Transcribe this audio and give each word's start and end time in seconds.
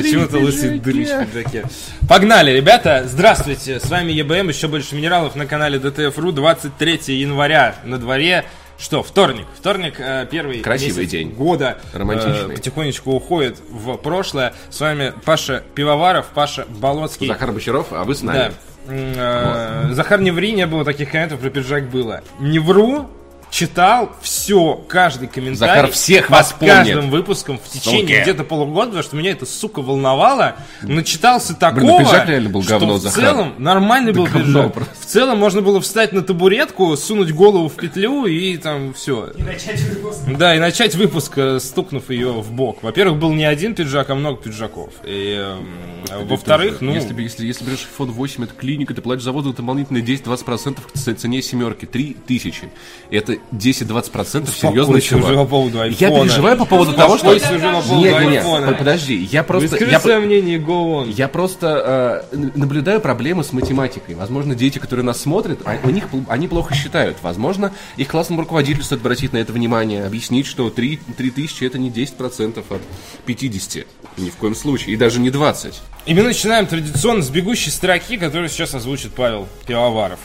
Почему-то 0.00 0.36
лысый 0.40 0.78
дрыщ 0.78 1.08
в 1.08 1.24
пиджаке. 1.26 1.64
Погнали, 2.06 2.50
ребята! 2.50 3.04
Здравствуйте! 3.06 3.80
С 3.80 3.88
вами 3.88 4.12
ЕБМ, 4.12 4.50
еще 4.50 4.68
больше 4.68 4.94
минералов 4.94 5.36
на 5.36 5.46
канале 5.46 5.78
ДТФ.ру. 5.78 6.32
23 6.32 7.18
января 7.18 7.76
на 7.82 7.96
дворе. 7.96 8.44
Что, 8.76 9.02
вторник? 9.02 9.46
Вторник, 9.58 9.94
э, 9.98 10.26
первый 10.30 10.58
Красивый 10.60 11.04
месяц 11.04 11.12
день. 11.12 11.30
года. 11.30 11.78
Романтичный. 11.94 12.52
э, 12.52 12.56
потихонечку 12.56 13.10
уходит 13.12 13.56
в 13.70 13.96
прошлое. 13.96 14.52
С 14.68 14.78
вами 14.82 15.14
Паша 15.24 15.62
Пивоваров, 15.74 16.26
Паша 16.34 16.66
Болоцкий. 16.68 17.26
Захар 17.28 17.52
Бочаров, 17.52 17.86
а 17.92 18.04
вы 18.04 18.14
с 18.14 18.20
нами. 18.20 18.52
Да. 18.86 18.92
Э, 18.92 19.88
Захар, 19.92 20.20
не 20.20 20.30
ври, 20.30 20.52
не 20.52 20.66
было 20.66 20.84
таких 20.84 21.10
комментов, 21.10 21.40
про 21.40 21.48
пиджак 21.48 21.88
было. 21.88 22.20
Не 22.38 22.58
вру, 22.58 23.08
читал 23.56 24.12
все, 24.20 24.74
каждый 24.86 25.28
комментарий. 25.28 25.56
Захар 25.56 25.90
всех 25.90 26.26
под 26.26 26.36
вас 26.36 26.52
помнит. 26.52 26.74
каждым 26.76 27.10
выпуском 27.10 27.58
в 27.58 27.66
течение 27.70 28.00
Суки. 28.02 28.22
где-то 28.22 28.44
полугода, 28.44 28.86
потому 28.88 29.02
что 29.02 29.16
меня 29.16 29.30
это, 29.30 29.46
сука, 29.46 29.80
волновало. 29.80 30.56
Начитался 30.82 31.54
такого, 31.54 31.80
Блин, 31.80 31.98
пиджак 32.04 32.28
реально 32.28 32.50
был 32.50 32.62
что 32.62 32.72
говно, 32.78 32.94
в 32.96 33.00
Захар. 33.00 33.18
целом 33.24 33.54
нормальный 33.56 34.12
был 34.12 34.26
говно 34.26 34.40
пиджак. 34.64 34.72
просто. 34.74 34.94
В 35.00 35.06
целом 35.06 35.38
можно 35.38 35.62
было 35.62 35.80
встать 35.80 36.12
на 36.12 36.20
табуретку, 36.20 36.94
сунуть 36.98 37.32
голову 37.32 37.68
в 37.70 37.76
петлю 37.76 38.26
и 38.26 38.58
там 38.58 38.92
все. 38.92 39.28
И 39.28 39.42
начать 39.42 39.80
выпуск. 39.80 40.20
Да, 40.36 40.54
и 40.54 40.58
начать 40.58 40.94
выпуск, 40.94 41.32
э, 41.38 41.58
стукнув 41.58 42.10
ее 42.10 42.32
в 42.32 42.52
бок. 42.52 42.82
Во-первых, 42.82 43.18
был 43.18 43.32
не 43.32 43.46
один 43.46 43.74
пиджак, 43.74 44.10
а 44.10 44.14
много 44.14 44.36
пиджаков. 44.42 44.90
И, 45.02 45.32
эм, 45.34 46.26
во-вторых, 46.28 46.82
ну... 46.82 46.92
Если, 46.92 47.14
бы- 47.14 47.22
если, 47.22 47.46
если 47.46 47.64
берешь 47.64 47.88
iPhone 47.98 48.10
8, 48.10 48.44
это 48.44 48.52
клиника, 48.52 48.92
ты 48.92 49.00
платишь 49.00 49.24
заводу 49.24 49.54
дополнительные 49.54 50.02
10-20% 50.04 50.78
к 50.92 51.16
цене 51.18 51.40
семерки. 51.40 51.86
3000. 51.86 52.68
Это 53.10 53.38
10-20% 53.52 54.48
серьезный 54.48 54.80
Успокойся 54.80 55.16
уже 55.16 55.24
чувак. 55.26 55.36
по 55.36 55.44
поводу 55.46 55.76
Я 55.78 55.82
айфона. 55.84 56.24
переживаю 56.24 56.56
по 56.58 56.64
поводу 56.64 56.92
того, 56.92 57.16
что... 57.18 57.26
По 57.32 57.38
поводу 57.38 57.94
Нет, 58.04 58.28
нет, 58.28 58.78
подожди, 58.78 59.16
я 59.30 59.42
просто... 59.42 59.68
Выскажи 59.70 59.90
Я, 59.90 60.00
свое 60.00 60.18
мнение, 60.18 60.58
go 60.58 61.04
on. 61.04 61.12
я 61.12 61.28
просто 61.28 62.24
э, 62.32 62.36
наблюдаю 62.54 63.00
проблемы 63.00 63.44
с 63.44 63.52
математикой. 63.52 64.14
Возможно, 64.14 64.54
дети, 64.54 64.78
которые 64.78 65.04
нас 65.04 65.20
смотрят, 65.20 65.60
а- 65.64 65.78
у 65.84 65.90
них 65.90 66.04
они 66.28 66.48
плохо 66.48 66.74
считают. 66.74 67.18
Возможно, 67.22 67.72
их 67.96 68.08
классному 68.08 68.42
руководителю 68.42 68.82
стоит 68.82 69.00
обратить 69.00 69.32
на 69.32 69.38
это 69.38 69.52
внимание, 69.52 70.04
объяснить, 70.04 70.46
что 70.46 70.68
3, 70.70 70.98
3000 71.16 71.64
это 71.64 71.78
не 71.78 71.90
10% 71.90 72.58
от 72.68 72.82
50. 73.26 73.86
Ни 74.16 74.30
в 74.30 74.36
коем 74.36 74.54
случае. 74.54 74.94
И 74.94 74.96
даже 74.96 75.20
не 75.20 75.30
20. 75.30 75.80
И 76.06 76.14
мы 76.14 76.22
начинаем 76.22 76.66
традиционно 76.66 77.20
с 77.22 77.28
бегущей 77.30 77.70
строки, 77.70 78.16
которую 78.16 78.48
сейчас 78.48 78.74
озвучит 78.74 79.12
Павел 79.12 79.46
Пивоваров 79.66 80.20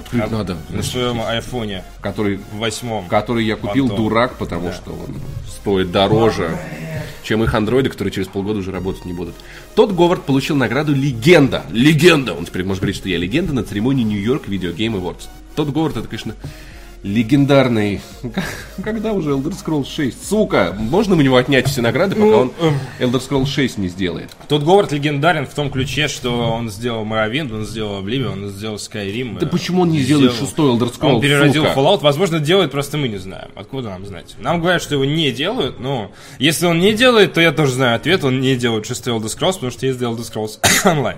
Открыть 0.00 0.30
надо. 0.30 0.56
на 0.70 0.82
своем 0.82 1.20
айфоне 1.20 1.84
Который, 2.00 2.38
в 2.52 2.56
восьмом. 2.56 3.06
который 3.08 3.44
я 3.44 3.56
купил, 3.56 3.84
Антон. 3.84 3.96
дурак, 4.04 4.36
потому 4.38 4.72
что 4.72 4.90
он 4.90 5.20
стоит 5.46 5.92
дороже, 5.92 6.58
чем 7.22 7.44
их 7.44 7.54
андроиды, 7.54 7.90
которые 7.90 8.10
через 8.10 8.26
полгода 8.26 8.58
уже 8.58 8.72
работать 8.72 9.04
не 9.04 9.12
будут. 9.12 9.34
Тот 9.74 9.92
Говард 9.92 10.24
получил 10.24 10.56
награду 10.56 10.92
«Легенда». 10.94 11.62
Легенда! 11.70 12.34
Он 12.34 12.44
теперь 12.46 12.64
может 12.64 12.80
говорить, 12.80 12.96
что 12.96 13.08
я 13.08 13.18
легенда 13.18 13.52
на 13.52 13.62
церемонии 13.62 14.02
Нью-Йорк 14.04 14.48
Video 14.48 14.74
Game 14.74 15.00
Awards. 15.00 15.28
Тот 15.54 15.68
Говард, 15.68 15.96
это, 15.98 16.08
конечно, 16.08 16.34
легендарный... 17.02 18.00
Когда 18.82 19.12
уже 19.12 19.30
Elder 19.30 19.52
Scrolls 19.54 19.86
6? 19.86 20.28
Сука! 20.28 20.74
Можно 20.78 21.14
у 21.16 21.20
него 21.20 21.36
отнять 21.36 21.68
все 21.68 21.80
награды, 21.82 22.14
пока 22.14 22.26
Ну, 22.26 22.38
он 22.38 22.52
Elder 22.98 23.20
Scrolls 23.26 23.46
6 23.46 23.78
не 23.78 23.88
сделает? 23.88 24.30
Тот 24.48 24.62
Говард 24.62 24.92
легендарен 24.92 25.46
в 25.46 25.54
том 25.54 25.70
ключе, 25.70 26.08
что 26.08 26.50
он 26.50 26.70
сделал 26.70 27.04
Morrowind, 27.04 27.54
он 27.54 27.64
сделал 27.64 28.02
Oblivion, 28.02 28.32
он 28.44 28.48
сделал 28.50 28.76
Skyrim. 28.76 29.38
Да 29.38 29.46
э, 29.46 29.48
почему 29.48 29.82
он 29.82 29.90
не 29.90 30.00
сделает 30.00 30.32
сделал- 30.32 30.46
шестой 30.48 30.76
Elder 30.76 30.92
Scrolls, 30.92 31.14
Он 31.14 31.20
переродил 31.20 31.64
сука? 31.64 31.74
Fallout, 31.78 32.00
возможно, 32.00 32.40
делает, 32.40 32.70
просто 32.72 32.96
мы 32.98 33.08
не 33.08 33.18
знаем. 33.18 33.50
Откуда 33.54 33.90
нам 33.90 34.04
знать? 34.06 34.34
Нам 34.38 34.60
говорят, 34.60 34.82
что 34.82 34.94
его 34.94 35.04
не 35.04 35.30
делают, 35.32 35.80
но 35.80 36.10
если 36.38 36.66
он 36.66 36.78
не 36.78 36.92
делает, 36.92 37.32
то 37.32 37.40
я 37.40 37.52
тоже 37.52 37.72
знаю 37.72 37.96
ответ, 37.96 38.24
он 38.24 38.40
не 38.40 38.56
делает 38.56 38.86
шестой 38.86 39.14
Elder 39.14 39.26
Scrolls, 39.26 39.54
потому 39.54 39.70
что 39.70 39.86
есть 39.86 40.00
Elder 40.00 40.18
Scrolls 40.18 40.58
Online. 40.84 41.16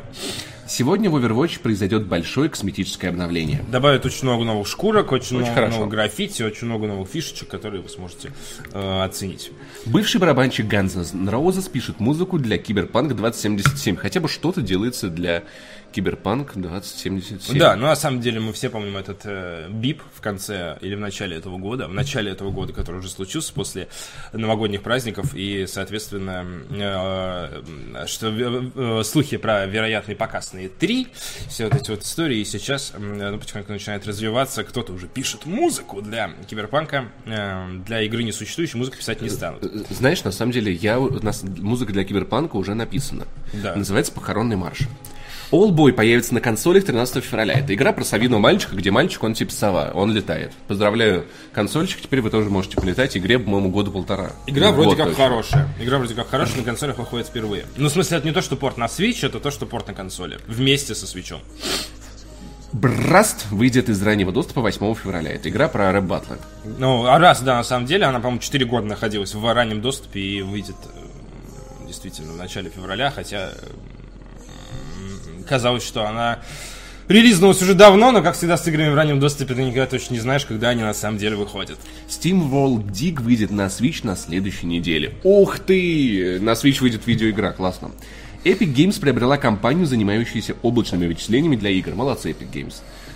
Сегодня 0.71 1.11
в 1.11 1.17
Overwatch 1.17 1.59
произойдет 1.59 2.07
большое 2.07 2.49
косметическое 2.49 3.11
обновление. 3.11 3.65
Добавят 3.73 4.07
очень 4.07 4.23
много 4.23 4.45
новых 4.45 4.69
шкурок, 4.69 5.11
очень, 5.11 5.39
много 5.39 5.53
хорошо. 5.53 5.79
новых 5.79 5.91
граффити, 5.91 6.45
очень 6.45 6.69
много 6.69 6.87
новых 6.87 7.09
фишечек, 7.09 7.49
которые 7.49 7.83
вы 7.83 7.89
сможете 7.89 8.31
э, 8.73 9.03
оценить. 9.03 9.51
Бывший 9.87 10.21
барабанщик 10.21 10.67
Guns 10.67 11.13
N' 11.13 11.29
Roses 11.29 11.69
пишет 11.69 11.99
музыку 11.99 12.39
для 12.39 12.57
Киберпанк 12.57 13.17
2077. 13.17 13.97
Хотя 13.97 14.21
бы 14.21 14.29
что-то 14.29 14.63
делается 14.63 15.09
для 15.09 15.43
Киберпанк 15.93 16.53
2077. 16.55 17.59
Да, 17.59 17.77
но 17.77 17.87
на 17.89 17.97
самом 17.97 18.21
деле 18.21 18.41
мы 18.41 18.53
все 18.53 18.71
помним 18.71 18.97
этот 18.97 19.23
э, 19.25 19.69
бип 19.71 20.03
в 20.15 20.21
конце 20.21 20.79
или 20.81 20.95
в 20.95 21.01
начале 21.01 21.37
этого 21.37 21.59
года, 21.59 21.89
в 21.89 21.95
начале 21.95 22.31
этого 22.31 22.51
года, 22.51 22.73
который 22.73 22.99
уже 22.99 23.09
случился 23.09 23.53
после 23.53 23.89
новогодних 24.33 24.83
праздников, 24.83 25.35
и, 25.35 25.67
соответственно, 25.67 26.47
э, 26.71 28.07
что 28.07 28.29
э, 28.29 28.71
э, 28.75 29.03
слухи 29.05 29.37
про 29.37 29.67
вероятный 29.67 30.17
показ 30.17 30.53
на 30.53 30.59
E3, 30.61 31.09
все 31.49 31.65
вот 31.65 31.75
эти 31.75 31.91
вот 31.91 32.03
истории, 32.03 32.39
и 32.39 32.45
сейчас 32.45 32.93
м, 32.95 33.19
ну, 33.19 33.39
потихоньку 33.39 33.73
начинает 33.73 34.07
развиваться, 34.07 34.65
кто-то 34.65 34.93
уже 34.93 35.07
пишет 35.09 35.47
музыку 35.47 36.03
для 36.03 36.31
Киберпанка, 36.49 37.07
э, 37.27 37.69
для 37.87 38.03
игры 38.03 38.23
несуществующей 38.23 38.79
музыку 38.79 38.97
писать 38.99 39.21
не 39.23 39.29
станут. 39.29 39.65
Э, 39.65 39.69
Знаешь, 39.91 40.23
на 40.25 40.33
самом 40.33 40.53
деле, 40.53 40.73
я, 40.73 40.99
у 41.01 41.23
нас 41.23 41.43
музыка 41.43 41.93
для 41.93 42.05
Киберпанка 42.05 42.57
уже 42.57 42.75
написана. 42.75 43.27
Да. 43.53 43.75
Называется 43.75 44.13
«Похоронный 44.13 44.57
марш». 44.57 44.81
Allboy 45.53 45.93
появится 45.93 46.33
на 46.33 46.41
консолях 46.41 46.85
13 46.85 47.25
февраля. 47.25 47.55
Это 47.59 47.75
игра 47.75 47.93
про 47.93 48.05
совиного 48.05 48.41
мальчика, 48.41 48.77
где 48.77 48.91
мальчик, 48.93 49.23
он 49.25 49.35
типа 49.35 49.53
сова, 49.53 49.91
он 49.95 50.13
летает. 50.13 50.53
Поздравляю, 50.69 51.27
консольчик, 51.53 52.01
теперь 52.01 52.21
вы 52.21 52.31
тоже 52.31 52.49
можете 52.51 52.77
полетать. 52.77 53.17
Игре, 53.17 53.39
по-моему, 53.39 53.71
года 53.71 53.91
полтора. 53.91 54.31
Игра 54.47 54.69
Ну, 54.69 54.75
вроде 54.75 54.89
год 54.91 54.97
как 54.99 55.09
точно. 55.09 55.25
хорошая. 55.25 55.69
Игра 55.81 55.99
вроде 55.99 56.15
как 56.15 56.29
хорошая, 56.31 56.59
на 56.59 56.63
консолях 56.65 56.99
выходит 56.99 57.27
впервые. 57.27 57.65
Ну, 57.77 57.89
в 57.89 57.93
смысле, 57.93 58.19
это 58.19 58.27
не 58.29 58.33
то, 58.33 58.43
что 58.43 58.55
порт 58.57 58.77
на 58.77 58.85
Switch, 58.85 59.27
это 59.27 59.41
то, 59.41 59.51
что 59.51 59.67
порт 59.67 59.89
на 59.89 59.95
консоли. 59.95 60.39
Вместе 60.47 60.95
со 60.95 61.07
свечом. 61.07 61.41
Браст 62.73 63.47
выйдет 63.51 63.89
из 63.89 64.01
раннего 64.01 64.31
доступа 64.31 64.61
8 64.61 64.95
февраля. 64.95 65.33
Это 65.33 65.49
игра 65.49 65.67
про 65.69 65.91
рэп 65.91 66.05
батлы. 66.05 66.39
Ну, 66.79 67.07
а 67.07 67.19
раз, 67.19 67.41
да, 67.41 67.57
на 67.57 67.65
самом 67.65 67.87
деле, 67.87 68.05
она, 68.05 68.21
по-моему, 68.21 68.41
4 68.41 68.65
года 68.67 68.87
находилась 68.87 69.35
в 69.35 69.53
раннем 69.53 69.81
доступе 69.83 70.21
и 70.21 70.43
выйдет 70.43 70.77
э, 70.85 71.87
действительно 71.89 72.33
в 72.33 72.37
начале 72.37 72.71
февраля, 72.71 73.11
хотя 73.11 73.47
м, 73.49 73.55
казалось, 75.49 75.83
что 75.83 76.07
она 76.07 76.39
релизнулась 77.09 77.61
уже 77.61 77.75
давно, 77.75 78.13
но, 78.13 78.23
как 78.23 78.37
всегда, 78.37 78.57
с 78.57 78.67
играми 78.69 78.91
в 78.91 78.95
раннем 78.95 79.21
доступе 79.21 79.55
ты 79.55 79.63
никогда 79.63 79.87
точно 79.87 80.15
не 80.15 80.21
знаешь, 80.21 80.47
когда 80.47 80.71
они 80.71 80.83
на 80.83 80.95
самом 80.95 81.19
деле 81.19 81.37
выходят. 81.37 81.79
Steam 82.09 82.51
World 82.51 82.91
Dig 82.93 83.21
выйдет 83.21 83.51
на 83.51 83.67
Switch 83.67 84.01
на 84.05 84.17
следующей 84.17 84.67
неделе. 84.67 85.15
Ух 85.25 85.59
ты! 85.59 86.39
На 86.41 86.51
Switch 86.53 86.81
выйдет 86.81 87.07
видеоигра, 87.07 87.53
классно. 87.53 87.91
Epic 88.45 88.73
Games 88.75 88.99
приобрела 89.01 89.37
компанию, 89.37 89.87
занимающуюся 89.87 90.55
облачными 90.63 91.07
вычислениями 91.07 91.57
для 91.57 91.71
игр. 91.71 91.95
Молодцы, 91.95 92.31
Epic 92.31 92.51
Games. 92.51 92.75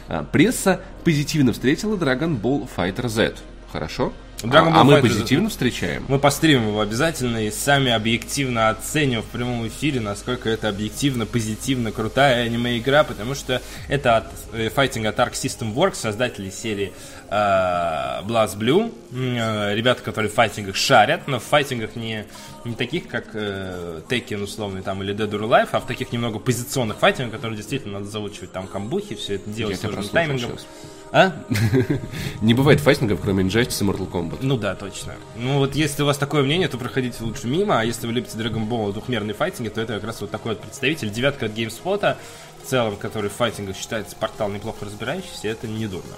А, 0.08 0.22
пресса 0.22 0.80
позитивно 1.02 1.52
встретила 1.52 1.96
Dragon 1.96 2.38
Ball 2.38 2.68
Fighter 2.76 3.08
Z. 3.08 3.36
Хорошо? 3.72 4.12
Dragon 4.50 4.70
а, 4.72 4.80
а 4.80 4.84
мы 4.84 5.00
позитивно 5.00 5.48
встречаем. 5.48 6.04
Мы 6.08 6.18
постримим 6.18 6.68
его 6.68 6.80
обязательно 6.80 7.46
и 7.46 7.50
сами 7.50 7.90
объективно 7.90 8.70
оценим 8.70 9.22
в 9.22 9.26
прямом 9.26 9.66
эфире, 9.68 10.00
насколько 10.00 10.48
это 10.48 10.68
объективно, 10.68 11.26
позитивно, 11.26 11.92
крутая 11.92 12.44
аниме-игра, 12.44 13.04
потому 13.04 13.34
что 13.34 13.62
это 13.88 14.18
от 14.18 14.26
э, 14.52 14.68
Fighting 14.68 15.06
от 15.06 15.18
Arc 15.18 15.32
System 15.32 15.74
Works, 15.74 15.96
создатели 15.96 16.50
серии 16.50 16.92
э, 17.30 17.34
Blast 17.34 18.58
Blue, 18.58 18.92
э, 19.12 19.74
ребята, 19.74 20.02
которые 20.02 20.30
в 20.30 20.34
файтингах 20.34 20.76
шарят, 20.76 21.26
но 21.26 21.38
в 21.38 21.44
файтингах 21.44 21.96
не, 21.96 22.26
не 22.64 22.74
таких, 22.74 23.08
как 23.08 23.30
э, 23.34 24.00
Tekken 24.08 24.42
условный 24.42 24.82
там 24.82 25.02
или 25.02 25.14
Dead 25.14 25.30
or 25.30 25.48
Alive, 25.48 25.68
а 25.72 25.80
в 25.80 25.86
таких 25.86 26.12
немного 26.12 26.38
позиционных 26.38 26.98
файтингах, 26.98 27.34
которые 27.34 27.56
действительно 27.56 27.98
надо 27.98 28.10
заучивать 28.10 28.52
там 28.52 28.66
камбухи, 28.66 29.14
все 29.14 29.34
это 29.34 29.50
делать 29.50 29.74
Я 29.82 29.90
сложным 29.90 30.08
прослушал 30.08 30.14
таймингом. 30.14 30.58
А? 31.12 31.32
Не 32.40 32.54
бывает 32.54 32.80
файтингов, 32.80 33.20
кроме 33.20 33.44
Injustice 33.44 33.84
и 33.84 33.88
Mortal 33.88 34.10
Kombat. 34.10 34.38
Ну 34.40 34.56
да, 34.56 34.74
точно. 34.74 35.14
Ну 35.36 35.58
вот 35.58 35.76
если 35.76 36.02
у 36.02 36.06
вас 36.06 36.18
такое 36.18 36.42
мнение, 36.42 36.66
то 36.68 36.76
проходите 36.76 37.22
лучше 37.22 37.46
мимо, 37.46 37.78
а 37.78 37.84
если 37.84 38.06
вы 38.06 38.14
любите 38.14 38.36
Dragon 38.36 38.68
Ball 38.68 38.92
двухмерные 38.92 39.34
файтинги, 39.34 39.68
то 39.68 39.80
это 39.80 39.94
как 39.94 40.04
раз 40.04 40.20
вот 40.20 40.30
такой 40.30 40.54
вот 40.54 40.62
представитель. 40.62 41.10
Девятка 41.10 41.46
от 41.46 41.52
GameSpot, 41.52 42.16
в 42.64 42.66
целом, 42.66 42.96
который 42.96 43.30
в 43.30 43.34
файтингах 43.34 43.76
считается 43.76 44.16
портал 44.16 44.48
неплохо 44.48 44.86
разбирающийся, 44.86 45.48
это 45.48 45.68
не 45.68 45.86
дурно. 45.86 46.14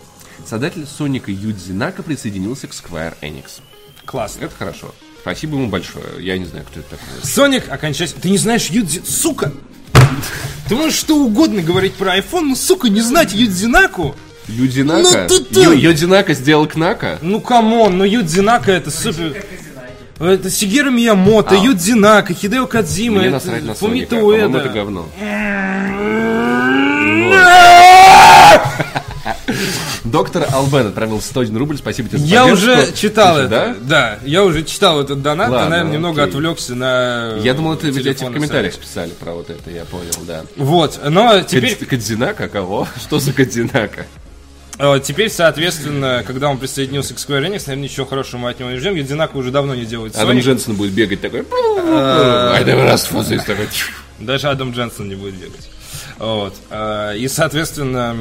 Создатель 0.46 0.86
Соника 0.86 1.30
Юдзи 1.30 1.72
Нака 1.72 2.02
присоединился 2.02 2.68
к 2.68 2.70
Square 2.70 3.16
Enix. 3.20 3.60
Классно. 4.06 4.44
Это 4.44 4.54
хорошо. 4.54 4.94
Спасибо 5.26 5.56
ему 5.56 5.66
большое. 5.66 6.04
Я 6.20 6.38
не 6.38 6.44
знаю, 6.44 6.64
кто 6.70 6.78
это 6.78 6.90
такой. 6.90 7.28
Соник 7.28 7.64
окончательно... 7.68 8.20
Ты 8.22 8.30
не 8.30 8.38
знаешь 8.38 8.66
Юдзи... 8.68 9.02
Сука! 9.04 9.52
Ты 10.68 10.76
можешь 10.76 10.96
что 10.96 11.16
угодно 11.16 11.62
говорить 11.62 11.94
про 11.94 12.16
iPhone, 12.16 12.42
но, 12.42 12.54
сука, 12.54 12.88
не 12.88 13.00
знать 13.00 13.32
Юдзи 13.32 13.73
Наку? 13.73 14.14
Юдзи 14.46 14.74
Нака? 14.74 15.02
Ну 15.02 15.26
ты- 15.26 15.42
ты- 15.42 15.60
Ю- 15.62 15.72
Юдзи 15.72 16.06
Нака 16.06 16.32
сделал 16.32 16.68
Нака? 16.68 17.18
Ну, 17.22 17.40
come 17.40 17.73
on, 17.73 17.98
ну 17.98 18.04
Юдзи 18.04 18.41
Нака 18.41 18.70
это 18.70 18.92
супер... 18.92 19.42
Это 20.20 20.48
Сигэру 20.48 20.90
Миямото, 20.90 21.56
А. 21.56 21.64
Юдзи 21.64 21.98
Нака, 21.98 22.32
Хидео 22.32 22.68
Кадзима, 22.68 23.18
Мне 23.18 23.26
это 23.30 23.50
на 23.62 23.74
Фумито 23.74 24.18
Уэда. 24.18 24.58
это 24.58 24.68
говно. 24.68 25.08
Доктор 30.04 30.46
Албен 30.52 30.88
отправил 30.88 31.20
101 31.20 31.56
рубль, 31.56 31.78
спасибо 31.78 32.08
тебе 32.08 32.18
за 32.18 32.26
Я 32.26 32.46
уже 32.46 32.92
читал 32.92 33.38
это. 33.38 33.76
Да? 33.80 34.18
я 34.24 34.44
уже 34.44 34.64
читал 34.64 35.00
этот 35.00 35.22
донат, 35.22 35.48
и, 35.48 35.68
наверное, 35.68 35.92
немного 35.92 36.22
отвлекся 36.22 36.74
на 36.74 37.36
Я 37.42 37.54
думал, 37.54 37.74
это 37.74 37.88
ведь 37.88 38.06
эти 38.06 38.24
в 38.24 38.32
комментариях 38.32 38.76
писали 38.76 39.10
про 39.10 39.32
вот 39.32 39.50
это, 39.50 39.70
я 39.70 39.84
понял, 39.84 40.12
да. 40.26 40.44
Вот, 40.56 41.00
но 41.08 41.40
теперь, 41.42 41.72
Кадз- 41.74 41.86
Кадзинака 41.86 42.48
кого? 42.48 42.88
Что 43.00 43.18
за 43.18 43.32
Кадзинака? 43.32 44.06
э, 44.78 45.00
теперь, 45.02 45.30
соответственно, 45.30 46.22
когда 46.26 46.48
он 46.48 46.58
присоединился 46.58 47.14
к 47.14 47.18
Square 47.18 47.46
Enix, 47.46 47.62
наверное, 47.66 47.84
ничего 47.84 48.06
хорошего 48.06 48.40
мы 48.40 48.50
от 48.50 48.60
него 48.60 48.70
не 48.70 48.78
ждем. 48.78 48.94
ведь 48.94 49.06
Динако 49.06 49.36
уже 49.36 49.50
давно 49.50 49.74
не 49.74 49.84
делает 49.84 50.16
Адам 50.16 50.36
Sonic. 50.36 50.42
Дженсен 50.42 50.74
будет 50.74 50.92
бегать 50.92 51.20
такой. 51.20 51.40
Э, 51.40 51.44
for 51.44 53.26
this», 53.26 53.44
такой. 53.44 53.68
Даже 54.18 54.48
Адам 54.48 54.72
Дженсон 54.72 55.08
не 55.08 55.14
будет 55.14 55.34
бегать. 55.34 55.68
Вот. 56.18 56.54
Э, 56.70 57.16
И, 57.16 57.28
соответственно, 57.28 58.16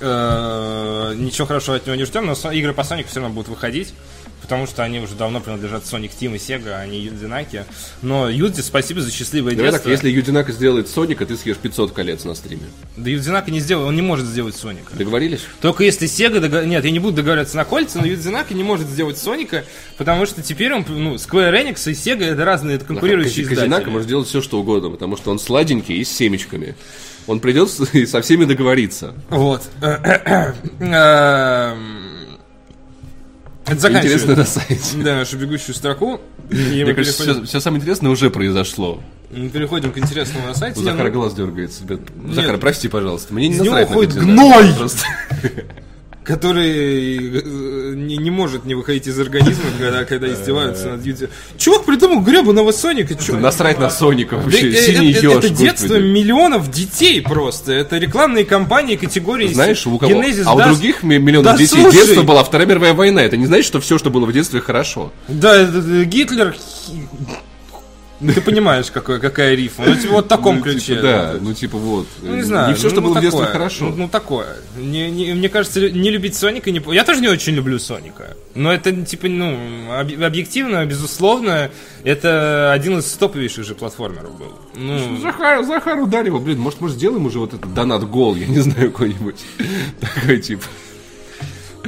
э, 0.00 1.14
ничего 1.16 1.46
хорошего 1.46 1.76
от 1.76 1.86
него 1.86 1.96
не 1.96 2.04
ждем, 2.04 2.26
но 2.26 2.52
игры 2.52 2.72
по 2.72 2.84
Сонику 2.84 3.08
все 3.08 3.20
равно 3.20 3.34
будут 3.34 3.48
выходить, 3.48 3.94
потому 4.42 4.66
что 4.66 4.82
они 4.82 5.00
уже 5.00 5.14
давно 5.14 5.40
принадлежат 5.40 5.84
Sonic 5.84 6.10
Team 6.20 6.34
и 6.34 6.38
Sega, 6.38 6.72
а 6.74 6.86
не 6.86 6.98
Юдзинаки. 7.00 7.64
Но 8.02 8.28
Юдзи, 8.28 8.60
спасибо 8.60 9.00
за 9.00 9.10
счастливое 9.10 9.54
Давай 9.54 9.70
детство. 9.70 9.84
так, 9.84 9.90
если 9.92 10.10
Юдинака 10.10 10.52
сделает 10.52 10.88
Соника, 10.88 11.24
ты 11.24 11.36
съешь 11.36 11.56
500 11.56 11.92
колец 11.92 12.24
на 12.24 12.34
стриме. 12.34 12.62
Да 12.96 13.08
Юдзинака 13.10 13.50
не 13.50 13.60
сделал, 13.60 13.86
он 13.86 13.94
не 13.96 14.02
может 14.02 14.26
сделать 14.26 14.56
Соника. 14.56 14.94
Договорились? 14.94 15.40
Только 15.60 15.84
если 15.84 16.08
Sega 16.08 16.40
догов- 16.40 16.66
Нет, 16.66 16.84
я 16.84 16.90
не 16.90 16.98
буду 16.98 17.16
договариваться 17.16 17.56
на 17.56 17.64
кольца, 17.64 17.98
но 18.00 18.06
Юдзинака 18.06 18.52
не 18.54 18.64
может 18.64 18.86
сделать 18.88 19.16
Соника, 19.18 19.64
потому 19.96 20.26
что 20.26 20.42
теперь 20.42 20.72
он, 20.74 20.84
ну, 20.88 21.14
Square 21.14 21.52
Enix 21.52 21.90
и 21.90 21.94
Sega 21.94 22.24
это 22.24 22.44
разные 22.44 22.76
это 22.76 22.84
конкурирующие 22.84 23.46
Казинака 23.46 23.66
издатели. 23.68 23.90
может 23.90 24.08
делать 24.08 24.28
все, 24.28 24.42
что 24.42 24.58
угодно, 24.60 24.90
потому 24.90 25.16
что 25.16 25.30
он 25.30 25.38
сладенький 25.38 25.96
и 25.96 26.04
с 26.04 26.10
семечками. 26.10 26.74
Он 27.30 27.38
придет 27.38 27.70
и 27.92 28.06
со 28.06 28.20
всеми 28.22 28.44
договорится. 28.44 29.14
Вот. 29.28 29.62
Эм, 29.80 30.56
Это. 33.66 33.92
Интересно 33.92 34.34
на 34.34 34.44
сайте. 34.44 34.96
Да, 34.96 35.14
нашу 35.14 35.38
бегущую 35.38 35.76
строку. 35.76 36.20
Мне 36.50 36.92
кажется, 36.92 37.22
переходим, 37.22 37.46
все, 37.46 37.60
самое 37.60 37.80
интересное 37.80 38.10
уже 38.10 38.30
произошло. 38.30 39.00
мы 39.30 39.48
переходим 39.48 39.92
к 39.92 39.98
интересному 39.98 40.48
на 40.48 40.54
сайте. 40.54 40.80
У 40.80 40.82
Захара 40.82 41.06
Ну, 41.06 41.12
глаз 41.12 41.34
дергается. 41.34 41.84
Захар, 42.32 42.58
прости, 42.58 42.88
пожалуйста. 42.88 43.32
Мне 43.32 43.46
не 43.46 43.54
Из 43.54 43.60
него 43.60 43.78
уходит 43.78 44.14
гной! 44.14 44.74
Просто. 44.76 45.04
который 46.30 47.16
э, 47.16 47.94
не, 47.96 48.16
не 48.16 48.30
может 48.30 48.64
не 48.64 48.74
выходить 48.76 49.08
из 49.08 49.18
организма, 49.18 49.64
когда, 49.80 50.04
когда 50.04 50.32
издеваются 50.32 50.90
над 50.90 51.04
Юдзи. 51.04 51.28
Чувак 51.58 51.84
придумал 51.84 52.20
гребаного 52.22 52.70
Соника. 52.70 53.16
чё? 53.16 53.36
Насрать 53.36 53.80
на 53.80 53.90
Соника 53.90 54.36
Да, 54.36 54.42
вообще. 54.42 54.70
э, 54.70 54.74
Синий 54.74 55.10
это, 55.12 55.26
еж, 55.26 55.32
это 55.38 55.48
детство 55.48 55.88
господи. 55.88 56.06
миллионов 56.06 56.70
детей 56.70 57.20
просто. 57.20 57.72
Это 57.72 57.98
рекламные 57.98 58.44
кампании 58.44 58.94
категории 58.94 59.48
Знаешь, 59.48 59.84
у 59.86 59.98
кого? 59.98 60.12
Genesis 60.12 60.44
а 60.46 60.54
у 60.54 60.62
других 60.62 61.02
ми- 61.02 61.18
миллионов 61.18 61.52
Да 61.52 61.58
детей 61.58 61.82
слушай! 61.82 61.96
детство 61.96 62.22
была 62.22 62.44
Вторая 62.44 62.68
мировая 62.68 62.94
война. 62.94 63.22
Это 63.22 63.36
не 63.36 63.46
значит, 63.46 63.66
что 63.66 63.80
все, 63.80 63.98
что 63.98 64.10
было 64.10 64.24
в 64.26 64.32
детстве, 64.32 64.60
хорошо. 64.60 65.12
Да, 65.26 65.64
Гитлер... 65.64 66.54
Ну, 68.20 68.32
Ты 68.34 68.40
понимаешь, 68.42 68.90
какой, 68.90 69.18
какая 69.18 69.54
рифма. 69.54 69.86
Ну, 69.86 69.94
типа, 69.96 70.12
вот 70.12 70.24
в 70.26 70.28
таком 70.28 70.56
Ну, 70.56 70.62
ключе. 70.62 70.78
типа, 70.96 71.02
да, 71.02 71.34
ну 71.40 71.54
типа 71.54 71.78
вот. 71.78 72.06
Ну, 72.20 72.36
не 72.36 72.42
знаю. 72.42 72.68
Не 72.68 72.74
все, 72.74 72.90
что 72.90 73.00
ну, 73.00 73.08
было 73.08 73.18
в 73.18 73.20
детстве, 73.22 73.40
такое. 73.40 73.52
хорошо. 73.58 73.84
Ну, 73.86 73.96
ну, 73.96 74.08
такое. 74.08 74.56
Не- 74.76 75.10
не- 75.10 75.32
мне 75.32 75.48
кажется, 75.48 75.80
не 75.90 76.10
любить 76.10 76.36
Соника 76.36 76.70
не... 76.70 76.82
Я 76.94 77.04
тоже 77.04 77.20
не 77.22 77.28
очень 77.28 77.54
люблю 77.54 77.78
Соника. 77.78 78.36
Но 78.54 78.70
это, 78.72 78.92
типа, 78.92 79.28
ну, 79.28 79.58
об- 79.98 80.22
объективно, 80.22 80.84
безусловно, 80.84 81.70
это 82.04 82.72
один 82.72 82.98
из 82.98 83.10
топовейших 83.12 83.64
же 83.64 83.74
платформеров 83.74 84.36
был. 84.38 84.52
Ну, 84.74 85.16
Захар, 85.22 85.64
Захар 85.64 85.98
ударил, 85.98 86.38
блин, 86.40 86.58
может, 86.58 86.80
может, 86.82 86.96
сделаем 86.98 87.24
уже 87.24 87.38
вот 87.38 87.54
этот 87.54 87.72
донат 87.72 88.06
гол, 88.08 88.34
я 88.34 88.46
не 88.46 88.58
знаю, 88.60 88.90
какой-нибудь. 88.92 89.36
Такой 90.00 90.38
тип. 90.40 90.62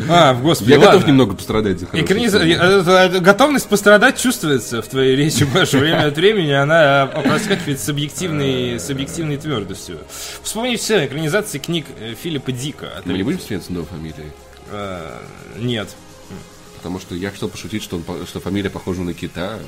А, 0.09 0.35
господи, 0.35 0.71
Я 0.71 0.79
готов 0.79 0.95
ладно. 0.95 1.09
немного 1.09 1.35
пострадать 1.35 1.79
за 1.81 1.87
Экраниза- 1.87 2.41
фильм. 2.43 2.61
э, 2.61 2.83
э, 3.17 3.21
Готовность 3.21 3.69
пострадать 3.69 4.19
чувствуется 4.19 4.81
в 4.83 4.89
твоей 4.89 5.17
речи, 5.17 5.45
Паша. 5.45 5.79
Время 5.79 6.07
от 6.07 6.17
времени 6.17 6.51
она 6.53 7.11
э, 7.15 7.23
проскакивает 7.23 7.79
с 7.81 7.89
объективной, 7.89 8.79
с 8.81 8.89
объективной 8.91 9.37
твердостью. 9.37 9.99
Вспомни 10.43 10.77
все 10.77 11.07
экранизации 11.07 11.59
книг 11.59 11.87
э, 12.01 12.15
Филиппа 12.21 12.53
Дика. 12.53 12.91
Мы 13.05 13.15
не 13.15 13.23
будем 13.23 13.41
смеяться 13.41 13.73
фамилией? 13.85 14.31
Э, 14.71 15.19
Нет. 15.59 15.89
Потому 16.79 16.99
что 16.99 17.15
я 17.15 17.31
хотел 17.31 17.49
пошутить, 17.49 17.83
что, 17.83 17.97
он, 17.97 18.27
что 18.27 18.41
фамилия 18.41 18.71
похожа 18.71 19.03
на 19.03 19.15
кита. 19.15 19.59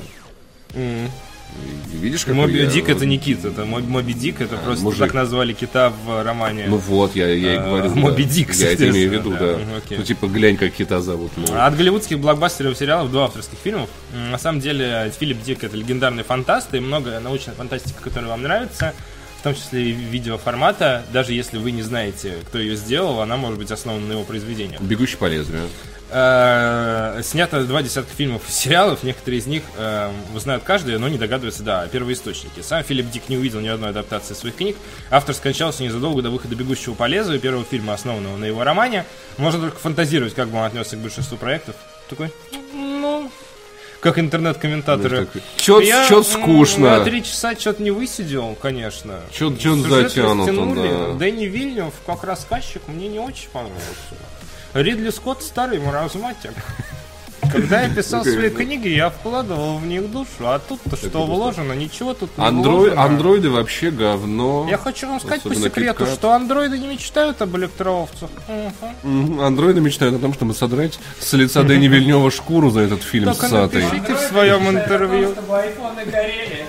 Видишь, 1.92 2.24
как 2.24 2.34
Моби 2.34 2.66
Дик 2.66 2.88
это 2.88 3.06
не 3.06 3.18
кит, 3.18 3.44
это 3.44 3.64
Моби, 3.64 3.86
Моби 3.86 4.12
Дик, 4.12 4.40
это 4.40 4.56
просто 4.56 4.84
мужик. 4.84 5.00
так 5.00 5.14
назвали 5.14 5.52
кита 5.52 5.92
в 6.04 6.22
романе. 6.22 6.66
Ну 6.68 6.76
вот, 6.76 7.14
я, 7.16 7.28
я 7.28 7.54
и 7.54 7.56
А, 7.56 7.62
говорю. 7.66 7.88
да. 7.94 8.00
Моби 8.00 8.24
Дик, 8.24 8.52
Я 8.54 8.72
это 8.72 8.88
имею 8.90 9.10
в 9.10 9.12
виду, 9.12 9.30
да. 9.30 9.38
да. 9.38 9.58
Окей. 9.78 9.98
Ну, 9.98 10.04
типа, 10.04 10.26
глянь, 10.26 10.56
как 10.56 10.72
кита 10.72 11.00
зовут. 11.00 11.32
ну. 11.36 11.44
А 11.52 11.66
От 11.66 11.76
голливудских 11.76 12.18
блокбастеров 12.18 12.76
сериалов 12.76 13.10
до 13.10 13.24
авторских 13.24 13.58
фильмов. 13.62 13.88
На 14.12 14.38
самом 14.38 14.60
деле, 14.60 15.12
Филипп 15.18 15.42
Дик 15.42 15.64
это 15.64 15.76
легендарный 15.76 16.24
фантаст, 16.24 16.74
и 16.74 16.80
много 16.80 17.18
научной 17.20 17.54
фантастики, 17.54 17.96
которая 18.00 18.30
вам 18.30 18.42
нравится, 18.42 18.92
том 19.44 19.54
числе 19.54 19.90
и 19.90 19.92
видеоформата. 19.92 21.04
Даже 21.12 21.32
если 21.32 21.58
вы 21.58 21.70
не 21.70 21.82
знаете, 21.82 22.34
кто 22.48 22.58
ее 22.58 22.76
сделал, 22.76 23.20
она 23.20 23.36
может 23.36 23.58
быть 23.58 23.70
основана 23.70 24.06
на 24.06 24.12
его 24.12 24.24
произведениях. 24.24 24.80
Бегущий 24.80 25.16
по 25.16 25.26
лезвию. 25.26 25.68
Э, 26.10 27.20
Снято 27.22 27.64
два 27.64 27.82
десятка 27.82 28.14
фильмов 28.14 28.42
и 28.48 28.52
сериалов, 28.52 29.02
некоторые 29.02 29.40
из 29.40 29.46
них 29.46 29.62
э, 29.76 30.12
знают 30.36 30.64
каждый, 30.64 30.98
но 30.98 31.08
не 31.08 31.18
догадываются, 31.18 31.62
да, 31.62 31.82
о 31.82 31.88
первоисточнике. 31.88 32.62
Сам 32.62 32.82
Филипп 32.84 33.10
Дик 33.10 33.28
не 33.28 33.36
увидел 33.36 33.60
ни 33.60 33.68
одной 33.68 33.90
адаптации 33.90 34.34
своих 34.34 34.56
книг. 34.56 34.76
Автор 35.10 35.34
скончался 35.34 35.82
незадолго 35.82 36.22
до 36.22 36.30
выхода 36.30 36.54
«Бегущего 36.54 36.94
по 36.94 37.06
лезвию», 37.06 37.40
первого 37.40 37.64
фильма, 37.64 37.94
основанного 37.94 38.36
на 38.36 38.44
его 38.44 38.64
романе. 38.64 39.04
Можно 39.38 39.60
только 39.60 39.78
фантазировать, 39.78 40.34
как 40.34 40.48
бы 40.48 40.58
он 40.58 40.64
отнесся 40.64 40.96
к 40.96 41.00
большинству 41.00 41.36
проектов. 41.36 41.74
Такой, 42.08 42.30
ну, 42.72 43.30
как 44.04 44.18
интернет-комментаторы. 44.18 45.26
Чё, 45.56 45.80
Я, 45.80 46.06
чё 46.06 46.18
м, 46.18 46.24
скучно. 46.24 46.86
Я 46.88 47.00
три 47.04 47.24
часа 47.24 47.56
что-то 47.56 47.82
не 47.82 47.90
высидел, 47.90 48.54
конечно. 48.60 49.14
Он 49.40 49.56
Сюжет 49.58 49.78
затянут, 49.88 50.74
да. 50.76 51.14
Дэнни 51.14 51.46
Вильнев 51.46 51.94
как 52.04 52.22
рассказчик 52.22 52.82
мне 52.86 53.08
не 53.08 53.18
очень 53.18 53.48
понравился. 53.48 54.14
Ридли 54.74 55.08
Скотт 55.08 55.42
старый 55.42 55.78
маразматик. 55.78 56.52
Когда 57.54 57.82
я 57.82 57.88
писал 57.88 58.24
свои 58.24 58.50
книги, 58.50 58.88
я 58.88 59.10
вкладывал 59.10 59.78
в 59.78 59.86
них 59.86 60.10
душу, 60.10 60.28
а 60.40 60.58
тут-то 60.58 60.96
что 60.96 61.24
вложено, 61.24 61.72
ничего 61.72 62.12
тут 62.14 62.36
не 62.36 62.44
Андрой, 62.44 62.74
вложено. 62.90 63.02
андроиды 63.02 63.50
вообще 63.50 63.90
говно. 63.90 64.66
Я 64.68 64.76
хочу 64.76 65.08
вам 65.08 65.20
сказать 65.20 65.42
по 65.42 65.54
секрету, 65.54 66.06
что 66.06 66.32
андроиды 66.32 66.78
не 66.78 66.88
мечтают 66.88 67.40
об 67.42 67.56
электроовцах. 67.56 68.30
Андроиды 69.04 69.80
мечтают 69.80 70.16
о 70.16 70.18
том, 70.18 70.34
чтобы 70.34 70.54
содрать 70.54 70.98
с 71.20 71.32
лица 71.34 71.62
Дэни 71.62 71.86
Вильнева 71.86 72.30
шкуру 72.30 72.70
за 72.70 72.80
этот 72.80 73.02
фильм 73.02 73.32
ссатый. 73.34 73.84
напишите 73.84 74.14
в 74.14 74.20
своем 74.20 74.68
интервью. 74.68 75.34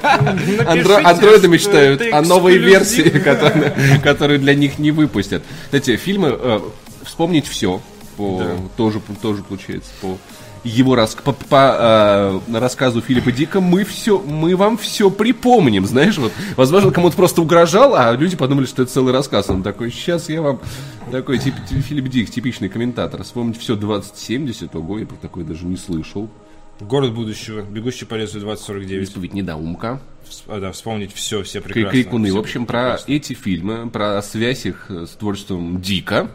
Андроиды 0.68 1.48
мечтают 1.48 2.02
о 2.14 2.22
новой 2.22 2.58
версии, 2.58 3.10
которую 4.04 4.40
для 4.40 4.54
них 4.54 4.78
не 4.78 4.92
выпустят. 4.92 5.44
Кстати, 5.66 5.96
фильмы 5.98 6.38
э, 6.40 6.60
«Вспомнить 7.04 7.48
все» 7.48 7.82
по, 8.18 8.44
тоже, 8.78 9.02
тоже 9.22 9.44
получается 9.44 9.90
по 10.02 10.18
его 10.66 10.96
рас- 10.96 11.16
по, 11.16 11.32
по, 11.32 12.42
э, 12.50 12.58
рассказу 12.60 13.00
Филиппа 13.02 13.32
Дика 13.32 13.62
мы 13.62 13.84
все, 13.86 14.20
мы 14.20 14.56
вам 14.56 14.78
все 14.78 15.10
припомним, 15.10 15.86
знаешь, 15.86 16.18
вот, 16.18 16.34
возможно, 16.58 16.92
кому-то 16.92 17.16
просто 17.16 17.42
угрожал, 17.42 17.96
а 17.96 18.12
люди 18.14 18.36
подумали, 18.36 18.66
что 18.66 18.84
это 18.84 18.92
целый 18.92 19.14
рассказ. 19.14 19.50
Он 19.50 19.64
такой, 19.64 19.92
сейчас 19.92 20.28
я 20.30 20.42
вам, 20.42 20.60
такой 21.12 21.38
тип, 21.38 21.54
Филипп 21.70 22.10
Дик, 22.10 22.30
типичный 22.30 22.68
комментатор, 22.70 23.24
вспомнить 23.24 23.58
все 23.58 23.76
2070, 23.76 24.76
ого, 24.76 25.00
я 25.00 25.06
про 25.06 25.16
такое 25.16 25.46
даже 25.46 25.66
не 25.66 25.78
слышал. 25.78 26.30
Город 26.82 27.14
будущего, 27.14 27.62
бегущий 27.62 28.04
по 28.06 28.16
лесу 28.16 28.40
2049. 28.42 29.08
Исповедь 29.08 29.34
недоумка. 29.34 30.02
Вс- 30.28 30.44
а, 30.48 30.60
да, 30.60 30.74
вспомнить 30.74 31.14
все, 31.14 31.42
все 31.44 31.62
прекрасно. 31.62 31.92
Крикуны. 31.92 32.26
Всё 32.28 32.36
В 32.36 32.40
общем, 32.40 32.66
про 32.66 32.80
прекрасно. 32.82 33.12
эти 33.14 33.34
фильмы, 33.34 33.90
про 33.90 34.22
связь 34.22 34.66
их 34.66 34.88
с 34.90 35.12
творчеством 35.12 35.80
Дика. 35.82 36.32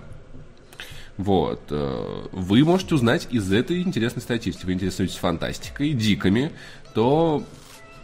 Вот. 1.20 1.60
э, 1.68 2.26
Вы 2.32 2.64
можете 2.64 2.94
узнать 2.94 3.28
из 3.30 3.52
этой 3.52 3.82
интересной 3.82 4.22
статистики. 4.22 4.64
Вы 4.64 4.72
интересуетесь 4.72 5.16
фантастикой, 5.16 5.92
диками, 5.92 6.50
то 6.94 7.44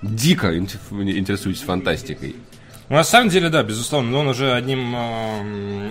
дико 0.02 0.54
инте- 0.54 0.78
интересуетесь 0.92 1.62
фантастикой. 1.62 2.36
Ну, 2.88 2.96
на 2.96 3.04
самом 3.04 3.30
деле, 3.30 3.48
да, 3.48 3.62
безусловно, 3.62 4.10
но 4.10 4.20
он 4.20 4.28
уже 4.28 4.52
одним 4.52 4.94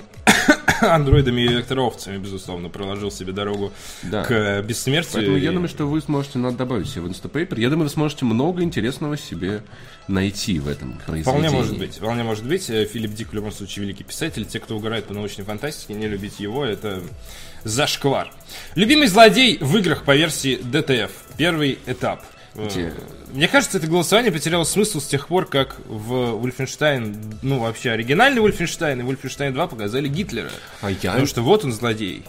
андроидами 0.82 1.42
и 1.42 1.48
электроовцами, 1.48 2.18
безусловно, 2.18 2.70
проложил 2.70 3.12
себе 3.12 3.34
дорогу 3.34 3.72
Да. 4.04 4.24
к 4.24 4.32
э, 4.32 4.62
бессмертию. 4.62 5.14
Поэтому 5.14 5.38
я 5.38 5.50
И- 5.50 5.54
думаю, 5.54 5.68
что 5.70 5.86
вы 5.88 6.02
сможете, 6.02 6.40
надо 6.40 6.58
добавить 6.58 6.90
себе 6.90 7.02
в 7.02 7.06
Instapaper, 7.08 7.60
я 7.60 7.70
думаю, 7.70 7.88
вы 7.88 7.94
сможете 7.94 8.26
много 8.26 8.62
интересного 8.64 9.18
себе 9.18 9.62
найти 10.08 10.60
в 10.60 10.68
этом 10.68 10.94
произведении. 11.06 11.24
Вполне 11.24 11.50
может 11.50 11.78
быть, 11.78 11.96
вполне 11.98 12.24
может 12.24 12.46
быть. 12.46 12.70
Э, 12.70 12.86
Филипп 12.86 13.14
Дик 13.14 13.30
в 13.30 13.34
любом 13.34 13.52
случае 13.52 13.84
великий 13.86 14.04
писатель. 14.04 14.46
Те, 14.46 14.60
кто 14.60 14.76
угорает 14.76 15.06
по 15.06 15.14
научной 15.14 15.44
фантастике, 15.44 15.94
не 15.96 16.08
любить 16.08 16.40
его, 16.40 16.64
это 16.66 17.02
зашквар. 17.64 18.32
Любимый 18.76 19.08
злодей 19.08 19.58
в 19.60 19.76
играх 19.78 20.04
по 20.04 20.16
версии 20.16 20.60
DTF. 20.62 21.12
Первый 21.38 21.80
этап. 21.88 22.24
Где? 22.56 22.94
Мне 23.34 23.48
кажется, 23.48 23.80
это 23.80 23.88
голосование 23.88 24.32
потеряло 24.32 24.64
смысл 24.64 25.02
с 25.02 25.06
тех 25.06 25.28
пор, 25.28 25.46
как 25.46 25.76
в 25.88 26.36
Ульфенштайн, 26.36 27.40
ну 27.42 27.60
вообще 27.60 27.92
оригинальный 27.92 28.42
Ульфенштайн 28.42 29.02
и 29.02 29.04
Ульфенштайн 29.04 29.54
2 29.54 29.68
показали 29.68 30.08
Гитлера. 30.08 30.52
А 30.82 30.90
я... 30.90 31.12
Потому 31.12 31.26
что 31.26 31.42
вот 31.42 31.66
он 31.66 31.74
злодей. 31.74 32.24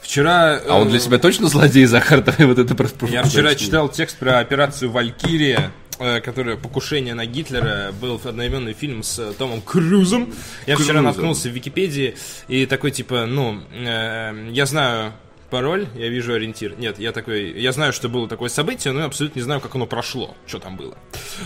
Вчера... 0.00 0.60
А 0.68 0.78
он 0.78 0.88
для 0.88 0.98
э, 0.98 1.00
себя 1.00 1.18
точно 1.18 1.48
злодей, 1.48 1.84
Захар? 1.86 2.22
Давай 2.22 2.46
вот 2.46 2.58
это 2.58 2.74
просто 2.74 3.06
Я 3.06 3.22
вчера 3.22 3.54
читал 3.54 3.88
текст 3.88 4.16
про 4.18 4.40
операцию 4.40 4.90
«Валькирия», 4.90 5.70
э, 5.98 6.20
которая 6.20 6.56
«Покушение 6.56 7.14
на 7.14 7.26
Гитлера» 7.26 7.92
был 8.00 8.20
одноименный 8.24 8.72
фильм 8.72 9.02
с 9.02 9.18
э, 9.18 9.32
Томом 9.38 9.60
Крузом. 9.62 10.32
Я 10.66 10.74
вчера 10.74 10.94
Крузом. 10.94 11.04
наткнулся 11.04 11.48
в 11.48 11.52
Википедии 11.52 12.16
и 12.48 12.66
такой 12.66 12.90
типа, 12.90 13.26
ну, 13.26 13.62
э, 13.72 14.48
я 14.50 14.66
знаю 14.66 15.12
пароль, 15.48 15.86
я 15.94 16.08
вижу 16.08 16.34
ориентир. 16.34 16.76
Нет, 16.78 16.98
я 16.98 17.12
такой, 17.12 17.52
я 17.60 17.72
знаю, 17.72 17.92
что 17.92 18.08
было 18.08 18.28
такое 18.28 18.48
событие, 18.48 18.92
но 18.92 19.00
я 19.00 19.06
абсолютно 19.06 19.38
не 19.38 19.44
знаю, 19.44 19.60
как 19.60 19.74
оно 19.74 19.86
прошло, 19.86 20.36
что 20.46 20.58
там 20.58 20.76
было. 20.76 20.96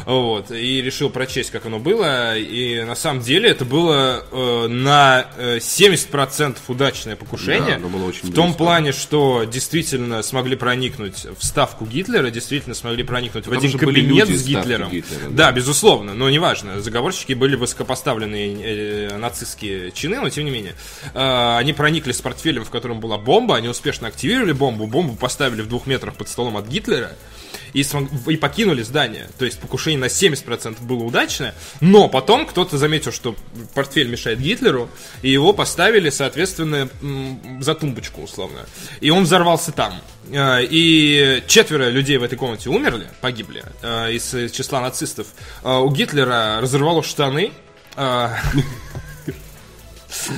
Вот, 0.07 0.51
и 0.51 0.83
решил 0.83 1.11
прочесть, 1.11 1.51
как 1.51 1.67
оно 1.67 1.79
было, 1.79 2.37
и 2.37 2.83
на 2.83 2.95
самом 2.95 3.23
деле 3.23 3.51
это 3.51 3.65
было 3.65 4.25
э, 4.31 4.67
на 4.69 5.27
э, 5.37 5.59
70% 5.59 6.59
удачное 6.69 7.17
покушение. 7.17 7.71
Да, 7.71 7.77
оно 7.77 7.89
было 7.89 8.07
очень 8.07 8.29
в 8.29 8.35
том 8.35 8.47
близко. 8.47 8.59
плане, 8.59 8.93
что 8.93 9.45
действительно 9.45 10.23
смогли 10.23 10.57
проникнуть 10.57 11.27
в 11.39 11.45
ставку 11.45 11.87
Гитлера, 11.87 12.31
действительно 12.31 12.75
смогли 12.75 13.03
проникнуть 13.03 13.47
в 13.47 13.51
Там 13.51 13.59
один 13.59 13.79
кабинет 13.79 14.29
с 14.29 14.45
Гитлером. 14.45 14.91
Гитлера, 14.91 15.29
да. 15.31 15.47
да. 15.47 15.53
безусловно, 15.53 16.15
но 16.15 16.31
неважно. 16.31 16.81
Заговорщики 16.81 17.33
были 17.33 17.57
высокопоставленные 17.57 19.09
э, 19.11 19.17
нацистские 19.17 19.91
чины, 19.93 20.21
но 20.21 20.31
тем 20.31 20.45
не 20.45 20.51
менее. 20.51 20.75
Э, 21.15 21.57
они 21.59 21.73
проникли 21.73 22.13
с 22.13 22.21
портфелем, 22.21 22.65
в 22.65 22.71
котором 22.71 23.01
была 23.01 23.19
бомба, 23.19 23.57
они 23.57 23.69
успешно 23.91 24.09
активировали 24.09 24.53
бомбу, 24.53 24.87
бомбу 24.87 25.17
поставили 25.17 25.63
в 25.63 25.69
двух 25.69 25.87
метрах 25.87 26.15
под 26.15 26.29
столом 26.29 26.57
от 26.57 26.69
Гитлера 26.69 27.11
и, 27.73 27.85
и 28.29 28.37
покинули 28.37 28.83
здание. 28.83 29.29
То 29.37 29.45
есть 29.45 29.59
покушение 29.59 29.99
на 29.99 30.05
70% 30.05 30.81
было 30.83 31.03
удачное, 31.03 31.55
но 31.81 32.09
потом 32.09 32.47
кто-то 32.47 32.79
заметил, 32.79 33.11
что 33.11 33.35
портфель 33.75 34.09
мешает 34.09 34.39
Гитлеру, 34.39 34.89
и 35.23 35.31
его 35.31 35.53
поставили, 35.53 36.09
соответственно, 36.11 36.89
за 37.61 37.75
тумбочку, 37.75 38.23
условно. 38.23 38.61
И 39.01 39.11
он 39.11 39.25
взорвался 39.25 39.73
там. 39.73 40.01
Э, 40.31 40.61
И 40.63 41.43
четверо 41.49 41.89
людей 41.91 42.17
в 42.19 42.23
этой 42.23 42.39
комнате 42.39 42.71
умерли, 42.71 43.09
погибли, 43.21 43.65
э, 43.83 44.13
из 44.13 44.53
числа 44.53 44.81
нацистов. 44.81 45.27
Э, 45.65 45.79
У 45.79 45.91
Гитлера 45.91 46.61
разорвало 46.61 47.03
штаны, 47.03 47.51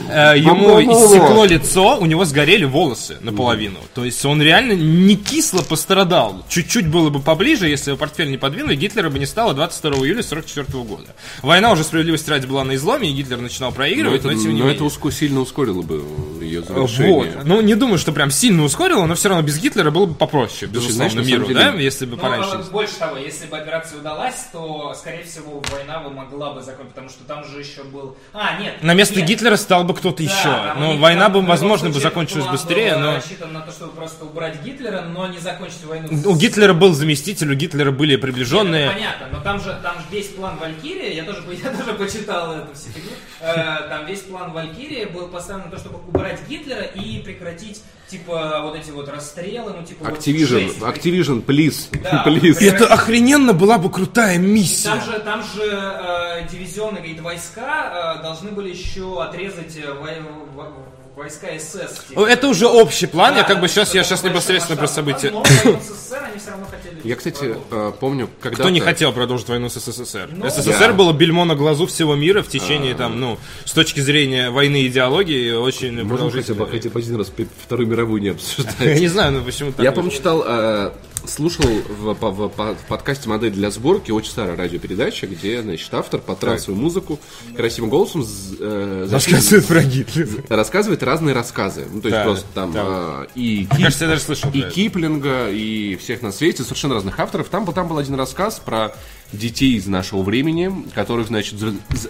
Ему 0.09 0.81
иссекло 0.81 1.45
лицо, 1.45 1.97
у 1.99 2.07
него 2.07 2.25
сгорели 2.25 2.65
волосы 2.65 3.17
наполовину. 3.21 3.79
То 3.95 4.05
есть 4.05 4.25
он 4.25 4.41
реально 4.43 4.73
не 4.73 5.17
кисло 5.17 5.63
пострадал. 5.63 6.45
Чуть-чуть 6.49 6.89
было 6.89 7.11
бы 7.11 7.21
поближе, 7.21 7.69
если 7.69 7.93
бы 7.93 7.97
портфель 7.97 8.31
не 8.31 8.37
подвинули, 8.39 8.77
Гитлера 8.77 9.11
бы 9.11 9.19
не 9.19 9.27
стало 9.27 9.55
22 9.55 10.07
июля 10.07 10.23
44 10.23 10.67
года. 10.85 11.15
Война 11.43 11.73
уже 11.73 11.85
справедливости 11.85 12.29
ради 12.31 12.47
была 12.47 12.65
на 12.65 12.75
изломе, 12.75 13.11
и 13.11 13.13
Гитлер 13.13 13.39
начинал 13.39 13.71
Но 13.71 13.77
проигрывать, 13.77 14.21
это, 14.21 14.29
но, 14.29 14.35
тем 14.35 14.53
не 14.55 14.61
но 14.61 14.67
менее. 14.67 14.75
это 14.75 14.85
уско- 14.85 15.11
сильно 15.13 15.41
ускорило 15.41 15.83
бы 15.83 16.03
ее 16.41 16.63
завершение. 16.63 17.33
Вот. 17.37 17.45
Ну, 17.45 17.61
не 17.61 17.75
думаю, 17.75 17.99
что 17.99 18.13
прям 18.13 18.31
сильно 18.31 18.65
ускорило, 18.65 19.07
но 19.07 19.15
все 19.15 19.29
равно 19.29 19.43
без 19.43 19.59
Гитлера 19.59 19.91
было 19.91 20.07
бы 20.07 20.15
попроще, 20.15 20.71
безусловно, 20.71 21.11
знаешь, 21.11 21.15
на 21.15 21.21
миру, 21.21 21.47
самом 21.47 21.55
да, 21.55 21.73
деле- 21.73 21.85
если 21.85 22.07
бы 22.07 22.17
Ну, 22.17 22.23
пораньше. 22.23 22.57
э, 22.57 22.71
больше 22.71 22.95
того, 22.97 23.17
если 23.17 23.47
бы 23.47 23.57
операция 23.59 23.99
удалась, 23.99 24.47
то, 24.53 24.95
скорее 24.99 25.25
всего, 25.25 25.63
война 25.73 26.01
бы 26.01 26.11
могла 26.11 26.53
бы 26.53 26.61
закончиться, 26.63 26.93
потому 26.95 27.09
что 27.09 27.25
там 27.25 27.45
же 27.45 27.61
еще 27.61 27.83
был... 27.85 28.17
А, 28.33 28.59
нет. 28.61 28.83
На 28.83 28.95
место 28.95 29.17
нет. 29.17 29.29
Гитлера 29.29 29.57
стал 29.63 29.85
бы 29.85 29.95
кто-то 29.95 30.19
Да, 30.19 30.25
еще. 30.25 30.49
у 30.77 30.79
Ну, 30.81 30.99
война 30.99 31.29
бы, 31.29 31.41
возможно, 31.41 31.89
бы 31.91 31.99
закончилась 32.01 32.47
быстрее, 32.47 32.97
но... 32.97 33.17
рассчитан 33.17 33.53
на 33.53 33.61
то, 33.61 33.73
чтобы 33.73 33.93
просто 33.93 34.25
убрать 34.25 34.63
Гитлера, 34.63 35.03
но 35.03 35.27
не 35.29 35.39
закончить 35.39 35.85
войну. 35.85 36.09
с- 36.11 36.27
У 36.27 36.35
Гитлера 36.37 36.75
был 36.75 36.93
заместитель, 36.93 37.51
у 37.51 37.55
Гитлера 37.55 37.91
были 37.91 38.13
Нет, 38.13 38.21
приближенные. 38.21 38.85
это 38.87 38.95
понятно, 38.95 39.27
но 39.33 39.41
там 39.41 39.61
же, 39.61 39.79
там 39.83 39.95
же 39.97 40.05
весь 40.11 40.29
план 40.29 40.57
Валькирии, 40.59 41.15
я 41.15 41.25
тоже, 41.25 41.43
я 41.65 41.71
тоже 41.71 41.95
почитал 41.95 42.53
эту 42.57 42.75
всю 42.75 42.91
фигню, 42.91 43.11
Э, 43.41 43.89
там 43.89 44.07
весь 44.07 44.21
план 44.21 44.53
Валькирии 44.53 45.07
был 45.07 45.29
поставлен 45.29 45.65
на 45.67 45.71
то, 45.73 45.79
чтобы 45.79 45.99
убрать 46.07 46.41
Гитлера 46.49 46.83
и 46.83 47.19
прекратить, 47.21 47.83
типа, 48.13 48.61
вот 48.63 48.77
эти 48.77 48.91
вот 48.91 49.09
расстрелы, 49.09 49.73
ну, 49.79 49.85
типа, 49.85 50.05
вот 50.05 50.19
Activision, 50.19 50.47
жесть. 50.47 50.79
Activision, 50.79 51.45
please, 51.45 51.89
Да. 52.03 52.23
please. 52.29 52.61
И 52.61 52.67
Это 52.67 52.87
охрененно 52.87 53.53
была 53.53 53.79
бы 53.79 53.91
крутая 53.91 54.39
миссия. 54.39 54.91
Там 54.91 55.01
же, 55.03 55.19
там 55.21 55.43
же 55.43 55.63
э, 55.65 56.47
дивизионные 56.51 57.01
какие-то 57.01 57.23
войска 57.23 58.17
э, 58.19 58.23
должны 58.23 58.51
были 58.53 58.71
еще 58.71 59.23
отрезать 59.23 59.77
э, 59.77 59.93
вой- 59.93 60.23
во- 60.55 60.73
войска 61.17 61.47
СС. 61.59 62.05
типа. 62.09 62.27
Это 62.27 62.49
уже 62.49 62.67
общий 62.67 63.07
план, 63.07 63.35
я 63.35 63.43
Да, 63.43 63.49
как 63.49 63.61
бы 63.61 63.69
сейчас, 63.69 63.95
я 63.95 64.03
сейчас 64.05 64.23
непосредственно 64.23 64.77
про 64.79 64.87
события. 64.89 65.31
Но 65.31 65.45
СССР 65.45 66.23
они 66.31 66.39
все 66.39 66.51
равно 66.51 66.67
хотели. 66.67 67.01
Я, 67.05 67.17
кстати, 67.17 67.37
продолжить. 67.39 67.63
э, 67.71 67.93
помню, 68.01 68.29
когда 68.41 68.57
Кто 68.57 68.71
не 68.71 68.81
хотел 68.81 69.13
продолжить 69.13 69.49
войну 69.49 69.69
с 69.69 69.75
СССР? 69.79 70.31
Ну, 70.33 70.49
СССР 70.49 70.89
я- 70.91 70.93
было 70.93 71.13
бельмо 71.13 71.45
на 71.45 71.55
глазу 71.55 71.87
всего 71.87 72.15
мира 72.15 72.43
в 72.43 72.49
течение, 72.49 72.95
там, 72.95 73.21
ну, 73.21 73.39
с 73.65 73.73
точки 73.73 74.01
зрения 74.01 74.51
войны 74.51 74.83
и 74.83 74.87
идеологии, 74.89 75.53
очень 75.53 76.03
Можно 76.05 76.31
хотя 76.31 76.55
бы, 76.55 76.67
хотя 76.67 76.89
бы 76.91 76.99
один 77.01 77.17
раз 77.17 77.33
Вторую 77.65 77.89
мировую 77.89 78.21
не 78.23 78.27
Я 78.29 78.33
обсуждать. 78.35 79.01
не 79.01 79.09
знаю, 79.09 79.33
ну 79.33 79.43
почему 79.45 79.73
так. 79.73 79.85
Я, 79.85 79.93
помню, 79.93 80.11
читал, 80.11 80.43
э, 80.47 80.93
слушал 81.27 81.65
в, 81.65 82.15
в- 82.15 82.49
в 82.49 82.77
подкасте 82.89 83.29
«Модель 83.29 83.53
для 83.53 83.71
сборки» 83.71 84.11
очень 84.11 84.31
старая 84.31 84.57
радиопередача, 84.57 85.27
где, 85.27 85.63
значит, 85.63 85.93
автор 85.95 86.21
под 86.21 86.39
трансовую 86.39 86.81
музыку 86.81 87.19
красивым 87.57 87.91
голосом 87.91 88.27
э, 88.61 89.09
Рассказывает 89.11 89.67
про 89.67 89.83
Гитлера. 89.83 90.29
рассказывает 90.49 91.03
разные 91.03 91.35
рассказы. 91.35 91.87
Ну, 91.93 92.01
то 92.01 92.09
есть 92.09 92.19
Да, 92.19 92.25
просто 92.25 92.47
там 92.55 92.73
да. 92.73 92.85
э, 92.87 93.27
и, 93.35 93.57
Мне 93.59 93.67
Кип- 93.67 93.83
кажется, 93.85 94.05
я 94.05 94.11
даже 94.11 94.23
слышал 94.23 94.51
и. 94.53 94.63
Киплинга, 94.63 95.49
и 95.51 95.97
всех 95.97 96.23
на 96.23 96.33
свете, 96.33 96.63
совершенно 96.63 96.95
разных 96.95 97.19
авторов. 97.19 97.49
Там, 97.49 97.67
там 97.73 97.89
был 97.89 97.99
один 97.99 98.15
рассказ 98.15 98.61
про 98.65 98.95
детей 99.33 99.77
из 99.77 99.87
нашего 99.87 100.23
времени, 100.23 100.71
которых, 100.95 101.29
значит, 101.29 101.57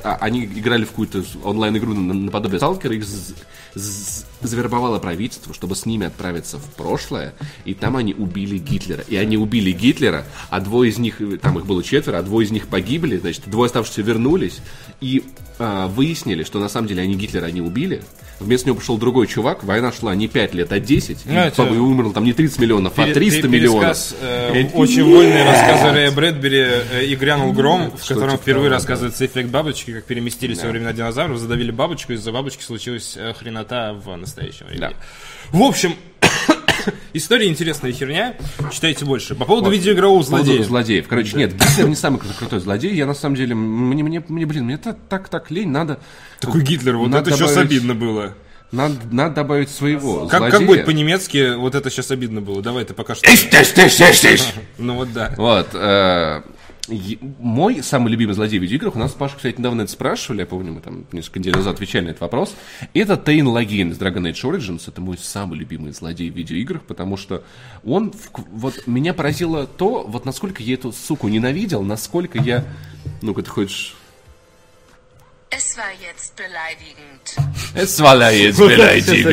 а, 0.03 0.17
они 0.21 0.45
играли 0.45 0.85
в 0.85 0.91
какую-то 0.91 1.25
онлайн-игру 1.45 1.95
на- 1.95 2.15
наподобие 2.15 2.59
Сталкера, 2.59 2.95
их 2.95 3.05
завербовало 3.75 4.99
правительство, 4.99 5.55
чтобы 5.55 5.77
с 5.77 5.87
ними 5.87 6.07
отправиться 6.07 6.59
в 6.59 6.65
прошлое, 6.75 7.33
и 7.65 7.75
там 7.75 7.97
они 7.97 8.13
убили 8.15 8.59
Гитлера. 8.59 9.05
И 9.09 9.17
они 9.17 9.37
убили 9.37 9.71
Гитлера, 9.73 10.25
а 10.51 10.61
двое 10.61 10.91
из 10.91 10.99
них, 10.99 11.21
там 11.41 11.59
их 11.59 11.67
было 11.67 11.83
четверо, 11.83 12.19
а 12.19 12.23
двое 12.23 12.47
из 12.47 12.51
них 12.51 12.67
погибли, 12.69 13.19
значит, 13.19 13.43
двое 13.47 13.67
оставшихся 13.67 14.03
вернулись, 14.03 14.59
и 15.01 15.25
а, 15.59 15.87
выяснили, 15.87 16.43
что 16.43 16.59
на 16.59 16.69
самом 16.69 16.89
деле 16.89 17.03
они 17.03 17.15
Гитлера 17.15 17.47
не 17.47 17.61
убили, 17.61 18.03
Вместо 18.43 18.69
него 18.69 18.79
пришел 18.79 18.99
другой 18.99 19.27
чувак, 19.27 19.65
война 19.65 19.93
шла 19.93 20.15
не 20.15 20.29
5 20.29 20.55
лет, 20.55 20.73
а 20.73 20.79
10, 20.81 21.19
Ну, 21.25 21.33
и, 21.73 21.75
и 21.75 21.79
умерло 21.79 22.13
там 22.13 22.25
не 22.25 22.33
30 22.33 22.59
миллионов, 22.59 22.93
а 22.99 23.03
Пере- 23.03 23.15
300 23.15 23.43
пере- 23.43 23.49
миллионов. 23.49 23.99
э, 24.21 24.67
очень 24.75 25.05
вольные 25.05 25.45
рассказы 25.45 25.91
Рэя 25.93 26.11
Брэдбери 26.11 26.59
э, 26.61 27.05
«И 27.07 27.17
грянул 27.17 27.53
гром», 27.53 27.91
в 27.97 28.07
котором 28.07 28.37
впервые 28.37 28.71
рассказывается 28.71 29.25
эффект 29.27 29.49
бабочки, 29.51 29.93
как 29.93 30.05
переместились 30.05 30.63
во 30.63 30.69
времена 30.71 30.93
динозавров, 30.93 31.39
задавили 31.39 31.71
бабочку, 31.71 32.13
из-за 32.13 32.33
бабочки 32.33 32.63
случилась 32.63 33.15
э, 33.17 33.33
хренота 33.39 33.93
в 33.95 34.15
настоящем 34.17 34.67
времени. 34.67 34.95
В 35.51 35.63
общем, 35.63 35.95
история 37.13 37.49
интересная 37.49 37.93
херня, 37.93 38.37
читайте 38.73 39.05
больше. 39.05 39.35
По 39.35 39.45
поводу 39.45 39.71
видеоигрового 39.71 40.23
По 40.23 40.27
поводу 40.31 40.45
злодея. 40.47 40.65
злодеев. 40.67 41.09
Короче, 41.09 41.37
нет, 41.37 41.55
Гитлер 41.55 41.89
не 41.89 41.97
самый 41.97 42.19
кру- 42.19 42.37
крутой 42.39 42.61
злодей. 42.61 42.95
Я 42.95 43.07
на 43.07 43.15
самом 43.15 43.37
деле, 43.37 43.55
мне, 43.55 44.03
мне, 44.03 44.23
мне 44.29 44.47
блин, 44.47 44.65
мне 44.65 44.79
так, 44.79 44.97
так, 45.09 45.29
так 45.29 45.51
лень, 45.51 45.71
надо, 45.71 46.01
Такой 46.41 46.63
Гитлер, 46.63 46.97
вот 46.97 47.09
Надо 47.09 47.31
это 47.31 47.39
сейчас 47.39 47.51
добавить- 47.51 47.71
обидно 47.71 47.95
было. 47.95 48.35
надо, 48.73 48.95
надо 49.11 49.35
добавить 49.37 49.71
своего 49.71 50.27
Как, 50.27 50.41
как 50.41 50.51
злодея. 50.51 50.67
будет 50.69 50.85
по-немецки, 50.87 51.55
вот 51.57 51.75
это 51.75 51.91
сейчас 51.91 52.11
обидно 52.11 52.41
было. 52.41 52.63
Давай 52.63 52.85
ты 52.85 52.95
пока 52.95 53.15
что. 53.15 53.25
Ну 54.79 54.95
вот 54.95 55.13
да. 55.13 55.33
Вот. 55.37 55.69
э, 55.75 56.43
мой 57.39 57.83
самый 57.83 58.11
любимый 58.11 58.33
злодей 58.33 58.59
в 58.59 58.63
видеоиграх, 58.63 58.97
у 58.97 58.99
нас 58.99 59.13
с 59.13 59.15
Пашей, 59.15 59.37
кстати, 59.37 59.57
недавно 59.57 59.83
это 59.83 59.93
спрашивали, 59.93 60.41
я 60.41 60.47
помню, 60.47 60.73
мы 60.73 60.81
там 60.81 61.05
несколько 61.13 61.39
недель 61.39 61.55
назад 61.55 61.75
отвечали 61.77 62.07
на 62.07 62.09
этот 62.09 62.23
вопрос, 62.23 62.57
это 62.93 63.17
Тейн 63.17 63.47
Лагин 63.47 63.93
из 63.93 63.99
Dragon 63.99 64.23
Age 64.31 64.43
Origins, 64.51 64.83
это 64.89 65.01
мой 65.01 65.17
самый 65.17 65.59
любимый 65.59 65.93
злодей 65.93 66.29
в 66.31 66.37
видеоиграх, 66.37 66.83
потому 66.83 67.17
что 67.17 67.45
он, 67.85 68.11
в- 68.11 68.31
вот 68.53 68.87
меня 68.87 69.15
поразило 69.15 69.67
то, 69.67 70.03
вот 70.03 70.25
насколько 70.25 70.63
я 70.63 70.75
эту 70.75 70.91
суку 70.93 71.29
ненавидел, 71.29 71.83
насколько 71.83 72.39
я, 72.41 72.65
ну-ка 73.23 73.43
ты 73.43 73.51
хочешь... 73.51 73.95
Es 77.75 78.01
war 78.01 78.33
jetzt 78.33 78.59
beleidigend. 78.59 79.29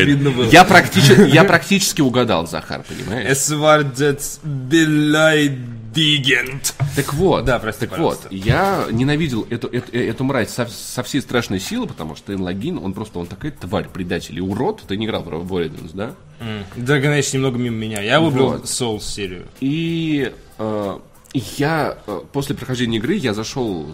Я 0.52 0.66
практически, 0.66 1.22
я 1.34 1.44
практически 1.46 2.02
угадал, 2.02 2.46
Захар, 2.46 2.84
понимаешь? 2.88 3.28
Es 3.30 3.50
war 3.58 3.84
jetzt 3.96 4.42
beleidigend. 4.44 5.79
Так 6.96 7.14
вот, 7.14 7.46
Да, 7.46 7.60
прости, 7.60 7.88
так 7.88 7.98
вот, 8.00 8.20
пожалуйста. 8.24 8.28
я 8.32 8.86
ненавидел 8.92 9.46
эту, 9.50 9.68
эту, 9.68 9.96
э, 9.96 10.10
эту 10.10 10.24
мразь 10.24 10.50
со, 10.50 10.66
со 10.68 11.04
всей 11.04 11.22
страшной 11.22 11.60
силы, 11.60 11.88
потому 11.88 12.16
что 12.16 12.34
Энлогин, 12.34 12.78
он 12.78 12.94
просто, 12.94 13.20
он 13.20 13.28
такая 13.28 13.52
тварь, 13.52 13.88
предатель 13.88 14.38
и 14.38 14.42
урод. 14.42 14.84
Ты 14.88 14.98
не 14.98 15.06
играл 15.06 15.24
в 15.24 15.54
Origins, 15.54 15.92
да? 15.94 16.16
Dragon 16.40 17.18
Age 17.20 17.30
немного 17.34 17.58
мимо 17.58 17.76
меня. 17.76 18.02
Я 18.02 18.20
выбрал 18.20 18.52
Вот. 18.52 18.64
Souls 18.66 19.02
серию. 19.02 19.46
И 19.60 20.32
э, 20.58 21.00
я 21.34 21.98
э, 22.08 22.22
после 22.32 22.56
прохождения 22.56 22.98
игры 22.98 23.16
я 23.16 23.34
зашел 23.34 23.86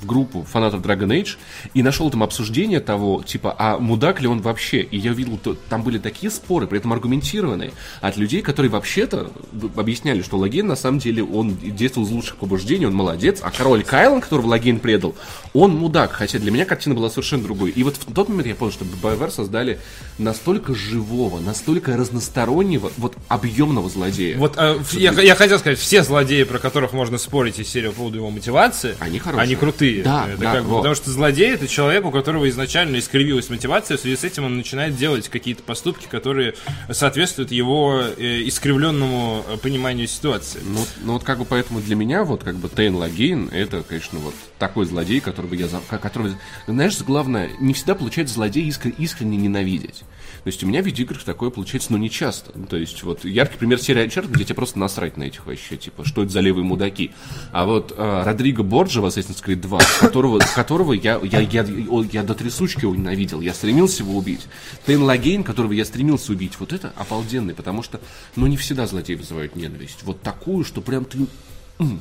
в 0.00 0.06
группу 0.06 0.42
фанатов 0.42 0.80
Dragon 0.80 1.08
Age 1.08 1.36
и 1.74 1.82
нашел 1.82 2.10
там 2.10 2.22
обсуждение 2.22 2.80
того, 2.80 3.22
типа, 3.22 3.54
а 3.58 3.78
мудак 3.78 4.20
ли 4.20 4.28
он 4.28 4.40
вообще? 4.40 4.80
И 4.80 4.96
я 4.96 5.12
видел, 5.12 5.36
то, 5.36 5.56
там 5.68 5.82
были 5.82 5.98
такие 5.98 6.30
споры, 6.30 6.66
при 6.66 6.78
этом 6.78 6.92
аргументированные, 6.92 7.72
от 8.00 8.16
людей, 8.16 8.40
которые 8.40 8.70
вообще-то 8.70 9.30
объясняли, 9.76 10.22
что 10.22 10.38
Логин 10.38 10.66
на 10.66 10.76
самом 10.76 10.98
деле 11.00 11.22
он 11.22 11.56
действовал 11.56 12.06
из 12.06 12.12
лучших 12.12 12.36
побуждений, 12.36 12.86
он 12.86 12.94
молодец, 12.94 13.40
а 13.42 13.50
король 13.50 13.84
Кайлан, 13.84 14.20
которого 14.20 14.46
Логин 14.46 14.80
предал, 14.80 15.14
он 15.52 15.76
мудак, 15.76 16.12
хотя 16.12 16.38
для 16.38 16.50
меня 16.50 16.64
картина 16.64 16.94
была 16.94 17.10
совершенно 17.10 17.42
другой. 17.42 17.70
И 17.70 17.82
вот 17.82 17.96
в 17.96 18.12
тот 18.12 18.28
момент 18.28 18.46
я 18.46 18.54
понял, 18.54 18.72
что 18.72 18.84
BioWare 18.84 19.30
создали 19.30 19.78
настолько 20.20 20.74
живого, 20.74 21.40
настолько 21.40 21.96
разностороннего, 21.96 22.92
вот 22.98 23.16
объемного 23.28 23.88
злодея. 23.88 24.36
Вот 24.38 24.56
в- 24.56 24.92
я, 24.96 25.12
я 25.12 25.34
хотел 25.34 25.58
сказать, 25.58 25.78
все 25.78 26.02
злодеи, 26.02 26.42
про 26.44 26.58
которых 26.58 26.92
можно 26.92 27.18
спорить 27.18 27.58
из 27.58 27.68
серии 27.68 27.88
по 27.88 27.94
поводу 27.94 28.18
его 28.18 28.30
мотивации, 28.30 28.96
Они 29.00 29.18
хорошие. 29.18 29.42
они 29.42 29.56
крутые. 29.56 30.02
Да, 30.02 30.28
Это 30.28 30.40
да, 30.40 30.52
как 30.54 30.64
вот. 30.64 30.76
потому 30.78 30.94
что 30.94 31.10
злодей 31.10 31.50
это 31.50 31.66
человек, 31.66 32.04
у 32.04 32.10
которого 32.10 32.48
изначально 32.48 32.98
искривилась 32.98 33.48
мотивация, 33.50 33.96
в 33.96 34.00
связи 34.00 34.16
с 34.16 34.24
этим 34.24 34.44
он 34.44 34.56
начинает 34.56 34.96
делать 34.96 35.28
какие-то 35.28 35.62
поступки, 35.62 36.06
которые 36.06 36.54
соответствуют 36.90 37.50
его 37.52 38.02
э, 38.16 38.42
искривленному 38.46 39.44
э, 39.48 39.56
пониманию 39.56 40.06
ситуации. 40.06 40.60
Ну, 40.64 40.84
ну 41.02 41.12
вот 41.14 41.24
как 41.24 41.38
бы 41.38 41.44
поэтому 41.44 41.80
для 41.80 41.96
меня 41.96 42.24
вот 42.24 42.44
как 42.44 42.56
бы 42.56 42.68
Тейн 42.68 42.94
Лагейн 42.96 43.48
это, 43.48 43.82
конечно, 43.82 44.18
вот 44.18 44.34
такой 44.58 44.86
злодей, 44.86 45.20
которого 45.20 45.54
я, 45.54 45.66
которого, 45.88 46.30
знаешь, 46.66 46.98
главное, 47.00 47.50
не 47.60 47.72
всегда 47.74 47.94
получается 47.94 48.34
злодей 48.34 48.68
искр- 48.68 48.94
искренне 48.98 49.36
ненавидеть. 49.36 50.02
То 50.42 50.48
есть 50.48 50.62
у 50.64 50.66
меня 50.66 50.82
в 50.82 50.86
видеоиграх 50.86 51.22
такое 51.22 51.50
получается, 51.50 51.92
но 51.92 51.98
не 51.98 52.10
часто. 52.10 52.52
Ну, 52.54 52.66
То 52.66 52.76
есть 52.76 53.02
вот 53.02 53.24
яркий 53.24 53.58
пример 53.58 53.80
серии 53.80 54.04
Uncharted, 54.04 54.30
где 54.30 54.44
тебе 54.44 54.54
просто 54.54 54.78
насрать 54.78 55.16
на 55.16 55.24
этих 55.24 55.46
вообще, 55.46 55.76
типа, 55.76 56.04
что 56.04 56.22
это 56.22 56.32
за 56.32 56.40
левые 56.40 56.64
мудаки. 56.64 57.10
А 57.52 57.66
вот 57.66 57.92
э, 57.96 58.22
Родриго 58.24 58.62
Борджа 58.62 59.00
в 59.00 59.06
Assassin's 59.06 59.44
Creed 59.44 59.56
2, 59.56 59.80
которого, 60.00 60.38
которого 60.54 60.92
я, 60.92 61.20
я, 61.22 61.40
я, 61.40 61.66
о, 61.88 62.02
я 62.04 62.22
до 62.22 62.34
трясучки 62.34 62.82
его 62.82 62.94
ненавидел, 62.94 63.40
я 63.40 63.52
стремился 63.52 64.02
его 64.02 64.16
убить. 64.16 64.46
Тейн 64.86 65.02
Лагейн, 65.02 65.44
которого 65.44 65.72
я 65.72 65.84
стремился 65.84 66.32
убить, 66.32 66.58
вот 66.58 66.72
это 66.72 66.92
обалденный, 66.96 67.54
потому 67.54 67.82
что, 67.82 68.00
ну, 68.36 68.46
не 68.46 68.56
всегда 68.56 68.86
злодеи 68.86 69.14
вызывают 69.14 69.56
ненависть. 69.56 69.98
Вот 70.02 70.22
такую, 70.22 70.64
что 70.64 70.80
прям 70.80 71.04
ты... 71.04 71.18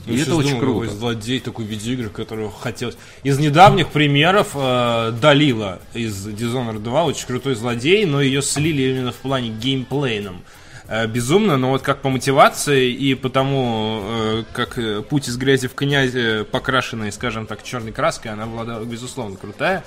И 0.05 0.15
Я 0.15 0.23
это 0.23 0.35
очень 0.35 0.59
думаю, 0.59 0.79
круто. 0.79 0.91
злодей 0.91 1.39
такой 1.39 1.65
видеоигр, 1.65 2.09
которого 2.09 2.51
хотелось. 2.51 2.97
Из 3.23 3.39
недавних 3.39 3.89
примеров 3.89 4.49
э, 4.55 5.13
Далила 5.21 5.79
из 5.93 6.27
Dishonored 6.27 6.79
2 6.79 7.03
очень 7.05 7.25
крутой 7.25 7.55
злодей, 7.55 8.05
но 8.05 8.21
ее 8.21 8.41
слили 8.41 8.91
именно 8.91 9.11
в 9.11 9.17
плане 9.17 9.49
геймплейном. 9.49 10.41
Э, 10.89 11.05
безумно, 11.07 11.57
но 11.57 11.69
вот 11.69 11.83
как 11.83 12.01
по 12.01 12.09
мотивации 12.09 12.91
и 12.91 13.13
по 13.13 13.29
тому, 13.29 14.01
э, 14.03 14.43
как 14.53 14.77
э, 14.79 15.01
путь 15.01 15.29
из 15.29 15.37
грязи 15.37 15.67
в 15.67 15.75
князе 15.75 16.45
покрашенный, 16.45 17.11
скажем 17.11 17.45
так, 17.45 17.63
черной 17.63 17.91
краской, 17.91 18.31
она 18.31 18.47
была, 18.47 18.79
безусловно, 18.83 19.37
крутая. 19.37 19.83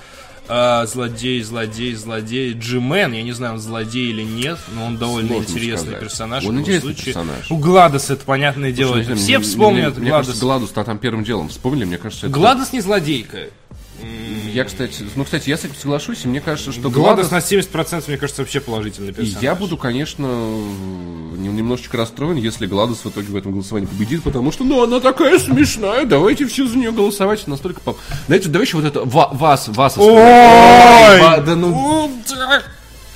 Э, 0.48 0.86
злодей, 0.86 1.40
злодей, 1.42 1.94
злодей. 1.94 2.52
Джимен, 2.52 3.12
я 3.12 3.22
не 3.22 3.32
знаю, 3.32 3.54
он 3.54 3.58
злодей 3.60 4.10
или 4.10 4.22
нет, 4.22 4.58
но 4.74 4.86
он 4.86 4.96
довольно 4.98 5.28
Сложно 5.28 5.50
интересный 5.50 5.82
сказать. 5.84 6.00
персонаж. 6.00 6.44
Он 6.44 6.48
в 6.48 6.52
любом 6.52 6.62
интересный 6.62 6.94
случае. 6.94 7.14
персонаж. 7.14 7.50
У 7.50 7.56
Гладос 7.58 8.10
это 8.10 8.24
понятное 8.24 8.72
дело. 8.72 8.94
Слушай, 8.94 9.06
мне- 9.06 9.16
все 9.16 9.38
мне- 9.38 9.46
вспомнят 9.46 9.92
мне, 9.92 10.00
мне 10.00 10.10
Гладос. 10.10 10.26
кажется, 10.26 10.44
Гладус 10.44 10.70
там 10.70 10.98
первым 10.98 11.24
делом 11.24 11.48
вспомнили, 11.48 11.84
мне 11.84 11.98
кажется, 11.98 12.26
это... 12.26 12.34
Гладос 12.34 12.72
не 12.72 12.80
злодейка. 12.80 13.48
Я, 14.52 14.64
кстати, 14.64 15.02
ну, 15.16 15.24
кстати, 15.24 15.48
я 15.48 15.56
с 15.56 15.64
этим 15.64 15.74
соглашусь, 15.74 16.24
и 16.24 16.28
мне 16.28 16.40
кажется, 16.40 16.72
что 16.72 16.90
Гладос 16.90 17.28
Гладус... 17.28 17.30
на 17.30 17.56
70% 17.56 18.04
мне 18.08 18.18
кажется 18.18 18.42
вообще 18.42 18.60
положительный 18.60 19.10
И 19.10 19.12
персонаж. 19.12 19.42
я 19.42 19.54
буду, 19.54 19.76
конечно, 19.76 20.26
нем- 20.26 21.56
немножечко 21.56 21.96
расстроен, 21.96 22.36
если 22.36 22.66
Гладус 22.66 23.04
в 23.04 23.08
итоге 23.08 23.28
в 23.28 23.36
этом 23.36 23.52
голосовании 23.52 23.86
победит, 23.86 24.22
потому 24.22 24.52
что, 24.52 24.64
ну, 24.64 24.82
она 24.82 25.00
такая 25.00 25.38
смешная, 25.38 26.04
давайте 26.04 26.46
все 26.46 26.66
за 26.66 26.76
нее 26.76 26.92
голосовать, 26.92 27.46
настолько... 27.46 27.80
поп- 27.80 27.98
Знаете, 28.26 28.48
давай 28.48 28.66
еще 28.66 28.76
вот 28.76 28.86
это, 28.86 29.00
ва- 29.04 29.30
вас, 29.32 29.68
вас... 29.68 29.94
Ой! 29.96 31.20
Да 31.46 31.54
ну, 31.56 32.10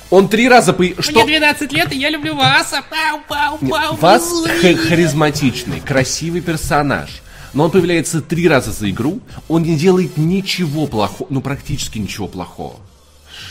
он 0.09 0.29
три 0.29 0.47
раза... 0.49 0.73
по- 0.73 0.85
Что... 1.01 1.23
12 1.25 1.71
лет, 1.73 1.91
и 1.91 1.97
я 1.97 2.09
люблю 2.09 2.35
вас. 2.35 2.71
Пау, 2.71 3.19
пау, 3.27 3.57
пау. 3.69 3.95
Вас 3.97 4.31
х- 4.61 4.75
харизматичный, 4.87 5.81
красивый 5.81 6.41
персонаж. 6.41 7.09
Но 7.57 7.63
он 7.63 7.71
появляется 7.71 8.21
три 8.21 8.47
раза 8.47 8.71
за 8.71 8.87
игру, 8.91 9.19
он 9.47 9.63
не 9.63 9.75
делает 9.75 10.15
ничего 10.15 10.85
плохого, 10.85 11.27
ну 11.31 11.41
практически 11.41 11.97
ничего 11.97 12.27
плохого. 12.27 12.75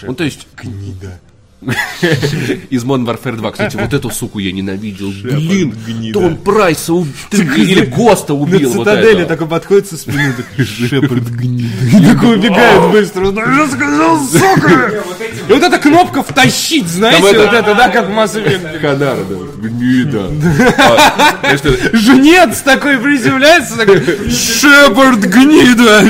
Ну 0.02 0.14
то 0.14 0.22
есть... 0.22 0.46
Гнида. 0.56 1.20
Из 2.70 2.84
Modern 2.84 3.06
Warfare 3.06 3.36
2. 3.36 3.50
Кстати, 3.52 3.76
вот 3.76 3.92
эту 3.94 4.10
суку 4.10 4.38
я 4.38 4.52
ненавидел. 4.52 5.10
Блин, 5.22 5.74
то 6.12 6.20
он 6.20 6.36
Прайса 6.36 6.92
уб- 6.92 7.08
ты- 7.30 7.38
или 7.38 7.84
Госта 7.86 8.34
убил. 8.34 8.70
вот 8.72 8.84
цитадели 8.86 9.10
этого. 9.22 9.28
такой 9.28 9.46
подходит 9.48 9.86
со 9.88 9.96
спины, 9.96 10.32
такой, 10.36 10.64
Шепард 10.64 11.28
гнида. 11.30 12.14
Такой 12.14 12.36
убегает 12.38 12.90
быстро. 12.92 13.30
«Ну, 13.30 13.40
Я 13.40 13.66
сказал, 13.68 14.20
сука! 14.26 15.02
И 15.48 15.52
вот 15.52 15.62
эта 15.62 15.78
кнопка 15.78 16.22
втащить, 16.22 16.86
знаете, 16.88 17.22
вот 17.22 17.34
это, 17.36 17.74
да, 17.74 17.88
как 17.88 18.08
в 18.08 18.10
Mass 18.10 18.34
Effect. 18.34 18.96
Да. 18.96 19.16
Гнида. 19.56 20.30
А, 20.78 21.56
Жнец 21.96 22.60
такой 22.60 22.98
приземляется, 22.98 23.76
такой, 23.76 24.02
Шепард 24.30 25.20
гнида! 25.20 26.04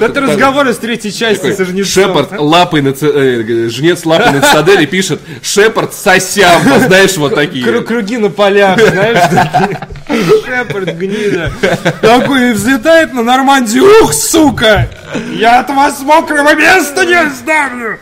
Это 0.00 0.20
разговор 0.20 0.68
из 0.68 0.76
третьей 0.78 1.12
части 1.12 1.52
со 1.52 1.64
жнецом. 1.64 1.84
Шепард 2.04 2.32
лапой 2.38 2.82
на 2.82 2.92
ц- 2.92 3.06
э, 3.12 3.68
жнец 3.68 4.04
лапой 4.04 4.32
на 4.32 4.37
цитадели 4.40 4.84
пишет 4.86 5.20
Шепард 5.42 5.92
сосямба, 5.94 6.78
знаешь, 6.80 7.16
вот 7.16 7.34
такие. 7.34 7.64
Кру- 7.66 7.82
Круги 7.82 8.16
на 8.18 8.30
полях, 8.30 8.78
знаешь, 8.80 9.18
такие. 9.30 9.78
Шепард 10.44 10.94
гнида. 10.96 11.52
Такой 12.00 12.52
взлетает 12.52 13.12
на 13.12 13.22
Нормандию. 13.22 13.84
Ух, 14.02 14.12
сука! 14.12 14.88
Я 15.34 15.60
от 15.60 15.68
вас 15.70 16.00
мокрого 16.00 16.54
места 16.54 17.04
не 17.04 17.14
оставлю! 17.14 17.98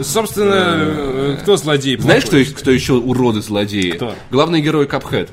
Собственно, 0.00 0.54
э, 0.78 1.36
кто 1.42 1.56
злодей? 1.56 1.96
Знаешь, 1.98 2.24
кто, 2.24 2.36
кто 2.58 2.70
еще 2.70 2.94
уроды 2.94 3.40
злодеи? 3.42 3.92
Кто? 3.92 4.14
Главный 4.30 4.60
герой 4.60 4.86
Капхед. 4.86 5.28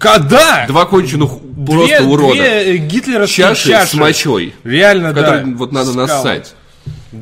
Когда? 0.00 0.64
Два 0.66 0.86
конченых 0.86 1.30
Две, 1.42 1.66
просто 1.76 2.04
урода. 2.04 2.34
две 2.34 2.78
гитлеровские 2.78 3.48
Чаши, 3.48 3.68
чаши. 3.68 3.90
с 3.90 3.94
мочой. 3.94 4.54
Реально, 4.64 5.12
да. 5.12 5.42
вот 5.44 5.72
надо 5.72 5.92
Скалы. 5.92 6.06
нассать. 6.06 6.54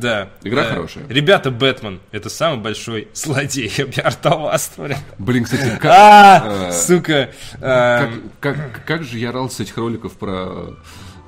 Да. 0.01 0.29
Игра 0.43 0.65
да. 0.65 0.69
хорошая. 0.71 1.05
Ребята, 1.09 1.51
Бэтмен— 1.51 2.01
это 2.13 2.29
самый 2.29 2.59
большой 2.61 3.09
злодей. 3.15 3.71
Я 3.77 3.87
бы 3.87 3.93
артоваствовали. 4.03 4.97
Блин, 5.19 5.45
кстати, 5.45 5.77
как, 5.81 5.85
А, 5.87 6.69
э, 6.69 6.73
сука. 6.73 7.31
а, 7.61 8.11
как, 8.41 8.55
как, 8.57 8.85
как 8.85 9.03
же 9.05 9.19
я 9.19 9.33
рал 9.33 9.51
с 9.51 9.61
этих 9.61 9.77
роликов 9.77 10.13
про... 10.15 10.77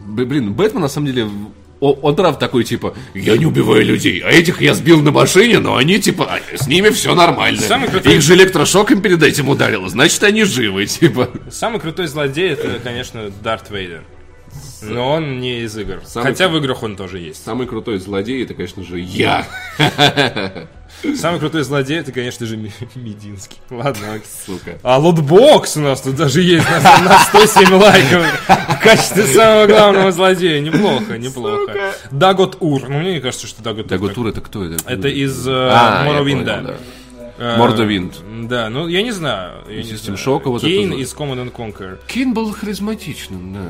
Блин, 0.01 0.53
Бэтмен 0.55 0.83
на 0.83 0.89
самом 0.89 1.07
деле... 1.07 1.29
Он 1.81 2.17
прав 2.17 2.41
такой, 2.41 2.65
типа, 2.65 2.95
я 3.15 3.37
не 3.37 3.47
убиваю 3.47 3.85
людей, 3.85 4.21
а 4.25 4.31
этих 4.31 4.61
я 4.61 4.75
сбил 4.75 5.01
на 5.01 5.13
машине, 5.13 5.61
но 5.61 5.77
они, 5.77 6.01
типа, 6.01 6.29
а, 6.29 6.57
с 6.57 6.67
ними 6.67 6.89
все 6.89 7.15
нормально. 7.15 7.61
Самый 7.61 7.89
крутой- 7.89 8.17
Их 8.17 8.23
же 8.23 8.35
электрошоком 8.35 9.01
перед 9.01 9.23
этим 9.23 9.49
ударило, 9.49 9.89
значит, 9.89 10.21
они 10.25 10.43
живы, 10.43 10.87
типа. 10.87 11.31
Самый 11.53 11.79
крутой 11.79 12.09
злодей 12.09 12.51
это, 12.51 12.81
конечно, 12.83 13.31
Дарт 13.45 13.71
Вейдер. 13.71 14.03
Но 14.83 15.13
он 15.13 15.41
не 15.41 15.61
из 15.61 15.77
игр. 15.77 16.03
Самый 16.05 16.27
Хотя 16.27 16.49
в 16.49 16.57
играх 16.57 16.83
он 16.83 16.97
тоже 16.97 17.19
есть. 17.19 17.45
Самый 17.45 17.67
крутой 17.67 17.99
злодей, 17.99 18.45
это, 18.45 18.55
конечно 18.55 18.83
же, 18.85 18.99
я. 18.99 19.47
Самый 21.17 21.39
крутой 21.39 21.63
злодей 21.63 21.99
это, 21.99 22.11
конечно 22.13 22.45
же, 22.47 22.57
Мединский. 22.95 23.59
Ладно. 23.71 24.21
Сука. 24.47 24.79
А 24.83 24.99
lootbox 24.99 25.77
у 25.77 25.81
нас 25.81 26.01
тут 26.01 26.17
даже 26.17 26.43
есть 26.43 26.69
на, 26.69 26.81
на 27.03 27.19
107 27.19 27.73
лайков 27.75 28.27
в 28.49 28.83
качестве 28.83 29.25
самого 29.27 29.67
главного 29.67 30.11
злодея. 30.13 30.61
Неплохо, 30.61 31.19
неплохо. 31.19 31.95
Дагот 32.11 32.57
Ур. 32.61 32.89
Ну, 32.89 32.99
мне 32.99 33.21
кажется, 33.21 33.47
что 33.47 33.63
Дагот 33.63 33.87
Ур. 33.87 33.91
Дагот 33.91 34.16
Ур 34.16 34.27
это 34.27 34.41
кто 34.41 34.65
это? 34.65 34.77
Это 34.87 35.09
из 35.09 35.47
э, 35.47 35.53
А, 35.53 36.05
Morrowind 36.05 36.65
а. 36.65 36.79
Э, 37.39 37.57
Мордовинд. 37.57 38.15
Да, 38.49 38.69
ну 38.69 38.89
я 38.89 39.03
не 39.03 39.13
знаю. 39.13 39.63
Я 39.69 39.83
знаю. 39.85 40.19
Shock, 40.19 40.43
вот 40.47 40.63
Кейн 40.63 40.93
из 40.93 41.15
Command 41.15 41.45
and 41.45 41.53
Conquer. 41.53 41.99
Кейн 42.09 42.35
был 42.35 42.53
харизматичным, 42.53 43.55
да. 43.55 43.61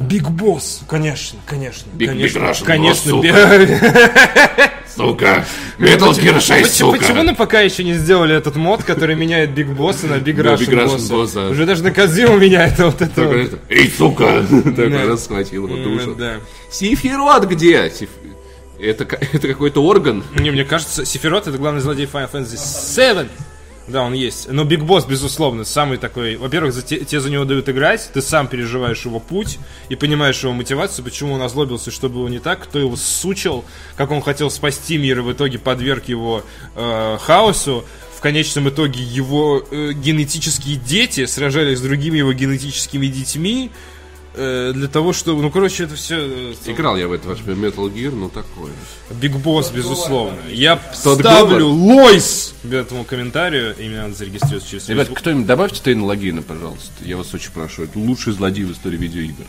Биг 0.00 0.28
Босс, 0.30 0.82
конечно, 0.88 1.38
конечно. 1.46 1.88
Big 1.96 2.14
Russian 2.14 2.64
конечно. 2.64 3.10
Boss, 3.10 4.70
Сука! 4.96 5.44
Metal 5.78 6.10
Gear 6.10 6.40
6, 6.40 6.48
Почему, 6.48 6.92
сука! 6.92 6.98
почему 6.98 7.22
на 7.22 7.34
пока 7.34 7.60
еще 7.60 7.84
не 7.84 7.94
сделали 7.94 8.34
этот 8.34 8.56
мод, 8.56 8.82
который 8.82 9.14
меняет 9.14 9.50
Биг 9.54 9.68
Босса 9.68 10.06
на 10.08 10.18
Биг 10.18 10.38
Russian 10.38 10.84
Russian? 10.86 11.10
Boss, 11.10 11.30
да. 11.34 11.48
Уже 11.48 11.64
даже 11.64 11.82
на 11.84 11.90
Кадзиму 11.92 12.36
меняет 12.38 12.78
вот 12.80 13.00
это 13.00 13.22
вот. 13.22 13.58
Эй, 13.68 13.88
сука! 13.96 14.44
Такой 14.50 15.06
раз 15.06 15.24
схватил 15.24 15.68
его 15.68 15.76
душу. 15.76 16.14
Да. 16.16 16.34
Сифирот 16.70 17.46
где? 17.46 17.88
Сиф- 17.90 18.08
Это, 18.80 19.04
ка- 19.04 19.18
это 19.32 19.46
какой-то 19.48 19.82
орган? 19.84 20.24
Не, 20.38 20.50
мне 20.50 20.64
кажется, 20.64 21.04
Сефирот 21.06 21.46
это 21.46 21.56
главный 21.56 21.80
злодей 21.80 22.08
Final 22.12 22.30
Fantasy 22.32 22.58
7. 22.58 23.28
Да, 23.90 24.02
он 24.02 24.12
есть. 24.12 24.48
Но 24.48 24.64
Биг 24.64 24.82
Босс, 24.84 25.04
безусловно, 25.04 25.64
самый 25.64 25.98
такой... 25.98 26.36
Во-первых, 26.36 26.72
за 26.72 26.82
те- 26.82 27.04
тебе 27.04 27.20
за 27.20 27.28
него 27.28 27.44
дают 27.44 27.68
играть, 27.68 28.08
ты 28.12 28.22
сам 28.22 28.46
переживаешь 28.46 29.04
его 29.04 29.18
путь 29.18 29.58
и 29.88 29.96
понимаешь 29.96 30.40
его 30.42 30.52
мотивацию, 30.52 31.04
почему 31.04 31.34
он 31.34 31.42
озлобился, 31.42 31.90
что 31.90 32.08
было 32.08 32.28
не 32.28 32.38
так, 32.38 32.62
кто 32.62 32.78
его 32.78 32.94
сучил, 32.94 33.64
как 33.96 34.12
он 34.12 34.22
хотел 34.22 34.48
спасти 34.50 34.96
мир 34.96 35.18
и 35.18 35.22
в 35.22 35.32
итоге 35.32 35.58
подверг 35.58 36.04
его 36.06 36.44
э, 36.76 37.18
хаосу. 37.20 37.84
в 38.16 38.20
конечном 38.22 38.68
итоге 38.68 39.02
его 39.02 39.64
э, 39.70 39.92
генетические 39.92 40.76
дети 40.76 41.24
сражались 41.26 41.78
с 41.78 41.80
другими 41.80 42.18
его 42.18 42.32
генетическими 42.32 43.06
детьми 43.06 43.70
э, 44.34 44.72
для 44.74 44.88
того, 44.88 45.12
чтобы... 45.12 45.42
Ну, 45.42 45.50
короче, 45.50 45.84
это 45.84 45.94
все... 45.94 46.52
Играл 46.66 46.96
я 46.96 47.08
в 47.08 47.12
это 47.12 47.28
ваш 47.28 47.40
Metal 47.40 47.92
Gear, 47.92 48.14
ну 48.14 48.28
такое. 48.28 48.72
Биг 49.10 49.36
Босс, 49.36 49.70
безусловно. 49.70 50.38
Я 50.50 50.76
Тот 51.02 51.20
ставлю 51.20 51.68
лойс 51.68 52.54
этому 52.70 53.04
комментарию, 53.04 53.74
и 53.76 53.88
мне 53.88 54.02
надо 54.02 54.14
зарегистрироваться 54.14 54.70
через 54.70 54.88
Ребят, 54.88 55.06
Facebook. 55.06 55.20
кто-нибудь 55.20 55.46
добавьте 55.46 55.80
Тейна 55.82 56.04
Логина, 56.04 56.42
пожалуйста. 56.42 56.92
Я 57.00 57.16
вас 57.16 57.32
очень 57.34 57.52
прошу. 57.52 57.84
Это 57.84 57.98
лучший 57.98 58.32
злодей 58.32 58.64
в 58.64 58.72
истории 58.72 58.96
видеоигр. 58.96 59.44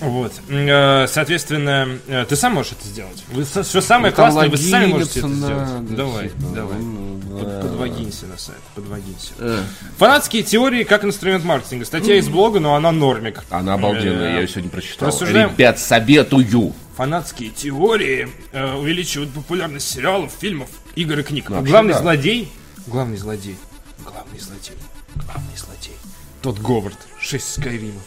Вот. 0.00 0.32
Э, 0.48 1.06
Соответственно, 1.08 1.98
э, 2.06 2.26
ты 2.28 2.36
сам 2.36 2.54
можешь 2.54 2.72
это 2.72 2.86
сделать. 2.86 3.24
Вы, 3.32 3.44
со- 3.44 3.64
что 3.64 3.80
самое 3.80 4.10
Ну, 4.10 4.16
классное, 4.16 4.48
вы 4.48 4.56
сами 4.58 4.86
можете 4.86 5.20
это 5.20 5.28
сделать. 5.28 5.56
надо, 5.70 5.96
Давай, 5.96 6.30
давай. 6.54 6.78
ну, 6.78 7.20
Под- 7.38 7.62
подвагинься 7.62 8.26
на 8.26 8.36
сайт, 8.36 8.58
подвагинься. 8.74 9.32
Э. 9.38 9.62
Фанатские 9.98 10.42
теории 10.42 10.84
как 10.84 11.04
инструмент 11.04 11.44
маркетинга. 11.44 11.84
Статья 11.86 12.16
из 12.16 12.28
блога, 12.28 12.60
но 12.60 12.74
она 12.74 12.92
нормик. 12.92 13.42
Она 13.50 13.74
обалденная, 13.74 14.28
Э, 14.30 14.34
я 14.34 14.40
ее 14.40 14.48
сегодня 14.48 14.70
прочитал. 14.70 15.08
рассуждаем- 15.08 15.50
Ребят, 15.52 15.78
советую. 15.78 16.74
Фанатские 16.96 17.50
теории 17.50 18.28
э, 18.52 18.74
увеличивают 18.74 19.30
популярность 19.32 19.88
сериалов, 19.90 20.32
фильмов, 20.38 20.68
игр 20.94 21.18
и 21.18 21.22
книг. 21.22 21.48
вообще 21.50 21.70
главный 21.70 21.92
да. 21.94 22.00
злодей, 22.00 22.52
главный 22.86 23.16
злодей, 23.18 23.56
главный 24.04 24.38
злодей, 24.40 24.76
главный 25.14 25.56
злодей. 25.56 25.96
Тот 26.42 26.58
Говард, 26.58 26.96
6 27.20 27.54
Скайримов. 27.54 28.02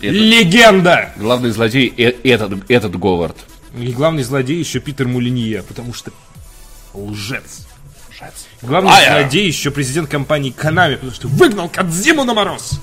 Легенда! 0.00 1.12
Главный 1.16 1.50
злодей 1.50 1.92
э- 1.96 2.14
этот, 2.24 2.70
этот 2.70 2.96
Говард. 2.98 3.36
И 3.76 3.92
главный 3.92 4.22
злодей 4.22 4.58
еще 4.58 4.80
Питер 4.80 5.06
Мулинье, 5.08 5.62
потому 5.62 5.92
что 5.92 6.10
лжец. 6.94 7.66
Лжец. 8.10 8.46
Главный 8.62 8.90
А 8.92 9.00
я- 9.00 9.20
злодей 9.20 9.46
еще 9.46 9.70
президент 9.70 10.08
компании 10.08 10.54
Konami, 10.56 10.94
потому 10.94 11.12
что 11.12 11.28
выгнал 11.28 11.68
Кадзиму 11.68 12.24
на 12.24 12.34
мороз. 12.34 12.80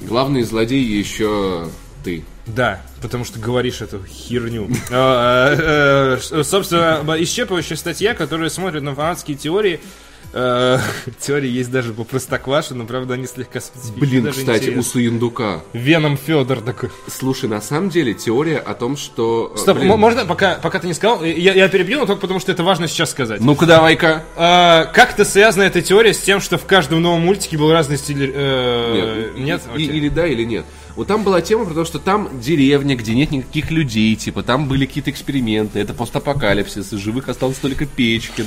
Главный 0.00 0.42
злодей 0.42 0.82
еще 0.82 1.68
ты. 2.04 2.24
Да, 2.46 2.80
потому 3.02 3.24
что 3.24 3.38
говоришь 3.38 3.80
эту 3.82 4.02
херню. 4.06 4.70
А, 4.90 5.54
э, 5.54 6.18
э, 6.30 6.42
Собственно, 6.44 7.02
исчерпывающая 7.18 7.76
статья, 7.76 8.14
которая 8.14 8.48
смотрит 8.48 8.82
на 8.82 8.94
фанатские 8.94 9.36
теории. 9.36 9.80
Э, 10.32 10.78
Теории 11.20 11.48
есть 11.48 11.70
даже 11.70 11.92
по 11.94 12.04
Простоквашино, 12.04 12.84
правда, 12.84 13.14
они 13.14 13.26
слегка 13.26 13.60
специфичны. 13.60 13.98
Блин, 14.00 14.24
даже 14.24 14.38
кстати, 14.40 14.58
у 14.58 14.62
интересно. 14.68 14.82
Суендука. 14.82 15.62
Веном 15.72 16.16
Федор 16.16 16.60
такой. 16.60 16.90
Слушай, 17.06 17.48
на 17.48 17.60
самом 17.60 17.88
деле 17.90 18.14
теория 18.14 18.58
о 18.58 18.74
том, 18.74 18.96
что... 18.96 19.52
э, 19.54 19.58
Стоп, 19.58 19.78
блин, 19.78 19.98
можно, 19.98 20.26
пока, 20.26 20.56
пока 20.56 20.78
ты 20.80 20.86
не 20.86 20.94
сказал, 20.94 21.24
я, 21.24 21.54
я 21.54 21.68
перебью, 21.68 22.00
но 22.00 22.06
только 22.06 22.20
потому 22.20 22.40
что 22.40 22.52
это 22.52 22.62
важно 22.62 22.88
сейчас 22.88 23.10
сказать. 23.10 23.40
Ну-ка 23.40 23.64
давай-ка. 23.66 24.24
А, 24.36 24.84
как-то 24.86 25.24
связана 25.24 25.62
эта 25.64 25.80
теория 25.82 26.12
с 26.12 26.18
тем, 26.20 26.40
что 26.40 26.58
в 26.58 26.64
каждом 26.66 27.00
новом 27.02 27.22
мультике 27.22 27.56
был 27.56 27.72
разный 27.72 27.96
стиль... 27.96 28.30
э, 28.34 29.32
Нет? 29.36 29.62
И- 29.76 29.84
Окей. 29.84 29.86
или 29.86 30.08
да, 30.08 30.26
или 30.26 30.44
нет. 30.44 30.64
Вот 30.96 31.06
там 31.06 31.22
была 31.22 31.40
тема 31.40 31.64
про 31.64 31.74
то, 31.74 31.84
что 31.84 32.00
там 32.00 32.28
деревня, 32.40 32.96
где 32.96 33.14
нет 33.14 33.30
никаких 33.30 33.70
людей, 33.70 34.16
типа, 34.16 34.42
там 34.42 34.66
были 34.66 34.84
какие-то 34.84 35.10
эксперименты, 35.10 35.78
это 35.78 35.94
постапокалипсис, 35.94 36.92
из 36.92 36.98
живых 36.98 37.28
остался 37.28 37.60
только 37.60 37.86
Печкин. 37.86 38.46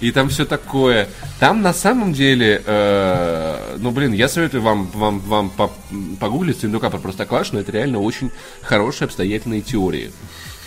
И 0.00 0.10
там 0.12 0.28
все 0.28 0.44
такое. 0.44 1.08
Там 1.40 1.62
на 1.62 1.72
самом 1.72 2.12
деле, 2.12 2.62
э, 2.64 3.76
ну 3.78 3.90
блин, 3.90 4.12
я 4.12 4.28
советую 4.28 4.62
вам, 4.62 4.86
вам, 4.92 5.20
вам 5.20 5.50
по- 5.50 5.72
погуглить 6.20 6.60
Сундука 6.60 6.90
про 6.90 6.98
Простоквашино, 6.98 7.60
это 7.60 7.72
реально 7.72 8.00
очень 8.00 8.30
хорошие 8.62 9.06
обстоятельные 9.06 9.60
теории. 9.62 10.12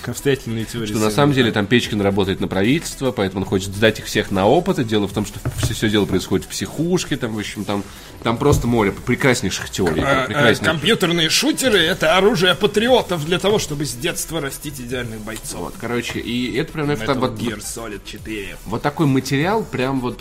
Обстоятельные 0.07 0.65
теории. 0.65 0.87
Что 0.87 0.99
на 0.99 1.11
самом 1.11 1.33
деле 1.33 1.51
там 1.51 1.65
Печкин 1.65 2.01
работает 2.01 2.39
на 2.39 2.47
правительство, 2.47 3.11
поэтому 3.11 3.41
он 3.41 3.47
хочет 3.47 3.73
сдать 3.75 3.99
их 3.99 4.05
всех 4.05 4.31
на 4.31 4.47
опыты. 4.47 4.83
Дело 4.83 5.07
в 5.07 5.13
том, 5.13 5.25
что 5.25 5.39
все, 5.57 5.73
все 5.73 5.89
дело 5.89 6.05
происходит 6.05 6.45
в 6.45 6.49
психушке, 6.49 7.17
там, 7.17 7.35
в 7.35 7.39
общем, 7.39 7.65
там, 7.65 7.83
там 8.23 8.37
просто 8.37 8.67
море 8.67 8.91
прекраснейших 8.91 9.69
теорий. 9.69 10.01
А, 10.01 10.23
э, 10.23 10.25
прекраснейших. 10.27 10.65
компьютерные 10.65 11.29
шутеры 11.29 11.79
это 11.79 12.15
оружие 12.17 12.55
патриотов 12.55 13.25
для 13.25 13.39
того, 13.39 13.59
чтобы 13.59 13.85
с 13.85 13.93
детства 13.93 14.41
растить 14.41 14.79
идеальных 14.79 15.19
бойцов. 15.21 15.59
Вот, 15.59 15.73
короче, 15.79 16.19
и 16.19 16.55
это 16.55 16.71
прям 16.71 16.89
Metal 16.89 17.19
вот, 17.19 17.33
Gear 17.33 17.59
Solid 17.59 18.01
4. 18.05 18.57
вот 18.65 18.81
такой 18.81 19.07
материал, 19.07 19.63
прям 19.63 19.99
вот 19.99 20.17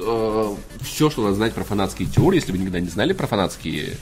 все, 0.83 1.11
что 1.11 1.23
надо 1.23 1.37
знать 1.37 1.55
про 1.55 1.65
фанатские 1.65 2.09
теории. 2.09 2.37
Если 2.37 2.53
вы 2.53 2.59
никогда 2.59 2.81
не 2.81 2.89
знали 2.89 3.13
про 3.13 3.27
фанатские 3.27 3.97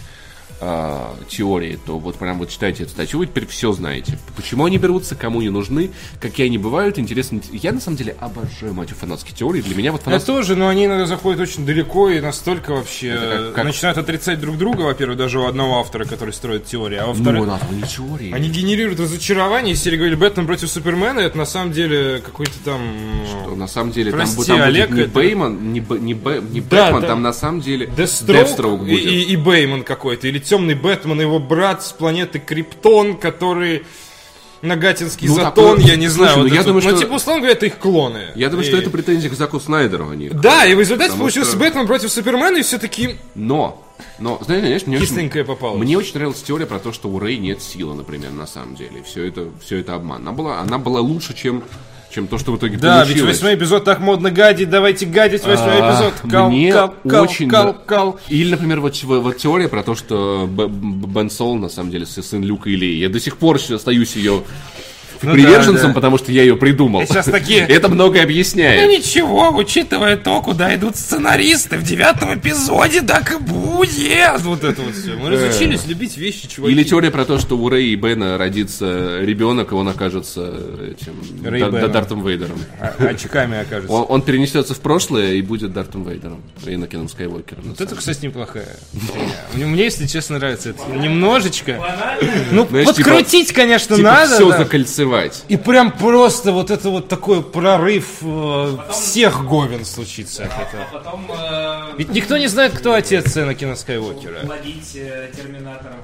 э, 0.67 0.99
теории, 1.29 1.79
то 1.85 1.99
вот 1.99 2.17
прям 2.17 2.39
вот 2.39 2.49
читайте 2.51 2.85
эту 2.85 2.93
статью, 2.93 3.19
вы 3.19 3.27
теперь 3.27 3.47
все 3.47 3.73
знаете. 3.73 4.19
Почему 4.37 4.65
они 4.65 4.79
берутся, 4.79 5.15
кому 5.15 5.41
они 5.41 5.51
нужны, 5.51 5.91
какие 6.21 6.47
они 6.47 6.59
бывают, 6.59 6.99
интересно. 6.99 7.41
Я 7.53 7.73
на 7.73 7.81
самом 7.81 7.97
деле 7.99 8.17
обожаю 8.21 8.73
мать 8.75 8.91
фанатские 8.91 9.37
теории. 9.37 9.61
Для 9.61 9.75
меня 9.77 9.93
вот 9.93 10.01
Я 10.01 10.05
фанатские 10.07 10.37
тоже, 10.37 10.57
но 10.57 10.69
они 10.69 10.87
иногда 10.87 11.07
заходят 11.07 11.41
очень 11.41 11.67
далеко 11.67 12.09
и 12.11 12.21
настолько 12.21 12.73
вообще 12.75 13.17
как- 13.17 13.55
как- 13.55 13.65
начинают 13.65 13.99
отрицать 13.99 14.41
друг 14.41 14.57
друга, 14.57 14.83
во-первых, 14.83 15.19
даже 15.19 15.39
у 15.39 15.47
одного 15.47 15.81
автора, 15.81 16.05
который 16.05 16.33
строит 16.33 16.65
теории, 16.65 16.97
а 16.99 17.03
Ну, 17.07 17.13
во-вторых, 17.13 17.47
надо, 17.47 17.65
не 17.73 17.83
теории. 17.83 18.33
они 18.33 18.49
генерируют 18.49 19.01
разочарование. 19.01 19.73
Если 19.75 19.95
говорили 19.97 20.17
Бэтмен 20.17 20.47
против 20.47 20.71
Супермена, 20.71 21.21
это 21.21 21.37
на 21.37 21.47
самом 21.47 21.73
деле 21.73 22.23
какой-то 22.25 22.53
там... 22.65 22.81
Что, 23.27 23.55
на 23.57 23.67
самом 23.67 23.93
деле 23.93 24.13
Прости, 24.13 24.37
там, 24.37 24.59
там 24.59 24.63
Олег, 24.63 24.89
будет 24.89 24.97
не 24.99 25.03
это- 25.05 25.11
Бейман, 25.15 25.73
не, 25.73 25.81
Б- 25.81 25.99
не, 25.99 26.15
Б- 26.15 26.43
не 26.51 26.61
Да, 26.61 26.87
Бэтмен, 26.87 27.01
да. 27.03 27.07
там 27.09 27.23
на 27.23 27.33
самом 27.33 27.61
деле 27.61 27.87
и, 28.75 28.79
будет. 28.79 29.05
и, 29.05 29.23
и 29.33 29.37
Бейман 29.37 29.83
какой-то, 29.83 30.29
или 30.29 30.39
темный 30.55 30.75
Бэтмен, 30.75 31.21
и 31.21 31.25
его 31.25 31.39
брат 31.41 31.85
с 31.85 31.93
планеты 31.93 32.39
Криптон, 32.39 33.17
который 33.17 33.85
Нагатинский 34.63 35.29
Ну, 35.29 35.35
затон, 35.35 35.77
такое- 35.77 35.91
я 35.91 35.97
не 35.97 36.09
Слушай, 36.09 36.17
знаю. 36.33 36.37
ну, 36.39 36.43
вот 36.45 36.53
я 36.53 36.61
это 36.61 36.69
думаю, 36.69 36.83
вот. 36.83 36.91
Ну, 36.93 36.97
что- 36.97 37.05
типа, 37.07 37.15
условно 37.17 37.41
говоря, 37.43 37.57
это 37.57 37.67
их 37.67 37.79
клоны. 37.79 38.29
Я 38.35 38.49
думаю, 38.49 38.65
И- 38.65 38.69
что 38.69 38.79
это 38.79 38.89
претензия 38.89 39.29
к 39.29 39.35
Заку 39.35 39.61
Снайдеру, 39.61 40.09
они. 40.09 40.31
Да, 40.31 40.65
и 40.65 40.75
в 40.75 40.81
результате 40.81 41.11
Потому 41.11 41.25
получился 41.25 41.51
что- 41.51 41.59
Бэтмен 41.59 41.87
против 41.87 42.11
Супермена, 42.11 42.57
и 42.57 42.63
все 42.63 42.79
таки 42.79 43.17
Но, 43.35 43.85
но, 44.19 44.41
знаешь, 44.47 44.63
знаешь, 44.63 44.87
мне 44.87 44.99
очень, 44.99 45.45
попалась. 45.45 45.79
мне 45.79 45.99
очень 45.99 46.15
нравилась 46.15 46.41
теория 46.43 46.65
про 46.67 46.79
то, 46.79 46.93
что 46.95 47.09
у 47.09 47.19
Рэй 47.19 47.37
нет 47.37 47.61
силы, 47.61 47.95
например, 47.95 48.31
на 48.31 48.47
самом 48.47 48.75
деле. 48.75 49.03
Все 49.05 49.25
это, 49.29 49.49
все 49.63 49.81
это 49.81 49.97
обман. 49.97 50.23
Она 50.23 50.33
была, 50.33 50.61
она 50.61 50.79
была 50.79 51.01
лучше, 51.01 51.35
чем, 51.35 51.63
чем 52.15 52.29
то, 52.29 52.39
что 52.39 52.53
в 52.53 52.59
итоге 52.59 52.77
Да, 52.77 52.99
ведь 53.01 53.09
получилось. 53.09 53.37
восьмой 53.37 53.55
эпизод 53.57 53.85
так 53.85 53.99
модно 53.99 54.31
гадить, 54.31 54.71
давайте 54.71 55.05
гадить 55.07 55.45
восьмой 55.45 55.81
А, 55.81 55.91
эпизод. 55.91 56.31
Кал, 56.31 56.51
мне 56.51 56.73
кал, 56.73 56.95
кал, 57.09 57.25
очень 57.25 57.49
кал, 57.49 57.75
кал. 57.75 58.21
Или, 58.29 58.51
например, 58.53 58.81
вот, 58.81 59.03
вот- 59.03 59.37
теория 59.39 59.69
про 59.69 59.83
то, 59.83 59.95
что 59.97 60.49
Бен 60.49 61.29
Сол 61.29 61.57
на 61.57 61.69
самом 61.69 61.91
деле 61.91 62.07
сын 62.07 62.43
Люка 62.43 62.71
и 62.71 62.77
Леи. 62.77 62.99
Я 62.99 63.09
до 63.09 63.19
сих 63.19 63.37
пор 63.37 63.57
остаюсь 63.57 64.15
ее 64.17 64.43
Ну 65.25 65.33
приверженцем, 65.35 65.75
да, 65.75 65.89
да. 65.89 65.95
потому 65.95 66.19
что 66.19 66.33
я 66.33 66.43
ее 66.43 66.57
придумал. 66.57 67.03
И 67.03 67.07
сейчас 67.07 67.27
такие- 67.27 67.61
Это 67.69 67.89
многое 67.89 68.23
Ну 68.23 68.25
объясняет. 68.27 68.91
ничего, 68.91 69.51
учитывая 69.51 70.17
то, 70.17 70.41
куда 70.43 70.75
идут 70.75 70.97
сценаристы, 70.97 71.77
в 71.79 71.83
девятом 71.83 72.35
эпизоде 72.39 73.03
так 73.03 73.33
и 73.33 73.39
будет. 73.39 74.41
Вот 74.41 74.65
это 74.65 74.83
вот 74.83 74.95
все. 74.95 75.15
Мы 75.15 75.31
разучились 75.31 75.87
любить 75.87 76.17
вещи, 76.17 76.49
чуваки. 76.49 76.73
Или 76.73 76.83
теория 76.85 77.11
про 77.11 77.25
то, 77.25 77.39
что 77.39 77.57
у 77.57 77.69
Рэя 77.69 77.85
и 77.87 77.95
Бена 77.97 78.39
родится 78.39 79.21
ребенок, 79.21 79.73
и 79.73 79.75
он 79.75 79.89
окажется 79.89 80.43
этим 80.91 81.45
Рэй 81.45 81.89
Дартом 81.89 82.27
Вейдером. 82.27 82.59
А- 82.81 82.95
очками 83.09 83.59
окажется. 83.61 83.93
Он, 83.93 84.23
перенесется 84.23 84.75
в 84.75 84.81
прошлое 84.81 85.35
и 85.35 85.43
будет 85.43 85.73
Дартом 85.73 86.09
Вейдером. 86.09 86.43
Энакином 86.67 87.09
Скайуокером. 87.09 87.65
Вот 87.67 87.81
это, 87.81 87.95
кстати, 87.95 88.25
неплохая. 88.27 88.77
Мне, 89.55 89.85
если 89.85 90.07
честно, 90.07 90.39
нравится 90.39 90.71
это. 90.71 90.83
Немножечко. 90.91 91.81
Ну, 92.51 92.67
Знаешь, 92.67 92.87
подкрутить, 92.87 93.53
конечно, 93.53 93.97
Типа 93.97 94.11
надо. 94.11 94.35
все 94.35 94.51
да. 94.51 94.57
Закольцевать. 95.17 95.45
И 95.49 95.57
прям 95.57 95.93
просто 95.93 96.53
вот 96.53 96.71
это 96.71 96.91
вот 96.91 97.09
такой 97.09 97.43
прорыв 97.43 98.19
э, 98.23 98.77
всех 98.91 99.45
говен 99.47 99.85
случится 99.85 100.45
этого. 100.45 100.85
А 100.91 100.93
потом 100.93 101.31
э, 101.31 101.95
Ведь 101.99 102.11
никто 102.11 102.37
не 102.37 102.47
знает, 102.49 102.73
кто 102.77 102.93
отец 102.95 103.37
Энакина 103.37 103.77
Скайуокера. 103.77 104.41
ловить 104.47 104.93
э, 104.97 105.31
терминатора, 105.37 105.97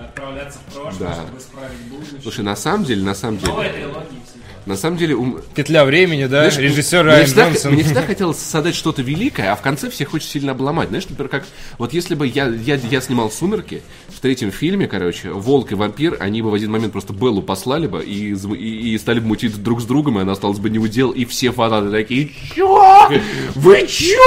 отправляться 0.00 0.58
в 0.68 0.72
прошлое, 0.74 1.08
Да. 1.08 1.14
чтобы 1.14 1.38
исправить 1.38 1.78
будущее. 1.90 2.20
Слушай, 2.22 2.44
на 2.44 2.56
самом 2.56 2.84
деле, 2.84 3.02
на 3.02 3.14
самом 3.14 3.38
Новая 3.42 3.68
деле, 3.70 3.84
трилогия 3.84 4.00
всегда. 4.24 4.29
На 4.66 4.76
самом 4.76 4.96
деле, 4.96 5.14
ум- 5.14 5.40
Петля 5.54 5.84
времени, 5.84 6.26
да? 6.26 6.50
Знаешь, 6.50 6.58
Режиссер 6.58 7.04
Райан 7.04 7.26
всегда, 7.26 7.48
Джонсон. 7.48 7.72
мне 7.72 7.82
всегда 7.84 8.02
хотелось 8.02 8.38
создать 8.38 8.74
что-то 8.74 9.02
великое, 9.02 9.52
а 9.52 9.56
в 9.56 9.62
конце 9.62 9.90
всех 9.90 10.14
очень 10.14 10.28
сильно 10.28 10.52
обломать. 10.52 10.88
Знаешь, 10.88 11.06
например, 11.08 11.28
как 11.28 11.44
вот 11.78 11.92
если 11.92 12.14
бы 12.14 12.26
я, 12.26 12.46
я, 12.48 12.76
я 12.76 13.00
снимал 13.00 13.30
«Сумерки», 13.30 13.82
в 14.08 14.20
третьем 14.20 14.50
фильме, 14.52 14.86
короче, 14.86 15.30
волк 15.30 15.72
и 15.72 15.74
вампир, 15.74 16.16
они 16.20 16.42
бы 16.42 16.50
в 16.50 16.54
один 16.54 16.70
момент 16.70 16.92
просто 16.92 17.12
Беллу 17.14 17.40
послали 17.42 17.86
бы 17.86 18.04
и, 18.04 18.34
и, 18.34 18.94
и 18.94 18.98
стали 18.98 19.18
бы 19.18 19.28
мутить 19.28 19.62
друг 19.62 19.80
с 19.80 19.84
другом, 19.84 20.18
и 20.18 20.22
она 20.22 20.32
осталась 20.32 20.58
бы 20.58 20.68
не 20.68 20.78
удел, 20.78 21.10
и 21.10 21.24
все 21.24 21.52
фанаты 21.52 21.90
такие, 21.90 22.30
чё? 22.54 23.08
Вы 23.54 23.86
чё? 23.86 24.18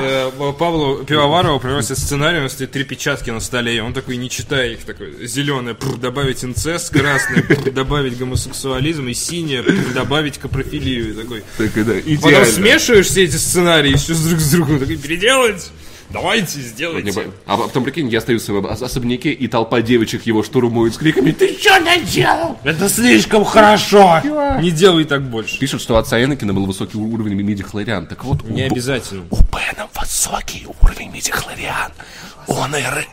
Э, 0.00 0.30
Павлу 0.58 1.04
Пивоварову 1.04 1.60
приносят 1.60 1.98
сценарий, 1.98 2.36
у 2.36 2.40
него 2.40 2.48
стоит 2.48 2.70
три 2.70 2.84
печатки 2.84 3.30
на 3.30 3.40
столе, 3.40 3.76
и 3.76 3.80
он 3.80 3.92
такой, 3.92 4.16
не 4.16 4.30
читая 4.30 4.72
их, 4.72 4.84
такой, 4.84 5.26
зеленое, 5.26 5.76
добавить 6.00 6.42
инцест, 6.44 6.90
красное, 6.92 7.42
пр, 7.42 7.70
добавить 7.70 8.16
гомосексуализм, 8.18 9.08
и 9.08 9.14
синее, 9.14 9.62
добавить 9.94 10.38
капрофилию, 10.38 11.14
такой. 11.14 11.42
Так, 11.58 11.72
да, 11.86 11.94
Потом 12.22 12.44
смешиваешь 12.46 13.06
все 13.06 13.24
эти 13.24 13.36
сценарии, 13.36 13.94
все 13.94 14.14
друг 14.14 14.40
с 14.40 14.50
другом, 14.52 14.78
такой, 14.80 14.96
переделать. 14.96 15.70
Давайте, 16.10 16.60
сделайте. 16.60 17.28
А 17.46 17.56
потом, 17.56 17.82
прикинь, 17.82 18.08
я 18.08 18.20
стою 18.20 18.38
в 18.38 18.66
особняке, 18.82 19.32
и 19.32 19.48
толпа 19.48 19.80
девочек 19.80 20.24
его 20.26 20.42
штурмует 20.44 20.94
с 20.94 20.98
криками 20.98 21.32
«Ты 21.32 21.58
что 21.58 21.80
наделал?» 21.80 22.58
Это 22.62 22.88
слишком 22.88 23.44
хорошо. 23.44 24.20
Не 24.60 24.70
делай 24.70 25.04
так 25.04 25.22
больше. 25.28 25.58
Пишут, 25.58 25.80
что 25.80 25.94
у 25.94 25.96
отца 25.96 26.22
Энакина 26.22 26.52
был 26.54 26.66
высокий 26.66 26.98
уровень 26.98 27.34
миди-хлориан. 27.42 28.06
Так 28.06 28.22
вот, 28.24 28.42
у 28.44 28.46
Не 28.52 28.62
Бу- 28.68 28.72
обязательно. 28.72 29.24
У 29.30 29.36
Бена 29.36 29.88
высокий 29.98 30.66
уровень 30.82 31.10
миди-хлориан. 31.10 31.90
Он 32.46 32.76
и 32.76 32.82
Рэй. 32.82 33.08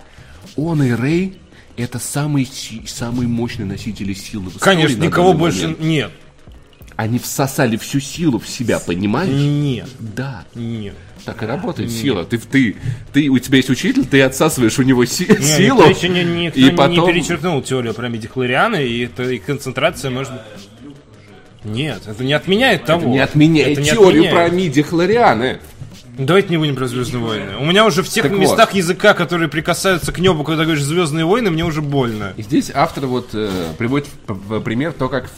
Он 0.58 0.84
и 0.84 0.92
Рэй— 0.92 1.38
это 1.78 1.98
самые, 1.98 2.46
самые 2.86 3.28
мощные 3.28 3.66
носители 3.66 4.14
силы 4.14 4.52
Конечно, 4.60 5.02
никого 5.02 5.34
больше 5.34 5.62
момент. 5.62 5.80
нет. 5.80 6.12
Они 7.02 7.18
всосали 7.18 7.78
всю 7.78 8.00
силу 8.00 8.38
в 8.38 8.48
себя, 8.48 8.80
понимаешь? 8.80 9.32
Нет. 9.34 9.90
Да. 9.98 10.46
Нет. 10.54 10.94
Так 11.26 11.42
и 11.42 11.48
работает 11.48 11.90
сила. 11.90 12.26
Ты, 12.26 12.38
ты, 12.38 12.76
ты, 13.12 13.28
у 13.28 13.40
тебя 13.40 13.58
есть 13.58 13.72
учитель, 13.72 14.06
ты 14.06 14.22
отсасываешь 14.22 14.78
у 14.78 14.84
него 14.84 15.04
си- 15.06 15.26
Не, 15.28 15.44
силу. 15.44 15.80
Никто 15.80 15.90
еще 15.90 16.10
не, 16.10 16.24
никто 16.24 16.60
и 16.60 16.70
потом... 16.70 17.08
не 17.08 17.12
перечеркнул 17.12 17.60
теорию 17.64 17.96
про 17.96 18.08
медихлорианы, 18.08 18.86
и, 18.88 19.06
это, 19.06 19.24
и 19.24 19.40
концентрация 19.40 20.12
может. 20.12 20.32
Нет, 21.64 22.04
это 22.06 22.24
не 22.24 22.34
отменяет 22.34 22.86
того. 22.86 23.10
Не 23.10 23.18
отменяй 23.18 23.72
Это 23.72 23.82
не 23.82 23.90
теорию 23.90 24.26
отменяет. 24.26 24.36
про 24.36 24.56
миди-хлорианы. 24.56 25.60
Давайте 26.18 26.50
не 26.50 26.58
будем 26.58 26.76
про 26.76 26.88
Звездные 26.88 27.24
войны. 27.24 27.58
У 27.60 27.66
меня 27.66 27.86
уже 27.86 28.04
в 28.04 28.10
тех 28.10 28.24
Так 28.24 28.32
местах 28.34 28.74
языка, 28.74 29.14
которые 29.14 29.50
прикасаются 29.50 30.12
к 30.12 30.20
небу, 30.20 30.44
когда 30.44 30.64
говоришь 30.64 30.84
Звездные 30.84 31.26
войны, 31.26 31.52
мне 31.52 31.64
уже 31.64 31.82
больно. 31.82 32.34
И 32.38 32.44
здесь 32.44 32.72
автор 32.74 33.06
вот 33.06 33.30
э, 33.34 33.50
приводит 33.78 34.10
в 34.28 34.60
пример 34.62 34.94
то, 34.94 35.10
как 35.10 35.30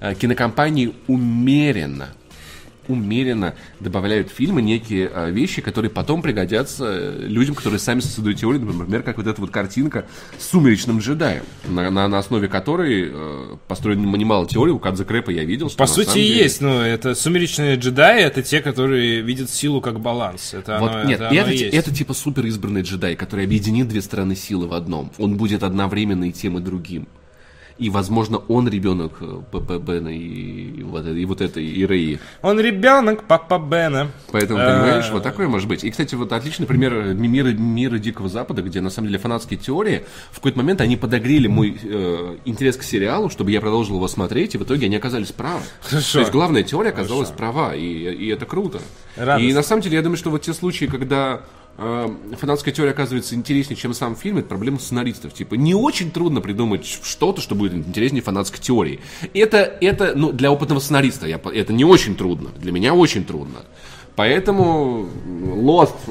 э, 0.00 0.14
кинокомпании 0.14 0.94
умеренно 1.06 2.08
умеренно 2.88 3.54
добавляют 3.80 4.30
в 4.30 4.34
фильмы 4.34 4.62
некие 4.62 5.10
э, 5.12 5.30
вещи, 5.30 5.62
которые 5.62 5.90
потом 5.90 6.22
пригодятся 6.22 6.84
э, 6.88 7.26
людям, 7.26 7.54
которые 7.54 7.78
сами 7.78 8.00
создают 8.00 8.38
теорию, 8.40 8.62
например, 8.64 9.02
как 9.02 9.16
вот 9.18 9.26
эта 9.26 9.40
вот 9.40 9.50
картинка 9.50 10.04
с 10.38 10.48
сумеречным 10.50 10.98
джедаем, 10.98 11.44
на, 11.68 11.90
на- 11.90 12.08
на 12.08 12.18
основе 12.18 12.48
которой 12.48 13.10
э, 13.12 13.56
построена 13.68 14.04
немало 14.16 14.46
теорий, 14.46 14.72
у 14.72 14.78
Кадзе 14.78 15.04
Крэпа 15.04 15.30
я 15.30 15.44
видел, 15.44 15.68
что 15.68 15.78
По 15.78 15.86
сути 15.86 16.18
и 16.18 16.22
деле- 16.28 16.42
есть, 16.44 16.60
но 16.60 16.82
это 16.84 17.14
сумеречные 17.14 17.76
джедаи, 17.76 18.22
это 18.22 18.42
те, 18.42 18.60
которые 18.60 19.20
видят 19.22 19.50
силу 19.50 19.80
как 19.80 20.00
баланс. 20.00 20.54
Это 20.54 20.78
Вот, 20.80 20.90
оно, 20.90 21.04
нет, 21.04 21.20
это, 21.20 21.34
это, 21.34 21.50
есть. 21.50 21.74
это 21.74 21.94
типа 21.94 22.14
супер 22.14 22.46
избранный 22.46 22.82
джедай, 22.82 23.16
который 23.16 23.44
объединит 23.44 23.88
две 23.88 24.02
стороны 24.02 24.34
силы 24.36 24.66
в 24.68 24.74
одном. 24.74 25.12
Он 25.18 25.36
будет 25.36 25.62
одновременно 25.62 26.24
и 26.24 26.32
тем, 26.32 26.58
и 26.58 26.60
другим. 26.60 27.06
И, 27.78 27.90
возможно, 27.90 28.38
он 28.48 28.68
ребенок 28.68 29.12
э, 29.20 29.40
П.П. 29.50 29.78
Бена 29.78 30.08
и, 30.08 30.82
вот, 30.82 31.06
и 31.06 31.24
вот 31.24 31.40
этой, 31.40 31.64
и 31.64 31.84
Рэи. 31.84 32.20
Он 32.42 32.60
ребенок 32.60 33.24
Папа 33.24 33.58
Бена. 33.58 34.10
Поэтому, 34.30 34.60
Э, 34.62 34.82
понимаешь, 34.82 35.10
вот 35.10 35.22
такое 35.22 35.48
может 35.48 35.68
быть. 35.68 35.84
И, 35.84 35.90
кстати, 35.90 36.14
вот 36.14 36.32
отличный 36.32 36.66
пример 36.66 36.94
э, 36.94 37.14
мира, 37.14 37.48
мира 37.48 37.98
Дикого 37.98 38.28
Запада, 38.28 38.62
где, 38.62 38.80
на 38.80 38.90
самом 38.90 39.08
деле, 39.08 39.18
фанатские 39.18 39.58
теории, 39.58 40.04
в 40.30 40.36
какой-то 40.36 40.58
момент 40.58 40.80
они 40.80 40.96
подогрели 40.96 41.48
мой 41.48 41.78
э, 41.82 42.36
интерес 42.44 42.76
к 42.76 42.82
сериалу, 42.82 43.30
чтобы 43.30 43.50
я 43.50 43.60
продолжил 43.60 43.96
его 43.96 44.08
смотреть, 44.08 44.54
и 44.54 44.58
в 44.58 44.62
итоге 44.62 44.86
они 44.86 44.96
оказались 44.96 45.32
правы. 45.32 45.62
Хорошо. 45.82 46.12
То 46.12 46.18
есть 46.20 46.32
главная 46.32 46.62
теория 46.62 46.90
оказалась 46.90 47.30
права, 47.30 47.74
и, 47.74 47.82
и 47.82 48.28
это 48.28 48.46
круто. 48.46 48.80
Радостно. 49.16 49.46
И 49.46 49.52
на 49.52 49.62
самом 49.62 49.82
деле, 49.82 49.96
я 49.96 50.02
думаю, 50.02 50.16
что 50.16 50.30
вот 50.30 50.42
те 50.42 50.52
случаи, 50.52 50.86
когда 50.86 51.42
фанатская 51.76 52.72
теория 52.72 52.92
оказывается 52.92 53.34
интереснее, 53.34 53.76
чем 53.76 53.94
сам 53.94 54.14
фильм, 54.14 54.38
это 54.38 54.48
проблема 54.48 54.78
сценаристов. 54.78 55.32
Типа, 55.34 55.54
не 55.54 55.74
очень 55.74 56.10
трудно 56.10 56.40
придумать 56.40 56.86
что-то, 56.86 57.40
что 57.40 57.54
будет 57.54 57.74
интереснее 57.74 58.22
фанатской 58.22 58.60
теории. 58.60 59.00
Это, 59.34 59.58
это 59.80 60.12
ну, 60.14 60.32
для 60.32 60.52
опытного 60.52 60.80
сценариста 60.80 61.26
я, 61.26 61.40
это 61.52 61.72
не 61.72 61.84
очень 61.84 62.14
трудно. 62.14 62.50
Для 62.58 62.72
меня 62.72 62.94
очень 62.94 63.24
трудно. 63.24 63.60
Поэтому 64.14 65.08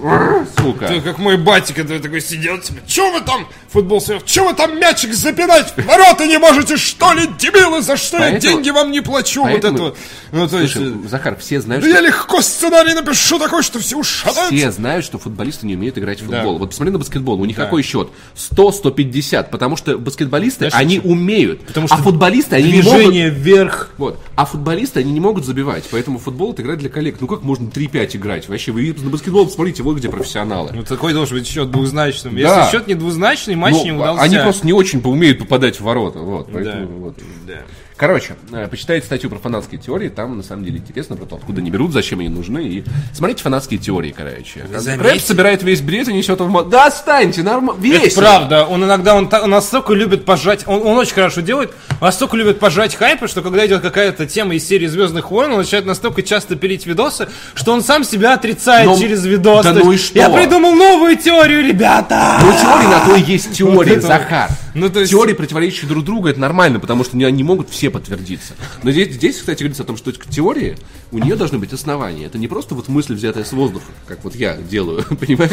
р, 0.04 0.48
сука. 0.58 0.88
Ты 0.88 1.02
как 1.02 1.18
мой 1.20 1.38
батя, 1.38 1.74
который 1.74 2.00
такой 2.00 2.20
сидел, 2.22 2.58
типа, 2.60 2.80
чё 2.88 3.12
вы 3.12 3.22
там, 3.22 3.48
футбол 3.70 4.02
сверх, 4.02 4.26
чё 4.26 4.44
вы 4.48 4.54
там 4.56 4.80
мячик 4.80 5.14
запинать 5.14 5.74
ворота 5.78 6.26
не 6.26 6.38
можете, 6.40 6.78
что 6.78 7.14
ли, 7.14 7.28
дебилы, 7.38 7.82
за 7.82 7.98
что 7.98 8.18
я 8.18 8.32
Поэтому- 8.32 8.42
деньги 8.56 8.70
вам 8.72 8.92
не 8.92 9.02
плачу, 9.02 9.42
вот 9.42 9.52
поэтому- 9.52 9.76
это 9.76 9.84
вот. 9.84 9.98
Ну, 10.32 10.48
то 10.48 10.60
есть, 10.60 10.74
Слушай, 10.74 10.94
Захар, 11.10 11.36
все 11.38 11.62
знают, 11.62 11.84
да 11.84 11.90
что... 11.92 12.00
я 12.02 12.08
легко 12.08 12.42
сценарий 12.42 12.94
напишу 12.94 13.38
такой, 13.38 13.62
что 13.64 13.80
все 13.80 13.98
ушатаются. 13.98 14.56
Все 14.56 14.72
знают, 14.72 15.06
что 15.06 15.20
футболисты 15.20 15.68
не 15.68 15.76
умеют 15.76 15.98
играть 15.98 16.22
в 16.22 16.26
футбол. 16.26 16.54
Да. 16.54 16.60
Вот 16.60 16.70
посмотри 16.70 16.92
на 16.92 17.00
баскетбол, 17.00 17.40
у 17.40 17.46
них 17.46 17.58
Да. 17.58 17.66
какой 17.66 17.84
счет? 17.84 18.10
100-150, 18.36 19.50
потому 19.52 19.76
что 19.78 19.98
баскетболисты, 19.98 20.70
Знаешь, 20.70 20.74
они 20.76 20.98
почему? 21.00 21.14
умеют. 21.14 21.66
Потому 21.68 21.86
а 21.90 21.96
что 21.96 22.04
футболисты, 22.04 22.56
они 22.56 22.72
не 22.72 22.82
могут... 22.82 22.92
Движение 23.00 23.30
вверх. 23.30 23.90
Вот. 23.98 24.20
А 24.36 24.46
футболисты, 24.46 25.00
они 25.02 25.12
не 25.12 25.20
могут 25.20 25.46
забивать, 25.46 25.84
поэтому 25.92 26.18
футбол 26.20 26.54
это 26.54 26.62
играть 26.62 26.80
для 26.80 26.90
коллег. 26.90 27.18
Ну 27.20 27.28
как 27.28 27.44
можно 27.44 27.70
3-5 27.92 28.18
играть? 28.18 28.50
Вообще, 28.50 28.72
вы 28.72 28.94
на 28.98 29.10
баскетбол 29.10 29.46
посмотрите, 29.46 29.84
вот 29.84 29.98
где 29.98 30.10
профессионалы. 30.10 30.72
Ну, 30.74 30.84
такой 30.84 31.14
должен 31.14 31.38
быть 31.38 31.48
счет 31.48 31.70
двузначным. 31.72 32.36
Да. 32.36 32.40
Если 32.60 32.72
счет 32.72 32.88
не 32.88 32.96
двузначный, 32.96 33.56
матч 33.56 33.74
Ну, 33.76 33.84
не 33.84 33.92
удался. 33.92 34.22
они 34.24 34.38
просто 34.38 34.66
не 34.66 34.74
очень 34.74 35.02
умеют 35.04 35.40
попадать 35.40 35.78
в 35.80 35.82
ворота. 35.84 36.20
Вот, 36.20 36.50
поэтому, 36.52 36.88
Да. 36.88 36.94
вот. 36.94 37.16
Да. 37.48 37.54
Короче, 38.02 38.34
э, 38.52 38.68
почитайте 38.68 39.06
статью 39.06 39.30
про 39.30 39.38
фанатские 39.38 39.80
теории, 39.80 40.10
там 40.10 40.36
на 40.36 40.42
самом 40.42 40.66
деле 40.66 40.80
интересно 40.80 41.16
про 41.16 41.26
то, 41.28 41.36
откуда 41.36 41.62
они 41.62 41.70
берут, 41.70 41.94
зачем 41.94 42.20
они 42.20 42.30
нужны. 42.30 42.64
И 42.64 42.84
смотрите 43.14 43.44
фанатские 43.44 43.80
теории, 43.80 44.12
короче. 44.12 44.66
Рэп 44.98 45.22
собирает 45.22 45.62
весь 45.62 45.82
бред 45.82 46.08
и 46.08 46.14
несет 46.14 46.40
в 46.42 46.64
Да 46.68 46.88
останьте, 46.88 47.44
нормально, 47.44 47.78
Это 47.80 48.04
весело. 48.06 48.22
правда, 48.22 48.66
он 48.66 48.84
иногда 48.84 49.14
он, 49.14 49.30
он 49.32 49.52
настолько 49.52 49.94
любит 49.94 50.26
пожать, 50.26 50.64
он, 50.66 50.82
он 50.82 50.98
очень 50.98 51.14
хорошо 51.14 51.42
делает, 51.42 51.74
настолько 52.02 52.38
любит 52.38 52.58
пожать 52.58 52.96
хайпы, 52.96 53.28
что 53.28 53.44
когда 53.44 53.68
идет 53.68 53.84
какая-то 53.84 54.26
тема 54.26 54.56
из 54.56 54.68
серии 54.68 54.88
Звездных 54.88 55.30
войн, 55.30 55.52
он 55.52 55.60
начинает 55.60 55.86
настолько 55.86 56.24
часто 56.24 56.56
пилить 56.56 56.88
видосы, 56.88 57.30
что 57.54 57.72
он 57.72 57.84
сам 57.84 58.04
себя 58.04 58.34
отрицает 58.34 58.88
Но- 58.88 58.98
через 58.98 59.24
видос. 59.26 59.64
да 59.64 59.74
ну 59.74 59.92
и 59.92 59.98
что? 59.98 60.18
Я 60.18 60.32
придумал 60.32 60.74
новую 60.74 61.18
теорию, 61.18 61.64
ребята! 61.68 62.40
Ну, 62.42 62.52
теории 62.52 62.88
на 62.88 63.06
то 63.06 63.16
и 63.16 63.22
есть 63.32 63.52
теории, 63.52 63.92
это- 63.98 64.08
Захар. 64.08 64.50
Ну, 64.74 64.90
то 64.90 65.02
есть- 65.02 65.12
Теории, 65.12 65.34
противоречащие 65.34 65.88
друг 65.88 66.04
другу, 66.04 66.30
это 66.30 66.40
нормально, 66.40 66.80
потому 66.80 67.04
что 67.04 67.16
они 67.18 67.44
могут 67.44 67.70
все 67.70 67.91
подтвердиться. 67.92 68.54
Но 68.84 68.92
здесь, 68.92 69.14
здесь, 69.16 69.38
кстати, 69.38 69.60
говорится 69.60 69.84
о 69.84 69.86
том, 69.86 69.98
что 69.98 70.12
к 70.12 70.26
теории 70.28 70.78
у 71.12 71.20
нее 71.20 71.36
должны 71.36 71.60
быть 71.60 71.72
основания. 71.74 72.26
Это 72.26 72.38
не 72.38 72.48
просто 72.48 72.74
вот 72.76 72.88
мысль, 72.88 73.14
взятая 73.14 73.44
с 73.44 73.52
воздуха, 73.52 73.86
как 74.08 74.24
вот 74.24 74.36
я 74.36 74.58
делаю, 74.58 75.04
понимаешь? 75.20 75.52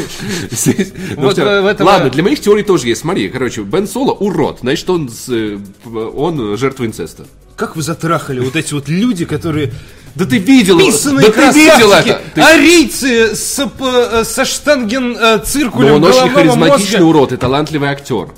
Здесь- 0.51 0.93
ну, 1.17 1.23
Вот, 1.23 1.39
э, 1.39 1.61
в 1.61 1.67
этом- 1.67 1.87
Ладно, 1.87 2.11
для 2.11 2.23
моих 2.23 2.41
теорий 2.41 2.63
тоже 2.63 2.89
есть. 2.89 3.03
Смотри, 3.03 3.29
короче, 3.29 3.63
Бен 3.63 3.87
Соло 3.87 4.13
урод, 4.13 4.61
значит, 4.61 4.89
он, 4.89 5.11
э, 5.29 5.59
он 5.87 6.57
жертва 6.57 6.87
инцеста. 6.87 7.27
Как 7.57 7.75
вы 7.77 7.83
затрахали 7.83 8.39
вот 8.41 8.55
эти 8.55 8.73
вот 8.73 8.89
люди, 8.89 9.25
которые 9.25 9.73
Да 10.15 10.25
ты 10.27 10.39
видел, 10.39 10.79
писаные 10.79 11.27
да 11.27 11.33
ты 11.33 11.59
видел 11.59 11.93
это. 11.93 12.23
Ты- 12.35 12.41
арийцы 12.41 13.35
с, 13.35 13.67
п- 13.69 14.25
со 14.25 14.45
штанген 14.45 15.17
э, 15.19 15.39
циркулем 15.45 15.89
Но 15.89 15.95
он 15.97 16.05
очень 16.05 16.31
харизматичный 16.31 17.01
мозга. 17.01 17.03
урод 17.09 17.33
и 17.33 17.37
талантливый 17.37 17.89
актер. 17.89 18.29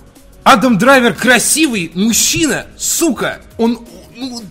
Адам 0.44 0.78
Драйвер 0.78 1.14
красивый 1.14 1.90
мужчина, 1.94 2.66
сука. 2.76 3.40
Он, 3.58 3.78
ну, 4.16 4.42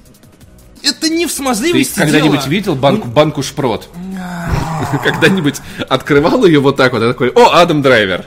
это 0.84 1.10
не 1.10 1.26
в 1.26 1.30
Ты 1.30 1.36
смазливости 1.36 2.00
когда-нибудь 2.00 2.42
дело. 2.42 2.50
видел 2.50 2.76
банку, 2.76 3.08
банку 3.08 3.44
шпрот? 3.44 3.90
Когда-нибудь 5.04 5.56
открывал 5.88 6.46
ее 6.46 6.60
вот 6.60 6.78
так 6.78 6.94
вот, 6.94 7.04
и 7.04 7.08
такой, 7.08 7.30
о, 7.30 7.60
Адам 7.60 7.82
Драйвер. 7.82 8.26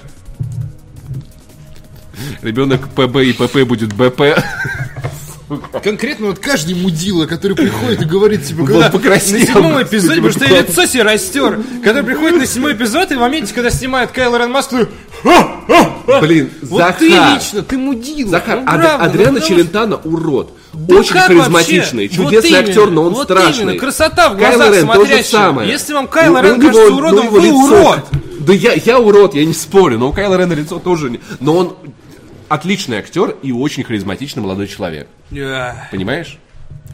Ребенок 2.43 2.89
ПБ 2.89 3.25
и 3.25 3.33
ПП 3.33 3.63
будет 3.67 3.93
БП. 3.95 4.23
Конкретно 5.83 6.29
вот 6.29 6.39
каждый 6.39 6.75
мудила, 6.75 7.27
который 7.27 7.57
приходит 7.57 8.03
и 8.03 8.05
говорит, 8.05 8.45
типа, 8.45 8.61
Вот 8.61 8.69
когда 8.69 8.91
покраснел, 8.91 9.41
на 9.41 9.47
седьмом 9.47 9.83
эпизоде, 9.83 10.23
потому 10.23 10.33
что 10.33 10.45
я 10.47 10.63
лицо 10.63 10.87
себе 10.87 11.03
растер, 11.03 11.63
который 11.85 12.05
приходит 12.05 12.39
на 12.39 12.47
седьмой 12.47 12.73
эпизод, 12.73 13.13
и 13.13 13.17
в 13.17 13.19
моменте, 13.19 13.53
когда 13.53 13.71
снимает 13.71 14.13
Кайл 14.13 14.35
Рен 14.37 14.51
Маск, 14.51 14.71
ты, 14.71 14.89
Блин, 16.21 16.51
вот 16.63 16.79
Захар. 16.79 16.95
ты 16.99 17.09
лично, 17.09 17.63
ты 17.63 17.79
мудила. 17.79 18.31
Захар, 18.31 18.57
ну, 18.61 18.63
Ад- 18.67 18.81
правда, 18.81 18.99
ну, 18.99 19.05
Адриано 19.05 19.39
что- 19.41 19.49
Челентано 19.49 19.97
урод. 19.97 20.53
Да 20.73 20.97
Очень 20.97 21.13
как 21.13 21.27
харизматичный, 21.27 22.05
вообще? 22.09 22.17
чудесный 22.25 22.51
Вот 22.51 22.69
актер, 22.69 22.91
но 22.91 23.03
он 23.05 23.15
вот 23.15 23.25
страшный. 23.25 23.63
именно, 23.63 23.79
красота 23.79 24.31
в 24.31 24.37
глазах 24.37 24.59
Рен 24.59 24.67
то 24.69 24.75
же 24.75 24.81
смотрящего. 24.81 25.23
самое. 25.31 25.71
Если 25.71 25.93
вам 25.93 26.09
Кайло 26.09 26.41
Ну, 26.41 26.49
Рен 26.49 26.61
кажется 26.61 26.91
ну, 26.91 26.97
уродом, 26.97 27.27
его 27.27 27.31
вы 27.37 27.41
лицо- 27.41 27.57
урод. 27.83 28.01
Да 28.41 28.53
я, 28.55 28.73
я 28.73 28.99
урод, 28.99 29.35
я 29.35 29.45
не 29.45 29.53
спорю, 29.55 29.99
но 29.99 30.09
у 30.09 30.13
Кайла 30.13 30.37
Рена 30.37 30.55
лицо 30.55 30.79
тоже 30.79 31.11
не... 31.11 31.21
Но 31.41 31.57
он 31.57 31.77
отличный 32.49 32.99
актер 32.99 33.37
и 33.43 33.53
очень 33.53 33.85
харизматичный 33.85 34.43
молодой 34.43 34.67
человек. 34.67 35.07
Понимаешь? 35.91 36.39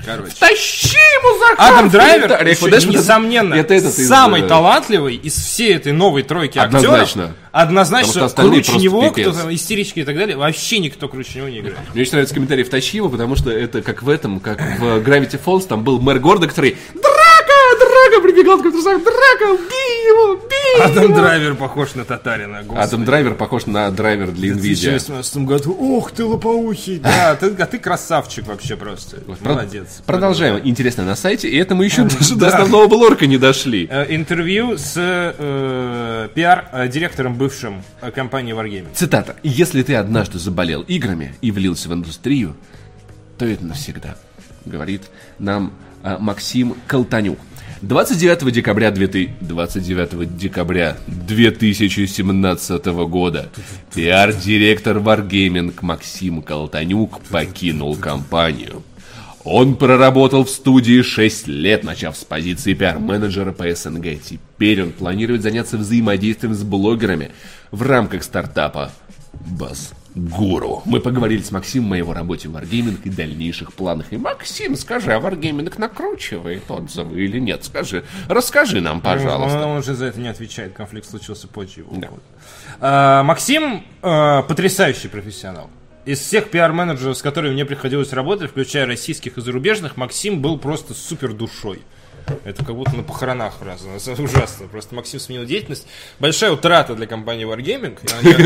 Короче. 0.05 0.33
Тащи 0.39 0.97
ему 0.97 1.39
Захар! 1.39 1.73
Адам 1.73 1.91
Драйвер, 1.91 2.29
Да, 2.29 2.39
еще, 2.39 2.69
это- 2.69 2.87
несомненно, 2.89 3.55
это 3.55 3.75
этот 3.75 3.99
из, 3.99 4.09
самый 4.09 4.43
э, 4.43 4.47
талантливый 4.49 5.17
из 5.17 5.35
всей 5.35 5.75
этой 5.75 5.93
новой 5.93 6.23
тройки 6.23 6.59
Однозначно. 6.59 7.25
актеров. 7.25 7.31
Однозначно. 7.53 8.29
Потому 8.29 8.51
круче 8.53 8.77
него, 8.77 9.09
пипец. 9.11 9.29
кто 9.29 9.37
там 9.43 9.55
истерички 9.55 10.01
и 10.01 10.05
так 10.05 10.17
далее, 10.17 10.37
вообще 10.37 10.79
никто 10.79 11.09
круче 11.09 11.39
него 11.39 11.49
не 11.49 11.59
играет. 11.61 11.79
Мне 11.93 12.03
очень 12.03 12.13
нравится 12.13 12.35
комментарий 12.35 12.65
в 12.65 12.71
Тащиво, 12.71 13.09
потому 13.09 13.37
что 13.37 13.51
это 13.51 13.83
как 13.83 14.03
в 14.03 14.09
этом, 14.09 14.41
как 14.41 14.61
в 14.79 14.99
Gravity 15.01 15.41
Falls, 15.45 15.67
там 15.67 15.83
был 15.85 16.01
мэр 16.01 16.19
города, 16.21 16.47
который 16.47 16.77
Который 18.45 18.73
сказал, 18.81 18.99
Драка, 19.01 19.53
убей 19.53 20.07
его, 20.09 20.33
убей 20.35 20.83
Адам 20.85 21.05
его!» 21.05 21.17
Драйвер 21.17 21.55
похож 21.55 21.95
на 21.95 22.05
Татарина. 22.05 22.63
господи. 22.63 22.81
Адам 22.87 23.05
Драйвер 23.05 23.35
похож 23.35 23.67
на 23.67 23.91
драйвер 23.91 24.31
для 24.33 24.53
В 24.55 24.57
NVIDIA. 24.57 24.61
2018 24.61 25.37
году. 25.39 25.77
Ох 25.79 26.13
ты 26.13 26.25
лопоухий. 26.25 26.99
Да, 26.99 27.35
ты, 27.37 27.47
а 27.59 27.67
ты 27.67 27.79
красавчик 27.79 28.47
вообще 28.47 28.77
просто. 28.77 29.17
Про- 29.21 29.53
Молодец. 29.55 30.03
Продолжаем. 30.07 30.61
Интересно 30.65 31.05
на 31.05 31.17
сайте, 31.17 31.49
и 31.49 31.57
это 31.57 31.75
мы 31.75 31.85
еще 31.85 32.05
даже 32.05 32.37
до 32.37 32.49
основного 32.49 32.87
блорка 32.87 33.27
не 33.27 33.39
дошли. 33.39 33.87
Э, 33.91 34.07
Интервью 34.09 34.77
с 34.79 34.95
э, 34.97 36.29
пиар-директором 36.35 37.35
бывшим 37.37 37.83
э, 38.01 38.11
компании 38.11 38.55
Wargaming. 38.55 38.89
Цитата. 38.95 39.37
«Если 39.43 39.83
ты 39.83 39.95
однажды 39.95 40.39
заболел 40.39 40.83
играми 40.83 41.35
и 41.41 41.51
влился 41.51 41.89
в 41.89 41.95
индустрию, 41.95 42.57
то 43.39 43.45
это 43.47 43.65
навсегда», 43.65 44.17
говорит 44.65 45.03
нам 45.39 45.73
а, 46.03 46.19
Максим 46.19 46.75
Колтанюк. 46.87 47.39
29 47.83 48.53
декабря 48.53 48.91
2000 48.91 49.35
29 49.41 50.37
декабря 50.37 50.97
2017 51.07 52.87
года 52.87 53.51
пиар-директор 53.95 54.97
Wargaming 54.97 55.75
Максим 55.81 56.43
Колтанюк 56.43 57.21
покинул 57.31 57.97
компанию. 57.97 58.83
Он 59.45 59.77
проработал 59.77 60.45
в 60.45 60.51
студии 60.51 61.03
6 61.03 61.47
лет, 61.47 61.85
начав 61.85 62.17
с 62.17 62.25
позиции 62.25 62.75
пиар-менеджера 62.75 63.53
по 63.53 63.73
СНГ. 63.73 64.21
Теперь 64.23 64.83
он 64.83 64.93
планирует 64.93 65.43
заняться 65.43 65.79
взаимодействием 65.79 66.55
с 66.55 66.63
блогерами 66.63 67.31
в 67.71 67.83
рамках 67.83 68.25
стартапа 68.25 68.91
Бас 69.33 69.93
Гуру. 70.19 70.83
Мы 70.85 71.01
поговорили 71.01 71.43
с 71.43 71.51
Максимом 71.51 71.93
о 71.93 71.97
его 71.97 72.13
работе 72.13 72.49
в 72.49 72.57
Wargaming 72.57 72.99
и 73.05 73.11
дальнейших 73.11 73.73
планах. 73.73 74.13
И 74.13 74.17
Максим, 74.17 74.77
скажи, 74.77 75.13
а 75.13 75.21
Wargaming 75.21 75.73
накручивает 75.79 76.71
отзывы 76.71 77.25
или 77.25 77.39
нет? 77.39 77.65
Скажи, 77.65 78.05
расскажи 78.29 78.81
нам, 78.81 78.97
Он, 78.97 79.03
пожалуйста. 79.03 79.67
он 79.67 79.79
уже 79.79 79.95
за 79.95 80.07
это 80.07 80.21
не 80.21 80.29
отвечает. 80.29 80.73
Конфликт 80.73 81.09
случился 81.09 81.47
позже 81.47 81.81
его 81.81 81.93
ухода. 81.93 82.23
А, 82.81 83.23
Максим 83.23 83.85
э, 84.03 84.43
потрясающий 84.49 85.09
профессионал. 85.09 85.71
Из 86.05 86.21
всех 86.21 86.51
пиар-менеджеров, 86.51 87.19
с 87.19 87.23
которыми 87.23 87.53
мне 87.53 87.65
приходилось 87.67 88.13
работать, 88.13 88.51
включая 88.51 88.87
российских 88.87 89.37
и 89.37 89.41
зарубежных, 89.43 89.97
Максим 89.97 90.41
был 90.41 90.59
просто 90.59 90.95
супер 90.95 91.35
душой. 91.35 91.83
Это 92.45 92.65
как 92.65 92.75
будто 92.75 92.97
на 92.97 93.03
похоронах 93.03 93.55
фраза. 93.55 93.89
Это 93.91 94.23
ужасно. 94.23 94.69
Просто 94.69 94.95
Максим 94.95 95.21
сменил 95.21 95.45
деятельность. 95.45 95.87
Большая 96.19 96.53
утрата 96.53 96.95
для 96.95 97.07
компании 97.07 97.47
Wargaming. 97.47 97.99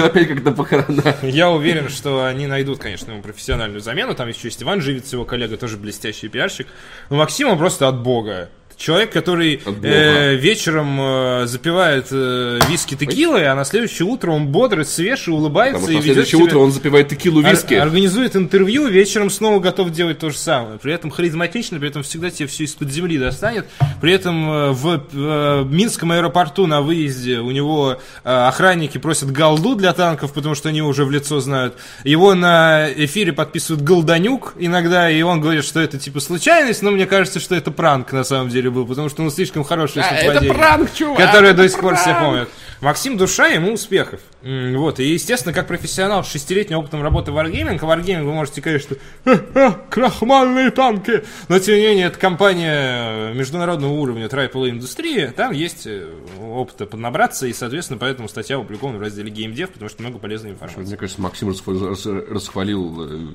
Опять 0.04 0.28
как 0.28 0.42
на 0.42 0.52
похоронах. 0.52 1.22
Я 1.22 1.50
уверен, 1.50 1.88
что 1.88 2.24
они 2.24 2.46
найдут, 2.46 2.78
конечно, 2.78 3.12
ему 3.12 3.22
профессиональную 3.22 3.80
замену. 3.80 4.14
Там 4.14 4.28
еще 4.28 4.48
есть 4.48 4.62
Иван 4.62 4.80
Живец, 4.80 5.12
его 5.12 5.24
коллега, 5.24 5.56
тоже 5.56 5.76
блестящий 5.76 6.28
пиарщик. 6.28 6.66
Но 7.10 7.16
Максим, 7.16 7.48
он 7.48 7.58
просто 7.58 7.88
от 7.88 8.02
бога. 8.02 8.50
Человек, 8.82 9.12
который 9.12 9.60
э, 9.64 10.34
вечером 10.34 11.00
э, 11.00 11.46
запивает 11.46 12.08
э, 12.10 12.58
виски 12.68 12.96
текилой, 12.96 13.46
а 13.46 13.54
на 13.54 13.64
следующее 13.64 14.08
утро 14.08 14.32
он 14.32 14.48
бодрый, 14.48 14.84
свеж 14.84 15.28
и 15.28 15.30
улыбается. 15.30 15.80
Потому 15.80 15.86
что 15.86 15.92
и 15.92 15.96
на 15.98 16.02
следующее 16.02 16.42
утро 16.42 16.58
он 16.58 16.72
запивает 16.72 17.08
текилу 17.08 17.44
Ор- 17.44 17.48
виски. 17.48 17.74
Организует 17.74 18.34
интервью, 18.34 18.88
вечером 18.88 19.30
снова 19.30 19.60
готов 19.60 19.92
делать 19.92 20.18
то 20.18 20.30
же 20.30 20.36
самое. 20.36 20.80
При 20.80 20.92
этом 20.92 21.12
харизматично, 21.12 21.78
при 21.78 21.90
этом 21.90 22.02
всегда 22.02 22.30
тебе 22.30 22.48
все 22.48 22.64
из-под 22.64 22.90
земли 22.90 23.18
достанет. 23.18 23.66
При 24.00 24.12
этом 24.12 24.50
э, 24.50 24.70
в 24.72 25.06
э, 25.12 25.64
Минском 25.64 26.10
аэропорту 26.10 26.66
на 26.66 26.82
выезде 26.82 27.38
у 27.38 27.52
него 27.52 28.00
э, 28.24 28.46
охранники 28.48 28.98
просят 28.98 29.30
голду 29.30 29.76
для 29.76 29.92
танков, 29.92 30.32
потому 30.32 30.56
что 30.56 30.70
они 30.70 30.82
уже 30.82 31.04
в 31.04 31.10
лицо 31.12 31.38
знают. 31.38 31.76
Его 32.02 32.34
на 32.34 32.88
эфире 32.96 33.32
подписывают 33.32 33.84
голданюк 33.84 34.54
иногда, 34.58 35.08
и 35.08 35.22
он 35.22 35.40
говорит, 35.40 35.64
что 35.64 35.78
это 35.78 35.98
типа 35.98 36.18
случайность, 36.18 36.82
но 36.82 36.90
мне 36.90 37.06
кажется, 37.06 37.38
что 37.38 37.54
это 37.54 37.70
пранк 37.70 38.10
на 38.10 38.24
самом 38.24 38.48
деле 38.48 38.71
был, 38.72 38.86
потому 38.86 39.08
что 39.08 39.22
он 39.22 39.30
слишком 39.30 39.64
хороший 39.64 40.02
А, 40.02 40.14
это 40.14 40.44
пранк, 40.52 40.92
чувак! 40.94 41.18
которые 41.18 41.52
до 41.52 41.68
сих 41.68 41.80
пор 41.80 41.96
все 41.96 42.14
помнят. 42.18 42.48
Максим 42.80 43.16
душа, 43.16 43.46
ему 43.46 43.74
успехов. 43.74 44.18
Вот, 44.42 44.98
и, 44.98 45.04
естественно, 45.12 45.54
как 45.54 45.68
профессионал 45.68 46.24
с 46.24 46.28
шестилетним 46.32 46.78
опытом 46.78 47.00
работы 47.00 47.30
в 47.30 47.36
Wargaming, 47.38 47.78
а 47.80 47.84
Wargaming 47.84 48.24
вы 48.24 48.32
можете 48.32 48.60
сказать, 48.60 48.82
что 48.82 48.96
«Ха-ха, 49.24 49.78
крахмальные 49.88 50.72
танки, 50.72 51.22
но, 51.48 51.60
тем 51.60 51.76
не 51.76 51.82
менее, 51.82 52.06
это 52.06 52.18
компания 52.18 53.30
э, 53.30 53.34
международного 53.34 53.92
уровня 53.92 54.26
AAA 54.26 54.70
индустрии, 54.70 55.26
там 55.26 55.52
есть 55.52 55.86
э, 55.86 56.08
опыта 56.42 56.86
поднабраться, 56.86 57.46
и, 57.46 57.52
соответственно, 57.52 58.00
поэтому 58.00 58.28
статья 58.28 58.56
опубликована 58.56 58.98
в 58.98 59.02
разделе 59.02 59.30
GameDev, 59.30 59.68
потому 59.68 59.88
что 59.88 60.02
много 60.02 60.18
полезной 60.18 60.50
информации. 60.50 60.80
Мне 60.80 60.96
кажется, 60.96 61.20
Максим 61.22 61.50
расхва- 61.50 61.88
рас- 61.90 62.06
расхвалил 62.06 63.06
э, 63.06 63.26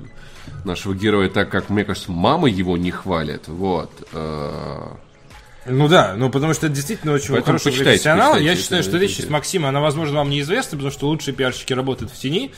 нашего 0.66 0.92
героя 0.94 1.30
так, 1.30 1.48
как, 1.48 1.70
мне 1.70 1.84
кажется, 1.84 2.12
мама 2.12 2.48
его 2.50 2.76
не 2.76 2.90
хвалит. 2.90 3.48
Вот. 3.48 3.90
Ну 5.66 5.88
да, 5.88 6.14
ну 6.16 6.30
потому 6.30 6.54
что 6.54 6.66
это 6.66 6.74
действительно 6.74 7.12
очень 7.12 7.30
Поэтому 7.34 7.58
хороший 7.58 7.82
профессионал. 7.84 8.32
почитайте, 8.32 8.46
Я 8.46 8.56
считаю, 8.56 8.82
что 8.82 8.96
интересно. 8.96 9.32
Максима, 9.32 9.68
она, 9.68 9.80
возможно, 9.80 10.18
вам 10.18 10.30
неизвестна, 10.30 10.78
потому 10.78 10.90
что 10.92 11.08
лучшие 11.08 11.34
пиарщики 11.34 11.72
работают 11.72 12.10
в 12.10 12.16
тени, 12.18 12.52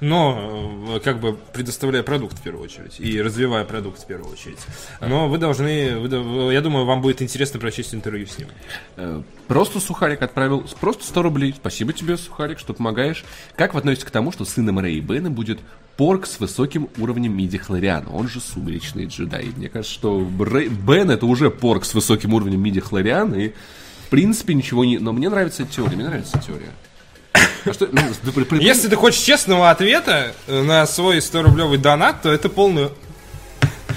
но 0.00 0.94
э, 0.96 1.00
как 1.00 1.20
бы 1.20 1.36
предоставляя 1.52 2.02
продукт 2.02 2.38
в 2.38 2.42
первую 2.42 2.64
очередь 2.64 3.00
и 3.00 3.20
развивая 3.20 3.64
продукт 3.64 4.00
в 4.02 4.06
первую 4.06 4.32
очередь. 4.32 4.58
Но 5.00 5.28
вы 5.28 5.38
должны, 5.38 5.98
вы 5.98 6.52
я 6.52 6.60
думаю, 6.60 6.84
вам 6.84 7.00
будет 7.02 7.20
интересно 7.22 7.58
прочесть 7.60 7.94
интервью 7.94 8.26
с 8.26 8.38
ним. 8.38 8.48
э, 8.96 9.22
Просто 9.48 9.80
Сухарик 9.80 10.22
отправил 10.22 10.64
просто 10.80 11.04
100 11.04 11.22
рублей. 11.22 11.54
Спасибо 11.56 11.92
тебе, 11.92 12.16
Сухарик, 12.16 12.58
что 12.58 12.74
помогаешь. 12.74 13.24
Как 13.56 13.74
вы 13.74 13.80
относитесь 13.80 14.04
к 14.06 14.10
тому, 14.10 14.30
что 14.30 14.44
сыном 14.44 14.78
Рэй 14.78 14.96
и 14.96 15.00
Бена 15.00 15.30
будет 15.30 15.58
порк 15.96 16.26
с 16.26 16.38
высоким 16.38 16.88
уровнем 16.98 17.36
миди-хлориана? 17.36 18.10
Он 18.12 18.28
же 18.28 18.40
сумеречный 18.40 19.06
джедай. 19.06 19.46
Мне 19.56 19.68
кажется, 19.68 19.92
что 19.94 20.20
Рэй- 20.20 20.68
Бен 20.68 21.10
это 21.10 21.26
уже 21.26 21.50
порк 21.50 21.84
с 21.84 21.94
высоким 21.94 22.34
уровнем 22.34 22.60
миди-хлориана, 22.62 23.34
и 23.34 23.48
в 24.06 24.10
принципе 24.10 24.54
ничего 24.54 24.84
не... 24.84 24.98
Но 24.98 25.12
мне 25.12 25.28
нравится 25.28 25.64
теория, 25.66 25.96
мне 25.96 26.04
нравится 26.06 26.38
теория. 26.46 26.70
Если 28.60 28.88
ты 28.88 28.96
хочешь 28.96 29.20
честного 29.20 29.70
ответа 29.70 30.34
э, 30.46 30.62
на 30.62 30.86
свой 30.86 31.18
100-рублевый 31.18 31.78
донат, 31.78 32.22
то 32.22 32.32
это 32.32 32.48
полный... 32.48 32.88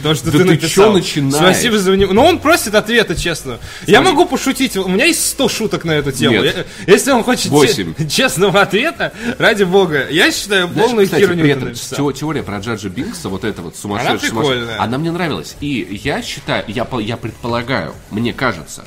То, 0.04 0.16
что 0.16 0.26
Да 0.26 0.32
ты 0.32 0.38
ты 0.40 0.44
написал. 0.46 0.70
чё 0.88 0.94
начинаешь? 0.94 1.36
Спасибо 1.36 1.78
за 1.78 1.92
внимание. 1.92 2.14
Но 2.14 2.26
он 2.26 2.40
просит 2.40 2.76
ответа 2.76 3.16
честного. 3.16 3.60
Я 3.88 4.02
могу 4.02 4.26
пошутить. 4.26 4.76
У 4.78 4.88
меня 4.88 5.06
есть 5.06 5.26
100 5.30 5.50
шуток 5.50 5.84
на 5.86 5.92
эту 5.92 6.12
тему. 6.12 6.42
Нет. 6.42 6.66
Я- 6.88 6.94
Если 6.94 7.12
он 7.12 7.24
хочет 7.24 7.48
Восемь. 7.48 7.94
че- 7.96 8.08
честного 8.10 8.62
ответа, 8.62 9.14
ради 9.38 9.64
бога, 9.64 10.08
я 10.10 10.32
считаю 10.32 10.68
Знаешь, 10.68 10.88
полную 10.88 11.06
кстати, 11.08 11.22
херню 11.22 11.42
при 11.44 11.52
этом 11.52 11.74
теория 12.14 12.44
про 12.44 12.58
Джаджа 12.60 12.90
Бинкса, 12.90 13.30
вот 13.30 13.44
эта 13.44 13.62
вот 13.62 13.76
сумасшедшая, 13.76 14.32
Она 14.32 14.42
прикольная. 14.42 14.82
она 14.82 14.98
мне 14.98 15.12
нравилась. 15.12 15.56
И 15.62 16.00
я 16.04 16.22
считаю, 16.22 16.64
я, 16.68 16.88
я 17.00 17.18
предполагаю, 17.18 17.94
мне 18.10 18.34
кажется, 18.34 18.86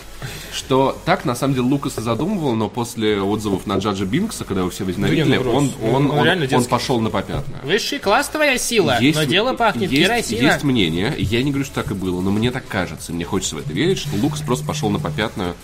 что 0.53 0.97
так 1.05 1.25
на 1.25 1.35
самом 1.35 1.55
деле 1.55 1.67
Лукас 1.67 1.99
и 1.99 2.01
задумывал, 2.01 2.55
но 2.55 2.69
после 2.69 3.21
отзывов 3.21 3.67
на 3.67 3.75
Джаджа 3.79 4.05
Бинкса, 4.05 4.45
когда 4.45 4.61
его 4.61 4.71
все 4.71 4.85
возненавидели, 4.85 5.37
ну, 5.37 5.51
он, 5.53 5.73
он, 5.83 5.95
он 6.11 6.11
он, 6.19 6.25
реально 6.25 6.45
он 6.45 6.49
детский. 6.49 6.69
пошел 6.71 7.01
на 7.01 7.11
попятную. 7.11 7.61
Высший 7.65 7.99
класс 7.99 8.29
твоя 8.29 8.57
сила, 8.57 8.99
Есть, 9.01 9.19
но 9.19 9.25
дело 9.25 9.53
пахнет 9.55 9.91
есть, 9.91 10.31
есть 10.31 10.63
мнение, 10.63 11.04
я 11.19 11.43
не 11.43 11.51
говорю, 11.51 11.65
что 11.65 11.75
так 11.77 11.91
и 11.91 11.95
было, 11.95 12.21
но 12.21 12.31
мне 12.31 12.51
так 12.51 12.67
кажется, 12.69 13.13
мне 13.13 13.25
хочется 13.25 13.57
в 13.57 13.59
это 13.59 13.73
верить, 13.73 13.99
что 13.99 14.17
Лукас 14.17 14.41
просто 14.41 14.65
пошел 14.67 14.91
на 14.91 14.99
попятную. 14.99 15.55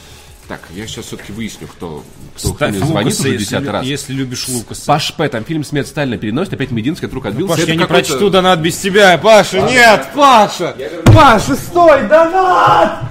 Так, 0.48 0.62
я 0.74 0.84
сейчас 0.88 1.04
все-таки 1.04 1.30
выясню, 1.32 1.68
кто, 1.68 2.02
кто, 2.36 2.54
Ставь 2.54 2.70
мне 2.74 2.84
звонит 2.84 3.12
Лукаса, 3.12 3.28
уже 3.28 3.38
десятый 3.38 3.70
раз. 3.70 3.86
если 3.86 4.12
любишь 4.12 4.48
Лукаса. 4.48 4.84
Паш 4.84 5.14
П, 5.14 5.28
там 5.28 5.44
фильм 5.44 5.62
«Смерть 5.62 5.86
Сталина» 5.86 6.18
переносит, 6.18 6.52
опять 6.54 6.72
Мединский 6.72 7.06
от 7.06 7.14
рук 7.14 7.26
отбился. 7.26 7.50
Паша, 7.52 7.62
Это 7.62 7.70
я 7.70 7.76
не 7.76 7.86
прочту 7.86 8.30
донат 8.30 8.58
без 8.58 8.76
тебя, 8.76 9.16
Паша, 9.18 9.60
нет, 9.60 10.08
Паша! 10.12 10.74
Паша, 11.06 11.54
стой, 11.54 12.02
донат! 12.08 13.04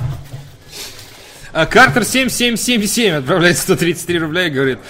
А, 1.53 1.65
Картер 1.65 2.03
7777 2.03 3.15
отправляет 3.15 3.57
133 3.57 4.19
рубля 4.19 4.47
и 4.47 4.49
говорит, 4.49 4.79
«Пс, 4.79 4.83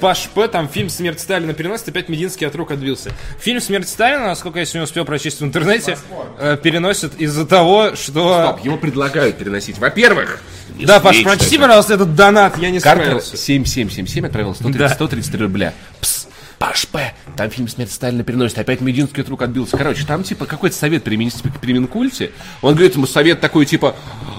Паш 0.00 0.28
П, 0.34 0.48
там 0.48 0.68
фильм 0.68 0.88
«Смерть 0.88 1.20
Сталина» 1.20 1.52
переносит, 1.54 1.88
опять 1.88 2.08
Мединский 2.08 2.46
от 2.46 2.54
рук 2.54 2.70
отбился. 2.72 3.10
Фильм 3.40 3.60
«Смерть 3.60 3.88
Сталина», 3.88 4.26
насколько 4.26 4.58
я 4.58 4.64
сегодня 4.64 4.84
успел 4.84 5.04
прочесть 5.04 5.40
в 5.40 5.44
интернете, 5.44 5.96
э, 6.38 6.56
переносит 6.62 7.14
из-за 7.20 7.46
того, 7.46 7.94
что... 7.96 8.54
Стоп, 8.54 8.64
его 8.64 8.76
предлагают 8.76 9.36
переносить. 9.38 9.78
Во-первых, 9.78 10.40
Да, 10.80 11.00
Паш, 11.00 11.22
прочти, 11.22 11.44
читать- 11.46 11.60
пожалуйста, 11.60 11.94
этот 11.94 12.14
донат, 12.14 12.58
я 12.58 12.70
не 12.70 12.80
Картер 12.80 13.04
справился. 13.04 13.36
7777 13.36 14.26
отправил 14.26 14.54
130, 14.54 14.78
Да. 14.78 14.88
133 14.88 15.40
рубля. 15.42 15.72
Пс, 16.00 16.28
Паш 16.58 16.86
П, 16.88 17.12
там 17.36 17.50
фильм 17.50 17.68
«Смерть 17.68 17.92
Сталина» 17.92 18.22
переносит, 18.24 18.58
опять 18.58 18.80
Мединский 18.80 19.22
от 19.22 19.28
рук 19.28 19.42
отбился. 19.42 19.76
Короче, 19.76 20.04
там 20.06 20.22
типа 20.22 20.46
какой-то 20.46 20.76
совет 20.76 21.02
при, 21.04 21.16
министре- 21.16 21.52
при 21.60 21.72
Минкульте. 21.72 22.30
Он 22.62 22.74
говорит 22.74 22.94
ему 22.94 23.06
совет 23.06 23.40
такой 23.40 23.66
типа, 23.66 23.94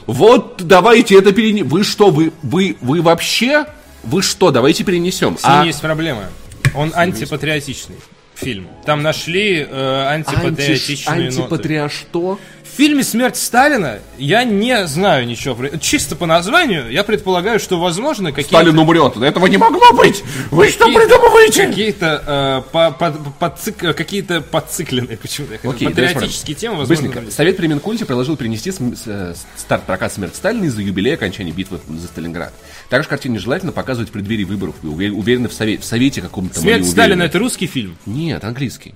вот 0.08 0.62
давайте 0.64 1.18
это 1.18 1.32
перенесем. 1.32 1.68
Вы 1.68 1.84
что, 1.84 2.10
вы, 2.10 2.32
вы, 2.44 2.78
вы 2.82 3.02
вообще? 3.02 3.66
Вы 4.06 4.22
что, 4.22 4.52
давайте 4.52 4.84
перенесем. 4.84 5.38
С 5.38 5.44
ним 5.44 5.52
А 5.54 5.66
есть 5.66 5.82
проблема. 5.82 6.26
Он 6.76 6.92
антипатриотичный 6.96 7.96
фильм. 8.36 8.68
Там 8.86 9.02
нашли 9.02 9.66
э, 9.68 10.06
антипатриотичные 10.10 11.28
антиш- 11.30 11.36
ноты. 11.38 11.42
антипатриа 11.42 11.90
что? 11.90 12.40
Фильме 12.76 13.04
«Смерть 13.04 13.38
Сталина» 13.38 14.00
я 14.18 14.44
не 14.44 14.86
знаю 14.88 15.26
ничего. 15.28 15.56
про- 15.56 15.78
Чисто 15.80 16.16
по 16.16 16.26
названию 16.26 16.92
я 16.92 17.04
предполагаю, 17.04 17.60
что, 17.60 17.80
возможно, 17.80 18.32
какие-то... 18.32 18.58
Сталин 18.58 18.78
умрет. 18.78 19.18
Этого 19.18 19.48
не 19.48 19.58
могло 19.58 19.92
быть! 19.94 20.24
Вы 20.52 20.70
что 20.70 20.86
придумываете? 20.86 21.68
Какие-то 21.68 22.64
э, 22.66 22.72
по- 22.72 22.92
по- 22.92 23.16
подцик- 23.46 23.94
какие-то 23.94 24.42
подцикленные, 24.42 25.18
почему-то 25.18 25.56
Окей, 25.68 25.88
патриотические 25.90 26.56
темы, 26.56 26.78
возможно. 26.78 27.08
Быстренько. 27.08 27.32
Совет 27.32 27.58
при 27.58 27.68
Минкульте 27.68 28.06
предложил 28.06 28.36
перенести 28.38 28.72
см- 28.72 28.96
с- 28.98 29.04
э, 29.08 29.36
старт 29.58 29.84
прокат 29.84 30.14
«Смерть 30.14 30.36
Сталина» 30.36 30.66
из-за 30.66 30.82
юбилея 30.82 31.16
окончания 31.16 31.52
битвы 31.52 31.80
за 31.90 32.08
Сталинград. 32.08 32.54
Также 32.90 33.08
картину 33.10 33.36
нежелательно 33.36 33.72
показывать 33.72 34.10
в 34.10 34.12
преддверии 34.12 34.44
выборов. 34.44 34.76
Вы 34.82 34.92
уве- 35.08 35.12
уверены 35.12 35.50
в 35.50 35.54
совете, 35.54 35.82
в 35.82 35.86
совете 35.86 36.22
каком-то? 36.22 36.60
«Смерть 36.60 36.88
Сталина» 36.90 37.24
это 37.24 37.40
русский 37.40 37.68
фильм? 37.68 37.98
Нет, 38.06 38.44
английский. 38.44 38.94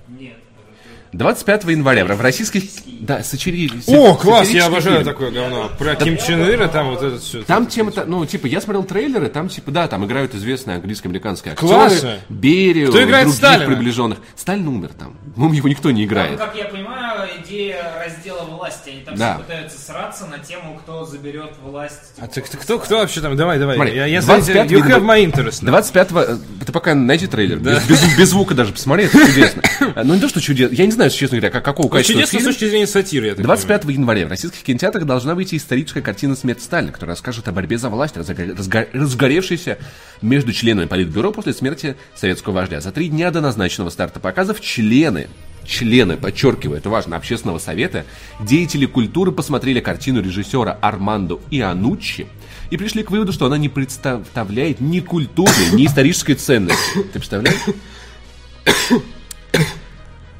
25 1.12 1.64
января 1.64 2.04
в 2.04 2.20
российских... 2.20 2.62
Да, 3.00 3.22
сатири... 3.24 3.68
О, 3.88 4.14
класс, 4.14 4.48
я 4.50 4.66
обожаю 4.66 4.98
фильм. 4.98 5.08
такое 5.12 5.30
говно. 5.32 5.70
Про 5.78 5.96
Ким 5.96 6.16
Чен 6.18 6.42
Ира 6.48 6.68
там 6.68 6.90
вот 6.90 7.02
это 7.02 7.18
все. 7.18 7.42
Там 7.42 7.66
тема-то, 7.66 8.04
ну, 8.04 8.24
типа, 8.26 8.46
я 8.46 8.60
смотрел 8.60 8.84
трейлеры, 8.84 9.28
там, 9.28 9.48
типа, 9.48 9.70
да, 9.72 9.88
там 9.88 10.04
играют 10.04 10.34
известные 10.34 10.76
английско-американские 10.76 11.52
актеры. 11.54 11.72
Классно. 11.72 12.18
Берию, 12.28 12.90
Кто 12.90 13.02
играет 13.02 13.24
других 13.26 13.38
Сталина? 13.38 13.66
приближенных. 13.66 14.18
Сталин 14.36 14.68
умер 14.68 14.90
там. 14.98 15.16
Ну, 15.36 15.52
его 15.52 15.68
никто 15.68 15.90
не 15.90 16.02
Там, 16.06 16.08
играет. 16.12 16.38
как 16.38 16.54
я 16.54 16.66
понимаю, 16.66 17.28
идея 17.44 17.92
раздела 18.04 18.42
власти. 18.44 18.90
Они 18.90 19.00
там 19.00 19.14
Да. 19.16 19.34
все 19.34 19.42
пытаются 19.44 19.78
сраться 19.80 20.26
на 20.26 20.38
тему, 20.38 20.78
кто 20.82 21.04
заберет 21.06 21.54
власть. 21.64 22.12
А 22.18 22.28
типа, 22.28 22.46
ты, 22.46 22.52
ты 22.52 22.62
кто, 22.62 22.78
кто 22.78 22.98
вообще 22.98 23.20
там? 23.20 23.36
Давай, 23.36 23.58
давай. 23.58 23.76
Смотри, 23.76 23.96
я, 23.96 24.06
я 24.06 24.20
25 24.20 24.70
заинтер- 24.70 24.78
You 24.86 24.88
have 24.88 25.04
my 25.04 25.24
interest. 25.24 25.64
25 25.64 26.12
э, 26.12 26.36
ты 26.66 26.70
пока 26.72 26.94
найди 26.94 27.26
трейлер, 27.26 27.58
без, 27.58 27.82
без- 27.88 28.16
без 28.18 28.28
звука 28.28 28.54
даже 28.54 28.72
посмотри, 28.72 29.06
это 29.06 29.18
чудесно. 29.26 29.62
Э, 29.96 30.02
Ну, 30.04 30.14
не 30.14 30.20
то, 30.20 30.28
что 30.28 30.40
чудесно, 30.40 30.74
я 30.74 30.84
не 30.86 30.92
знаю, 30.92 30.99
честно 31.08 31.38
говоря, 31.38 31.50
как, 31.50 31.64
какого 31.64 31.86
Ну, 31.86 31.90
качества 31.90 32.14
чудесно 32.14 32.38
с 32.38 32.42
фильм. 32.42 32.52
точки 32.52 32.68
зрения 32.68 32.86
сатиры, 32.86 33.26
я 33.28 33.34
так 33.34 33.44
25 33.44 33.84
января 33.84 34.26
в 34.26 34.30
российских 34.30 34.62
кинотеатрах 34.62 35.06
должна 35.06 35.34
выйти 35.34 35.54
историческая 35.56 36.02
картина 36.02 36.36
«Смерть 36.36 36.62
Сталина», 36.62 36.92
которая 36.92 37.14
расскажет 37.14 37.48
о 37.48 37.52
борьбе 37.52 37.78
за 37.78 37.88
власть, 37.88 38.16
разго- 38.16 38.54
разго- 38.56 38.88
разгоревшейся 38.92 39.78
между 40.20 40.52
членами 40.52 40.86
Политбюро 40.86 41.32
после 41.32 41.54
смерти 41.54 41.96
советского 42.14 42.52
вождя. 42.54 42.80
За 42.80 42.90
три 42.92 43.08
дня 43.08 43.30
до 43.30 43.40
назначенного 43.40 43.88
старта 43.90 44.20
показов 44.20 44.60
члены 44.60 45.28
члены, 45.62 46.16
подчеркиваю, 46.16 46.78
это 46.78 46.88
важно, 46.90 47.16
общественного 47.16 47.58
совета, 47.58 48.04
деятели 48.40 48.86
культуры 48.86 49.30
посмотрели 49.30 49.78
картину 49.78 50.20
режиссера 50.20 50.72
Армандо 50.80 51.40
Иануччи 51.50 52.26
и 52.70 52.76
пришли 52.76 53.04
к 53.04 53.10
выводу, 53.10 53.32
что 53.32 53.46
она 53.46 53.56
не 53.58 53.68
представляет 53.68 54.80
ни 54.80 54.98
культурной, 55.00 55.70
ни 55.74 55.86
исторической 55.86 56.34
ценности. 56.34 57.02
Ты 57.12 57.18
представляешь? 57.20 57.60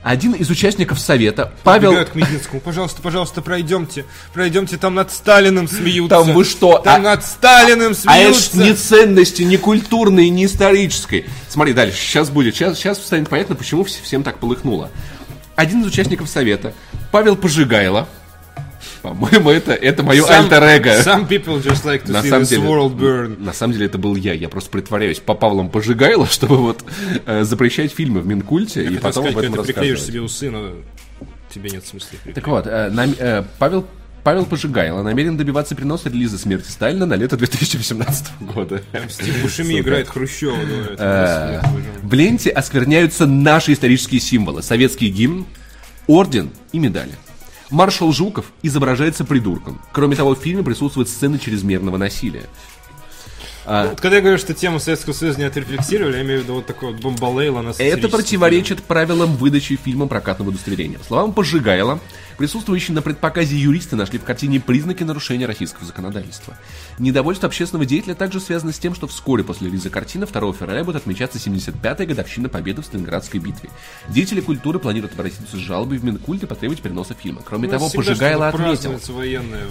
Один 0.03 0.33
из 0.33 0.49
участников 0.49 0.99
совета, 0.99 1.53
Павел... 1.63 1.91
Бегают 1.91 2.09
к 2.11 2.15
Мединскому. 2.15 2.61
Пожалуйста, 2.63 3.03
пожалуйста, 3.03 3.43
пройдемте. 3.43 4.07
Пройдемте, 4.33 4.79
там 4.79 4.95
над 4.95 5.13
Сталиным 5.13 5.69
смеются. 5.69 6.17
Там 6.25 6.33
вы 6.33 6.45
что? 6.45 6.79
Там 6.79 7.01
А- 7.03 7.05
над 7.11 7.25
Сталиным 7.25 7.93
А 8.07 8.17
это 8.19 8.33
ж 8.33 8.37
смеются. 8.43 8.57
ни 8.57 8.73
ценности, 8.73 9.43
ни 9.43 9.57
культурной, 9.57 10.31
ни 10.31 10.47
исторической. 10.47 11.27
Смотри 11.51 11.75
дальше, 11.75 11.99
сейчас 11.99 12.31
будет, 12.31 12.55
сейчас, 12.55 12.79
сейчас 12.79 12.97
станет 13.05 13.29
понятно, 13.29 13.57
почему 13.57 13.83
вс- 13.83 14.03
всем 14.03 14.23
так 14.23 14.39
полыхнуло. 14.39 14.89
Один 15.55 15.83
из 15.83 15.89
участников 15.89 16.31
совета, 16.31 16.73
Павел 17.13 17.37
Пожигайло, 17.37 18.09
по-моему, 19.03 19.51
это, 19.51 19.73
это 19.73 20.03
мое 20.03 20.23
Some- 20.23 20.45
альтер-эго. 20.45 21.01
Some 21.03 21.29
people 21.29 21.63
just 21.63 21.85
like 21.85 22.05
to 22.05 22.13
На 22.13 22.19
see 22.19 22.29
самом 22.29 22.43
this 22.45 22.49
деле, 22.51 22.63
world 22.69 22.97
burn. 22.97 23.43
на 23.43 23.53
самом 23.53 23.73
деле 23.75 23.87
это 23.87 23.99
был 23.99 24.15
я. 24.17 24.33
Я 24.35 24.49
просто 24.49 24.71
притворяюсь 24.71 25.19
по 25.21 25.35
Павлам 25.35 25.71
Пожигайло, 25.71 26.27
чтобы 26.31 26.57
вот 26.59 26.85
э, 27.27 27.45
запрещать 27.45 27.93
фильмы 27.93 28.21
в 28.21 28.27
Минкульте 28.27 28.83
и 28.83 28.87
Хотел 28.87 29.01
потом 29.01 29.23
сказать, 29.25 29.33
об 29.35 29.39
этом 29.41 29.53
когда 29.53 29.63
ты 29.65 29.73
приклеишь 29.73 29.99
рассказывать. 29.99 30.31
себе 30.33 30.49
усы, 30.49 30.51
но 30.51 30.73
тебе 31.53 31.71
нет 31.71 31.87
смысла. 31.87 32.19
Так 32.35 32.47
вот, 32.49 32.67
э, 32.67 32.91
нам- 32.91 33.15
э, 33.19 33.43
Павел 33.59 33.87
Павел 34.23 34.45
Пожигайло 34.45 35.03
намерен 35.03 35.39
добиваться 35.39 35.75
переноса 35.75 36.11
релиза 36.11 36.37
«Смерти 36.37 36.69
Сталина» 36.71 37.07
на 37.07 37.15
лето 37.15 37.39
2018 37.39 38.27
года. 38.41 38.83
Стив 39.09 39.41
Бушеми 39.41 39.81
играет 39.81 40.09
Хрущева. 40.11 40.57
говорят. 40.63 41.01
Э, 41.01 41.63
В 42.03 42.13
ленте 42.13 42.51
оскверняются 42.51 43.25
наши 43.25 43.73
исторические 43.73 44.21
символы. 44.21 44.63
Советский 44.63 45.09
гимн, 45.09 45.47
орден 46.07 46.51
и 46.73 46.79
медали. 46.79 47.13
Маршал 47.71 48.12
Жуков 48.12 48.47
изображается 48.62 49.25
придурком. 49.25 49.81
Кроме 49.93 50.16
того, 50.16 50.35
в 50.35 50.39
фильме 50.39 50.62
присутствуют 50.62 51.09
сцены 51.09 51.39
чрезмерного 51.39 51.97
насилия. 51.97 52.47
Вот 53.66 54.01
когда 54.01 54.16
я 54.16 54.23
говорю, 54.23 54.39
что 54.39 54.53
тему 54.55 54.81
Советского 54.81 55.12
Союза 55.12 55.39
не 55.39 55.45
отрефлексировали, 55.45 56.16
я 56.16 56.23
имею 56.23 56.41
в 56.41 56.43
виду 56.43 56.55
вот 56.55 56.66
такой 56.66 56.93
вот 56.93 57.01
бомбалейла 57.01 57.62
на 57.62 57.73
Это 57.79 58.09
противоречит 58.09 58.83
правилам 58.83 59.37
выдачи 59.37 59.77
фильма 59.77 60.09
прокатного 60.09 60.49
удостоверения. 60.49 60.99
Словам 61.07 61.33
Пожигайла, 61.33 62.01
присутствующие 62.41 62.95
на 62.95 63.03
предпоказе 63.03 63.55
юристы 63.55 63.97
нашли 63.97 64.18
в 64.18 64.24
картине 64.24 64.61
признаки 64.61 65.03
нарушения 65.03 65.45
российского 65.45 65.84
законодательства. 65.84 66.57
Недовольство 66.99 67.47
общественного 67.49 67.84
деятеля 67.84 68.14
также 68.14 68.41
связано 68.41 68.72
с 68.72 68.78
тем, 68.78 68.95
что 68.95 69.07
вскоре 69.07 69.45
после 69.45 69.68
релиза 69.68 69.91
картины 69.91 70.24
2 70.24 70.55
февраля 70.55 70.82
будет 70.82 70.97
отмечаться 70.97 71.36
75-я 71.36 72.07
годовщина 72.07 72.49
победы 72.49 72.80
в 72.80 72.86
Сталинградской 72.86 73.41
битве. 73.41 73.68
Деятели 74.09 74.41
культуры 74.41 74.78
планируют 74.78 75.12
обратиться 75.12 75.55
с 75.55 75.61
жалобой 75.61 75.99
в 75.99 76.05
Минкульт 76.05 76.43
и 76.43 76.47
потребовать 76.47 76.80
переноса 76.80 77.12
фильма. 77.12 77.43
Кроме 77.45 77.68
того, 77.68 77.91
Пожигайло 77.91 78.49
отметил, 78.49 78.99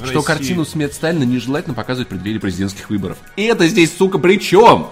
что 0.06 0.22
картину 0.22 0.64
«Смерть 0.64 0.94
Сталина» 0.94 1.24
нежелательно 1.24 1.74
показывать 1.74 2.08
в 2.08 2.12
преддверии 2.12 2.38
президентских 2.38 2.92
выборов. 2.92 3.18
И 3.36 3.46
это 3.46 3.68
здесь, 3.68 3.98
сука, 3.98 4.20
при 4.20 4.40
чем? 4.40 4.90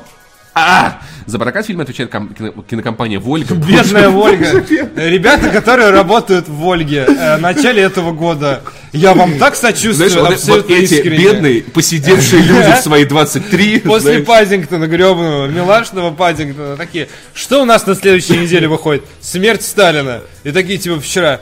А! 0.57 1.01
За 1.27 1.37
прокат 1.37 1.65
фильма 1.65 1.83
отвечает 1.83 2.09
ком- 2.09 2.33
кино- 2.33 2.53
кинокомпания 2.69 3.19
«Вольга». 3.19 3.53
Бедная 3.53 4.09
Вольга. 4.09 4.63
Ребята, 4.95 5.49
которые 5.49 5.89
работают 5.91 6.47
в 6.47 6.53
Вольге 6.55 7.05
э, 7.05 7.37
в 7.37 7.41
начале 7.41 7.83
этого 7.83 8.13
года. 8.13 8.61
Я 8.93 9.13
вам 9.13 9.37
так 9.37 9.55
сочувствую, 9.55 10.09
Знаешь, 10.09 10.13
вот, 10.15 10.33
абсолютно 10.33 10.73
вот 10.73 10.83
эти 10.83 10.93
искренне. 10.95 11.17
бедные, 11.17 11.61
посидевшие 11.63 12.41
люди 12.41 12.71
в 12.71 12.81
свои 12.81 13.03
23, 13.05 13.79
После 13.81 13.99
знаешь, 14.11 14.25
Пазингтона 14.25 14.87
гребаного, 14.87 15.47
милашного 15.47 16.11
Пазингтона, 16.11 16.77
такие, 16.77 17.09
что 17.33 17.61
у 17.61 17.65
нас 17.65 17.85
на 17.85 17.93
следующей 17.95 18.37
неделе 18.37 18.67
выходит? 18.69 19.03
Смерть 19.19 19.63
Сталина. 19.63 20.21
И 20.45 20.51
такие, 20.51 20.79
типа, 20.79 20.99
вчера, 21.01 21.41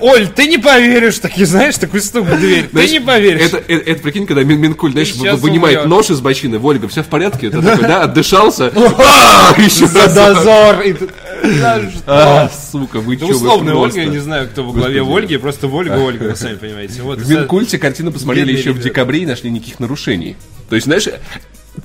Оль, 0.00 0.28
ты 0.28 0.46
не 0.46 0.58
поверишь, 0.58 1.18
такие, 1.18 1.46
знаешь, 1.46 1.76
такой 1.76 2.00
стук 2.00 2.26
в 2.26 2.38
дверь, 2.38 2.68
знаешь, 2.72 2.90
ты 2.90 2.98
не 2.98 3.04
поверишь. 3.04 3.42
Это, 3.42 3.58
это, 3.58 3.90
это, 3.90 4.02
прикинь, 4.02 4.26
когда 4.26 4.42
Мин- 4.42 4.60
Минкуль, 4.60 4.92
знаешь, 4.92 5.14
вынимает 5.14 5.78
умрет. 5.78 5.90
нож 5.90 6.10
из 6.10 6.20
бочины, 6.20 6.58
Вольга, 6.58 6.88
все 6.88 7.02
в 7.02 7.06
порядке? 7.06 7.50
Ты 7.50 7.60
такой, 7.60 7.86
да, 7.86 8.02
отдышался? 8.02 8.72
А, 8.96 9.54
еще 9.58 9.86
За 9.86 10.08
дозор. 10.12 10.82
А, 12.06 12.50
сука, 12.72 13.00
вы 13.00 13.16
условная 13.16 13.74
просто. 13.74 13.98
Ольга, 13.98 14.10
я 14.10 14.16
не 14.16 14.22
знаю, 14.22 14.48
кто 14.48 14.64
во 14.64 14.72
главе. 14.72 15.02
Ольги, 15.02 15.36
просто 15.36 15.68
Вольга, 15.68 15.98
Ольга, 15.98 16.24
вы 16.24 16.36
сами 16.36 16.56
понимаете. 16.56 17.02
В 17.02 17.30
Минкульте 17.30 17.78
картину 17.78 18.12
посмотрели 18.12 18.52
еще 18.52 18.72
в 18.72 18.80
декабре 18.80 19.22
и 19.22 19.26
нашли 19.26 19.50
никаких 19.50 19.80
нарушений. 19.80 20.36
То 20.68 20.76
есть, 20.76 20.86
знаешь, 20.86 21.06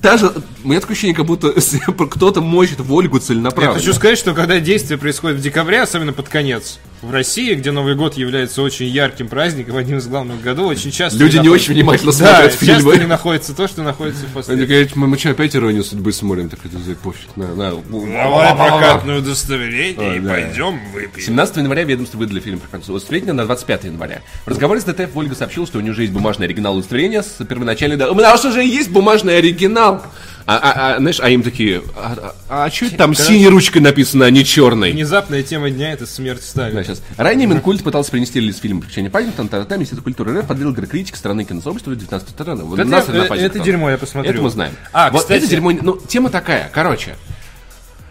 та 0.00 0.16
же, 0.16 0.32
у 0.64 0.68
меня 0.68 0.80
такое 0.80 0.94
ощущение, 0.94 1.14
как 1.14 1.26
будто 1.26 1.52
кто-то 2.10 2.40
мочит 2.40 2.80
в 2.80 2.92
Ольгу 2.92 3.16
Я 3.16 3.22
целенаправленно. 3.22 3.78
хочу 3.78 3.92
сказать, 3.92 4.18
что 4.18 4.34
когда 4.34 4.60
действие 4.60 4.98
происходит 4.98 5.38
в 5.38 5.42
декабре, 5.42 5.82
особенно 5.82 6.12
под 6.12 6.28
конец, 6.28 6.78
в 7.02 7.10
России, 7.10 7.54
где 7.54 7.70
Новый 7.72 7.94
год 7.94 8.14
является 8.16 8.60
очень 8.62 8.86
ярким 8.86 9.28
праздником, 9.28 9.76
одним 9.76 9.98
из 9.98 10.06
главных 10.06 10.36
в 10.36 10.42
году, 10.42 10.66
очень 10.66 10.90
часто... 10.90 11.18
Люди 11.18 11.36
не 11.36 11.42
находится- 11.44 11.64
очень 11.70 11.74
внимательно 11.80 12.12
Да, 12.12 12.16
смотрят 12.18 12.50
часто 12.50 12.64
не 12.66 12.70
фильмы. 12.82 13.06
находится 13.06 13.54
то, 13.54 13.68
что 13.68 13.82
находится 13.82 14.20
в 14.22 14.24
Они 14.26 14.34
последнем. 14.34 14.66
говорят, 14.66 14.96
мы, 14.96 15.06
мы 15.06 15.18
что, 15.18 15.30
опять 15.30 15.56
иронию 15.56 15.82
судьбы 15.82 16.12
смотрим? 16.12 16.48
Так 16.50 16.60
это 16.64 16.78
за 16.78 16.94
пофиг. 16.94 17.36
На, 17.36 17.54
на. 17.54 17.70
Давай 17.90 18.54
прокатное 18.54 19.18
удостоверение 19.18 20.16
и 20.16 20.20
да. 20.20 20.30
пойдем 20.30 20.78
выпьем. 20.92 21.24
17 21.24 21.56
января 21.56 21.84
ведомство 21.84 22.18
выдали 22.18 22.40
фильм 22.40 22.58
про 22.58 22.68
концу 22.68 22.92
удостоверения 22.92 23.32
на 23.32 23.44
25 23.46 23.84
января. 23.84 24.20
В 24.44 24.48
разговоре 24.48 24.80
с 24.80 24.84
ДТФ 24.84 25.10
Ольга 25.16 25.34
сообщила, 25.34 25.66
что 25.66 25.78
у 25.78 25.80
нее 25.80 25.92
уже 25.92 26.02
есть 26.02 26.12
бумажный 26.12 26.46
оригинал 26.46 26.76
удостоверения 26.76 27.22
с 27.22 27.42
первоначальной... 27.44 27.96
да- 27.96 28.10
У 28.10 28.14
нас 28.14 28.44
уже 28.44 28.62
есть 28.64 28.90
бумажный 28.90 29.38
оригинал! 29.38 30.02
А, 30.46 30.56
а- 30.56 30.94
а, 30.94 30.98
знаешь, 30.98 31.20
а 31.20 31.28
им 31.28 31.42
такие, 31.42 31.82
а, 31.96 32.34
а, 32.48 32.70
что 32.70 32.86
это 32.86 32.96
там 32.96 33.14
синей 33.14 33.48
ручкой 33.48 33.78
написано, 33.78 34.24
а 34.26 34.30
не 34.30 34.44
черной? 34.44 34.92
Внезапная 34.92 35.42
тема 35.42 35.70
дня— 35.70 35.92
это 35.92 36.06
смерть 36.06 36.40
Да, 36.40 36.46
Сталина. 36.46 36.82
сейчас. 36.84 37.02
Ранее 37.16 37.46
Минкульт 37.46 37.82
пытался 37.82 38.10
принести 38.10 38.40
релиз 38.40 38.58
фильма 38.58 38.80
«Приключения 38.80 39.10
Паддингтона», 39.10 39.48
тогда 39.48 39.76
Министерство 39.76 40.02
культуры 40.04 40.40
РФ 40.40 40.46
подвел 40.46 40.74
критики 40.74 41.16
стороны 41.16 41.44
киносообщества 41.44 41.94
19 41.94 42.30
стороны. 42.30 42.64
Вот 42.64 42.78
Это- 42.78 42.88
нас 42.88 43.06
на 43.06 43.12
это 43.12 43.26
Паддингтон. 43.26 43.62
дерьмо, 43.62 43.90
я 43.90 43.98
посмотрю. 43.98 44.32
Это 44.32 44.42
мы 44.42 44.50
знаем. 44.50 44.72
А, 44.92 45.10
вот 45.10 45.22
кстати- 45.22 45.42
это 45.42 45.50
дерьмо, 45.50 45.72
ну, 45.72 45.96
тема 45.96 46.30
такая, 46.30 46.70
короче. 46.72 47.16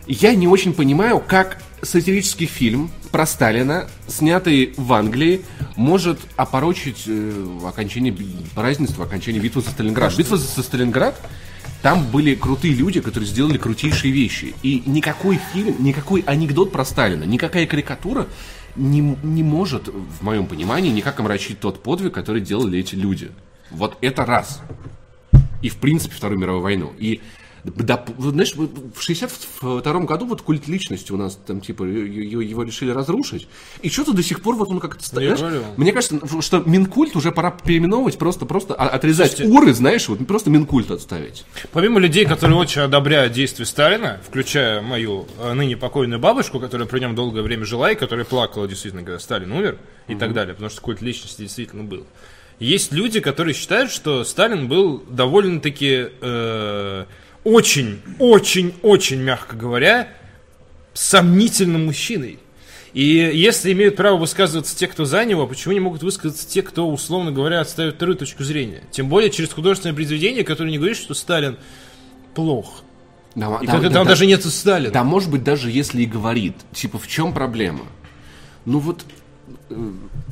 Я 0.08 0.34
не 0.34 0.48
очень 0.48 0.74
понимаю, 0.74 1.20
как 1.26 1.58
сатирический 1.84 2.48
фильм 2.48 2.92
про 3.12 3.26
Сталина, 3.26 3.88
снятый 4.08 4.74
в 4.76 4.92
Англии, 4.94 5.42
может 5.76 6.20
опорочить 6.36 7.04
э, 7.08 7.48
окончание 7.66 8.16
празднества, 8.56 9.06
окончание 9.06 9.42
битвы 9.42 9.62
за 9.62 9.70
Сталинград. 9.72 10.16
Битва 10.18 10.38
за 10.38 10.64
Сталинград, 10.64 11.16
там 11.82 12.06
были 12.08 12.36
крутые 12.36 12.74
люди, 12.74 13.00
которые 13.00 13.30
сделали 13.30 13.58
крутейшие 13.58 14.12
вещи. 14.12 14.54
И 14.64 14.84
никакой 14.86 15.40
фильм, 15.54 15.84
никакой 15.84 16.22
анекдот 16.22 16.72
про 16.72 16.84
Сталина, 16.84 17.24
никакая 17.24 17.66
карикатура 17.66 18.28
не, 18.76 19.00
не 19.00 19.44
может, 19.44 19.88
в 19.88 20.22
моем 20.22 20.46
понимании, 20.46 20.92
никак 20.92 21.20
омрачить 21.20 21.60
тот 21.60 21.82
подвиг, 21.82 22.14
который 22.14 22.42
делали 22.42 22.80
эти 22.80 22.96
люди. 22.96 23.32
Вот 23.72 23.98
это 24.02 24.26
раз. 24.26 24.62
И, 25.62 25.70
в 25.70 25.78
принципе, 25.78 26.16
Вторую 26.16 26.40
мировую 26.40 26.64
войну. 26.64 26.94
И 26.98 27.22
Да, 27.64 28.05
знаешь, 28.18 28.53
в 28.55 29.01
62 29.01 29.82
году 30.01 30.26
вот 30.26 30.41
культ 30.41 30.68
личности 30.68 31.12
у 31.12 31.18
нас 31.18 31.38
там, 31.45 31.62
типа, 31.62 31.84
его, 31.84 32.41
его 32.41 32.64
решили 32.64 32.91
разрушить. 32.91 33.47
И 33.82 33.89
что-то 33.89 34.14
до 34.14 34.24
сих 34.24 34.41
пор 34.41 34.55
вот 34.55 34.70
он 34.70 34.80
как-то... 34.80 35.03
Ну, 35.12 35.20
знаешь, 35.22 35.39
говорю. 35.39 35.64
мне 35.78 35.91
кажется, 35.91 36.20
что 36.41 36.60
Минкульт 36.66 37.16
уже 37.16 37.32
пора 37.32 37.51
переименовывать, 37.51 38.18
просто, 38.18 38.45
просто 38.45 38.74
а- 38.74 38.88
отрезать 38.88 39.32
Слушайте- 39.32 39.53
уры, 39.53 39.74
знаешь, 39.74 40.07
вот 40.07 40.26
просто 40.26 40.49
Минкульт 40.49 40.89
отставить. 40.91 41.45
Помимо 41.72 41.99
людей, 41.99 42.26
которые 42.26 42.57
очень 42.57 42.82
одобряют 42.82 43.34
действия 43.34 43.66
Сталина, 43.66 44.20
включая 44.26 44.82
мою 44.82 45.28
э, 45.39 45.53
ныне 45.53 45.76
покойную 45.78 46.20
бабушку, 46.20 46.60
которая 46.60 46.88
при 46.88 46.99
нем 46.99 47.16
долгое 47.16 47.41
время 47.41 47.66
жила 47.66 47.91
и 47.91 47.95
которая 47.95 48.26
плакала 48.26 48.68
действительно, 48.68 49.03
когда 49.03 49.20
Сталин 49.20 49.51
умер 49.51 49.78
и 50.07 50.16
так 50.16 50.34
далее, 50.34 50.53
потому 50.53 50.70
что 50.70 50.82
культ 50.82 51.01
личности 51.01 51.41
действительно 51.41 51.84
был. 51.84 52.05
Есть 52.60 52.91
люди, 52.91 53.22
которые 53.22 53.53
считают, 53.53 53.89
что 53.89 54.26
Сталин 54.26 54.68
был 54.68 55.01
довольно-таки 55.10 56.07
э, 56.22 57.05
очень, 57.50 58.02
очень, 58.20 58.74
очень, 58.82 59.20
мягко 59.22 59.56
говоря, 59.56 60.10
сомнительным 60.93 61.86
мужчиной. 61.86 62.39
И 62.93 63.04
если 63.34 63.72
имеют 63.72 63.95
право 63.95 64.18
высказываться 64.18 64.76
те, 64.76 64.88
кто 64.88 65.06
за 65.06 65.26
него, 65.26 65.45
почему 65.47 65.74
не 65.74 65.80
могут 65.80 66.02
высказаться 66.04 66.47
те, 66.47 66.62
кто, 66.62 66.89
условно 66.89 67.32
говоря, 67.32 67.62
отставит 67.62 67.95
вторую 67.95 68.18
точку 68.18 68.43
зрения? 68.43 68.84
Тем 68.91 69.10
более 69.10 69.30
через 69.30 69.54
художественное 69.54 69.95
произведение, 69.95 70.43
которое 70.43 70.72
не 70.72 70.78
говорит, 70.78 70.97
что 70.97 71.14
Сталин 71.14 71.58
плох. 72.34 72.84
Да, 73.36 73.60
И 73.62 73.68
да, 73.68 73.74
как 73.74 73.82
да, 73.84 73.89
там 73.89 74.04
да. 74.04 74.10
даже 74.10 74.26
нет 74.26 74.43
Сталина. 74.43 74.91
Да, 74.91 75.04
может 75.04 75.30
быть, 75.30 75.43
даже 75.43 75.70
если 75.70 76.02
и 76.02 76.06
говорит, 76.06 76.56
типа, 76.74 76.97
в 76.97 77.08
чем 77.08 77.34
проблема? 77.34 77.86
Ну 78.66 78.80
вот, 78.80 79.06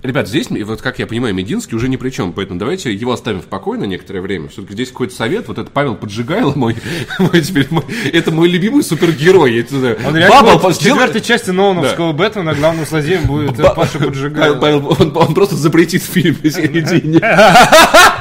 ребят, 0.04 0.28
здесь, 0.28 0.48
вот 0.50 0.82
как 0.82 1.00
я 1.00 1.08
понимаю, 1.08 1.34
Мединский 1.34 1.76
уже 1.76 1.90
ни 1.90 1.96
при 1.98 2.10
чем, 2.10 2.34
поэтому 2.34 2.60
давайте 2.60 2.94
его 2.94 3.12
оставим 3.12 3.42
в 3.42 3.46
покое 3.46 3.80
на 3.80 3.86
некоторое 3.86 4.22
время. 4.22 4.48
Все-таки 4.50 4.74
здесь 4.74 4.90
какой-то 4.90 5.16
совет, 5.16 5.48
вот 5.48 5.58
это 5.58 5.70
Павел 5.72 5.96
Поджигайло 5.96 6.54
мой, 6.56 6.76
мой 7.20 7.42
теперь 7.42 7.68
мой- 7.70 7.86
это 8.12 8.32
мой 8.32 8.48
любимый 8.48 8.84
супергерой. 8.84 9.60
Это, 9.60 9.98
Он 10.06 10.14
Баба, 10.30 10.58
будет 10.58 10.78
в 10.78 10.82
четвертой 10.82 11.22
части 11.22 11.52
Нолановского 11.52 12.14
Бэтмена 12.14 12.54
главным 12.54 12.86
злодеем 12.86 13.24
будет 13.26 13.60
э, 13.60 13.74
Паша 13.76 14.00
Поджигайло. 14.00 14.56
Павел, 14.56 14.96
он, 15.00 15.16
он 15.16 15.34
просто 15.34 15.56
запретит 15.56 16.04
фильм 16.04 16.36
в 16.36 16.50
середине. 16.50 17.20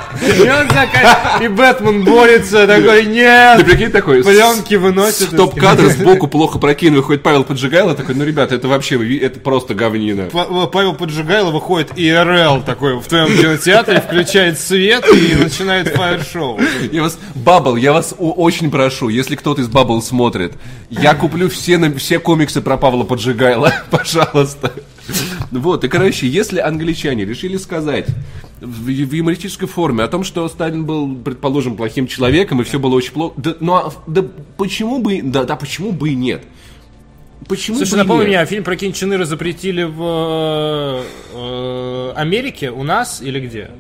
И 1.41 1.49
Бэтмен 1.49 2.05
борется, 2.05 2.67
такой, 2.67 3.05
Ты 3.05 3.11
нет! 3.11 3.65
прикинь 3.65 3.91
такой, 3.91 4.23
Пленки 4.23 4.75
выносит 4.75 5.33
из 5.33 5.37
Топ-кадр 5.37 5.85
кино. 5.85 5.91
сбоку 5.91 6.29
плохо 6.29 6.59
прокинул, 6.59 6.99
выходит 6.99 7.23
Павел 7.23 7.45
Поджигайло, 7.45 7.95
такой, 7.95 8.15
ну, 8.15 8.25
ребята, 8.25 8.55
это 8.55 8.69
вообще, 8.69 8.97
это 9.19 9.41
просто 9.41 9.75
говнина. 9.75 10.25
Па- 10.33 10.67
Павел 10.67 10.95
Поджигайло 10.95 11.51
выходит 11.51 11.93
ИРЛ 11.97 12.63
такой 12.63 12.99
в 12.99 13.07
твоем 13.07 13.27
кинотеатре, 13.29 14.01
включает 14.01 14.59
свет 14.61 15.05
и 15.13 15.35
начинает 15.35 15.89
фаер-шоу. 15.89 16.61
Я 16.91 17.03
вас, 17.03 17.19
Бабл, 17.35 17.77
я 17.77 17.93
вас 17.93 18.15
очень 18.19 18.71
прошу, 18.71 19.09
если 19.09 19.37
кто-то 19.37 19.63
из 19.63 19.69
Бабл 19.69 20.03
смотрит, 20.03 20.53
я 20.91 21.15
куплю 21.15 21.49
все, 21.49 21.79
все 21.99 22.19
комиксы 22.19 22.61
про 22.61 22.77
Павла 22.77 23.05
Поджигайла, 23.05 23.73
пожалуйста. 23.91 24.73
Вот, 25.51 25.85
и, 25.85 25.89
короче, 25.89 26.27
если 26.27 26.59
англичане 26.59 27.25
решили 27.25 27.57
сказать 27.57 28.07
в, 28.61 28.87
в 28.87 29.13
юмористической 29.13 29.69
форме 29.69 30.05
о 30.05 30.09
том, 30.09 30.25
что 30.25 30.49
Сталин 30.49 30.85
был, 30.85 31.17
предположим, 31.17 31.77
плохим 31.77 32.07
человеком, 32.07 32.61
и 32.61 32.65
все 32.65 32.79
было 32.79 32.95
очень 32.95 33.13
плохо, 33.13 33.35
да, 33.37 33.57
ну, 33.61 33.75
а, 33.75 33.93
да 34.07 34.25
почему 34.57 34.99
бы, 34.99 35.21
да, 35.23 35.45
да 35.45 35.57
почему 35.57 35.93
бы 35.93 36.11
и 36.11 36.15
нет? 36.15 36.43
Почему 37.49 37.77
Слушай, 37.77 37.99
напомни 37.99 38.27
мне, 38.27 38.41
а 38.41 38.47
фильм 38.47 38.65
про 38.65 38.77
Ким 38.77 38.93
Чен 38.93 39.15
Ира 39.15 39.25
запретили 39.25 39.85
в 39.85 41.05
э, 41.33 42.13
Америке, 42.17 42.71
у 42.71 42.83
нас 42.83 43.21
или 43.23 43.39
где? 43.39 43.71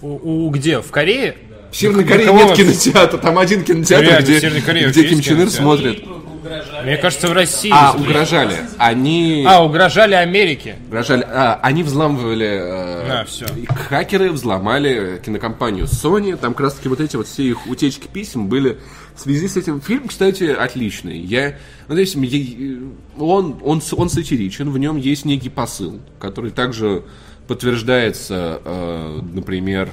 У, 0.00 0.46
у- 0.46 0.50
где? 0.50 0.80
В 0.80 0.90
Корее? 0.90 1.36
В 1.70 1.76
Северной 1.76 2.04
Корее 2.04 2.32
нет 2.32 2.56
кинотеатра, 2.56 3.18
там 3.18 3.38
один 3.38 3.64
кинотеатр, 3.64 4.06
Реально, 4.06 4.22
где, 4.22 4.88
где 4.88 5.08
Ким 5.08 5.20
Чен 5.20 5.42
Ир 5.42 5.50
смотрит. 5.50 6.04
Угрожали. 6.46 6.84
Мне 6.86 6.96
кажется, 6.96 7.28
в 7.28 7.32
России. 7.32 7.70
А, 7.72 7.92
угрожали. 7.92 8.56
Они... 8.78 9.44
А, 9.48 9.64
угрожали 9.64 10.14
Америке. 10.14 10.76
Угрожали. 10.88 11.24
А, 11.28 11.58
они 11.62 11.82
взламывали... 11.82 12.46
э, 12.46 13.08
Да, 13.08 13.24
всё. 13.24 13.46
и 13.56 13.66
Хакеры 13.66 14.30
взломали 14.32 15.20
кинокомпанию 15.24 15.84
Sony. 15.86 16.36
Там 16.36 16.52
как 16.54 16.60
раз 16.62 16.74
таки 16.74 16.88
вот 16.88 17.00
эти 17.00 17.16
вот 17.16 17.26
все 17.26 17.42
их 17.44 17.66
утечки 17.66 18.06
писем 18.12 18.48
были 18.48 18.78
в 19.14 19.20
связи 19.20 19.48
с 19.48 19.56
этим. 19.56 19.80
Фильм, 19.80 20.08
кстати, 20.08 20.44
отличный. 20.44 21.18
Я... 21.18 21.56
Ну, 21.88 21.94
то 21.94 22.00
есть, 22.00 22.14
я- 22.16 22.78
он, 23.18 23.58
он, 23.62 23.82
он 23.92 24.08
сатиричен, 24.10 24.70
в 24.70 24.78
нем 24.78 24.96
есть 24.96 25.24
некий 25.24 25.48
посыл, 25.48 26.00
который 26.18 26.50
также 26.50 27.02
подтверждается, 27.46 28.60
э, 28.64 29.20
например, 29.32 29.90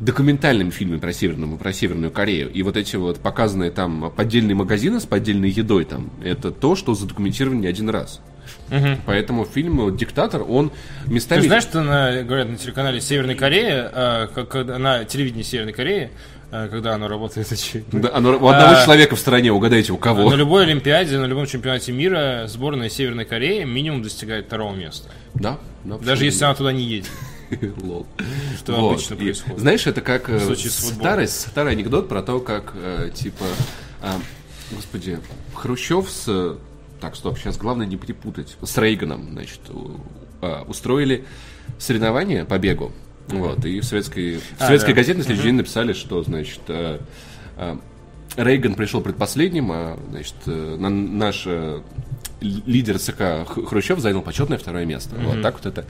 документальным 0.00 0.70
фильме 0.70 0.98
про 0.98 1.12
Северную, 1.12 1.56
про 1.58 1.72
Северную 1.72 2.10
Корею. 2.10 2.50
И 2.52 2.62
вот 2.62 2.76
эти 2.76 2.96
вот 2.96 3.18
показанные 3.20 3.70
там 3.70 4.12
поддельные 4.14 4.54
магазины 4.54 5.00
с 5.00 5.06
поддельной 5.06 5.50
едой 5.50 5.84
там, 5.84 6.10
это 6.22 6.50
то, 6.50 6.76
что 6.76 6.94
задокументировано 6.94 7.60
не 7.60 7.66
один 7.66 7.88
раз. 7.90 8.20
Поэтому 9.06 9.44
фильм 9.44 9.96
«Диктатор», 9.96 10.42
он 10.46 10.70
местами... 11.06 11.40
Ты 11.40 11.46
знаешь, 11.46 11.62
что 11.64 11.82
на, 11.82 12.22
говорят 12.22 12.48
на 12.48 12.56
телеканале 12.56 13.00
Северной 13.00 13.34
Кореи, 13.34 13.72
э, 13.92 14.28
как, 14.34 14.54
на 14.78 15.04
телевидении 15.04 15.42
Северной 15.42 15.72
Кореи, 15.72 16.10
э, 16.50 16.68
когда 16.68 16.94
оно 16.94 17.08
работает, 17.08 17.50
очевидно, 17.52 18.00
Да, 18.02 18.10
оно- 18.14 18.30
у 18.32 18.46
одного 18.48 18.76
А, 18.76 18.84
человека 18.84 19.16
в 19.16 19.20
стране, 19.20 19.52
угадайте, 19.52 19.92
у 19.92 19.96
кого. 19.96 20.30
на 20.30 20.34
любой 20.34 20.64
Олимпиаде, 20.64 21.18
на 21.18 21.26
любом 21.26 21.46
чемпионате 21.46 21.92
мира 21.92 22.44
сборная 22.48 22.88
Северной 22.88 23.24
Кореи 23.24 23.64
минимум 23.64 24.02
достигает 24.02 24.46
второго 24.46 24.74
места. 24.74 25.08
Да, 25.34 25.58
да, 25.84 25.98
Даже 25.98 26.24
если 26.24 26.44
она 26.44 26.54
туда 26.54 26.72
не 26.72 26.82
едет. 26.84 27.10
Лол. 27.82 28.06
Что 28.58 28.80
Вот. 28.80 28.92
обычно 28.94 29.14
И, 29.14 29.18
происходит. 29.18 29.58
знаешь, 29.58 29.86
это 29.86 30.00
как 30.00 30.28
э, 30.28 30.54
старый, 30.56 31.28
старый 31.28 31.72
анекдот 31.72 32.08
про 32.08 32.22
то, 32.22 32.40
как, 32.40 32.72
э, 32.74 33.10
типа, 33.14 33.44
а, 34.02 34.20
господи, 34.70 35.18
Хрущев 35.54 36.10
с... 36.10 36.56
Так, 37.00 37.14
стоп, 37.14 37.38
сейчас 37.38 37.56
главное 37.58 37.86
не 37.86 37.96
перепутать. 37.96 38.56
С 38.62 38.76
Рейганом, 38.78 39.30
значит, 39.32 39.60
у- 39.70 40.00
а, 40.40 40.64
устроили 40.66 41.24
соревнования 41.78 42.44
по 42.44 42.58
бегу. 42.58 42.92
Вот, 43.28 43.64
и 43.66 43.80
в 43.80 43.84
советской, 43.84 44.38
в 44.38 44.42
А, 44.60 44.66
советской 44.68 44.92
да. 44.92 44.96
газете 44.96 45.18
на 45.18 45.24
следующий 45.24 45.48
день 45.48 45.56
написали, 45.56 45.92
что, 45.92 46.22
значит, 46.22 46.60
э, 46.68 47.00
э, 47.56 47.76
Рейган 48.36 48.74
пришел 48.76 49.00
предпоследним, 49.00 49.70
а, 49.72 49.98
значит, 50.10 50.34
э, 50.46 50.76
на- 50.78 50.90
наш 50.90 51.42
э, 51.46 51.80
лидер 52.40 52.98
ЦК 52.98 53.46
Хрущев 53.46 53.98
занял 53.98 54.22
почетное 54.22 54.58
второе 54.58 54.84
место. 54.84 55.16
Вот 55.16 55.42
так 55.42 55.54
вот 55.54 55.66
это 55.66 55.84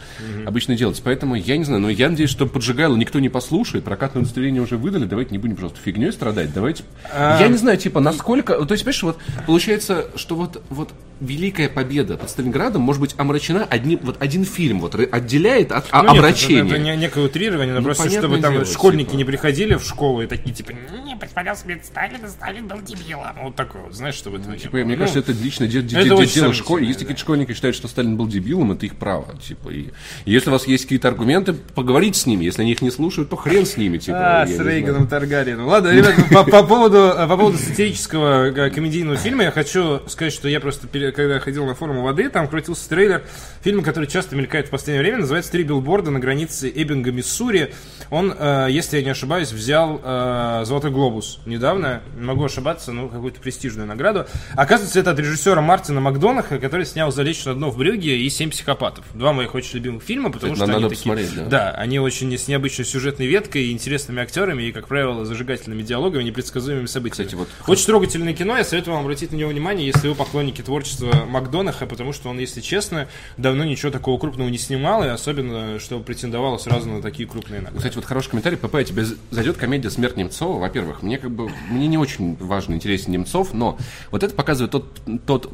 обычно 0.47 0.76
делается. 0.76 1.03
Поэтому 1.05 1.34
я 1.34 1.57
не 1.57 1.64
знаю, 1.64 1.80
но 1.80 1.90
я 1.90 2.09
надеюсь, 2.09 2.30
что 2.30 2.47
поджигайло 2.47 2.97
никто 2.97 3.18
не 3.18 3.28
послушает. 3.28 3.84
Прокатное 3.84 4.22
удостоверение 4.22 4.62
уже 4.62 4.76
выдали. 4.76 5.05
Давайте 5.05 5.32
не 5.32 5.38
будем 5.38 5.57
просто 5.57 5.78
фигней 5.80 6.12
страдать. 6.12 6.53
Давайте. 6.53 6.84
А. 7.12 7.40
Я 7.40 7.49
не 7.49 7.57
знаю, 7.57 7.78
типа, 7.78 8.01
насколько. 8.01 8.55
То 8.64 8.74
есть, 8.74 8.84
понимаешь, 8.84 9.03
вот 9.03 9.18
получается, 9.47 10.07
что 10.14 10.36
вот, 10.36 10.62
вот 10.70 10.90
великая 11.21 11.69
победа 11.69 12.17
под 12.17 12.29
Сталинградом 12.31 12.83
может 12.83 13.01
быть 13.01 13.14
омрачена 13.17 13.64
одним, 13.69 14.01
вот 14.03 14.17
один 14.21 14.45
фильм 14.45 14.81
вот 14.81 14.95
отделяет 14.95 15.73
от 15.73 15.87
а- 15.91 16.03
Ну, 16.03 16.11
нет, 16.12 16.19
омрачения. 16.19 16.64
Это, 16.64 16.75
это 16.75 16.79
не- 16.85 16.97
некое 16.97 17.25
утрирование, 17.25 17.75
но 17.75 17.81
Ну, 17.81 17.87
просто 17.87 18.11
чтобы 18.11 18.39
там 18.39 18.53
дело, 18.53 18.64
школьники 18.64 19.07
типа. 19.09 19.17
не 19.17 19.25
приходили 19.25 19.75
в 19.75 19.83
школу 19.85 20.23
и 20.23 20.27
такие 20.27 20.55
типа, 20.55 20.73
Не 21.05 21.17
посмотрел 21.17 21.57
смерть 21.57 21.85
Сталина, 21.87 22.29
Сталин 22.29 22.67
был 22.69 22.81
дебилом. 22.83 23.27
вот 23.43 23.57
такое 23.57 23.83
вот, 23.83 23.95
знаешь, 23.95 24.14
чтобы 24.14 24.39
это 24.39 24.49
не 24.51 24.59
Типа, 24.59 24.77
мне 24.77 24.85
Ну, 24.95 24.97
кажется, 24.97 25.21
это 25.21 25.33
лично 25.33 25.67
де- 25.67 25.83
де- 25.83 25.99
это 25.99 26.17
де- 26.17 26.27
дело 26.27 26.53
школы. 26.53 26.81
Если 26.81 26.93
да. 26.95 26.99
какие-то 27.01 27.21
школьники 27.21 27.53
считают, 27.55 27.77
что 27.77 27.89
Сталин 27.89 28.17
был 28.17 28.27
дебилом, 28.27 28.73
это 28.73 28.85
их 28.87 28.97
право. 28.97 29.35
Типа, 29.41 29.71
и 29.71 29.87
если 30.25 30.51
у 30.51 30.53
вас 30.53 30.67
есть 30.67 30.85
какие-то 30.85 31.09
аргументы, 31.09 31.55
поговорите 31.55 32.19
с 32.19 32.27
ними. 32.27 32.45
Если 32.45 32.62
они 32.62 32.73
их 32.73 32.83
не 32.83 32.91
слушают, 32.91 33.31
то 33.31 33.37
хрен 33.37 33.64
с 33.67 33.77
ними. 33.77 33.99
Типа, 33.99 34.43
А, 34.43 34.47
с. 34.47 34.59
Рейганом 34.59 35.07
Таргариеном. 35.09 35.67
Ладно, 35.67 35.89
ребят, 35.91 36.14
по, 36.31 36.45
по 36.45 36.62
поводу, 36.62 37.12
по 37.17 37.37
поводу 37.37 37.59
сатирического 37.59 38.47
э, 38.51 38.71
комедийного 38.71 39.17
фильма 39.17 39.45
я 39.45 39.51
хочу 39.51 40.01
сказать, 40.09 40.33
что 40.33 40.49
я 40.49 40.61
просто, 40.61 40.87
когда 41.12 41.38
ходил 41.40 41.66
на 41.66 41.74
форум 41.74 42.02
воды, 42.02 42.28
там 42.28 42.48
крутился 42.48 42.88
трейлер 42.88 43.24
фильма, 43.62 43.82
который 43.82 44.07
часто 44.07 44.36
мелькает 44.36 44.68
в 44.68 44.70
последнее 44.70 45.02
время, 45.02 45.18
называется 45.18 45.52
«Три 45.52 45.62
билборда 45.64 46.11
на 46.11 46.18
границе 46.18 46.72
Эббинга, 46.74 47.12
Миссури». 47.12 47.74
Он, 48.11 48.34
э, 48.36 48.68
если 48.70 48.98
я 48.98 49.02
не 49.02 49.11
ошибаюсь, 49.11 49.52
взял 49.52 50.00
э, 50.02 50.62
«Золотой 50.64 50.90
глобус» 50.90 51.40
недавно, 51.44 52.02
могу 52.18 52.44
ошибаться, 52.44 52.92
ну, 52.92 53.09
какую-то 53.09 53.40
престижную 53.40 53.86
награду. 53.86 54.26
Оказывается, 54.54 55.00
это 55.00 55.11
от 55.11 55.18
режиссера 55.18 55.61
Мартина 55.61 56.00
Макдонаха, 56.00 56.59
который 56.59 56.86
снял 56.86 57.12
«Залечь 57.12 57.44
на 57.44 57.54
дно 57.54 57.70
в 57.70 57.76
брюге» 57.76 58.16
и 58.18 58.30
«Семь 58.30 58.50
психопатов». 58.50 59.04
Два 59.14 59.32
моих 59.32 59.54
очень 59.54 59.76
любимых 59.76 60.02
фильма, 60.02 60.30
потому 60.30 60.54
Кстати, 60.54 60.70
что 60.70 60.80
надо 60.80 60.86
они 60.86 60.96
такие... 60.96 61.12
посмотреть, 61.14 61.34
да. 61.34 61.44
Да, 61.44 61.70
они 61.72 61.98
очень 61.98 62.36
с 62.36 62.48
необычной 62.48 62.84
сюжетной 62.84 63.26
веткой, 63.26 63.66
и 63.66 63.72
интересными 63.72 64.22
актерами 64.22 64.64
и, 64.64 64.72
как 64.72 64.88
правило, 64.88 65.24
зажигательными 65.24 65.82
диалогами, 65.82 66.22
непредсказуемыми 66.22 66.86
событиями. 66.86 67.26
Кстати, 67.26 67.34
вот- 67.34 67.48
Очень 67.66 67.86
трогательное 67.86 68.32
кино, 68.32 68.57
я 68.57 68.64
советую 68.64 68.94
вам 68.94 69.04
обратить 69.04 69.32
на 69.32 69.36
него 69.36 69.50
внимание, 69.50 69.86
если 69.86 70.09
вы 70.09 70.14
поклонники 70.14 70.62
творчества 70.62 70.95
Макдонаха, 71.01 71.86
потому 71.86 72.12
что 72.12 72.28
он, 72.28 72.38
если 72.38 72.61
честно, 72.61 73.09
давно 73.36 73.64
ничего 73.64 73.90
такого 73.90 74.18
крупного 74.18 74.49
не 74.49 74.59
снимал, 74.59 75.05
и 75.05 75.09
особенно, 75.09 75.78
что 75.78 76.01
претендовало 76.01 76.59
сразу 76.59 76.88
на 76.88 77.03
такие 77.03 77.28
крупные 77.28 77.61
награды. 77.61 77.78
Кстати, 77.78 77.97
вот 77.97 78.05
хороший 78.05 78.30
комментарий. 78.30 78.57
ПП, 78.57 78.84
тебе 78.84 79.05
зайдет 79.30 79.57
комедия 79.57 79.90
«Смерть 79.90 80.16
Немцова». 80.16 80.59
Во-первых, 80.59 81.03
мне 81.03 81.18
как 81.18 81.30
бы 81.30 81.51
мне 81.70 81.86
не 81.86 81.99
очень 81.99 82.36
важно, 82.36 82.74
интересен 82.74 83.12
Немцов, 83.12 83.53
но 83.53 83.78
вот 84.11 84.22
это 84.22 84.34
показывает 84.34 84.72
тот, 84.72 85.01
тот, 85.26 85.53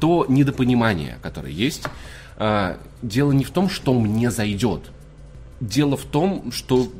то 0.00 0.26
недопонимание, 0.28 1.18
которое 1.22 1.52
есть. 1.52 1.84
А, 2.36 2.78
дело 3.02 3.32
не 3.32 3.44
в 3.44 3.50
том, 3.50 3.68
что 3.68 3.94
мне 3.94 4.30
зайдет. 4.30 4.90
Дело 5.60 5.96
в 5.96 6.04
том, 6.04 6.50
что 6.50 6.90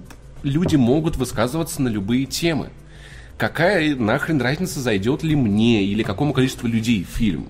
люди 0.42 0.76
могут 0.76 1.16
высказываться 1.16 1.82
на 1.82 1.88
любые 1.88 2.26
темы. 2.26 2.70
Какая 3.39 3.95
нахрен 3.97 4.41
разница, 4.41 4.80
зайдет 4.80 5.22
ли 5.22 5.35
мне 5.37 5.85
или 5.85 6.03
какому 6.03 6.33
количеству 6.33 6.66
людей 6.68 7.05
фильм. 7.11 7.49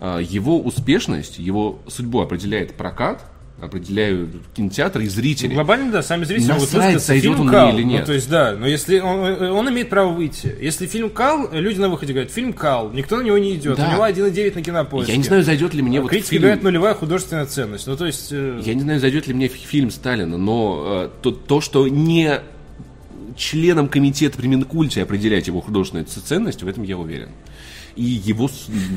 А, 0.00 0.18
Его 0.18 0.60
успешность, 0.60 1.38
его 1.38 1.80
судьбу 1.88 2.20
определяет 2.20 2.74
прокат, 2.74 3.24
определяют 3.60 4.30
кинотеатры 4.56 5.04
и 5.04 5.06
зрители. 5.06 5.54
Глобально, 5.54 5.92
да, 5.92 6.02
сами 6.02 6.24
зрители 6.24 6.48
могут 6.48 6.62
высказаться. 6.72 7.06
зайдет 7.06 7.34
Фильм 7.36 7.40
он 7.42 7.48
«Кал», 7.48 7.72
или 7.76 7.84
нет. 7.84 8.00
Ну, 8.00 8.06
то 8.06 8.12
есть, 8.14 8.28
да, 8.28 8.56
но 8.58 8.66
если 8.66 8.98
он, 8.98 9.20
он 9.40 9.70
имеет 9.70 9.88
право 9.88 10.12
выйти. 10.12 10.52
Если 10.60 10.88
фильм 10.88 11.10
«Кал», 11.10 11.48
люди 11.52 11.78
на 11.78 11.88
выходе 11.88 12.12
говорят, 12.12 12.32
фильм 12.32 12.52
«Кал», 12.54 12.90
никто 12.90 13.18
на 13.18 13.22
него 13.22 13.38
не 13.38 13.54
идет. 13.54 13.76
Да. 13.76 13.88
У 13.88 13.92
него 13.92 14.04
1,9 14.04 14.54
на 14.56 14.62
кинопоиске. 14.62 15.12
Я 15.12 15.18
не 15.18 15.22
знаю, 15.22 15.44
зайдет 15.44 15.74
ли 15.74 15.82
мне 15.82 16.00
вот 16.00 16.10
Критики 16.10 16.30
фильм... 16.30 16.42
говорят, 16.42 16.62
нулевая 16.64 16.94
художественная 16.94 17.46
ценность. 17.46 17.86
Ну, 17.86 17.96
то 17.96 18.04
есть... 18.06 18.32
э, 18.32 18.60
Я 18.64 18.74
не 18.74 18.80
знаю, 18.80 18.98
зайдет 18.98 19.28
ли 19.28 19.34
мне 19.34 19.46
фи- 19.46 19.64
фильм 19.64 19.92
Сталина, 19.92 20.36
но 20.36 20.82
э, 21.04 21.22
то, 21.22 21.30
то, 21.30 21.60
что 21.60 21.86
не 21.86 22.40
членом 23.36 23.88
комитета 23.88 24.38
при 24.38 24.46
Минкульте 24.46 25.02
определять 25.02 25.46
его 25.46 25.60
художественную 25.60 26.06
ценность, 26.06 26.62
в 26.62 26.68
этом 26.68 26.82
я 26.82 26.98
уверен. 26.98 27.30
И 27.94 28.04
его 28.04 28.48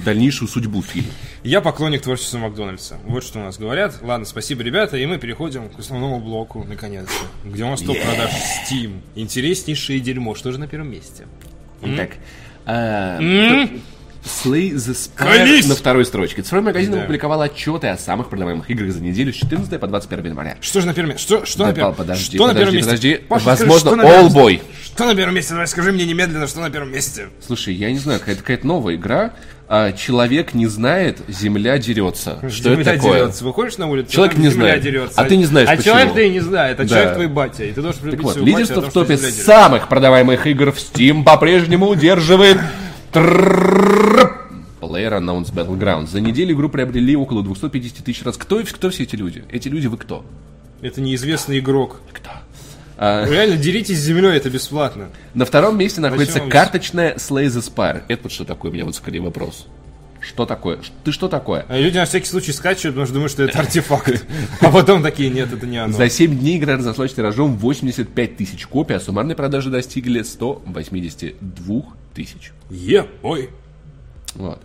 дальнейшую 0.05 0.47
судьбу 0.47 0.81
фильма. 0.81 1.09
Я 1.43 1.59
поклонник 1.59 2.01
творчества 2.01 2.37
Макдональдса. 2.37 2.97
Вот 3.05 3.23
что 3.25 3.39
у 3.39 3.43
нас 3.43 3.57
говорят. 3.57 3.99
Ладно, 4.01 4.25
спасибо, 4.25 4.63
ребята. 4.63 4.95
И 4.95 5.05
мы 5.05 5.17
переходим 5.17 5.67
к 5.69 5.79
основному 5.79 6.21
блоку, 6.21 6.63
наконец-то. 6.63 7.49
Где 7.49 7.65
у 7.65 7.69
нас 7.69 7.81
топ 7.81 7.97
продаж 8.01 8.31
Steam. 8.31 9.01
Интереснейшее 9.15 9.99
дерьмо. 9.99 10.33
Что 10.33 10.53
же 10.53 10.59
на 10.59 10.67
первом 10.67 10.91
месте? 10.91 11.27
Итак, 11.81 12.11
э, 12.65 13.67
Slay 14.25 14.71
the 14.73 14.93
Spire 14.95 15.67
на 15.67 15.75
второй 15.75 16.03
строчке. 16.05 16.41
Цифровой 16.41 16.65
магазин 16.65 16.91
Да. 16.93 17.01
опубликовал 17.03 17.41
отчеты 17.41 17.87
о 17.87 17.97
самых 17.97 18.29
продаваемых 18.29 18.69
играх 18.71 18.91
за 18.91 19.01
неделю 19.01 19.31
с 19.31 19.35
14 19.35 19.79
по 19.79 19.87
21 19.87 20.25
января. 20.25 20.57
Что 20.61 20.81
же 20.81 20.87
на 20.87 20.93
первом 20.93 21.11
месте? 21.11 21.23
Что, 21.23 21.45
что 21.45 21.59
Да, 21.59 21.65
на 21.67 21.73
первом 21.73 21.93
подожди, 21.95 22.35
что 22.37 22.47
на 22.47 22.53
первом 22.53 22.73
подожди, 22.73 22.77
месте? 22.77 22.89
подожди. 22.89 23.15
Паша, 23.29 23.43
скажи, 23.55 23.69
Возможно, 23.69 24.03
первом 24.03 24.23
месте? 24.25 24.39
Allboy. 24.39 24.61
Что 24.83 25.05
на 25.05 25.15
первом 25.15 25.35
месте? 25.35 25.51
Давай 25.53 25.67
скажи 25.67 25.91
мне 25.91 26.05
немедленно, 26.05 26.47
что 26.47 26.59
на 26.61 26.69
первом 26.71 26.91
месте. 26.91 27.27
Слушай, 27.45 27.75
я 27.75 27.91
не 27.91 27.99
знаю, 27.99 28.19
какая-то 28.19 28.41
какая-то 28.41 28.65
новая 28.67 28.95
игра. 28.95 29.33
а, 29.67 29.93
человек 29.93 30.53
не 30.53 30.67
знает, 30.67 31.17
земля 31.27 31.79
дерется. 31.79 32.37
Что 32.51 32.69
Земля 32.75 32.81
это 32.81 32.93
такое? 33.01 33.19
дерется. 33.21 33.43
Выходишь 33.43 33.77
на 33.79 33.87
улицу, 33.89 34.11
Человек 34.11 34.37
не 34.37 34.49
земля 34.51 34.67
знает. 34.67 34.83
дерется. 34.83 35.19
А 35.19 35.25
ты 35.25 35.37
не 35.37 35.45
знаешь, 35.45 35.67
А 35.67 35.75
почему. 35.75 35.95
человек 35.95 36.13
ты 36.13 36.27
и 36.27 36.29
не 36.29 36.39
знает, 36.39 36.79
а 36.79 36.83
Да. 36.83 36.89
человек 36.89 37.13
твой 37.15 37.27
батя. 37.27 37.63
И 37.63 37.71
ты 37.71 37.81
должен 37.81 38.11
Так 38.11 38.21
вот, 38.21 38.37
лидерство 38.37 38.81
том, 38.83 38.91
в 38.91 38.93
топе 38.93 39.17
самых 39.17 39.87
продаваемых 39.87 40.45
игр 40.45 40.71
в 40.71 40.77
Steam 40.77 41.23
по-прежнему 41.23 41.87
удерживает 41.87 42.59
PlayerUnknown's 44.81 45.53
Battlegrounds. 45.53 46.07
За 46.07 46.21
неделю 46.21 46.53
игру 46.55 46.69
приобрели 46.69 47.15
около 47.15 47.43
250 47.43 48.03
тысяч 48.05 48.23
раз. 48.23 48.37
Кто, 48.37 48.61
кто 48.63 48.89
все 48.89 49.03
эти 49.03 49.15
люди? 49.15 49.43
Эти 49.49 49.67
люди 49.67 49.87
вы 49.87 49.97
кто? 49.97 50.25
Это 50.81 51.01
неизвестный 51.01 51.59
игрок. 51.59 52.01
Кто? 52.11 52.31
А, 52.97 53.25
Реально, 53.25 53.57
деритесь 53.57 53.97
с 53.99 54.03
землей, 54.03 54.37
это 54.37 54.49
бесплатно. 54.49 55.09
на 55.33 55.45
втором 55.45 55.77
месте 55.77 55.99
находится 55.99 56.35
Почему? 56.35 56.49
карточная 56.49 57.15
Slay 57.15 57.47
the 57.47 57.61
Spire. 57.61 58.03
Это 58.07 58.23
вот 58.23 58.31
что 58.31 58.45
такое 58.45 58.71
у 58.71 58.73
меня 58.73 58.85
вот 58.85 58.95
скорее 58.95 59.19
вопрос. 59.19 59.67
Что 60.27 60.45
такое? 60.45 60.79
Ты 61.03 61.11
что 61.11 61.27
такое? 61.27 61.65
А 61.69 61.77
люди 61.79 61.97
на 61.97 62.05
всякий 62.05 62.25
случай 62.27 62.51
скачивают, 62.51 62.95
потому 62.95 63.05
что 63.05 63.13
думают, 63.13 63.31
что 63.31 63.43
это 63.43 63.59
артефакт. 63.59 64.25
А 64.59 64.71
потом 64.71 65.03
такие, 65.03 65.29
нет, 65.29 65.53
это 65.53 65.67
не 65.67 65.77
оно. 65.77 65.93
За 65.93 66.09
7 66.09 66.37
дней 66.39 66.57
игра 66.57 66.77
разошлась 66.77 67.13
тиражом 67.13 67.55
85 67.57 68.35
тысяч 68.37 68.65
копий, 68.65 68.95
а 68.95 68.99
суммарные 68.99 69.35
продажи 69.35 69.69
достигли 69.69 70.23
182 70.23 71.83
тысяч. 72.13 72.51
Е, 72.69 73.05
ой. 73.21 73.49
Вот. 74.35 74.61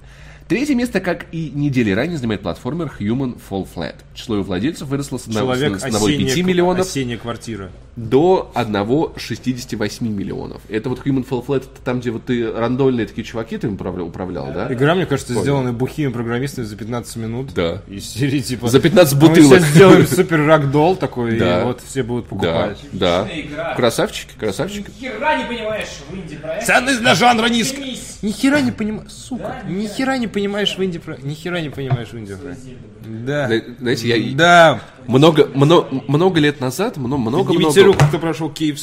Третье 0.48 0.74
место, 0.74 1.00
как 1.00 1.26
и 1.30 1.50
недели 1.54 1.92
ранее, 1.92 2.16
занимает 2.18 2.40
платформер 2.40 2.92
Human 2.98 3.38
Fall 3.48 3.68
Flat. 3.72 3.94
Число 4.14 4.34
его 4.36 4.44
владельцев 4.44 4.88
выросло 4.88 5.18
с 5.18 5.26
одного- 5.28 5.54
Человек 5.54 5.78
с 5.78 5.84
1,5 5.84 5.96
осенняя, 6.26 6.42
миллионов 6.44 6.86
осенняя 6.86 7.18
квартира. 7.18 7.70
До 8.08 8.50
1,68 8.54 10.08
миллионов. 10.08 10.62
Это 10.68 10.88
вот 10.88 11.04
Human 11.06 11.26
Fall 11.28 11.44
Flat, 11.44 11.58
это 11.58 11.80
там, 11.84 12.00
где 12.00 12.10
вот 12.10 12.24
ты 12.24 12.50
рандольные 12.50 13.06
такие 13.06 13.24
чуваки 13.24 13.58
ты 13.58 13.66
им 13.66 13.74
управлял, 13.74 14.06
управлял 14.06 14.52
да? 14.52 14.72
Игра, 14.72 14.94
мне 14.94 15.06
кажется, 15.06 15.32
Понял. 15.34 15.42
сделана 15.44 15.72
бухими 15.72 16.10
программистами 16.10 16.64
за 16.64 16.76
15 16.76 17.16
минут. 17.16 17.52
Да. 17.54 17.82
И 17.88 18.00
серии 18.00 18.40
типа... 18.40 18.68
За 18.68 18.80
15 18.80 19.14
«Ну, 19.14 19.20
Мы 19.20 19.28
бутылок. 19.28 19.58
сейчас 19.60 19.68
сделаем 19.70 20.06
супер 20.06 20.44
рагдол 20.46 20.96
такой, 20.96 21.38
Да. 21.38 21.60
и 21.60 21.64
вот 21.64 21.80
все 21.86 22.02
будут 22.02 22.24
Да, 22.24 22.28
покупать. 22.30 22.78
да. 22.92 23.22
Отличная 23.22 23.46
игра. 23.46 23.74
Красавчики, 23.74 24.32
красавчики. 24.38 24.90
Ни 25.00 25.04
хера 25.08 25.36
не 25.36 25.44
понимаешь 25.44 25.88
в 26.08 26.14
инди-проекте. 26.14 26.66
Ценность 26.66 27.00
для 27.00 27.14
жанра 27.14 27.46
низкая. 27.48 27.80
Займись. 27.82 28.18
Ни 28.22 28.30
хера 28.32 28.60
не 28.60 28.70
понимаешь, 28.72 29.10
сука, 29.12 29.56
ни 29.68 29.86
хера 29.86 30.16
не 30.18 30.26
понимаешь 30.26 30.76
в 30.76 30.82
инди 30.84 30.98
про... 30.98 31.16
Ни 31.16 31.34
хера 31.34 31.60
не 31.60 31.70
понимаешь 31.70 32.08
в 32.12 32.18
инди 32.18 32.34
про... 32.34 32.54
Да. 33.04 33.46
Зна- 33.48 33.60
Знаете, 33.78 34.08
я 34.08 34.34
Да. 34.36 34.80
Много, 35.10 35.48
много, 35.54 35.88
много 36.08 36.40
лет 36.40 36.60
назад, 36.60 36.96
много, 36.96 37.20
много, 37.20 37.44
Поднимите 37.44 37.82
много, 37.82 37.92
руку, 37.94 38.04
кто 38.08 38.18
прошел 38.18 38.50
Киев. 38.50 38.78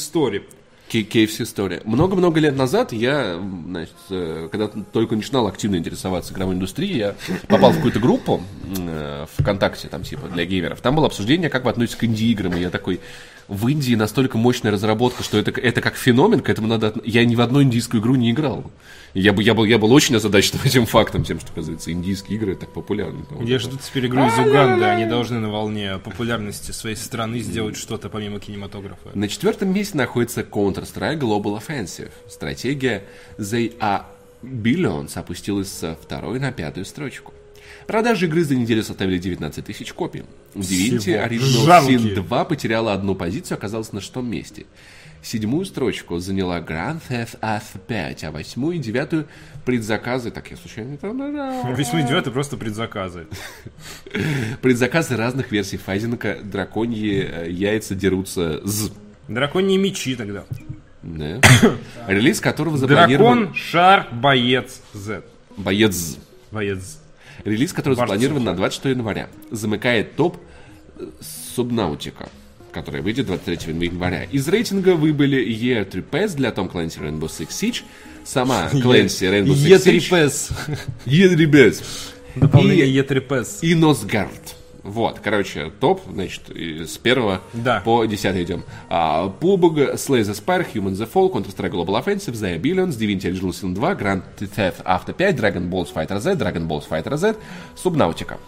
Кей- 0.88 1.04
KFC 1.04 1.42
история. 1.42 1.82
Много-много 1.84 2.40
лет 2.40 2.56
назад 2.56 2.92
я, 2.92 3.38
значит, 3.66 3.94
э, 4.08 4.48
когда 4.50 4.68
только 4.68 5.16
начинал 5.16 5.46
активно 5.46 5.76
интересоваться 5.76 6.32
игровой 6.32 6.54
индустрией, 6.54 6.96
я 6.96 7.14
попал 7.46 7.72
в 7.72 7.76
какую-то 7.76 8.00
группу 8.00 8.42
э, 8.78 9.26
ВКонтакте, 9.36 9.88
там, 9.88 10.02
типа, 10.02 10.28
для 10.28 10.46
геймеров. 10.46 10.80
Там 10.80 10.96
было 10.96 11.06
обсуждение, 11.06 11.50
как 11.50 11.64
вы 11.64 11.70
относитесь 11.70 11.98
к 11.98 12.04
инди-играм, 12.04 12.56
и 12.56 12.60
я 12.60 12.70
такой, 12.70 13.00
в 13.48 13.66
Индии 13.68 13.94
настолько 13.94 14.36
мощная 14.36 14.70
разработка, 14.70 15.22
что 15.22 15.38
это, 15.38 15.50
это 15.50 15.80
как 15.80 15.96
феномен, 15.96 16.40
к 16.40 16.50
этому 16.50 16.68
надо... 16.68 16.94
Я 17.04 17.24
ни 17.24 17.34
в 17.34 17.40
одну 17.40 17.62
индийскую 17.62 18.02
игру 18.02 18.14
не 18.14 18.30
играл. 18.30 18.70
Я, 19.14 19.32
бы, 19.32 19.42
я, 19.42 19.54
был, 19.54 19.64
я 19.64 19.78
был 19.78 19.90
очень 19.92 20.16
озадачен 20.16 20.58
этим 20.64 20.84
фактом, 20.84 21.24
тем, 21.24 21.40
что, 21.40 21.50
оказывается, 21.52 21.90
индийские 21.90 22.36
игры 22.36 22.54
так 22.54 22.72
популярны. 22.72 23.24
Я 23.40 23.58
жду 23.58 23.78
теперь 23.78 24.06
игру 24.06 24.26
из 24.26 24.38
Уганды, 24.38 24.84
они 24.84 25.06
должны 25.06 25.38
на 25.40 25.48
волне 25.48 25.98
популярности 25.98 26.72
своей 26.72 26.96
страны 26.96 27.40
сделать 27.40 27.76
что-то 27.76 28.10
помимо 28.10 28.38
кинематографа. 28.38 29.10
На 29.14 29.28
четвертом 29.28 29.72
месте 29.72 29.96
находится 29.96 30.42
Counter-Strike 30.42 31.18
Global 31.18 31.58
Offensive. 31.58 32.10
Стратегия 32.28 33.04
They 33.38 33.76
Are 33.78 34.02
Billions 34.42 35.18
опустилась 35.18 35.72
со 35.72 35.96
второй 36.00 36.38
на 36.38 36.52
пятую 36.52 36.84
строчку. 36.84 37.32
Продажи 37.88 38.26
игры 38.26 38.44
за 38.44 38.54
неделю 38.54 38.82
составили 38.82 39.16
19 39.16 39.64
тысяч 39.64 39.94
копий. 39.94 40.24
Всего. 40.52 40.98
Original. 40.98 41.88
Sin 41.88 42.14
2 42.14 42.44
потеряла 42.44 42.92
одну 42.92 43.14
позицию, 43.14 43.56
оказалась 43.56 43.94
на 43.94 44.02
шестом 44.02 44.30
месте. 44.30 44.66
Седьмую 45.22 45.64
строчку 45.64 46.18
заняла 46.18 46.60
Grand 46.60 47.00
Theft 47.08 47.40
Auto 47.40 47.80
5, 47.86 48.24
а 48.24 48.30
восьмую 48.30 48.76
и 48.76 48.78
девятую 48.78 49.26
предзаказы, 49.64 50.30
так 50.30 50.50
я 50.50 50.58
случайно 50.58 50.98
там 50.98 51.16
Восьмой 51.74 52.02
и 52.02 52.06
девятый 52.06 52.30
просто 52.30 52.58
предзаказы. 52.58 53.26
предзаказы 54.60 55.16
разных 55.16 55.50
версий 55.50 55.78
файзинга, 55.78 56.40
драконьи 56.42 57.26
э, 57.26 57.50
яйца 57.50 57.94
дерутся 57.94 58.60
з. 58.64 58.92
Драконьи 59.28 59.78
мечи 59.78 60.14
тогда. 60.14 60.44
Да. 61.02 61.40
Релиз 62.06 62.40
которого 62.42 62.76
запланирован... 62.76 63.38
Дракон, 63.38 63.54
шар, 63.54 64.08
боец, 64.12 64.82
Z. 64.92 65.22
Боец. 65.56 66.18
Боец. 66.52 66.98
Релиз, 67.44 67.72
который 67.72 67.94
Барс 67.94 68.10
запланирован 68.10 68.40
Сухой. 68.42 68.52
на 68.52 68.56
26 68.56 68.84
января. 68.96 69.28
Замыкает 69.50 70.16
топ 70.16 70.36
э, 70.98 71.06
Субнаутика, 71.54 72.28
которая 72.72 73.02
выйдет 73.02 73.26
23 73.26 73.74
января. 73.86 74.24
Из 74.24 74.46
рейтинга 74.48 74.94
выбыли 74.94 75.38
Year 75.46 75.84
3 75.84 76.02
Pass 76.10 76.36
для 76.36 76.50
Tom 76.50 76.70
Clancy 76.70 77.00
Rainbow 77.00 77.28
Six 77.28 77.48
Siege, 77.48 77.82
сама 78.24 78.68
Clancy 78.72 79.30
Rainbow 79.30 79.54
Six 79.54 79.84
Siege, 79.84 80.10
Е3PS. 80.10 80.52
Year 81.06 81.34
3 81.34 81.46
Pass 81.46 81.82
Дополнение 82.36 82.86
И- 82.86 82.98
Е3PS. 83.00 83.58
и 83.62 83.74
Носгард. 83.74 84.54
Вот, 84.88 85.20
короче, 85.20 85.70
топ, 85.80 86.00
значит, 86.10 86.42
с 86.48 86.96
первого 86.98 87.42
Да. 87.52 87.80
по 87.84 88.04
десятый 88.06 88.42
идем. 88.44 88.64
А, 88.88 89.28
PUBG, 89.28 89.94
Slay 89.96 90.22
the 90.22 90.34
Spire, 90.34 90.66
Human 90.72 90.92
the 90.92 91.06
Fall, 91.12 91.30
Counter-Strike 91.30 91.70
Global 91.72 92.02
Offensive, 92.02 92.32
The 92.32 92.58
Billions, 92.60 92.96
Divinity 92.98 93.30
Original 93.30 93.50
Sin 93.50 93.74
2, 93.74 93.94
Grand 93.94 94.22
Theft 94.38 94.82
Auto 94.84 95.12
5, 95.12 95.36
Dragon 95.36 95.68
Balls 95.70 95.92
Fighter 95.92 96.18
Z, 96.20 96.32
Dragon 96.36 96.66
Balls 96.66 96.84
Fighter 96.88 97.16
Z, 97.16 97.36
Subnautica. 97.76 98.38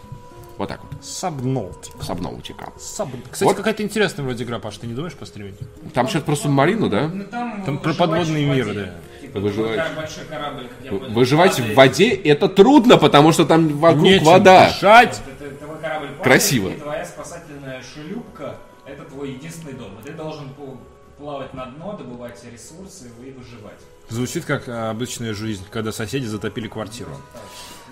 Вот 0.57 0.69
так 0.69 0.79
вот. 0.83 1.03
Сабнолтик. 1.03 1.93
Subnautica. 2.01 2.71
Кстати, 2.77 3.43
Вот. 3.47 3.57
какая-то 3.57 3.83
интересная 3.83 4.23
вроде 4.25 4.43
игра, 4.43 4.59
Паш, 4.59 4.77
ты 4.77 4.87
не 4.87 4.93
думаешь 4.93 5.13
постримить? 5.13 5.55
Там 5.93 6.07
сейчас 6.07 6.23
про 6.23 6.35
субмарину, 6.35 6.89
да? 6.89 7.07
Ну, 7.07 7.23
там 7.25 7.63
Там 7.65 7.77
про 7.77 7.89
выживать 7.91 7.97
подводный 7.97 8.45
в 8.45 8.55
мир, 8.55 8.67
воде. 8.67 8.79
да. 8.85 8.93
Выживать. 9.39 9.95
большой 9.95 10.25
корабль, 10.25 10.67
как 10.67 10.83
я 10.85 10.91
понял, 10.91 11.13
Выживать 11.13 11.59
в 11.59 11.73
воде 11.73 12.09
это 12.13 12.47
трудно, 12.49 12.97
потому 12.97 13.31
что 13.31 13.45
там 13.45 13.67
вокруг 13.79 14.03
Нечем 14.03 14.25
вода. 14.25 14.67
дышать. 14.67 15.21
Это- 15.39 15.55
твой 15.55 15.77
корабль 15.79 16.07
падает, 16.07 16.23
Красиво. 16.23 16.69
И 16.69 16.79
твоя 16.79 17.05
спасательная 17.05 17.81
шлюпка– 17.81 18.57
это 18.85 19.03
твой 19.03 19.31
единственный 19.31 19.73
дом. 19.73 19.91
И 20.03 20.07
ты 20.07 20.13
должен 20.13 20.45
пл- 20.57 20.77
плавать 21.17 21.53
на 21.53 21.65
дно, 21.67 21.93
добывать 21.93 22.39
ресурсы 22.51 23.05
и 23.23 23.31
выживать. 23.31 23.79
Звучит 24.09 24.43
как 24.45 24.67
а, 24.67 24.89
обычная 24.89 25.33
жизнь, 25.33 25.63
когда 25.71 25.91
соседи 25.91 26.25
затопили 26.25 26.67
квартиру. 26.67 27.11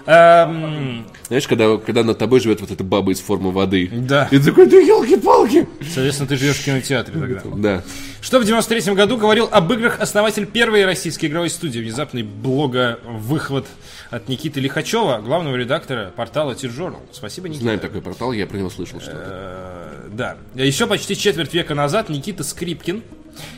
Эм, 0.06 1.06
Знаешь, 1.28 1.48
когда, 1.48 1.78
когда 1.78 2.04
над 2.04 2.18
тобой 2.18 2.40
живет 2.40 2.62
вот 2.62 2.72
эта 2.72 2.84
баба 2.84 3.12
из 3.12 3.20
формы 3.20 3.52
воды. 3.52 3.90
Да. 3.92 4.28
И 4.32 4.38
ты 4.38 4.46
такой, 4.46 4.66
да 4.68 4.78
елки-палки. 4.78 5.68
соответственно, 5.82 6.28
ты 6.30 6.36
живешь 6.38 6.58
в 6.58 6.66
кинотеатре 6.66 7.20
тогда. 7.20 7.42
Да. 7.56 7.84
Что 8.22 8.40
в 8.40 8.46
93 8.46 8.94
году 8.94 9.18
говорил 9.18 9.48
об 9.52 9.72
играх 9.72 10.00
основатель 10.00 10.46
первой 10.46 10.86
российской 10.86 11.28
игровой 11.28 11.50
студии? 11.50 11.80
Внезапный 11.80 12.24
блога-выхват 12.24 13.66
от 14.10 14.28
Никиты 14.28 14.60
Лихачева, 14.60 15.20
главного 15.20 15.56
редактора 15.56 16.12
портала 16.16 16.56
T-Journal. 16.56 16.98
Спасибо, 17.12 17.48
Никита. 17.48 17.64
Знаем 17.64 17.80
такой 17.80 18.02
портал, 18.02 18.32
я 18.32 18.48
про 18.48 18.58
него 18.58 18.70
слышал 18.70 19.00
что-то. 19.00 19.18
Э, 19.22 20.08
Да. 20.12 20.38
Еще 20.56 20.88
почти 20.88 21.16
четверть 21.16 21.54
века 21.54 21.76
назад 21.76 22.10
Никита 22.10 22.44
Скрипкин 22.44 23.04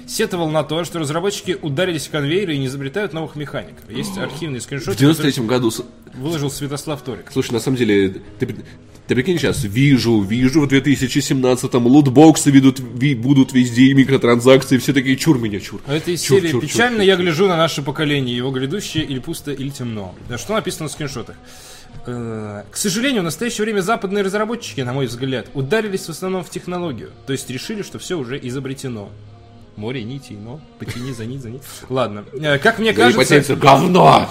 Сетовал 0.08 0.50
на 0.50 0.64
то, 0.64 0.84
что 0.84 1.00
разработчики 1.00 1.58
ударились 1.62 2.08
в 2.08 2.12
конвейеры 2.12 2.56
и 2.56 2.58
не 2.58 2.68
изобретают 2.68 3.14
новых 3.14 3.36
механик. 3.36 3.76
Есть 3.90 4.18
архивные 4.18 4.60
В 4.60 4.64
скриншоты, 4.64 4.98
93 4.98 5.46
году... 5.46 5.72
с- 5.72 5.78
которые 5.78 6.22
выложил 6.24 6.52
Святослав 6.52 7.02
Торик. 7.02 7.26
Слушай, 7.32 7.54
на 7.54 7.60
самом 7.60 7.78
деле, 7.78 8.16
ты, 8.40 8.56
ты 9.08 9.16
прикинь 9.16 9.38
сейчас, 9.40 9.64
вижу, 9.64 10.20
вижу 10.22 10.62
в 10.62 10.68
2017-м 10.68 11.88
лутбоксы 11.88 12.52
ведут, 12.52 12.80
ви- 12.80 13.16
будут 13.16 13.54
везде, 13.54 13.84
и 13.84 13.94
микротранзакции, 13.94 14.78
все 14.78 14.92
такие, 14.94 15.16
чур 15.16 15.38
меня, 15.40 15.60
чур. 15.62 15.82
А 15.88 15.96
Это 15.96 16.12
из 16.12 16.22
Чур, 16.22 16.40
серии 16.40 16.52
чур, 16.52 16.62
чур, 16.62 16.70
«Печально 16.70 16.98
чур, 16.98 17.06
я 17.08 17.16
чур». 17.16 17.24
гляжу 17.24 17.48
на 17.48 17.56
наше 17.58 17.82
поколение, 17.82 18.36
его 18.36 18.52
грядущее 18.52 19.06
или 19.06 19.20
пусто, 19.20 19.52
или 19.54 19.70
темно». 19.70 20.14
Что 20.38 20.54
написано 20.54 20.90
в 20.90 20.92
скриншотах? 20.92 21.36
Э, 22.06 22.64
К 22.72 22.76
сожалению, 22.78 23.22
в 23.22 23.26
настоящее 23.26 23.64
время 23.66 23.82
западные 23.82 24.24
разработчики, 24.24 24.82
на 24.82 24.94
мой 24.94 25.06
взгляд, 25.08 25.48
ударились 25.54 26.06
в 26.06 26.10
основном 26.10 26.44
в 26.44 26.50
технологию. 26.50 27.10
То 27.26 27.34
есть 27.34 27.50
решили, 27.50 27.82
что 27.84 28.00
все 28.00 28.18
уже 28.18 28.40
изобретено. 28.42 29.10
Море 29.82 30.04
нитей, 30.04 30.38
но 30.38 30.62
потяни 30.80 31.12
за 31.12 31.26
нить, 31.26 31.42
за 31.42 31.50
нить. 31.50 31.64
Ладно. 31.90 32.24
Э, 32.34 32.60
Как 32.60 32.78
мне 32.80 32.92
Да 32.94 32.98
кажется... 33.02 33.18
потянется 33.20 33.56
говно! 33.56 34.30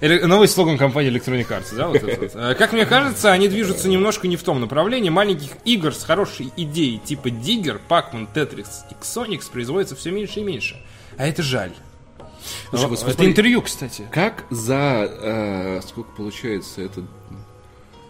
Новый 0.00 0.48
слоган 0.48 0.76
компании 0.76 1.10
Electronic 1.10 1.48
Arts, 1.48 1.74
да, 1.74 1.88
вот 1.88 1.96
этот. 2.02 2.34
Э, 2.34 2.54
Как 2.54 2.72
мне 2.72 2.84
кажется, 2.84 3.32
они 3.32 3.48
движутся 3.48 3.88
немножко 3.88 4.28
не 4.28 4.36
в 4.36 4.42
том 4.42 4.60
направлении. 4.60 5.08
Маленьких 5.08 5.50
игр 5.64 5.94
с 5.94 6.02
хорошей 6.04 6.52
идеей 6.56 6.98
типа 6.98 7.28
Digger, 7.28 7.80
Pac-Man, 7.88 8.28
Tetris 8.34 8.68
и 8.90 8.94
Xonix 9.02 9.50
производится 9.50 9.96
все 9.96 10.10
меньше 10.10 10.40
и 10.40 10.44
меньше. 10.44 10.76
А 11.16 11.26
это 11.26 11.42
жаль. 11.42 11.72
Слушай, 12.68 12.84
О, 12.84 12.88
вот 12.88 12.98
это 12.98 13.08
смотри. 13.10 13.26
интервью, 13.28 13.62
кстати. 13.62 14.06
Как 14.10 14.44
за, 14.50 15.08
э, 15.10 15.80
сколько 15.88 16.10
получается, 16.10 16.82
это 16.82 17.02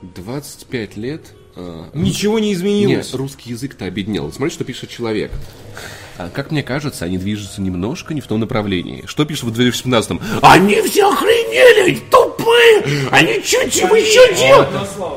25 0.02 0.96
лет... 0.96 1.34
э, 1.56 1.84
Ничего 1.94 2.38
не 2.38 2.52
изменилось. 2.52 3.06
Нет, 3.06 3.14
русский 3.14 3.50
язык-то 3.50 3.84
обеднел. 3.84 4.32
Смотри, 4.32 4.52
что 4.54 4.64
пишет 4.64 4.90
человек. 4.90 5.30
А, 6.16 6.30
Как 6.30 6.50
мне 6.50 6.62
кажется, 6.62 7.04
они 7.04 7.18
движутся 7.18 7.60
немножко 7.60 8.14
не 8.14 8.20
в 8.20 8.26
том 8.26 8.40
направлении. 8.40 9.04
Что 9.06 9.24
пишет 9.24 9.44
в 9.44 9.60
2017-м? 9.60 10.20
Они 10.42 10.80
все 10.82 11.10
охренели, 11.10 11.98
тупые! 12.10 13.08
Они 13.10 13.42
чуть 13.42 13.72
чего 13.72 13.96
еще 13.96 14.34
делают? 14.36 14.68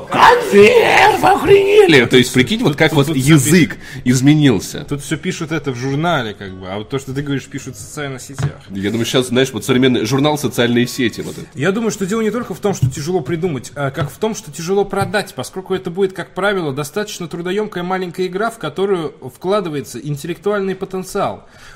Консерв, 0.10 1.24
охренели! 1.24 2.06
То 2.06 2.18
есть, 2.18 2.34
прикинь, 2.34 2.64
вот 2.64 2.76
как 2.76 2.94
вот 2.94 3.10
язык 3.16 3.78
изменился. 4.06 4.86
Тут 4.90 5.04
все 5.04 5.18
пишут 5.18 5.52
это 5.52 5.72
в 5.72 5.76
журнале, 5.76 6.34
как 6.34 6.54
бы, 6.54 6.68
а 6.68 6.78
вот 6.78 6.90
то, 6.90 6.98
что 6.98 7.14
ты 7.14 7.22
говоришь, 7.22 7.46
пишут 7.46 7.76
в 7.76 7.80
социальных 7.80 8.22
сетях. 8.22 8.62
Я 8.70 8.90
думаю, 8.90 9.06
сейчас, 9.06 9.28
знаешь, 9.28 9.52
вот 9.52 9.66
современный 9.66 10.06
журнал 10.06 10.38
«Социальные 10.38 10.88
сети». 10.88 11.22
Вот 11.22 11.38
это. 11.38 11.48
Я 11.54 11.72
думаю, 11.72 11.92
что 11.92 12.06
дело 12.06 12.22
не 12.22 12.32
только 12.32 12.54
в 12.54 12.60
том, 12.60 12.74
что 12.74 12.90
тяжело 12.90 13.22
придумать, 13.22 13.72
а 13.76 13.92
как 13.92 14.12
в 14.12 14.18
том, 14.18 14.34
что 14.34 14.52
тяжело 14.52 14.84
продать, 14.84 15.34
поскольку 15.36 15.74
это 15.76 15.92
будет, 15.92 16.14
как 16.14 16.34
правило, 16.34 16.74
достаточно 16.74 17.28
трудоемкая 17.28 17.84
маленькая 17.84 18.26
игра, 18.28 18.50
в 18.50 18.58
которую 18.58 19.14
вкладывается 19.36 20.00
интеллектуальный 20.00 20.74
потенциал. 20.74 20.87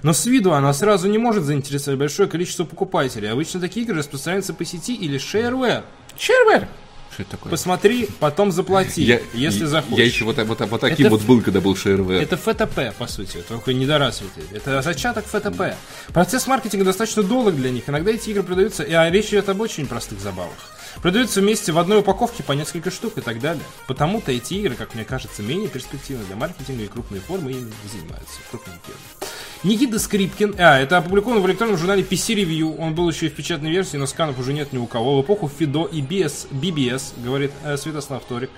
Но 0.03 0.13
с 0.13 0.25
виду 0.25 0.53
она 0.53 0.73
сразу 0.73 1.07
не 1.07 1.17
может 1.17 1.43
заинтересовать 1.43 1.99
большое 1.99 2.27
количество 2.27 2.63
покупателей. 2.63 3.31
Обычно 3.31 3.59
такие 3.59 3.85
игры 3.85 3.97
распространяются 3.97 4.53
по 4.53 4.65
сети 4.65 4.95
или 4.95 5.19
shareware. 5.19 5.83
Shareware. 6.17 6.67
Что 7.11 7.23
это 7.23 7.31
такое? 7.31 7.51
Посмотри, 7.51 8.07
потом 8.19 8.51
заплати, 8.51 9.03
Я, 9.03 9.19
если 9.33 9.61
я- 9.61 9.67
захочешь. 9.67 9.97
Я 9.97 10.05
еще 10.05 10.23
вот, 10.23 10.37
вот, 10.37 10.61
вот 10.61 10.81
таким 10.81 11.07
Это 11.07 11.15
вот 11.15 11.23
был, 11.23 11.41
когда 11.41 11.59
был 11.59 11.75
ШРВ. 11.75 12.09
Это 12.09 12.37
ФТП, 12.37 12.95
по 12.97 13.05
сути, 13.07 13.43
только 13.47 13.73
недоразвитый. 13.73 14.43
Это 14.53 14.81
зачаток 14.81 15.25
ФТП. 15.25 15.75
Процесс 16.13 16.47
маркетинга 16.47 16.85
достаточно 16.85 17.23
долг 17.23 17.53
для 17.53 17.69
них. 17.69 17.89
Иногда 17.89 18.11
эти 18.11 18.29
игры 18.29 18.43
продаются, 18.43 18.83
и 18.83 18.93
а 18.93 19.09
речь 19.09 19.27
идет 19.27 19.49
об 19.49 19.59
очень 19.59 19.87
простых 19.87 20.21
забавах. 20.21 20.55
Продаются 21.01 21.41
вместе 21.41 21.71
в 21.71 21.77
одной 21.79 21.99
упаковке 21.99 22.43
по 22.43 22.51
несколько 22.53 22.91
штук 22.91 23.17
и 23.17 23.21
так 23.21 23.39
далее. 23.39 23.63
Потому-то 23.87 24.31
эти 24.31 24.55
игры, 24.55 24.75
как 24.75 24.93
мне 24.95 25.05
кажется, 25.05 25.41
менее 25.41 25.67
перспективны 25.69 26.25
для 26.25 26.35
маркетинга, 26.35 26.83
и 26.83 26.87
крупные 26.87 27.21
формы 27.21 27.51
ими 27.51 27.71
занимаются. 27.91 28.39
Крупные 28.49 28.77
фирмы. 28.85 29.29
Никита 29.63 29.99
Скрипкин, 29.99 30.55
а, 30.57 30.79
это 30.79 30.97
опубликовано 30.97 31.39
в 31.39 31.47
электронном 31.47 31.77
журнале 31.77 32.01
PC 32.01 32.35
Review, 32.35 32.75
он 32.79 32.95
был 32.95 33.07
еще 33.09 33.27
и 33.27 33.29
в 33.29 33.35
печатной 33.35 33.69
версии, 33.69 33.95
но 33.95 34.07
сканов 34.07 34.39
уже 34.39 34.53
нет 34.53 34.73
ни 34.73 34.79
у 34.79 34.87
кого. 34.87 35.21
В 35.21 35.23
эпоху 35.23 35.51
Фидо 35.55 35.85
и 35.85 36.01
BS, 36.01 36.47
BBS, 36.49 37.13
говорит 37.23 37.51
э, 37.63 37.77
Святослав 37.77 38.23
Торик, 38.23 38.49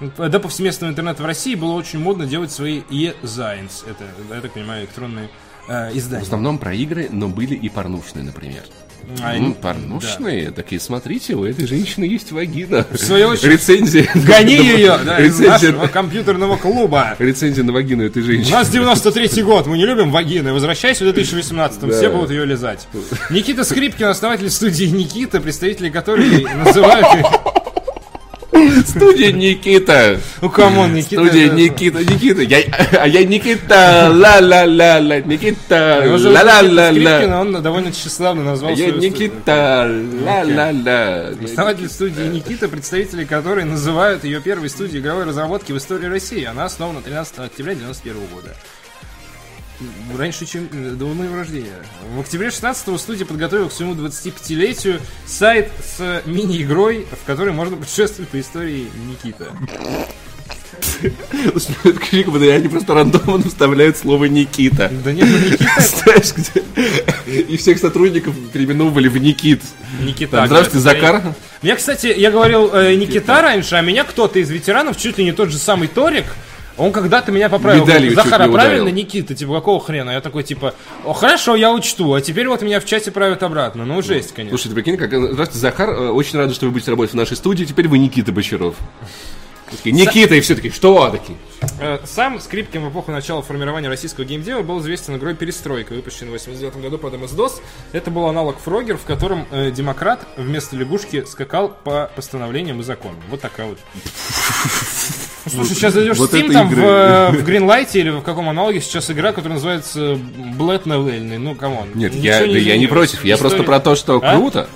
до 0.00 0.40
повсеместного 0.40 0.90
интернета 0.90 1.22
в 1.22 1.26
России 1.26 1.54
было 1.54 1.72
очень 1.72 1.98
модно 1.98 2.26
делать 2.26 2.50
свои 2.52 2.82
e-zines. 2.90 3.84
Это, 3.88 4.04
я 4.32 4.40
так 4.40 4.52
понимаю, 4.52 4.82
электронные 4.82 5.28
э, 5.68 5.90
В 5.92 5.96
издания. 5.96 6.22
основном 6.22 6.58
про 6.58 6.72
игры, 6.74 7.08
но 7.10 7.28
были 7.28 7.54
и 7.54 7.68
порнушные, 7.68 8.24
например. 8.24 8.62
А, 9.22 9.34
ну, 9.38 9.54
порнушные? 9.54 10.50
Такие, 10.50 10.80
смотрите, 10.80 11.34
у 11.34 11.44
этой 11.44 11.66
женщины 11.66 12.04
есть 12.04 12.32
вагина. 12.32 12.86
В 12.90 12.96
свою 12.96 13.28
очередь- 13.28 13.52
Рецензия. 13.60 14.08
Гони 14.14 14.54
ее 14.54 14.98
да, 15.04 15.18
из 15.20 15.38
Рецензия, 15.40 15.72
нашего 15.72 15.86
компьютерного 15.88 16.56
клуба. 16.56 17.14
рецензия 17.18 17.64
на 17.64 17.72
вагину 17.72 18.04
этой 18.04 18.22
У 18.22 18.26
женщины. 18.26 18.52
нас 18.56 18.70
93-й 18.72 19.42
год, 19.42 19.66
мы 19.66 19.76
не 19.78 19.86
любим 19.86 20.10
вагины. 20.10 20.52
Возвращайся 20.52 21.04
в 21.04 21.12
2018 21.12 21.92
все 21.92 22.08
будут 22.10 22.30
ее 22.30 22.44
лизать. 22.44 22.86
Никита 23.30 23.64
Скрипкин, 23.64 24.06
основатель 24.06 24.50
студии 24.50 24.84
Никита, 24.86 25.40
представители 25.40 25.90
которой 25.90 26.44
называют... 26.64 27.26
Студия 28.82 29.32
Никита. 29.32 30.20
Ну, 30.40 30.50
come 30.50 30.75
on, 30.75 30.94
Никита... 30.94 31.24
Студия 31.24 31.50
Никита. 31.50 32.04
Никита. 32.04 32.42
Я, 32.42 32.58
а 32.98 33.06
я 33.06 33.24
Никита. 33.24 34.10
Ла-ла-ла-ла. 34.12 35.20
Никита. 35.20 36.02
Ла-ла-ла-ла. 36.06 37.36
а 37.36 37.40
он 37.40 37.62
довольно 37.62 37.92
тщеславно 37.92 38.44
назвал 38.44 38.70
Я 38.72 38.88
свою 38.88 39.00
Никита. 39.00 39.90
Ла-ла-ла. 40.24 41.34
Основатель 41.44 41.88
студии 41.88 42.22
Никита, 42.22 42.68
представители 42.68 43.24
которой 43.24 43.64
называют 43.64 44.24
ее 44.24 44.40
первой 44.40 44.68
студией 44.68 45.00
игровой 45.00 45.24
разработки 45.24 45.72
в 45.72 45.78
истории 45.78 46.06
России. 46.06 46.44
Она 46.44 46.64
основана 46.64 47.02
13 47.02 47.38
октября 47.38 47.72
1991 47.72 48.26
года. 48.34 48.54
Раньше, 50.16 50.46
чем 50.46 50.68
э, 50.72 50.90
до 50.90 51.06
моего 51.06 51.36
рождения. 51.36 51.72
В 52.14 52.20
октябре 52.20 52.50
16 52.50 53.00
студия 53.00 53.26
подготовила 53.26 53.68
к 53.68 53.72
своему 53.72 53.94
25-летию 53.94 55.00
сайт 55.26 55.70
с 55.82 56.22
мини-игрой, 56.26 57.06
в 57.10 57.26
которой 57.26 57.52
можно 57.52 57.76
путешествовать 57.76 58.30
по 58.30 58.40
истории 58.40 58.88
Никита. 59.08 59.52
Это 61.02 61.92
как 61.92 62.26
будто 62.26 62.52
они 62.52 62.68
просто 62.68 62.94
рандомно 62.94 63.44
вставляют 63.48 63.96
слово 63.96 64.26
Никита. 64.26 64.90
Да 65.04 65.12
нет, 65.12 65.28
ну 65.28 65.38
Никита... 65.38 65.80
Знаешь, 65.80 66.32
где? 66.34 67.42
И 67.42 67.56
всех 67.56 67.78
сотрудников 67.78 68.34
переименовывали 68.52 69.08
в 69.08 69.16
Никит. 69.18 69.62
Никита. 70.02 70.44
Здравствуйте, 70.46 70.78
Закар. 70.78 71.34
Я, 71.62 71.76
кстати, 71.76 72.12
я 72.16 72.30
говорил 72.30 72.70
э, 72.74 72.94
Никита 72.94 73.40
раньше, 73.40 73.76
а 73.76 73.80
меня 73.80 74.04
кто-то 74.04 74.38
из 74.38 74.50
ветеранов, 74.50 74.96
чуть 74.96 75.18
ли 75.18 75.24
не 75.24 75.32
тот 75.32 75.50
же 75.50 75.58
самый 75.58 75.88
Торик, 75.88 76.26
он 76.76 76.92
когда-то 76.92 77.32
меня 77.32 77.48
поправил. 77.48 77.82
Медалью 77.82 78.10
Говорит, 78.10 78.18
чуть 78.18 78.24
Захар, 78.30 78.42
а 78.42 78.46
не 78.46 78.52
правильно 78.52 78.82
ударил». 78.82 78.96
Никита? 78.96 79.34
Типа, 79.34 79.54
какого 79.54 79.80
хрена? 79.80 80.10
Я 80.10 80.20
такой, 80.20 80.42
типа, 80.42 80.74
О, 81.04 81.12
хорошо, 81.12 81.54
я 81.56 81.72
учту. 81.72 82.12
А 82.14 82.20
теперь 82.20 82.48
вот 82.48 82.62
меня 82.62 82.80
в 82.80 82.84
чате 82.84 83.10
правят 83.10 83.42
обратно. 83.42 83.84
Ну, 83.84 84.02
жесть, 84.02 84.32
конечно. 84.34 84.58
Слушай, 84.58 84.68
ты 84.68 84.74
прикинь, 84.74 84.96
как... 84.96 85.10
Здравствуйте, 85.10 85.58
Захар. 85.58 85.90
Э, 85.90 86.08
Очень 86.10 86.38
рада, 86.38 86.54
что 86.54 86.66
вы 86.66 86.72
будете 86.72 86.90
работать 86.90 87.12
в 87.12 87.16
нашей 87.16 87.36
студии. 87.36 87.64
Теперь 87.64 87.88
вы 87.88 87.98
Никита 87.98 88.32
Бочаров. 88.32 88.76
Такие, 89.70 89.92
Никита, 89.94 90.34
и 90.34 90.40
все 90.40 90.54
таки 90.54 90.70
что 90.70 91.10
такие? 91.10 91.36
Э, 91.80 91.98
Сам 92.04 92.38
Скрипкин 92.38 92.84
в 92.84 92.90
эпоху 92.90 93.10
начала 93.10 93.42
формирования 93.42 93.88
российского 93.88 94.24
геймдева 94.24 94.62
был 94.62 94.80
известен 94.80 95.16
игрой 95.16 95.34
«Перестройка», 95.34 95.94
выпущенной 95.94 96.28
в 96.28 96.32
89 96.32 96.76
году 96.76 96.98
под 96.98 97.14
MS-DOS. 97.14 97.54
Это 97.92 98.10
был 98.10 98.26
аналог 98.26 98.58
Frogger, 98.60 98.98
в 98.98 99.04
котором 99.04 99.46
э, 99.50 99.70
демократ 99.70 100.26
вместо 100.36 100.76
лягушки 100.76 101.24
скакал 101.24 101.76
по 101.82 102.10
постановлениям 102.14 102.80
и 102.80 102.82
законам. 102.84 103.20
Вот 103.30 103.40
такая 103.40 103.68
вот. 103.68 103.78
Слушай, 105.46 105.74
сейчас 105.74 105.94
зайдешь 105.94 106.16
вот 106.16 106.30
в 106.30 106.34
Steam, 106.34 106.52
там 106.52 106.68
в, 106.68 106.72
игры. 106.72 106.84
э, 106.84 107.30
в 107.32 107.46
Greenlight 107.48 107.88
или 107.94 108.10
в 108.10 108.22
каком 108.22 108.48
аналоге 108.48 108.80
сейчас 108.80 109.10
игра, 109.10 109.32
которая 109.32 109.54
называется 109.54 110.18
Блэд 110.56 110.86
Новельный. 110.86 111.38
Ну, 111.38 111.54
come 111.54 111.73
on. 111.73 111.88
Нет, 111.94 112.14
я, 112.14 112.40
да 112.40 112.46
я 112.46 112.78
не 112.78 112.86
против. 112.86 113.24
Я 113.24 113.36
просто 113.36 113.62
про 113.62 113.78
то, 113.80 113.94
что 113.94 114.20
А? 114.22 114.36
круто. 114.36 114.68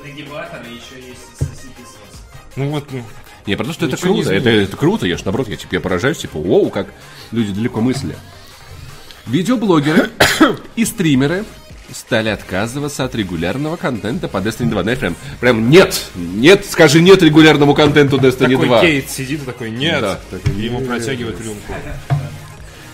Ну 2.57 2.71
вот, 2.71 2.85
ну, 2.91 3.03
Не, 3.47 3.57
про 3.57 3.65
то, 3.65 3.73
что 3.73 3.87
это 3.87 3.97
Ничего 3.97 4.15
не 4.15 4.23
круто. 4.23 4.35
Это, 4.37 4.49
это 4.51 4.77
круто. 4.77 5.07
Я 5.07 5.17
ж 5.17 5.25
наоборот, 5.25 5.49
я, 5.49 5.57
типа, 5.57 5.75
я 5.77 5.81
поражаюсь, 5.81 6.19
типа, 6.19 6.39
воу, 6.39 6.71
как 6.71 6.89
люди 7.31 7.53
далеко 7.53 7.81
мысли. 7.81 8.17
Видеоблогеры 9.27 10.11
и 10.77 10.85
стримеры 10.85 11.45
стали 11.93 12.29
отказываться 12.29 13.05
от 13.05 13.15
регулярного 13.15 13.77
контента 13.77 14.29
по 14.29 14.39
Destiny 14.39 14.69
2. 14.69 14.83
Знаешь, 14.83 14.99
прям, 14.99 15.17
прям 15.41 15.71
нет, 15.71 16.11
нет, 16.15 16.67
скажи 16.67 17.01
нет 17.01 17.23
регулярному 17.23 17.75
контенту 17.75 18.19
Destiny 18.19 18.53
такой 18.53 18.67
2. 18.67 18.81
Кейт 18.81 19.11
сидит 19.11 19.45
такой, 19.45 19.71
нет. 19.71 20.01
Да, 20.01 20.19
И 20.57 20.63
ему 20.63 20.81
протягивают 20.81 21.41
рюмку. 21.41 21.73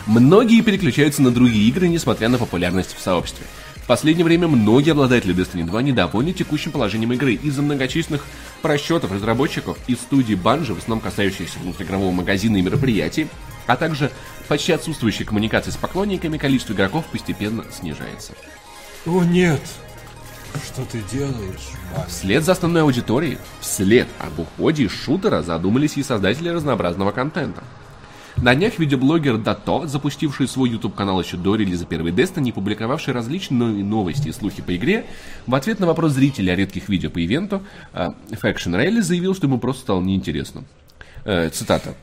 Многие 0.07 0.61
переключаются 0.61 1.23
на 1.23 1.31
другие 1.31 1.69
игры, 1.69 1.89
несмотря 1.89 2.29
на 2.29 2.39
популярность 2.39 2.95
в 2.95 3.01
сообществе. 3.01 3.47
В 3.77 3.87
последнее 3.87 4.25
время 4.25 4.49
многие 4.49 4.93
обладатели 4.93 5.35
Destiny 5.35 5.65
2 5.65 5.83
недовольны 5.83 6.33
текущим 6.33 6.73
положением 6.73 7.13
игры 7.13 7.35
из-за 7.35 7.61
многочисленных 7.61 8.25
просчетов 8.63 9.13
разработчиков 9.13 9.77
и 9.87 9.95
студий 9.95 10.37
Bungie, 10.37 10.73
в 10.73 10.79
основном 10.79 11.01
касающихся 11.01 11.59
внутриигрового 11.59 12.11
магазина 12.11 12.57
и 12.57 12.63
мероприятий, 12.63 13.29
а 13.67 13.77
также 13.77 14.11
почти 14.49 14.73
отсутствующей 14.73 15.27
коммуникации 15.27 15.71
с 15.71 15.77
поклонниками, 15.77 16.39
количество 16.39 16.73
игроков 16.73 17.05
постепенно 17.13 17.65
снижается. 17.71 18.33
О, 19.07 19.23
нет. 19.23 19.61
Что 20.65 20.85
ты 20.85 21.03
делаешь, 21.11 21.73
Вслед 22.09 22.45
за 22.45 22.53
основной 22.53 22.83
аудиторией, 22.83 23.39
вслед 23.61 24.07
об 24.19 24.39
уходе 24.39 24.85
из 24.85 24.93
шутера 24.93 25.43
задумались 25.43 25.97
и 25.97 26.03
создатели 26.03 26.49
разнообразного 26.49 27.11
контента. 27.11 27.63
На 28.37 28.55
днях 28.55 28.79
видеоблогер 28.79 29.39
Дато, 29.39 29.87
запустивший 29.87 30.49
свой 30.49 30.71
YouTube-канал 30.71 31.21
еще 31.21 31.37
до 31.37 31.55
релиза 31.55 31.87
первой 31.87 32.13
Destiny, 32.13 32.53
публиковавший 32.53 33.15
различные 33.15 33.85
новости 33.85 34.29
и 34.29 34.33
слухи 34.33 34.63
по 34.63 34.75
игре, 34.75 35.07
в 35.47 35.55
ответ 35.55 35.81
на 35.81 35.87
вопрос 35.87 36.13
зрителей 36.13 36.53
о 36.53 36.57
редких 36.57 36.89
видео 36.89 37.11
по 37.11 37.25
ивенту, 37.25 37.63
э, 37.93 38.11
Faction 38.31 38.75
Rally 38.75 39.03
заявил, 39.03 39.35
что 39.35 39.47
ему 39.47 39.59
просто 39.59 39.83
стало 39.83 40.01
неинтересно. 40.03 40.65
Э, 41.25 41.49
цитата. 41.51 41.95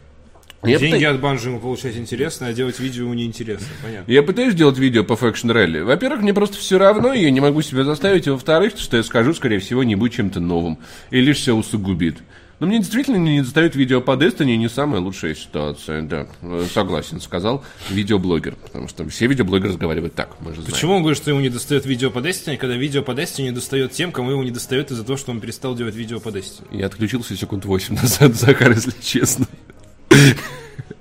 Я 0.64 0.78
Деньги 0.78 1.03
пыта- 1.03 1.07
от 1.16 1.22
банжи 1.22 1.49
ему 1.49 1.59
получать 1.59 1.97
интересно, 1.97 2.47
а 2.47 2.53
делать 2.53 2.80
видео 2.80 3.05
ему 3.05 3.14
неинтересно. 3.16 3.66
Понятно. 3.84 4.12
Я 4.12 4.22
пытаюсь 4.22 4.53
делать 4.53 4.78
видео 4.78 5.03
по 5.03 5.14
Faction 5.14 5.51
Rally. 5.51 5.84
Во-первых, 5.84 6.22
мне 6.22 6.34
просто 6.34 6.57
все 6.57 6.78
равно, 6.78 7.14
и 7.14 7.22
я 7.24 7.32
не 7.32 7.39
могу 7.39 7.62
себя 7.64 7.84
заставить. 7.84 8.28
И 8.28 8.30
во-вторых, 8.30 8.74
что 8.78 8.97
я 8.97 9.03
скажу, 9.03 9.34
скорее 9.34 9.59
всего, 9.59 9.84
не 9.84 9.95
будет 9.95 10.14
чем-то 10.14 10.39
новым. 10.39 10.78
И 11.09 11.20
лишь 11.20 11.38
все 11.38 11.53
усугубит. 11.55 12.18
Но 12.59 12.68
мне 12.68 12.78
действительно 12.78 13.16
не 13.16 13.41
достает 13.41 13.76
видео 13.76 14.01
по 14.01 14.12
Destiny 14.12 14.55
не 14.55 14.70
самая 14.70 15.01
лучшая 15.01 15.34
ситуация. 15.34 16.03
Да, 16.03 16.28
э, 16.43 16.68
согласен, 16.72 17.20
сказал 17.20 17.66
видеоблогер. 17.89 18.53
Потому 18.53 18.88
что 18.88 19.09
все 19.09 19.26
видеоблогеры 19.26 19.70
разговаривают 19.70 20.14
так, 20.14 20.36
мы 20.41 20.53
же 20.53 20.62
знаем. 20.62 20.72
Почему 20.72 20.93
он 20.93 21.01
говорит, 21.01 21.20
что 21.20 21.32
ему 21.32 21.39
не 21.39 21.49
достает 21.49 21.88
видео 21.88 22.12
по 22.12 22.20
Destiny, 22.20 22.57
когда 22.57 22.76
видео 22.76 23.01
по 23.01 23.14
Destiny 23.14 23.45
не 23.45 23.51
достает 23.51 23.93
тем, 23.93 24.12
кому 24.12 24.30
его 24.30 24.43
не 24.43 24.51
достает 24.51 24.91
из-за 24.91 25.03
того, 25.03 25.18
что 25.18 25.32
он 25.32 25.41
перестал 25.41 25.74
делать 25.74 25.95
видео 25.95 26.20
по 26.20 26.30
Destiny? 26.30 26.68
Я 26.70 26.86
отключился 26.86 27.36
секунд 27.36 27.66
8 27.66 27.95
назад, 27.95 28.36
Захар, 28.39 28.74
если 28.74 28.93
честно. 29.01 29.47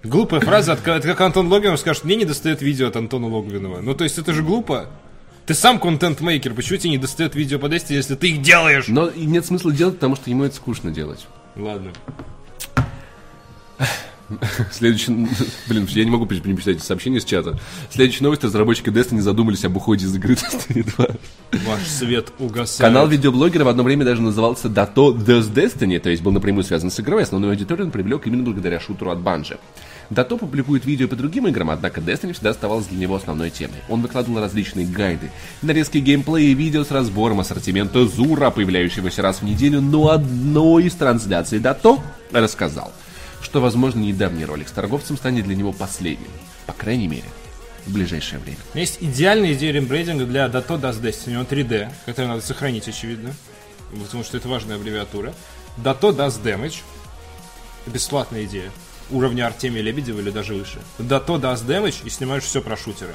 Глупая 0.03 0.41
фраза, 0.41 0.73
от- 0.73 0.87
это 0.87 1.07
как 1.09 1.21
Антон 1.21 1.49
Логвинов 1.49 1.81
скажет, 1.81 2.05
мне 2.05 2.17
не 2.17 2.25
достает 2.25 2.63
видео 2.63 2.89
от 2.89 2.97
Антона 2.97 3.27
Логвинова. 3.29 3.81
Ну, 3.81 3.95
то 3.95 4.05
есть 4.05 4.19
это 4.19 4.33
же 4.33 4.43
глупо. 4.43 4.89
Ты 5.47 5.55
сам 5.55 5.79
контент-мейкер, 5.81 6.55
почему 6.55 6.79
тебе 6.79 6.91
не 6.91 6.99
достает 6.99 7.35
видео 7.35 7.59
по 7.59 7.67
Destiny, 7.67 7.95
если 7.95 8.15
ты 8.15 8.31
их 8.31 8.43
делаешь? 8.43 8.87
Но 8.89 9.11
нет 9.11 9.45
смысла 9.45 9.73
делать, 9.73 9.97
потому 9.97 10.17
что 10.17 10.31
ему 10.31 10.45
это 10.45 10.55
скучно 10.55 10.91
делать. 10.91 11.27
Ладно. 11.57 11.93
Следующий... 14.73 15.29
Блин, 15.69 15.87
я 15.91 16.05
не 16.05 16.11
могу 16.11 16.27
не 16.31 16.55
писать 16.55 16.77
эти 16.77 16.85
сообщения 16.85 17.21
с 17.21 17.25
чата. 17.25 17.59
Следующая 17.91 18.25
новость. 18.25 18.45
Разработчики 18.45 18.89
Destiny 18.89 19.21
задумались 19.21 19.65
об 19.65 19.77
уходе 19.77 20.07
из 20.07 20.15
игры 20.15 20.35
Destiny 20.35 20.85
2. 20.97 21.07
Ваш 21.67 21.87
свет 21.87 22.33
угасает. 22.39 22.81
Канал 22.81 23.09
видеоблогера 23.09 23.65
в 23.65 23.69
одно 23.69 23.83
время 23.83 24.05
даже 24.05 24.23
назывался 24.23 24.69
Dato 24.69 25.15
Does 25.15 25.53
Destiny, 25.53 25.99
то 25.99 26.11
есть 26.11 26.23
был 26.23 26.33
напрямую 26.33 26.65
связан 26.65 26.91
с 26.91 27.01
игрой, 27.01 27.25
основную 27.25 27.53
аудиторию 27.53 27.87
он 27.87 27.93
привлек 27.93 28.27
именно 28.27 28.43
благодаря 28.43 28.79
шутеру 28.81 29.11
от 29.11 29.19
Bungie. 29.19 29.59
Дато 30.11 30.37
публикует 30.37 30.85
видео 30.87 31.07
по 31.07 31.15
другим 31.15 31.47
играм, 31.47 31.71
однако 31.71 32.01
Destiny 32.01 32.33
всегда 32.33 32.51
оставалась 32.51 32.87
для 32.87 32.99
него 32.99 33.15
основной 33.15 33.51
темой. 33.51 33.79
Он 33.89 34.03
выкладывал 34.03 34.41
различные 34.41 34.87
гайды, 34.87 35.31
нарезки 35.63 35.99
геймплея 35.99 36.49
и 36.51 36.55
видео 36.55 36.85
с 36.85 36.91
разбором 36.91 37.41
ассортимента 37.41 38.05
Зура, 38.07 38.51
появляющегося 38.51 39.23
раз 39.23 39.41
в 39.41 39.45
неделю, 39.45 39.81
но 39.81 40.11
одной 40.11 40.85
из 40.85 40.95
трансляций 40.95 41.61
Дато 41.61 42.03
рассказал, 42.33 42.93
что, 43.43 43.61
возможно, 43.61 44.01
недавний 44.01 44.45
ролик 44.45 44.69
с 44.69 44.73
торговцем 44.73 45.17
станет 45.17 45.45
для 45.45 45.57
него 45.57 45.73
последним. 45.73 46.31
По 46.67 46.73
крайней 46.73 47.09
мере, 47.09 47.25
в 47.87 47.93
ближайшее 47.93 48.39
время. 48.39 48.59
Есть 48.75 48.99
идеальная 49.01 49.55
идея 49.55 49.73
рембрейдинга 49.73 50.25
для 50.25 50.47
Dato 50.47 50.81
Das 50.81 51.01
Destiny. 51.01 51.39
Он 51.39 51.47
3D, 51.47 51.91
который 52.07 52.27
надо 52.27 52.43
сохранить, 52.43 52.89
очевидно. 52.89 53.35
Потому 53.91 54.23
что 54.23 54.37
это 54.37 54.49
важная 54.49 54.77
аббревиатура. 54.77 55.35
Dato 55.77 56.15
Das 56.15 56.41
Damage. 56.43 56.83
Бесплатная 57.87 58.45
идея. 58.45 58.71
Уровня 59.11 59.47
Артемия 59.47 59.83
Лебедева 59.83 60.21
или 60.21 60.31
даже 60.31 60.55
выше. 60.55 60.79
Dato 60.99 61.41
Das 61.41 61.65
Damage 61.67 62.05
и 62.05 62.11
снимаешь 62.11 62.45
все 62.45 62.61
про 62.61 62.77
шутеры. 62.77 63.15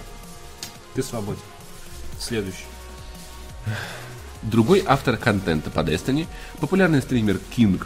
Ты 0.94 1.04
свободен. 1.04 1.42
Следующий. 2.20 2.66
Другой 4.42 4.84
автор 4.86 5.18
контента 5.18 5.72
по 5.72 5.80
Destiny, 5.80 6.28
популярный 6.60 7.02
стример 7.02 7.40
King 7.56 7.84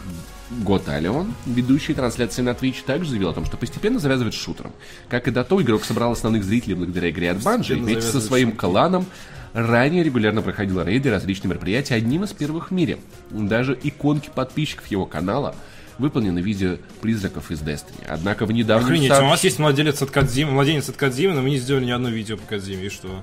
Готалион, 0.50 1.32
ведущий 1.46 1.94
трансляции 1.94 2.42
на 2.42 2.50
Twitch, 2.50 2.84
также 2.84 3.10
заявил 3.10 3.28
о 3.28 3.32
том, 3.32 3.46
что 3.46 3.56
постепенно 3.56 3.98
завязывает 3.98 4.34
с 4.34 4.38
шутером. 4.38 4.72
Как 5.08 5.28
и 5.28 5.30
до 5.30 5.44
того, 5.44 5.62
игрок 5.62 5.84
собрал 5.84 6.12
основных 6.12 6.44
зрителей 6.44 6.74
благодаря 6.74 7.10
игре 7.10 7.30
от 7.30 7.38
Bungie, 7.38 7.76
и 7.76 7.80
вместе 7.80 8.10
со 8.10 8.20
своим 8.20 8.52
кланом 8.52 9.06
ранее 9.52 10.02
регулярно 10.02 10.42
проходил 10.42 10.82
рейды 10.82 11.08
и 11.08 11.12
различные 11.12 11.50
мероприятия, 11.50 11.94
одним 11.94 12.24
из 12.24 12.32
первых 12.32 12.70
в 12.70 12.74
мире. 12.74 12.98
Даже 13.30 13.78
иконки 13.80 14.30
подписчиков 14.34 14.86
его 14.88 15.06
канала 15.06 15.54
выполнены 15.98 16.40
в 16.40 16.44
виде 16.44 16.80
призраков 17.00 17.50
из 17.50 17.60
Destiny. 17.60 18.04
Однако 18.08 18.46
в 18.46 18.52
недавнем 18.52 18.86
Охренеть, 18.86 19.12
сообщ- 19.12 19.26
у 19.26 19.30
нас 19.30 19.44
есть 19.44 19.58
младелец 19.58 20.00
от 20.02 20.10
Кадзимы, 20.10 20.52
младенец 20.52 20.88
от 20.88 20.96
Кадзимы, 20.96 21.34
но 21.34 21.42
мы 21.42 21.50
не 21.50 21.58
сделали 21.58 21.84
ни 21.84 21.90
одно 21.90 22.08
видео 22.08 22.36
по 22.36 22.46
Кадзиме, 22.46 22.86
и 22.86 22.88
что? 22.88 23.22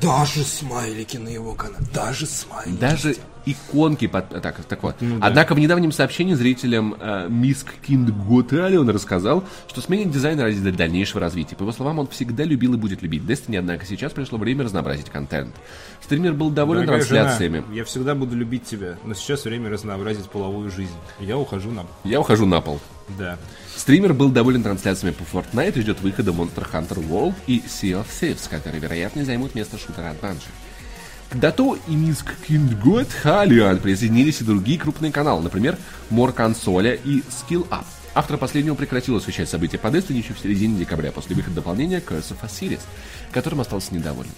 Даже 0.00 0.44
смайлики 0.44 1.16
на 1.16 1.28
его 1.28 1.54
канале, 1.54 1.84
даже 1.92 2.26
смайлики. 2.26 2.78
Даже 2.78 3.16
иконки 3.46 4.06
под... 4.06 4.28
Так, 4.28 4.64
так 4.64 4.82
вот. 4.82 4.96
Ну 5.00 5.18
да. 5.18 5.26
Однако 5.26 5.54
в 5.54 5.58
недавнем 5.58 5.92
сообщении 5.92 6.34
зрителям 6.34 6.94
э, 6.98 7.26
Миск 7.28 7.74
Кинд 7.86 8.10
Готали 8.10 8.76
он 8.76 8.88
рассказал, 8.90 9.44
что 9.68 9.80
сменит 9.80 10.10
дизайн 10.10 10.40
ради 10.40 10.58
дальнейшего 10.70 11.20
развития. 11.20 11.56
По 11.56 11.62
его 11.62 11.72
словам, 11.72 11.98
он 11.98 12.08
всегда 12.08 12.44
любил 12.44 12.74
и 12.74 12.76
будет 12.76 13.02
любить 13.02 13.22
Destiny, 13.22 13.56
однако 13.56 13.86
сейчас 13.86 14.12
пришло 14.12 14.38
время 14.38 14.64
разнообразить 14.64 15.10
контент. 15.10 15.54
Стример 16.02 16.32
был 16.34 16.50
доволен 16.50 16.86
Дорогая 16.86 17.06
трансляциями. 17.06 17.58
жена, 17.60 17.74
я 17.74 17.84
всегда 17.84 18.14
буду 18.14 18.36
любить 18.36 18.64
тебя, 18.64 18.98
но 19.04 19.14
сейчас 19.14 19.44
время 19.44 19.70
разнообразить 19.70 20.28
половую 20.28 20.70
жизнь. 20.70 20.90
Я 21.20 21.38
ухожу 21.38 21.70
на... 21.70 21.84
Я 22.04 22.20
ухожу 22.20 22.46
на 22.46 22.60
пол. 22.60 22.80
Да. 23.18 23.38
Стример 23.76 24.12
был 24.12 24.28
доволен 24.30 24.62
трансляциями 24.62 25.14
по 25.14 25.22
Fortnite 25.22 25.78
и 25.78 25.80
ждет 25.82 26.00
выхода 26.00 26.30
Monster 26.30 26.66
Hunter 26.72 27.08
World 27.08 27.34
и 27.46 27.60
Sea 27.66 28.02
of 28.02 28.06
Thieves, 28.20 28.48
которые, 28.48 28.80
вероятно, 28.80 29.24
займут 29.24 29.54
место 29.54 29.78
шутера 29.78 30.10
от 30.10 30.20
Bungie. 30.20 30.48
К 31.32 31.36
Дато 31.36 31.78
и 31.88 31.92
Миск 31.92 32.34
Кингот 32.46 33.10
Халиан 33.10 33.78
присоединились 33.78 34.42
и 34.42 34.44
другие 34.44 34.78
крупные 34.78 35.10
каналы, 35.10 35.42
например, 35.42 35.78
More 36.10 36.30
Консоля 36.30 36.92
и 36.92 37.20
Skill 37.20 37.66
Up. 37.70 37.86
Автор 38.14 38.36
последнего 38.36 38.74
прекратил 38.74 39.16
освещать 39.16 39.48
события 39.48 39.78
по 39.78 39.86
Destiny 39.86 40.18
еще 40.18 40.34
в 40.34 40.38
середине 40.38 40.78
декабря 40.78 41.10
после 41.10 41.34
выхода 41.34 41.56
дополнения 41.56 42.00
Curse 42.00 42.34
of 42.34 42.42
Osiris, 42.42 42.80
которым 43.32 43.62
остался 43.62 43.94
недоволен. 43.94 44.30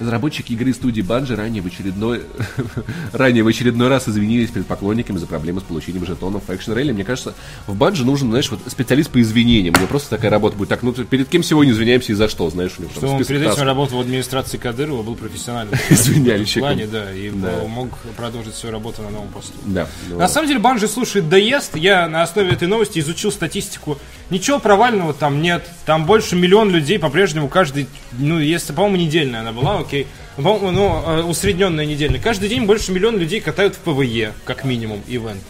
Разработчики 0.00 0.52
игры 0.52 0.72
студии 0.72 1.02
Bungie 1.02 1.34
ранее 1.34 1.60
в 1.62 1.66
очередной, 1.66 2.22
ранее 3.12 3.42
в 3.42 3.48
очередной 3.48 3.88
раз 3.88 4.08
извинились 4.08 4.50
перед 4.50 4.66
поклонниками 4.66 5.18
за 5.18 5.26
проблемы 5.26 5.60
с 5.60 5.64
получением 5.64 6.06
жетонов 6.06 6.42
Faction 6.46 6.74
Rally. 6.74 6.92
Мне 6.92 7.04
кажется, 7.04 7.34
в 7.66 7.76
Bungie 7.76 8.04
нужен, 8.04 8.30
знаешь, 8.30 8.50
вот 8.50 8.60
специалист 8.66 9.10
по 9.10 9.20
извинениям. 9.20 9.74
У 9.74 9.78
него 9.78 9.88
просто 9.88 10.10
такая 10.10 10.30
работа 10.30 10.56
будет. 10.56 10.68
Так, 10.68 10.82
ну 10.82 10.92
перед 10.92 11.28
кем 11.28 11.42
сегодня 11.42 11.72
извиняемся 11.72 12.12
и 12.12 12.14
за 12.14 12.28
что, 12.28 12.48
знаешь, 12.50 12.72
у 12.78 12.82
него 12.82 12.92
Что 12.94 13.08
он 13.08 13.24
перед 13.24 13.42
этим 13.42 13.62
работал 13.62 13.98
в 13.98 14.00
администрации 14.02 14.56
Кадырова, 14.56 15.02
был 15.02 15.16
профессиональным. 15.16 15.74
Извиняльщиком. 15.90 16.62
В 16.62 16.66
плане, 16.66 16.86
да, 16.86 17.12
и 17.12 17.30
Да. 17.30 17.64
мог 17.66 17.90
продолжить 18.16 18.54
свою 18.54 18.72
работу 18.72 19.02
на 19.02 19.10
новом 19.10 19.28
посту. 19.28 19.52
Да. 19.64 19.88
ну, 20.08 20.18
На 20.18 20.28
самом 20.28 20.46
деле 20.48 20.60
Банжи 20.60 20.86
слушает 20.86 21.28
доест. 21.28 21.74
Я 21.76 22.08
на 22.08 22.22
основе 22.22 22.50
этой 22.50 22.68
новости 22.68 23.00
изучил 23.00 23.32
статистику. 23.32 23.98
Ничего 24.30 24.58
провального 24.60 25.12
там 25.12 25.42
нет. 25.42 25.66
Там 25.86 26.06
больше 26.06 26.36
миллион 26.36 26.70
людей 26.70 26.98
по-прежнему 26.98 27.48
каждый, 27.48 27.88
ну, 28.12 28.38
если, 28.38 28.72
по-моему, 28.72 28.98
недельная 28.98 29.40
она 29.40 29.52
была, 29.52 29.78
окей. 29.88 30.06
Ну, 30.36 31.02
э, 31.06 31.22
усредненная 31.22 31.84
недельная. 31.86 32.20
Каждый 32.20 32.48
день 32.48 32.64
больше 32.66 32.92
миллиона 32.92 33.16
людей 33.16 33.40
катают 33.40 33.74
в 33.74 33.78
PvE, 33.78 34.32
как 34.44 34.64
минимум, 34.64 35.02
ивент. 35.08 35.42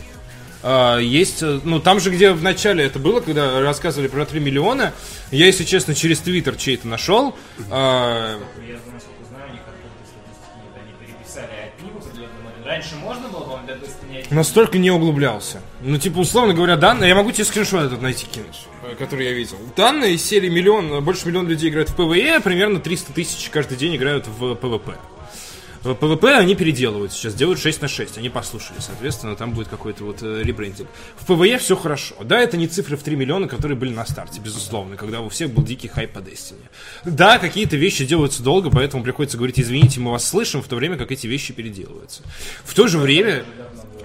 А, 0.62 0.98
Есть, 0.98 1.42
э, 1.42 1.60
ну 1.62 1.78
там 1.80 2.00
же, 2.00 2.10
где 2.10 2.32
в 2.32 2.42
начале 2.42 2.84
это 2.84 2.98
было, 2.98 3.20
когда 3.20 3.60
рассказывали 3.60 4.08
про 4.08 4.24
3 4.24 4.40
миллиона, 4.40 4.92
я, 5.30 5.46
если 5.46 5.64
честно, 5.64 5.94
через 5.94 6.20
Твиттер 6.20 6.56
чей-то 6.56 6.88
нашел. 6.88 7.34
а, 7.70 8.38
Я, 8.66 8.74
насколько 8.92 9.24
знаю, 9.28 9.50
у 9.50 9.52
них 9.52 9.62
откуда 9.66 9.94
статистики 10.04 10.56
нет, 10.56 10.82
они 10.82 10.92
переписали 11.06 11.52
от 11.68 11.82
них 11.82 11.92
в 11.94 11.96
определенный 11.98 12.42
момент. 12.42 12.66
Раньше 12.66 12.96
можно 12.96 13.28
было, 13.28 13.40
по-моему, 13.40 13.66
для 13.66 13.74
Destiny 13.76 14.18
1. 14.26 14.36
Настолько 14.36 14.78
не 14.78 14.90
углублялся. 14.90 15.60
Ну, 15.82 15.96
типа, 15.98 16.18
условно 16.18 16.54
говоря, 16.54 16.76
данные... 16.76 17.08
Я 17.08 17.14
могу 17.14 17.30
тебе 17.30 17.44
скриншот 17.44 17.84
этот 17.84 18.02
найти 18.02 18.26
кинуть, 18.26 18.66
э, 18.90 18.94
который 18.94 19.26
я 19.26 19.32
видел. 19.32 19.56
Данные 19.76 20.18
серии 20.18 20.48
миллион, 20.48 21.02
больше 21.04 21.26
миллиона 21.26 21.48
людей 21.48 21.70
играют 21.70 21.90
в 21.90 21.96
PvE, 21.96 22.40
примерно 22.40 22.80
300 22.80 23.12
тысяч 23.12 23.48
каждый 23.50 23.76
день 23.76 23.96
играют 23.96 24.26
в 24.26 24.54
PvP. 24.54 24.96
В 25.82 25.94
PvP 25.94 26.36
они 26.36 26.56
переделывают 26.56 27.12
сейчас, 27.12 27.34
делают 27.34 27.60
6 27.60 27.82
на 27.82 27.88
6. 27.88 28.18
Они 28.18 28.28
послушали, 28.28 28.78
соответственно, 28.80 29.36
там 29.36 29.52
будет 29.52 29.68
какой-то 29.68 30.04
вот 30.04 30.22
э, 30.22 30.42
ребрендинг. 30.42 30.88
В 31.16 31.26
PvE 31.26 31.58
все 31.58 31.76
хорошо. 31.76 32.16
Да, 32.24 32.40
это 32.40 32.56
не 32.56 32.66
цифры 32.66 32.96
в 32.96 33.02
3 33.02 33.14
миллиона, 33.14 33.46
которые 33.46 33.76
были 33.78 33.94
на 33.94 34.04
старте, 34.04 34.40
безусловно, 34.40 34.96
когда 34.96 35.20
у 35.20 35.28
всех 35.28 35.50
был 35.50 35.62
дикий 35.62 35.88
хайп 35.88 36.12
по 36.12 36.18
Destiny. 36.18 36.56
Да, 37.04 37.38
какие-то 37.38 37.76
вещи 37.76 38.04
делаются 38.04 38.42
долго, 38.42 38.70
поэтому 38.70 39.04
приходится 39.04 39.36
говорить, 39.36 39.60
извините, 39.60 40.00
мы 40.00 40.10
вас 40.10 40.28
слышим, 40.28 40.62
в 40.62 40.68
то 40.68 40.76
время 40.76 40.96
как 40.96 41.12
эти 41.12 41.26
вещи 41.26 41.52
переделываются. 41.52 42.22
В 42.64 42.74
то 42.74 42.88
же 42.88 42.98
время, 42.98 43.44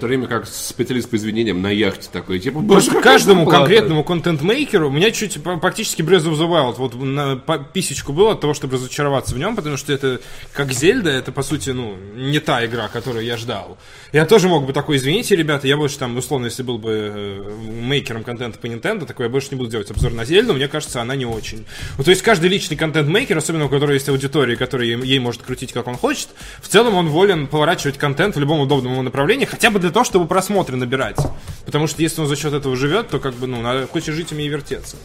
то 0.04 0.08
время 0.08 0.28
как 0.28 0.46
специалист 0.48 1.10
по 1.10 1.16
извинениям 1.16 1.62
на 1.62 1.70
яхте 1.70 2.10
такой, 2.12 2.38
типа, 2.38 2.60
«Боже, 2.60 2.92
каждому 3.00 3.46
зарплата!» 3.46 3.60
конкретному 3.60 4.04
контент-мейкеру 4.04 4.90
у 4.90 4.92
меня 4.92 5.12
чуть 5.12 5.42
практически 5.42 6.02
Breath 6.02 6.26
of 6.26 6.34
the 6.34 6.46
Wild 6.46 6.76
вот 6.76 6.96
на 6.96 7.38
по- 7.38 7.60
писечку 7.60 8.12
было 8.12 8.34
от 8.34 8.42
того, 8.42 8.54
чтобы 8.54 8.74
разочароваться 8.76 9.34
в 9.34 9.38
нем, 9.38 9.56
потому 9.56 9.78
что 9.78 9.94
это 9.94 10.20
как 10.52 10.74
Зельда, 10.74 11.10
это 11.10 11.32
по 11.32 11.42
сути, 11.42 11.70
ну, 11.70 11.96
не 12.16 12.40
та 12.40 12.66
игра, 12.66 12.90
которую 12.90 13.24
я 13.24 13.38
ждал. 13.38 13.78
Я 14.12 14.26
тоже 14.26 14.50
мог 14.50 14.66
бы 14.66 14.74
такой, 14.74 14.98
извините, 14.98 15.38
ребята, 15.38 15.70
я 15.70 15.78
больше 15.78 15.98
там, 15.98 16.18
условно, 16.18 16.48
если 16.48 16.64
был 16.64 16.80
бы 16.80 16.92
э, 16.92 17.56
мейкером 17.66 18.26
контента 18.26 18.60
по 18.60 18.66
Nintendo, 18.66 19.06
такой 19.06 19.28
я 19.28 19.30
больше 19.30 19.48
не 19.52 19.56
буду 19.56 19.70
делать 19.70 19.90
обзор 19.90 20.12
на 20.12 20.26
Зельду, 20.26 20.54
мне 20.54 20.68
кажется, 20.68 21.02
она 21.02 21.16
не 21.16 21.26
очень. 21.26 21.66
Ну, 21.98 22.04
то 22.04 22.10
есть 22.10 22.24
каждый 22.24 22.50
личный 22.50 22.76
контент-мейкер, 22.76 23.38
особенно 23.38 23.68
у 23.68 23.70
которого 23.70 23.94
есть 23.94 24.10
аудитория, 24.10 24.58
которая 24.58 24.86
ей, 24.86 25.02
ей 25.02 25.20
может 25.20 25.44
крутить 25.44 25.72
как 25.72 25.88
он 25.88 25.96
хочет, 25.96 26.28
в 26.62 26.68
целом 26.68 26.96
он 26.96 27.08
волен 27.08 27.48
поворачивать 27.48 27.98
контент 27.98 28.36
в 28.36 28.40
любом 28.42 28.60
удобном 28.60 28.92
ему 28.92 29.02
направлении, 29.02 29.46
хотя 29.46 29.72
бы 29.72 29.80
для 29.80 29.93
то, 29.94 30.04
чтобы 30.04 30.28
просмотры 30.28 30.76
набирать. 30.76 31.18
Потому 31.66 31.88
что 31.88 32.02
если 32.02 32.22
он 32.22 32.28
за 32.28 32.36
счет 32.36 32.54
этого 32.54 32.76
живет, 32.76 33.10
то 33.10 33.20
как 33.20 33.34
бы, 33.36 33.48
ну, 33.48 33.62
надо 33.62 33.88
хочешь 33.88 34.14
жить, 34.14 34.32
умей 34.32 34.48
вертеться. 34.50 34.98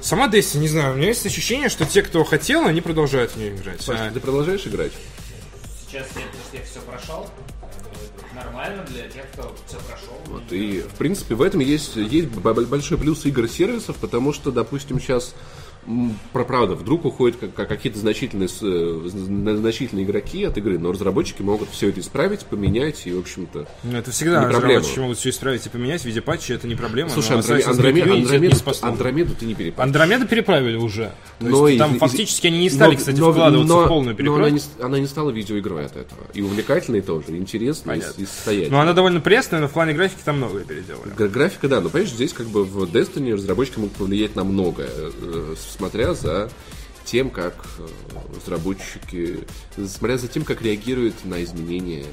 Сама 0.00 0.28
Десси, 0.28 0.58
не 0.58 0.68
знаю, 0.68 0.94
у 0.94 0.96
меня 0.96 1.08
есть 1.08 1.24
ощущение, 1.26 1.68
что 1.68 1.84
те, 1.84 2.02
кто 2.02 2.24
хотел, 2.24 2.64
они 2.66 2.80
продолжают 2.80 3.32
в 3.32 3.36
нее 3.36 3.54
играть. 3.54 3.84
Паш, 3.84 3.96
А, 4.00 4.10
ты 4.10 4.18
продолжаешь 4.18 4.66
играть? 4.66 4.92
Сейчас 5.86 6.06
я, 6.16 6.58
я 6.58 6.64
все 6.64 6.80
прошел. 6.80 7.28
Нормально 8.34 8.84
для 8.88 9.08
тех, 9.08 9.24
кто 9.32 9.54
все 9.66 9.76
прошел. 9.78 10.16
Вот, 10.26 10.50
и, 10.52 10.80
в 10.80 10.94
принципе, 10.94 11.34
в 11.34 11.42
этом 11.42 11.60
есть, 11.60 11.96
есть 11.96 12.28
большой 12.28 12.96
плюс 12.96 13.26
игр-сервисов, 13.26 13.96
потому 13.96 14.32
что, 14.32 14.50
допустим, 14.50 15.00
сейчас 15.00 15.34
правда, 16.32 16.74
вдруг 16.74 17.04
уходят 17.04 17.36
как- 17.38 17.54
как 17.54 17.68
какие-то 17.68 17.98
значительные, 17.98 18.48
э, 18.48 19.08
зна- 19.08 19.56
значительные 19.56 20.04
игроки 20.04 20.44
от 20.44 20.56
игры, 20.58 20.78
но 20.78 20.92
разработчики 20.92 21.42
могут 21.42 21.70
все 21.70 21.88
это 21.88 22.00
исправить, 22.00 22.40
поменять, 22.46 23.06
и, 23.06 23.12
в 23.12 23.18
общем-то... 23.18 23.66
Ну, 23.84 23.96
это 23.96 24.10
всегда 24.10 24.44
Не 24.44 24.50
проблема. 24.50 24.66
разработчики 24.74 24.98
могут 25.00 25.18
все 25.18 25.30
исправить 25.30 25.66
и 25.66 25.68
поменять 25.68 26.02
в 26.02 26.04
виде 26.04 26.20
патча, 26.20 26.54
это 26.54 26.66
не 26.68 26.74
проблема. 26.76 27.10
Слушай, 27.10 27.36
Андроме- 27.38 27.62
Андроме- 27.64 28.02
Андромеду. 28.02 28.56
Андромеду 28.82 29.34
ты 29.38 29.46
не 29.46 29.54
перепал. 29.54 29.84
Андромеда 29.84 30.26
переправили 30.26 30.76
уже. 30.76 31.12
То 31.38 31.46
Но 31.46 31.68
есть 31.68 31.76
из- 31.76 31.78
там 31.78 31.94
из- 31.94 32.00
фактически 32.00 32.46
они 32.48 32.58
не 32.58 32.70
стали, 32.70 32.92
но- 32.92 32.96
кстати, 32.98 33.18
но- 33.18 33.32
вкладываться 33.32 33.74
но- 33.74 33.84
в 33.84 33.88
полную 33.88 34.16
но 34.18 34.34
она, 34.34 34.50
не, 34.50 34.60
она 34.80 34.98
не 34.98 35.06
стала 35.06 35.30
видеоигрой 35.30 35.86
от 35.86 35.96
этого. 35.96 36.20
И 36.34 36.42
увлекательной 36.42 37.00
тоже, 37.00 37.26
и 37.32 37.36
интересной, 37.36 37.98
и, 37.98 38.22
и 38.22 38.26
состоятельной. 38.26 38.70
Но 38.70 38.80
она 38.80 38.92
довольно 38.92 39.20
пресная, 39.20 39.60
но 39.60 39.68
в 39.68 39.72
плане 39.72 39.92
графики 39.94 40.20
там 40.24 40.36
многое 40.36 40.64
переделали. 40.64 41.10
Гра- 41.16 41.28
Графика, 41.28 41.68
да, 41.68 41.80
но 41.80 41.88
понимаешь, 41.88 42.12
здесь 42.12 42.32
как 42.32 42.46
бы 42.46 42.64
в 42.64 42.82
Destiny 42.84 43.32
разработчики 43.34 43.78
могут 43.78 43.92
повлиять 43.94 44.36
на 44.36 44.44
многое, 44.44 44.88
э, 44.92 45.54
смотря 45.70 46.14
за 46.14 46.50
тем, 47.04 47.30
как 47.30 47.54
э, 47.78 47.86
разработчики, 48.36 49.40
смотря 49.86 50.18
за 50.18 50.28
тем, 50.28 50.44
как 50.44 50.62
реагируют 50.62 51.24
на 51.24 51.42
изменения 51.42 52.06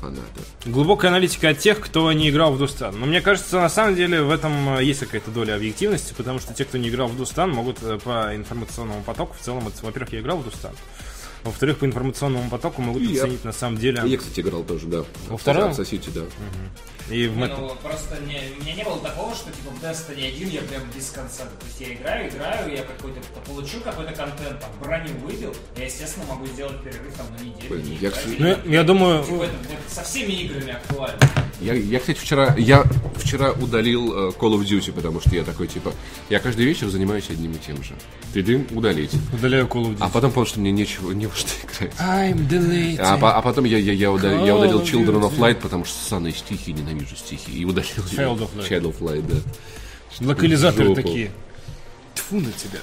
фанаты. 0.00 0.40
Глубокая 0.66 1.10
аналитика 1.10 1.50
от 1.50 1.58
тех, 1.58 1.80
кто 1.80 2.10
не 2.12 2.30
играл 2.30 2.52
в 2.52 2.58
Дустан. 2.58 2.98
Но 2.98 3.06
мне 3.06 3.20
кажется, 3.20 3.60
на 3.60 3.68
самом 3.68 3.96
деле 3.96 4.22
в 4.22 4.30
этом 4.30 4.78
э, 4.78 4.84
есть 4.84 5.00
какая-то 5.00 5.30
доля 5.30 5.54
объективности, 5.56 6.14
потому 6.16 6.38
что 6.38 6.54
те, 6.54 6.64
кто 6.64 6.78
не 6.78 6.88
играл 6.88 7.08
в 7.08 7.16
Дустан, 7.16 7.50
могут 7.50 7.82
э, 7.82 7.98
по 8.02 8.34
информационному 8.34 9.02
потоку 9.02 9.34
в 9.38 9.44
целом, 9.44 9.70
во-первых, 9.82 10.12
я 10.12 10.20
играл 10.20 10.38
в 10.38 10.44
Дустан, 10.44 10.72
во-вторых, 11.44 11.78
по 11.78 11.84
информационному 11.86 12.48
потоку 12.50 12.82
могут 12.82 13.02
И 13.02 13.06
я. 13.06 13.22
оценить 13.22 13.44
на 13.44 13.52
самом 13.52 13.78
деле. 13.78 14.02
Я, 14.06 14.18
кстати, 14.18 14.40
играл 14.40 14.62
тоже, 14.62 14.86
да. 14.86 15.04
Во 15.28 15.36
втором? 15.38 15.70
От 15.72 15.78
City, 15.78 16.10
да. 16.14 16.22
И 17.10 17.26
в 17.26 17.36
Не, 17.36 17.44
Мэт- 17.44 17.54
ну, 17.58 17.74
просто 17.82 18.18
не, 18.26 18.40
у 18.58 18.62
меня 18.62 18.74
не 18.74 18.84
было 18.84 18.98
такого, 19.00 19.34
что 19.34 19.50
типа 19.50 19.70
в 19.70 19.82
Destiny 19.82 20.28
1 20.28 20.48
я 20.50 20.60
прям 20.62 20.82
без 20.94 21.10
конца. 21.10 21.44
То 21.44 21.66
есть 21.66 21.80
я 21.80 21.94
играю, 21.94 22.30
играю, 22.30 22.72
я 22.72 22.82
какой-то 22.82 23.20
получил 23.46 23.80
какой-то 23.80 24.12
контент, 24.12 24.60
там, 24.60 24.70
броню 24.80 25.12
выбил, 25.24 25.54
я, 25.76 25.84
естественно, 25.86 26.26
могу 26.26 26.46
сделать 26.46 26.80
перерыв 26.82 27.14
там 27.16 27.26
на 27.38 27.42
неделю. 27.42 27.82
Не 27.82 27.92
я, 27.94 27.98
играть, 28.08 28.14
кстати- 28.14 28.36
Ну, 28.38 28.70
я 28.70 28.82
думаю, 28.84 29.24
типа, 29.24 29.42
это, 29.42 29.54
это 29.72 29.94
со 29.94 30.02
всеми 30.04 30.32
играми 30.32 30.72
актуально. 30.72 31.18
Я, 31.60 31.74
я, 31.74 31.98
кстати, 32.00 32.18
вчера, 32.18 32.54
я 32.56 32.84
вчера 33.16 33.52
удалил 33.52 34.28
э, 34.30 34.32
Call 34.32 34.54
of 34.58 34.62
Duty, 34.64 34.92
потому 34.92 35.20
что 35.20 35.34
я 35.34 35.44
такой, 35.44 35.66
типа, 35.66 35.92
я 36.30 36.38
каждый 36.40 36.64
вечер 36.64 36.88
занимаюсь 36.88 37.28
одним 37.28 37.52
и 37.52 37.58
тем 37.58 37.82
же. 37.82 37.92
Ты 38.32 38.66
удалить. 38.70 39.10
удаляю 39.32 39.66
Call 39.66 39.82
of 39.82 39.94
Duty. 39.94 39.98
А 40.00 40.08
потом 40.08 40.32
понял, 40.32 40.46
что 40.46 40.60
мне 40.60 40.70
нечего, 40.72 41.10
не 41.12 41.26
во 41.26 41.34
что 41.34 41.50
играть. 41.66 41.92
I'm 41.98 42.48
deleting. 42.48 42.98
А, 43.00 43.14
а 43.16 43.42
потом 43.42 43.64
я, 43.64 43.76
я, 43.76 43.92
я, 43.92 44.10
удалил, 44.10 44.46
я 44.46 44.54
удалил 44.56 44.80
Children 44.82 45.20
of. 45.28 45.36
Light, 45.38 45.56
потому 45.56 45.84
что 45.84 46.02
ссаные 46.02 46.32
стихи, 46.32 46.72
ненавижу 46.72 46.99
стихи. 47.06 47.52
И 47.52 47.64
удалил 47.64 47.88
Child 47.88 48.38
of 48.38 48.50
Light. 48.56 48.68
Child 48.68 48.82
of 48.82 48.98
Light, 49.00 49.26
да. 49.26 50.26
Локализаторы 50.26 50.94
такие. 50.94 51.30
Тьфу 52.14 52.36
на 52.36 52.52
тебя. 52.52 52.80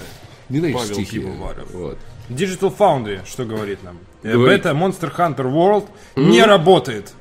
Ненавижу 0.50 0.80
Павел 0.80 0.94
стихи. 0.94 1.20
Пивоваров. 1.20 1.72
Вот. 1.72 1.98
Digital 2.30 2.76
Foundry, 2.78 3.26
что 3.26 3.46
говорит 3.46 3.84
нам? 3.84 4.00
Говорит. 4.24 4.64
Бета 4.64 4.76
Monster 4.76 5.16
Hunter 5.16 5.52
World 5.52 5.88
не 6.16 6.42
работает. 6.44 7.14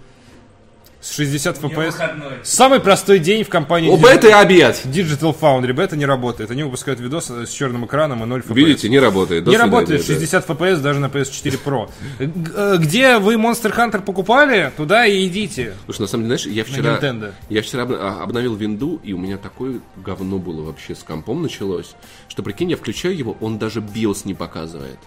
С 1.01 1.15
60 1.15 1.63
У 1.63 1.69
меня 1.69 1.77
FPS. 1.89 2.39
Самый 2.43 2.81
простой 2.81 3.19
день 3.19 3.45
в 3.45 3.49
компании 3.49 3.91
У 3.91 3.97
Digi- 3.97 4.15
беты 4.15 4.33
обед! 4.33 4.81
Digital 4.87 5.37
Foundry. 5.39 5.73
Бета 5.73 5.95
не 5.97 6.07
работает. 6.07 6.51
Они 6.51 6.63
выпускают 6.65 6.99
видос 7.01 7.31
с 7.31 7.51
черным 7.51 7.85
экраном 7.87 8.23
и 8.25 8.27
0 8.27 8.41
FPS. 8.41 8.55
Видите, 8.55 8.89
не 8.89 8.99
работает. 8.99 9.45
До 9.45 9.51
не 9.51 9.57
свидания, 9.57 9.73
работает 9.73 10.01
да. 10.01 10.07
60 10.07 10.49
FPS 10.49 10.77
даже 10.81 10.99
на 10.99 11.07
PS4 11.07 11.61
Pro. 11.65 11.91
Э, 12.19 12.77
Где 12.79 13.19
вы 13.19 13.35
Monster 13.35 13.73
Hunter 13.77 14.01
покупали, 14.03 14.73
туда 14.77 15.07
и 15.07 15.27
идите. 15.29 15.75
Слушай, 15.85 16.01
на 16.03 16.07
самом 16.09 16.25
деле, 16.25 16.39
знаешь, 16.39 16.57
я 16.57 16.65
вчера, 16.65 16.99
Nintendo. 16.99 17.33
я 17.51 17.63
вчера 17.63 17.87
а, 17.89 18.23
обновил 18.25 18.57
винду, 18.57 18.99
и 19.05 19.13
у 19.13 19.19
меня 19.19 19.37
такое 19.37 19.81
говно 19.97 20.39
было 20.39 20.63
вообще 20.63 20.95
с 20.95 21.05
компом 21.05 21.43
началось, 21.43 21.95
что, 22.29 22.43
прикинь, 22.43 22.71
я 22.71 22.77
включаю 22.77 23.17
его, 23.17 23.37
он 23.41 23.59
даже 23.59 23.81
BIOS 23.81 24.23
не 24.25 24.35
показывает. 24.35 24.99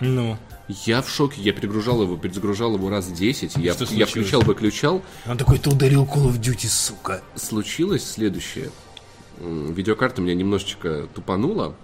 Ну, 0.00 0.36
Я 0.68 1.00
в 1.00 1.08
шоке, 1.08 1.40
я 1.40 1.52
перегружал 1.52 2.02
его, 2.02 2.16
перезагружал 2.16 2.74
его 2.74 2.90
раз 2.90 3.06
10, 3.10 3.56
я, 3.56 3.72
Что 3.74 3.84
я 3.94 4.04
включал, 4.06 4.42
выключал. 4.42 5.02
он 5.26 5.38
такой, 5.38 5.58
ты 5.58 5.70
ударил 5.70 6.04
Call 6.04 6.28
of 6.28 6.38
Duty, 6.40 6.66
сука. 6.68 7.22
Случилось 7.36 8.04
следующее. 8.08 8.70
Видеокарта 9.40 10.20
у 10.20 10.24
меня 10.24 10.34
немножечко 10.34 11.06
тупанула, 11.14 11.74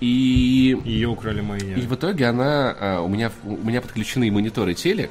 и, 0.00 0.76
Ее 0.84 1.08
украли 1.08 1.40
мои. 1.40 1.60
и 1.74 1.80
в 1.86 1.94
итоге 1.94 2.26
она, 2.26 2.76
а, 2.78 3.00
у 3.00 3.08
меня, 3.08 3.30
у 3.44 3.56
меня 3.56 3.80
подключены 3.80 4.28
и 4.28 4.30
монитор, 4.30 4.68
и 4.68 4.74
телек, 4.74 5.10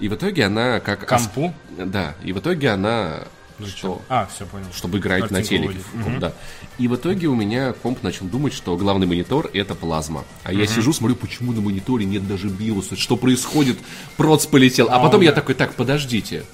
и 0.00 0.08
в 0.08 0.14
итоге 0.14 0.44
она 0.44 0.80
как... 0.80 1.10
ос- 1.10 1.22
Компу? 1.28 1.54
Да, 1.78 2.14
и 2.22 2.32
в 2.32 2.38
итоге 2.40 2.70
она... 2.70 3.24
Что? 3.64 4.02
А, 4.10 4.26
все 4.26 4.44
понял. 4.44 4.66
чтобы 4.74 4.98
играть 4.98 5.30
на 5.30 5.38
Картинку 5.38 5.48
телеке. 5.48 5.66
выводит. 5.68 5.86
в 5.86 6.04
комп, 6.04 6.18
да. 6.18 6.32
И 6.78 6.88
в 6.88 6.96
итоге 6.96 7.26
у 7.28 7.34
меня 7.34 7.72
комп 7.72 8.02
начал 8.02 8.26
думать, 8.26 8.52
что 8.52 8.76
главный 8.76 9.06
монитор 9.06 9.48
это 9.54 9.74
плазма. 9.74 10.24
А 10.44 10.52
я 10.52 10.66
сижу, 10.66 10.92
смотрю, 10.92 11.16
почему 11.16 11.52
на 11.52 11.60
мониторе 11.60 12.04
нет 12.04 12.28
даже 12.28 12.48
биоса, 12.48 12.96
что 12.96 13.16
происходит, 13.16 13.78
проц 14.16 14.46
полетел. 14.46 14.88
А 14.90 14.98
потом 14.98 15.22
я 15.22 15.32
такой, 15.32 15.54
так, 15.54 15.74
подождите. 15.74 16.44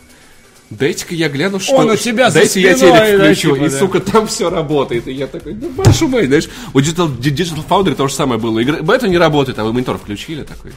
Дайте-ка 0.70 1.14
я 1.14 1.28
гляну, 1.28 1.60
что... 1.60 1.74
Он 1.74 1.90
у 1.90 1.96
тебя 1.96 2.30
Дайте 2.30 2.60
я 2.62 2.72
телек 2.74 3.18
да, 3.18 3.24
включу, 3.24 3.54
типа, 3.54 3.64
и, 3.66 3.68
да. 3.68 3.78
сука, 3.78 4.00
там 4.00 4.26
все 4.26 4.48
работает. 4.48 5.06
И 5.06 5.12
я 5.12 5.26
такой, 5.26 5.52
да 5.52 5.66
вашу 5.76 6.08
мать, 6.08 6.26
знаешь, 6.28 6.48
у 6.72 6.78
Digital, 6.78 7.14
Digital 7.18 7.66
Foundry 7.68 7.94
то 7.94 8.08
же 8.08 8.14
самое 8.14 8.40
было. 8.40 8.62
Игра, 8.62 8.80
бета 8.80 9.06
не 9.06 9.18
работает, 9.18 9.58
а 9.58 9.64
вы 9.64 9.74
монитор 9.74 9.98
включили, 9.98 10.44
такой, 10.44 10.72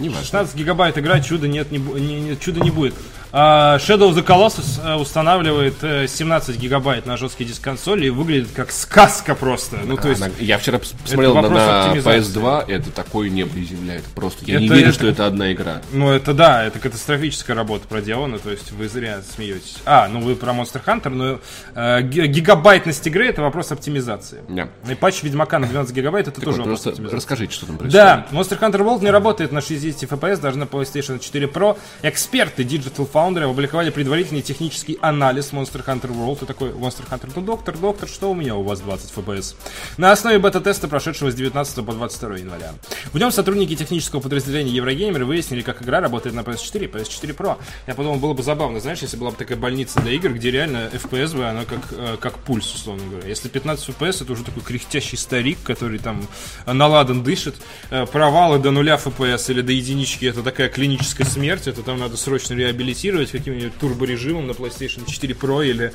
не 0.00 0.08
важно. 0.08 0.24
16 0.24 0.56
гигабайт 0.56 0.98
игра, 0.98 1.20
чуда 1.20 1.46
нет, 1.46 1.70
не- 1.70 1.78
не- 1.78 2.36
чуда 2.40 2.60
не 2.60 2.72
будет. 2.72 2.94
А, 3.32 3.76
Shadow 3.78 4.10
of 4.10 4.14
the 4.14 4.24
Colossus 4.24 4.80
э, 4.82 4.94
устанавливает 4.96 5.74
э, 5.82 6.06
17 6.06 6.56
гигабайт 6.58 7.06
на 7.06 7.16
жесткий 7.16 7.44
диск 7.44 7.62
консоли 7.62 8.06
и 8.06 8.10
выглядит 8.10 8.48
как 8.54 8.70
сказка 8.70 9.34
просто. 9.34 9.78
Ну, 9.84 9.96
то 9.96 10.08
есть, 10.08 10.22
Она- 10.22 10.30
я 10.38 10.58
вчера 10.58 10.78
пос- 10.78 10.94
посмотрел 11.02 11.34
на, 11.34 11.42
на 11.50 11.84
оптимизации. 11.86 12.40
PS2, 12.40 12.64
это 12.68 12.90
такое 12.92 13.28
небо 13.28 13.50
и 13.58 13.64
земля. 13.64 13.96
Это 13.96 14.08
просто, 14.14 14.44
я 14.46 14.58
не 14.60 14.66
Это- 14.66 14.74
верю, 14.76 14.88
это- 14.88 14.94
что 14.98 15.06
это 15.08 15.26
одна 15.26 15.52
игра. 15.52 15.82
ну, 15.92 16.10
это 16.10 16.32
да, 16.34 16.64
это 16.64 16.78
катастрофическая 16.78 17.56
работа 17.56 17.86
проделана, 17.88 18.38
то 18.38 18.50
есть 18.50 18.72
вы 18.72 18.88
зря 18.88 19.20
смеетесь. 19.34 19.78
А, 19.84 20.08
ну 20.08 20.20
вы 20.20 20.34
про 20.36 20.52
Monster 20.52 20.82
Hunter, 20.84 21.08
но 21.10 21.38
э, 21.74 22.02
ги- 22.02 22.26
гигабайтность 22.26 23.06
игры 23.06 23.26
это 23.26 23.42
вопрос 23.42 23.70
оптимизации. 23.72 24.40
Да. 24.48 24.68
И 24.88 24.94
патч 24.94 25.22
Ведьмака 25.22 25.58
на 25.58 25.66
12 25.66 25.94
гигабайт 25.94 26.28
это 26.28 26.36
Так 26.36 26.44
тоже 26.44 26.58
вот, 26.58 26.68
вопрос 26.68 26.86
оптимизации. 26.86 27.16
расскажите, 27.16 27.52
что 27.52 27.66
там 27.66 27.76
происходит. 27.76 28.04
Да, 28.06 28.26
Monster 28.30 28.58
Hunter 28.58 28.80
World 28.84 29.02
не 29.02 29.10
работает 29.10 29.52
на 29.52 29.60
60 29.60 30.04
FPS, 30.10 30.38
даже 30.40 30.58
на 30.58 30.64
PlayStation 30.64 31.18
4 31.18 31.46
Pro. 31.46 31.76
Эксперты 32.02 32.62
Digital 32.62 33.08
Foundry 33.16 33.44
опубликовали 33.44 33.88
предварительный 33.88 34.42
технический 34.42 34.98
анализ 35.00 35.50
Monster 35.52 35.82
Hunter 35.82 36.10
World. 36.14 36.42
И 36.42 36.46
такой, 36.46 36.68
Monster 36.72 37.08
Hunter, 37.10 37.30
ну 37.34 37.40
доктор, 37.40 37.78
доктор, 37.78 38.10
что 38.10 38.30
у 38.30 38.34
меня 38.34 38.56
у 38.56 38.62
вас 38.62 38.80
20 38.80 39.10
FPS? 39.10 39.54
На 39.96 40.12
основе 40.12 40.38
бета-теста, 40.38 40.86
прошедшего 40.86 41.30
с 41.30 41.34
19 41.34 41.76
по 41.76 41.94
22 41.94 42.36
января. 42.36 42.74
В 43.14 43.18
нем 43.18 43.32
сотрудники 43.32 43.74
технического 43.74 44.20
подразделения 44.20 44.70
Еврогеймер 44.72 45.24
выяснили, 45.24 45.62
как 45.62 45.82
игра 45.82 46.00
работает 46.00 46.36
на 46.36 46.40
PS4 46.40 46.84
и 46.84 46.88
PS4 46.88 47.34
Pro. 47.34 47.56
Я 47.86 47.94
подумал, 47.94 48.18
было 48.18 48.34
бы 48.34 48.42
забавно, 48.42 48.80
знаешь, 48.80 48.98
если 48.98 49.16
была 49.16 49.30
бы 49.30 49.38
такая 49.38 49.56
больница 49.56 49.98
для 50.02 50.12
игр, 50.12 50.34
где 50.34 50.50
реально 50.50 50.90
FPS 50.92 51.34
бы, 51.34 51.46
она 51.46 51.64
как, 51.64 51.80
э, 51.92 52.18
как 52.20 52.38
пульс, 52.40 52.70
условно 52.74 53.02
говоря. 53.08 53.26
Если 53.26 53.48
15 53.48 53.88
FPS, 53.88 54.24
это 54.24 54.32
уже 54.34 54.44
такой 54.44 54.62
кряхтящий 54.62 55.16
старик, 55.16 55.56
который 55.64 56.00
там 56.00 56.26
наладан 56.66 57.22
дышит. 57.22 57.54
Э, 57.88 58.04
Провалы 58.04 58.58
до 58.58 58.72
нуля 58.72 59.00
FPS 59.02 59.50
или 59.50 59.62
до 59.62 59.72
единички, 59.72 60.26
это 60.26 60.42
такая 60.42 60.68
клиническая 60.68 61.26
смерть, 61.26 61.66
это 61.66 61.82
там 61.82 61.98
надо 61.98 62.18
срочно 62.18 62.52
реабилитировать 62.52 63.05
каким-нибудь 63.32 63.76
турборежимом 63.78 64.46
на 64.46 64.52
PlayStation 64.52 65.08
4 65.08 65.34
Pro 65.34 65.66
или 65.66 65.92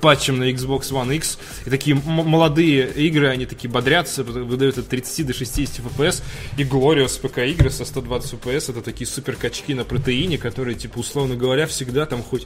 патчем 0.00 0.38
на 0.38 0.50
Xbox 0.50 0.90
One 0.90 1.14
X. 1.16 1.38
И 1.66 1.70
такие 1.70 1.96
молодые 1.96 2.90
игры, 2.92 3.28
они 3.28 3.46
такие 3.46 3.70
бодрятся, 3.70 4.24
выдают 4.24 4.78
от 4.78 4.88
30 4.88 5.26
до 5.26 5.34
60 5.34 5.84
FPS. 5.86 6.22
И 6.56 6.62
Glorious 6.62 7.20
ПК 7.20 7.38
игры 7.38 7.70
со 7.70 7.84
120 7.84 8.34
FPS, 8.34 8.70
это 8.70 8.82
такие 8.82 9.06
супер 9.06 9.36
качки 9.36 9.74
на 9.74 9.84
протеине, 9.84 10.38
которые, 10.38 10.74
типа, 10.76 10.98
условно 10.98 11.36
говоря, 11.36 11.66
всегда 11.66 12.06
там 12.06 12.22
хоть 12.22 12.44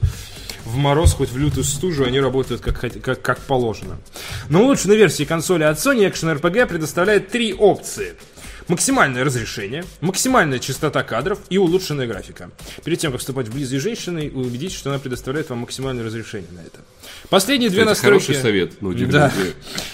в 0.65 0.75
мороз, 0.75 1.13
хоть 1.13 1.29
в 1.29 1.37
лютую 1.37 1.63
стужу, 1.63 2.05
они 2.05 2.19
работают 2.19 2.61
как, 2.61 2.79
как, 2.79 3.21
как 3.21 3.39
положено. 3.39 3.99
Но 4.49 4.63
улучшенной 4.63 4.95
версии 4.95 5.23
консоли 5.23 5.63
от 5.63 5.77
Sony 5.77 6.09
Action 6.09 6.39
RPG 6.39 6.67
предоставляет 6.67 7.29
три 7.29 7.53
опции. 7.53 8.15
Максимальное 8.67 9.23
разрешение, 9.23 9.83
максимальная 10.01 10.59
частота 10.59 11.03
кадров 11.03 11.39
и 11.49 11.57
улучшенная 11.57 12.07
графика. 12.07 12.51
Перед 12.83 12.99
тем, 12.99 13.11
как 13.11 13.19
вступать 13.21 13.47
в 13.47 13.53
близость 13.53 13.79
с 13.79 13.83
женщиной, 13.83 14.29
убедитесь, 14.33 14.77
что 14.77 14.89
она 14.89 14.99
предоставляет 14.99 15.49
вам 15.49 15.59
максимальное 15.59 16.03
разрешение 16.03 16.49
на 16.51 16.59
это. 16.59 16.79
Последние 17.29 17.69
две 17.69 17.81
Это 17.81 17.91
настройки... 17.91 18.25
хороший 18.25 18.41
совет. 18.41 18.81
Ну, 18.81 18.89
Да. 18.89 18.95
удивительно. 18.95 19.31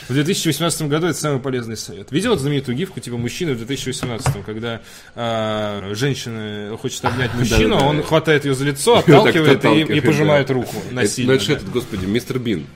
В 0.08 0.14
2018 0.14 0.82
году 0.84 1.08
это 1.08 1.20
самый 1.20 1.40
полезный 1.40 1.78
совет. 1.78 2.12
Видел 2.12 2.34
эту 2.34 2.42
знаменитую 2.42 2.78
гифку, 2.78 3.00
типа 3.00 3.18
мужчины 3.18 3.54
в 3.54 3.58
2018, 3.58 4.44
когда 4.46 4.82
а, 5.16 5.92
женщина 5.94 6.78
хочет 6.82 7.04
обнять 7.06 7.34
мужчину, 7.34 7.76
Да-да-да. 7.76 7.86
он 7.86 8.04
хватает 8.04 8.46
ее 8.46 8.56
за 8.56 8.66
лицо, 8.66 8.98
отталкивает 8.98 9.64
и, 9.66 9.82
и 9.98 10.02
пожимает 10.02 10.48
да. 10.48 10.54
руку 10.54 10.76
насильно. 10.92 11.38
да. 11.38 11.54
этот, 11.54 11.70
господи, 11.70 12.06
мистер 12.06 12.40
Бин. 12.40 12.68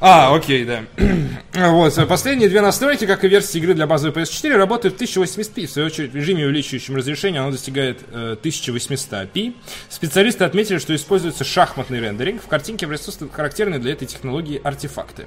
А, 0.00 0.34
окей, 0.34 0.64
да. 0.64 0.84
вот, 1.70 1.98
э, 1.98 2.06
последние 2.06 2.48
две 2.48 2.62
настройки, 2.62 3.06
как 3.06 3.22
и 3.22 3.28
версии 3.28 3.58
игры 3.58 3.74
для 3.74 3.86
базовой 3.86 4.22
PS4, 4.22 4.56
работают 4.56 4.96
в 4.98 5.02
1080p. 5.02 5.66
В 5.66 5.70
свою 5.70 5.86
очередь, 5.88 6.12
в 6.12 6.16
режиме 6.16 6.46
увеличивающем 6.46 6.96
разрешение 6.96 7.42
оно 7.42 7.50
достигает 7.50 8.00
э, 8.10 8.36
1800p. 8.42 9.54
Специалисты 9.90 10.44
отметили, 10.44 10.78
что 10.78 10.94
используется 10.94 11.44
шахматный 11.44 12.00
рендеринг. 12.00 12.42
В 12.42 12.48
картинке 12.48 12.86
присутствуют 12.86 13.34
характерные 13.34 13.78
для 13.78 13.92
этой 13.92 14.06
технологии 14.06 14.58
артефакты. 14.64 15.26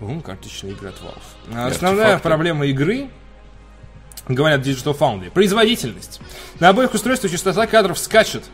Ум, 0.00 0.22
карточная 0.22 0.70
игра 0.72 0.88
от 0.88 0.96
Valve. 0.96 1.22
А 1.54 1.66
Основная 1.66 2.04
артефакты. 2.04 2.28
проблема 2.28 2.66
игры 2.66 3.10
говорят 4.26 4.60
Digital 4.66 4.96
Foundry. 4.96 5.30
Производительность. 5.30 6.20
На 6.60 6.70
обоих 6.70 6.94
устройствах 6.94 7.30
частота 7.32 7.66
кадров 7.66 7.98
скачет. 7.98 8.44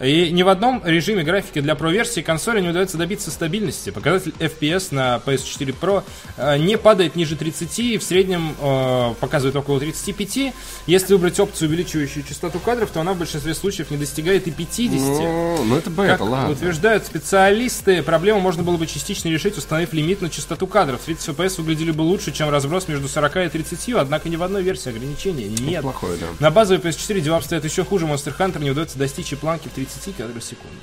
И 0.00 0.30
ни 0.30 0.42
в 0.42 0.48
одном 0.48 0.82
режиме 0.84 1.22
графики 1.24 1.60
для 1.60 1.74
Pro-версии 1.74 2.20
консоли 2.20 2.60
не 2.60 2.68
удается 2.68 2.96
добиться 2.96 3.30
стабильности. 3.30 3.90
Показатель 3.90 4.32
FPS 4.38 4.88
на 4.92 5.20
PS4 5.24 5.74
Pro 5.78 6.04
э, 6.36 6.58
не 6.58 6.78
падает 6.78 7.16
ниже 7.16 7.36
30, 7.36 7.78
и 7.80 7.98
в 7.98 8.02
среднем 8.02 8.54
э, 8.60 9.14
показывает 9.20 9.56
около 9.56 9.80
35. 9.80 10.54
Если 10.86 11.12
выбрать 11.12 11.40
опцию, 11.40 11.68
увеличивающую 11.68 12.24
частоту 12.24 12.58
кадров, 12.60 12.90
то 12.90 13.00
она 13.00 13.12
в 13.14 13.18
большинстве 13.18 13.54
случаев 13.54 13.90
не 13.90 13.96
достигает 13.96 14.46
и 14.46 14.50
50. 14.50 15.00
Ну, 15.00 15.64
ну, 15.64 15.76
это 15.76 15.90
бета, 15.90 16.12
Как 16.12 16.20
ладно. 16.20 16.50
утверждают 16.50 17.04
специалисты, 17.04 18.02
проблему 18.02 18.40
можно 18.40 18.62
было 18.62 18.76
бы 18.76 18.86
частично 18.86 19.28
решить, 19.28 19.58
установив 19.58 19.92
лимит 19.92 20.22
на 20.22 20.30
частоту 20.30 20.66
кадров. 20.66 21.00
30 21.04 21.28
FPS 21.30 21.56
выглядели 21.60 21.90
бы 21.90 22.02
лучше, 22.02 22.30
чем 22.32 22.50
разброс 22.50 22.88
между 22.88 23.08
40 23.08 23.36
и 23.36 23.48
30, 23.48 23.94
однако 23.94 24.28
ни 24.28 24.36
в 24.36 24.42
одной 24.42 24.62
версии 24.62 24.90
ограничения 24.90 25.48
нет. 25.48 25.82
Плохое, 25.82 26.18
да. 26.18 26.26
На 26.38 26.50
базовой 26.50 26.80
PS4 26.82 27.20
дела 27.20 27.38
обстоят 27.38 27.64
еще 27.64 27.84
хуже. 27.84 28.06
Monster 28.06 28.34
Hunter 28.38 28.62
не 28.62 28.70
удается 28.70 28.98
достичь 28.98 29.32
и 29.32 29.36
планки 29.36 29.68
в 29.68 29.72
30 29.72 29.87
кадров 30.16 30.42
в 30.42 30.46
секунду. 30.46 30.76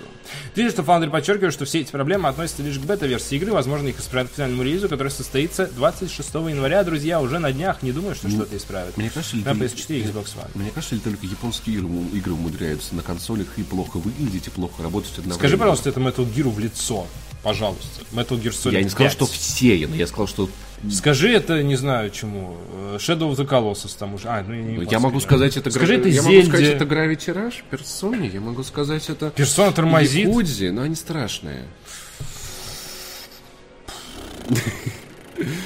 Digital 0.55 0.85
Foundry 0.85 1.09
подчеркивает, 1.09 1.53
что 1.53 1.65
все 1.65 1.81
эти 1.81 1.91
проблемы 1.91 2.29
относятся 2.29 2.63
лишь 2.63 2.77
к 2.77 2.81
бета-версии 2.81 3.35
игры. 3.35 3.51
Возможно, 3.51 3.87
их 3.87 3.99
исправят 3.99 4.31
к 4.31 4.35
финальному 4.35 4.63
релизу, 4.63 4.89
который 4.89 5.09
состоится 5.09 5.67
26 5.67 6.33
января. 6.33 6.83
Друзья, 6.83 7.21
уже 7.21 7.39
на 7.39 7.51
днях. 7.51 7.81
Не 7.83 7.91
думаю, 7.91 8.15
что 8.15 8.29
что-то 8.29 8.55
исправят. 8.57 8.97
Мне 8.97 9.09
кажется, 9.09 9.37
на 9.37 9.43
ты- 9.53 9.59
PS4 9.65 9.99
и 9.99 10.03
Xbox 10.03 10.25
One. 10.35 10.49
Мне 10.55 10.71
кажется, 10.71 10.95
ли 10.95 11.01
только 11.01 11.25
японские 11.25 11.77
игры, 11.77 11.89
игры 12.13 12.33
умудряются 12.33 12.95
на 12.95 13.01
консолях 13.03 13.47
и 13.57 13.63
плохо 13.63 13.97
выглядеть, 13.97 14.47
и 14.47 14.49
плохо 14.49 14.83
работать 14.83 15.11
одновременно? 15.11 15.39
Скажи, 15.39 15.57
пожалуйста, 15.57 15.89
это 15.89 15.99
Metal 15.99 16.25
Gear 16.33 16.49
в 16.49 16.59
лицо. 16.59 17.07
Пожалуйста. 17.43 18.01
Metal 18.11 18.41
Gear 18.41 18.49
Solid 18.51 18.73
Я 18.73 18.81
не 18.81 18.89
сказал, 18.89 19.05
5. 19.07 19.11
что 19.13 19.25
все, 19.27 19.85
но 19.87 19.95
я 19.95 20.07
сказал, 20.07 20.27
что 20.27 20.49
Скажи 20.91 21.31
это, 21.31 21.63
не 21.63 21.75
знаю 21.75 22.09
чему. 22.11 22.57
э, 22.71 22.97
Shadow 22.99 23.31
of 23.31 23.35
the 23.37 23.47
Colossus 23.47 23.95
там 23.97 24.13
уже. 24.13 24.27
А, 24.27 24.43
ну, 24.45 24.53
я, 24.53 24.61
не 24.61 24.85
я 24.89 24.99
могу 24.99 25.19
сказать 25.19 25.57
это 25.57 25.71
Скажи 25.71 25.95
это 25.95 26.09
я 26.09 26.21
могу 26.21 26.43
сказать 26.43 26.67
это 26.75 26.85
Gravity 26.85 27.33
Rush, 27.33 27.63
персоне, 27.69 28.27
я 28.27 28.39
могу 28.39 28.63
сказать 28.63 29.09
это 29.09 29.31
Персона 29.31 29.71
тормозит. 29.71 30.27
Якудзи, 30.27 30.67
но 30.69 30.83
они 30.83 30.95
страшные. 30.95 31.63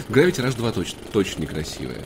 Gravity 0.10 0.46
Rush 0.46 0.56
2 0.58 0.72
точно, 0.72 1.00
точно 1.12 1.42
некрасивая. 1.42 2.02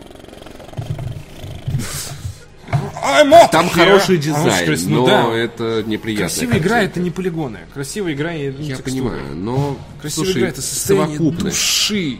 Там 3.51 3.69
хороший 3.69 4.17
дизайн, 4.17 4.77
ну 4.87 5.01
но 5.01 5.05
да. 5.05 5.33
это 5.35 5.83
неприятно. 5.85 6.27
Красивая 6.27 6.57
игра 6.57 6.81
это 6.81 6.99
не 6.99 7.11
полигоны. 7.11 7.59
Красивая 7.73 8.13
игра 8.13 8.33
и 8.33 8.51
не 8.53 8.69
Я 8.69 8.75
текстуры. 8.77 8.83
понимаю, 8.83 9.35
но 9.35 9.77
Красивая 10.01 10.25
слушай, 10.25 10.39
игра 10.39 10.49
это 10.49 10.61
состояние 10.61 11.19
души. 11.19 12.19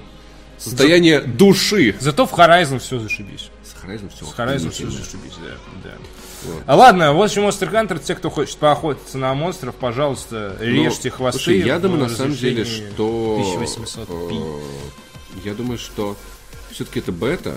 Состояние 0.58 1.22
души. 1.22 1.96
Зато 2.00 2.26
в 2.26 2.34
Horizon 2.34 2.80
все 2.80 3.00
зашибись. 3.00 3.50
С 3.64 3.84
Horizon 3.84 4.10
все. 4.16 4.26
С 4.26 4.30
Horizon 4.30 4.70
все 4.70 4.90
зашибись, 4.90 5.34
да. 5.44 5.90
да. 5.90 6.52
А 6.66 6.76
ладно, 6.76 7.14
вот 7.14 7.32
чем 7.32 7.46
Monster 7.48 7.72
Hunter, 7.72 8.02
те, 8.04 8.16
кто 8.16 8.30
хочет 8.30 8.58
поохотиться 8.58 9.18
на 9.18 9.34
монстров, 9.34 9.76
пожалуйста, 9.76 10.56
режьте 10.60 11.10
хвосты. 11.10 11.40
Ну, 11.40 11.44
Слушай, 11.44 11.68
я 11.68 11.80
думаю, 11.80 12.02
на 12.04 12.10
самом 12.10 12.36
деле, 12.36 12.66
что... 12.66 13.58
1800p. 13.62 14.62
э, 15.36 15.40
Я 15.46 15.54
думаю, 15.54 15.78
что 15.78 16.16
все-таки 16.72 17.00
это 17.00 17.12
бета, 17.12 17.56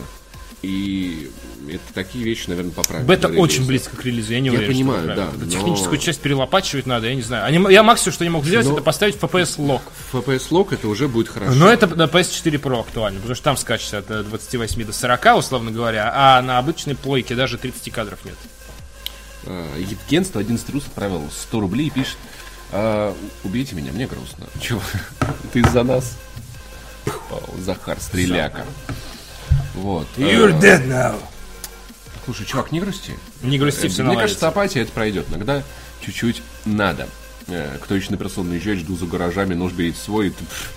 и 0.62 1.30
это 1.68 1.92
такие 1.94 2.24
вещи, 2.24 2.48
наверное, 2.48 2.72
поправят. 2.72 3.06
Бета 3.06 3.28
релиза. 3.28 3.42
очень 3.42 3.66
близко 3.66 3.96
к 3.96 4.04
релизу, 4.04 4.32
я 4.32 4.40
не 4.40 4.46
Я 4.46 4.52
уверен, 4.52 4.66
что 4.66 4.74
понимаю, 4.74 5.06
да, 5.16 5.28
но- 5.36 5.46
Техническую 5.50 5.98
часть 5.98 6.20
перелопачивать 6.20 6.86
надо, 6.86 7.08
я 7.08 7.14
не 7.14 7.22
знаю. 7.22 7.44
Они, 7.44 7.72
я 7.72 7.82
максимум, 7.82 8.14
что 8.14 8.24
они 8.24 8.30
могут 8.30 8.48
сделать, 8.48 8.66
Но- 8.66 8.74
это 8.74 8.82
поставить 8.82 9.16
FPS 9.16 9.54
лог. 9.58 9.82
FPS 10.12 10.46
лог 10.50 10.72
это 10.72 10.88
уже 10.88 11.08
будет 11.08 11.28
хорошо. 11.28 11.54
Но 11.54 11.68
это 11.70 11.86
на 11.86 12.04
PS4 12.04 12.60
Pro 12.60 12.80
актуально, 12.80 13.20
потому 13.20 13.34
что 13.34 13.44
там 13.44 13.56
скачется 13.56 13.98
от 13.98 14.10
э, 14.10 14.22
28 14.22 14.84
до 14.84 14.92
40, 14.92 15.36
условно 15.36 15.70
говоря, 15.70 16.10
а 16.14 16.42
на 16.42 16.58
обычной 16.58 16.94
плойке 16.94 17.34
даже 17.34 17.58
30 17.58 17.92
кадров 17.92 18.24
нет. 18.24 18.36
А, 19.44 19.76
Евген 19.78 20.24
111 20.24 20.68
Рус 20.70 20.84
отправил 20.86 21.22
100 21.30 21.60
рублей 21.60 21.86
и 21.88 21.90
пишет 21.90 22.16
«А, 22.72 23.14
Убейте 23.44 23.76
меня, 23.76 23.92
мне 23.92 24.06
грустно. 24.06 24.46
Чего? 24.60 24.80
Ты 25.52 25.60
из-за 25.60 25.82
нас? 25.84 26.16
Захар, 27.58 27.98
стреляка. 28.00 28.64
Вот. 29.76 30.06
You're 30.16 30.52
э, 30.52 30.60
dead 30.60 30.88
now. 30.88 31.18
Слушай, 32.24 32.46
чувак, 32.46 32.72
не 32.72 32.80
грусти. 32.80 33.14
Не 33.42 33.58
грусти, 33.58 33.86
все 33.88 34.02
Мне 34.02 34.12
наладится. 34.12 34.22
кажется, 34.22 34.48
апатия 34.48 34.80
это 34.82 34.92
пройдет. 34.92 35.26
Иногда 35.30 35.62
чуть-чуть 36.04 36.42
надо. 36.64 37.08
Э, 37.46 37.78
Кто 37.80 37.94
еще 37.94 38.10
на 38.10 38.16
персону 38.16 38.50
наезжает, 38.50 38.80
жду 38.80 38.96
за 38.96 39.06
гаражами, 39.06 39.54
нож 39.54 39.72
берите 39.72 39.98
свой. 40.00 40.30
Ты, 40.30 40.44
пф, 40.44 40.72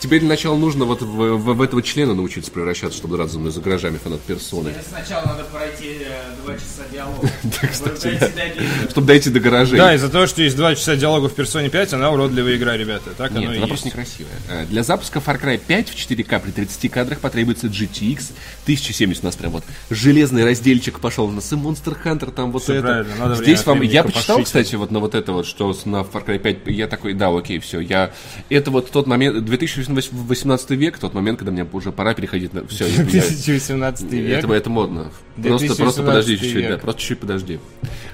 Тебе 0.00 0.20
для 0.20 0.28
начала 0.28 0.56
нужно 0.56 0.84
вот 0.84 1.02
в, 1.02 1.06
в- 1.06 1.54
в 1.54 1.62
этого 1.62 1.82
члена 1.82 2.14
научиться 2.14 2.50
превращаться, 2.52 2.96
чтобы 2.96 3.16
драться 3.16 3.34
за 3.34 3.40
мной 3.40 3.50
за 3.52 3.60
гаражами 3.60 3.98
фанат 3.98 4.20
персоны. 4.20 4.72
Сначала 4.88 5.26
надо 5.26 5.44
пройти 5.44 5.98
э, 6.02 6.34
два 6.44 6.54
часа 6.54 6.82
диалога. 6.92 7.28
кстати, 7.70 8.16
да. 8.20 8.48
геймера. 8.48 8.90
Чтобы 8.90 9.06
дойти 9.08 9.30
до 9.30 9.40
гаражей. 9.40 9.76
Да, 9.78 9.94
из-за 9.94 10.08
того, 10.08 10.26
что 10.28 10.42
есть 10.42 10.56
2 10.56 10.74
часа 10.76 10.94
диалога 10.96 11.28
в 11.28 11.34
персоне 11.34 11.68
5, 11.68 11.94
она 11.94 12.10
уродливая 12.12 12.56
игра, 12.56 12.76
ребята. 12.76 13.10
Так 13.16 13.32
Нет, 13.32 13.38
оно 13.38 13.44
и 13.52 13.56
она 13.56 13.56
есть. 13.56 13.68
просто 13.68 13.86
некрасивая. 13.88 14.32
Э, 14.48 14.66
Для 14.66 14.82
запуска 14.84 15.18
Far 15.18 15.40
Cry 15.42 15.58
5 15.58 15.88
в 15.90 15.94
4К 15.96 16.40
при 16.40 16.50
30 16.52 16.90
кадрах 16.92 17.18
потребуется 17.18 17.66
GTX 17.66 18.30
1070. 18.64 19.22
У 19.22 19.26
нас 19.26 19.34
прям 19.36 19.50
вот 19.52 19.64
железный 19.90 20.44
разделчик 20.44 21.00
пошел. 21.00 21.24
У 21.26 21.32
нас 21.32 21.50
и 21.52 21.56
Monster 21.56 21.96
Hunter 22.04 22.30
там 22.30 22.52
вот 22.52 22.62
Всё 22.62 22.74
это. 22.74 22.82
правильно, 22.82 23.16
надо 23.16 23.34
время 23.34 23.44
Здесь 23.44 23.66
вам... 23.66 23.82
Я 23.82 24.04
почитал, 24.04 24.42
кстати, 24.44 24.76
вот 24.76 24.90
на 24.92 25.00
вот 25.00 25.14
это 25.16 25.32
вот, 25.32 25.46
что 25.46 25.76
на 25.86 26.02
Far 26.02 26.24
Cry 26.24 26.38
5, 26.38 26.58
я 26.66 26.86
такой, 26.86 27.14
да, 27.14 27.36
окей, 27.36 27.58
все. 27.58 27.80
Я... 27.80 28.12
Это 28.48 28.70
вот 28.70 28.90
тот 28.90 29.06
момент, 29.08 29.44
2018 29.86 30.70
век, 30.70 30.98
тот 30.98 31.14
момент, 31.14 31.38
когда 31.38 31.52
мне 31.52 31.66
уже 31.72 31.92
пора 31.92 32.14
переходить 32.14 32.52
на... 32.52 32.66
Все, 32.66 32.86
2018 32.86 34.12
век. 34.12 34.44
это, 34.44 34.52
это 34.52 34.70
модно. 34.70 35.10
Просто, 35.36 35.74
просто 35.76 36.02
2018 36.02 36.04
подожди 36.04 36.38
чуть-чуть, 36.38 36.54
век. 36.54 36.70
да, 36.70 36.78
просто 36.78 37.00
чуть-чуть 37.00 37.18
подожди. 37.20 37.60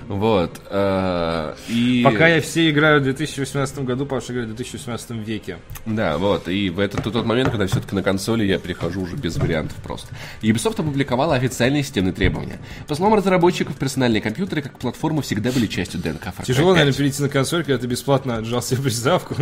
Вот. 0.08 0.60
э, 0.68 1.54
И... 1.68 2.02
Пока 2.04 2.28
я 2.28 2.40
все 2.40 2.70
играю 2.70 3.00
в 3.00 3.04
2018 3.04 3.78
году, 3.80 4.06
Паша 4.06 4.32
играет 4.32 4.50
в 4.50 4.54
2018 4.54 5.10
веке. 5.10 5.58
Да, 5.86 6.18
вот, 6.18 6.48
и 6.48 6.70
в 6.70 6.78
этот 6.78 7.02
тот 7.04 7.24
момент, 7.24 7.50
когда 7.50 7.66
все-таки 7.66 7.94
на 7.94 8.02
консоли 8.02 8.44
я 8.44 8.58
перехожу 8.58 9.02
уже 9.02 9.16
без 9.16 9.36
вариантов 9.36 9.76
просто. 9.82 10.08
Ubisoft 10.42 10.80
опубликовала 10.80 11.34
официальные 11.34 11.82
системные 11.82 12.12
требования. 12.12 12.58
По 12.86 12.94
словам 12.94 13.14
разработчиков, 13.14 13.76
персональные 13.76 14.20
компьютеры 14.20 14.62
как 14.62 14.78
платформа 14.78 15.22
всегда 15.22 15.50
были 15.52 15.66
частью 15.66 16.00
ДНК 16.00 16.26
Far 16.26 16.40
Cry 16.40 16.44
Тяжело, 16.46 16.74
5. 16.74 16.78
наверное, 16.78 16.98
перейти 16.98 17.22
на 17.22 17.28
консоль, 17.28 17.64
когда 17.64 17.78
ты 17.78 17.86
бесплатно 17.86 18.36
отжал 18.36 18.62
себе 18.62 18.82
приставку. 18.82 19.36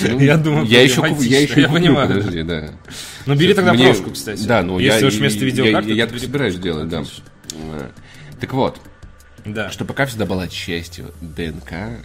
Ну, 0.00 0.18
я 0.20 0.36
думаю, 0.36 0.64
я 0.66 0.82
еще, 0.82 1.00
куп- 1.02 1.20
я 1.22 1.40
еще 1.40 1.60
я 1.60 1.66
куплю, 1.68 1.80
понимаю. 1.82 2.08
подожди, 2.08 2.42
да. 2.42 2.70
Ну, 3.26 3.34
бери 3.34 3.52
тогда 3.54 3.72
Мне- 3.72 3.86
прошку, 3.86 4.10
кстати. 4.10 4.42
Да, 4.44 4.62
ну 4.62 4.78
Если 4.78 5.00
я... 5.02 5.06
уж 5.08 5.14
вместо 5.14 5.44
видеокарты... 5.44 5.90
Я, 5.90 5.96
я 5.96 6.06
так 6.06 6.18
собираюсь 6.18 6.56
делать, 6.56 6.88
да. 6.88 7.02
Э, 7.52 7.88
Так 8.40 8.52
вот, 8.52 8.80
Да. 9.44 9.70
что 9.70 9.84
пока 9.84 10.06
всегда 10.06 10.24
была 10.26 10.46
частью 10.48 11.12
ДНК 11.20 11.72
э, 11.72 11.98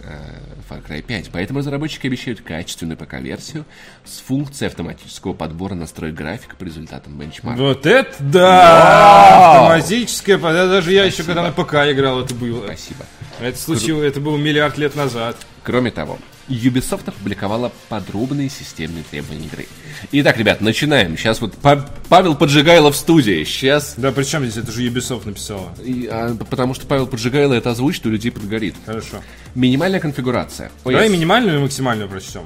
Far 0.68 0.84
Cry 0.86 1.02
5. 1.02 1.30
Поэтому 1.32 1.60
разработчики 1.60 2.06
обещают 2.08 2.40
качественную 2.40 2.96
ПК-версию 2.98 3.64
с 4.04 4.18
функцией 4.20 4.68
автоматического 4.68 5.32
подбора 5.32 5.74
настроек 5.74 6.14
графика 6.14 6.56
по 6.56 6.64
результатам 6.64 7.18
бенчмарка. 7.18 7.60
Вот 7.62 7.86
это 7.86 8.12
да! 8.20 9.68
Автоматическое, 9.68 10.38
под- 10.38 10.52
даже 10.52 10.92
я 10.92 11.04
еще 11.04 11.22
когда 11.22 11.42
на 11.42 11.52
ПК 11.52 11.74
играл, 11.90 12.20
это 12.24 12.34
было. 12.34 12.64
Спасибо. 12.66 13.04
Это 13.40 13.56
случилось, 13.58 14.08
это 14.08 14.20
было 14.20 14.36
миллиард 14.36 14.78
лет 14.78 14.94
назад. 14.96 15.36
Кроме 15.62 15.90
того, 15.90 16.18
Ubisoft 16.48 17.08
опубликовала 17.08 17.70
подробные 17.88 18.48
системные 18.48 19.04
требования 19.10 19.46
игры. 19.46 19.66
Итак, 20.12 20.38
ребят, 20.38 20.60
начинаем. 20.60 21.16
Сейчас 21.16 21.40
вот 21.40 21.54
Па- 21.58 21.88
Павел 22.08 22.34
Поджигайло 22.34 22.90
в 22.92 22.96
студии. 22.96 23.44
Сейчас... 23.44 23.94
Да, 23.96 24.12
причем 24.12 24.44
здесь 24.46 24.62
это 24.62 24.72
же 24.72 24.86
Ubisoft 24.88 25.26
написала. 25.26 25.74
И, 25.84 26.08
а, 26.10 26.34
потому 26.48 26.74
что 26.74 26.86
Павел 26.86 27.06
Поджигайло 27.06 27.54
это 27.54 27.70
озвучит, 27.70 28.06
у 28.06 28.10
людей 28.10 28.30
подгорит. 28.30 28.74
Хорошо. 28.86 29.22
Минимальная 29.54 30.00
конфигурация. 30.00 30.70
Ой, 30.84 30.94
Давай 30.94 31.08
минимальную 31.08 31.58
и 31.58 31.62
максимальную 31.62 32.08
прочтем. 32.08 32.42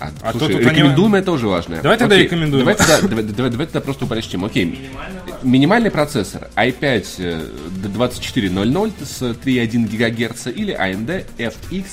А, 0.00 0.10
А 0.22 0.30
слушай, 0.30 0.46
то 0.52 0.58
тут 0.58 0.66
они- 0.66 0.76
рекомендуемое 0.78 1.22
тоже 1.22 1.48
важно. 1.48 1.80
Давай 1.82 1.98
тогда 1.98 2.14
Окей, 2.14 2.26
рекомендуем. 2.26 2.60
Давай 2.64 2.76
тогда, 2.76 3.00
давай, 3.08 3.24
давай- 3.24 3.50
давай 3.50 3.66
тогда 3.66 3.80
просто 3.80 4.04
упростим. 4.04 4.44
Окей. 4.44 4.88
Минимальный 5.42 5.90
процессор 5.90 6.48
i5 6.54 7.06
э, 7.18 7.46
2400 7.82 9.04
с 9.04 9.22
3,1 9.22 9.86
ГГц 9.88 10.46
или 10.48 10.72
AMD 10.72 11.24
FX 11.38 11.84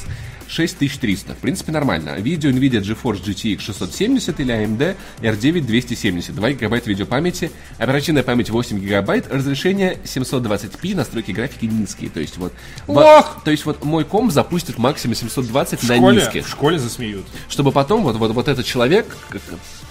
6300. 0.48 1.34
В 1.34 1.38
принципе, 1.38 1.72
нормально. 1.72 2.16
Видео 2.20 2.50
NVIDIA 2.52 2.82
GeForce 2.82 3.24
GTX 3.24 3.62
670 3.62 4.40
или 4.40 4.54
AMD 4.54 4.96
R9 5.22 5.62
270. 5.62 6.36
2 6.36 6.52
гигабайта 6.52 6.90
видеопамяти, 6.90 7.52
оперативная 7.78 8.24
память 8.24 8.50
8 8.50 8.80
гигабайт, 8.80 9.28
разрешение 9.32 9.98
720p, 10.04 10.96
настройки 10.96 11.32
графики 11.32 11.66
низкие. 11.66 12.10
То 12.10 12.20
есть 12.20 12.38
вот, 12.38 12.54
во- 12.88 13.20
Ох! 13.20 13.44
то 13.44 13.52
есть 13.52 13.66
вот 13.66 13.84
мой 13.84 14.04
комп 14.04 14.32
запустит 14.32 14.78
максимум 14.78 15.16
720 15.16 15.80
В 15.82 15.90
на 15.90 15.96
школе, 15.96 16.22
низких 16.22 16.46
в 16.46 16.50
школе 16.50 16.80
засмеют. 16.80 17.26
чтобы 17.50 17.72
потом 17.72 18.04
вот, 18.04 18.16
вот, 18.18 18.32
вот 18.32 18.48
этот 18.48 18.66
человек 18.66 19.06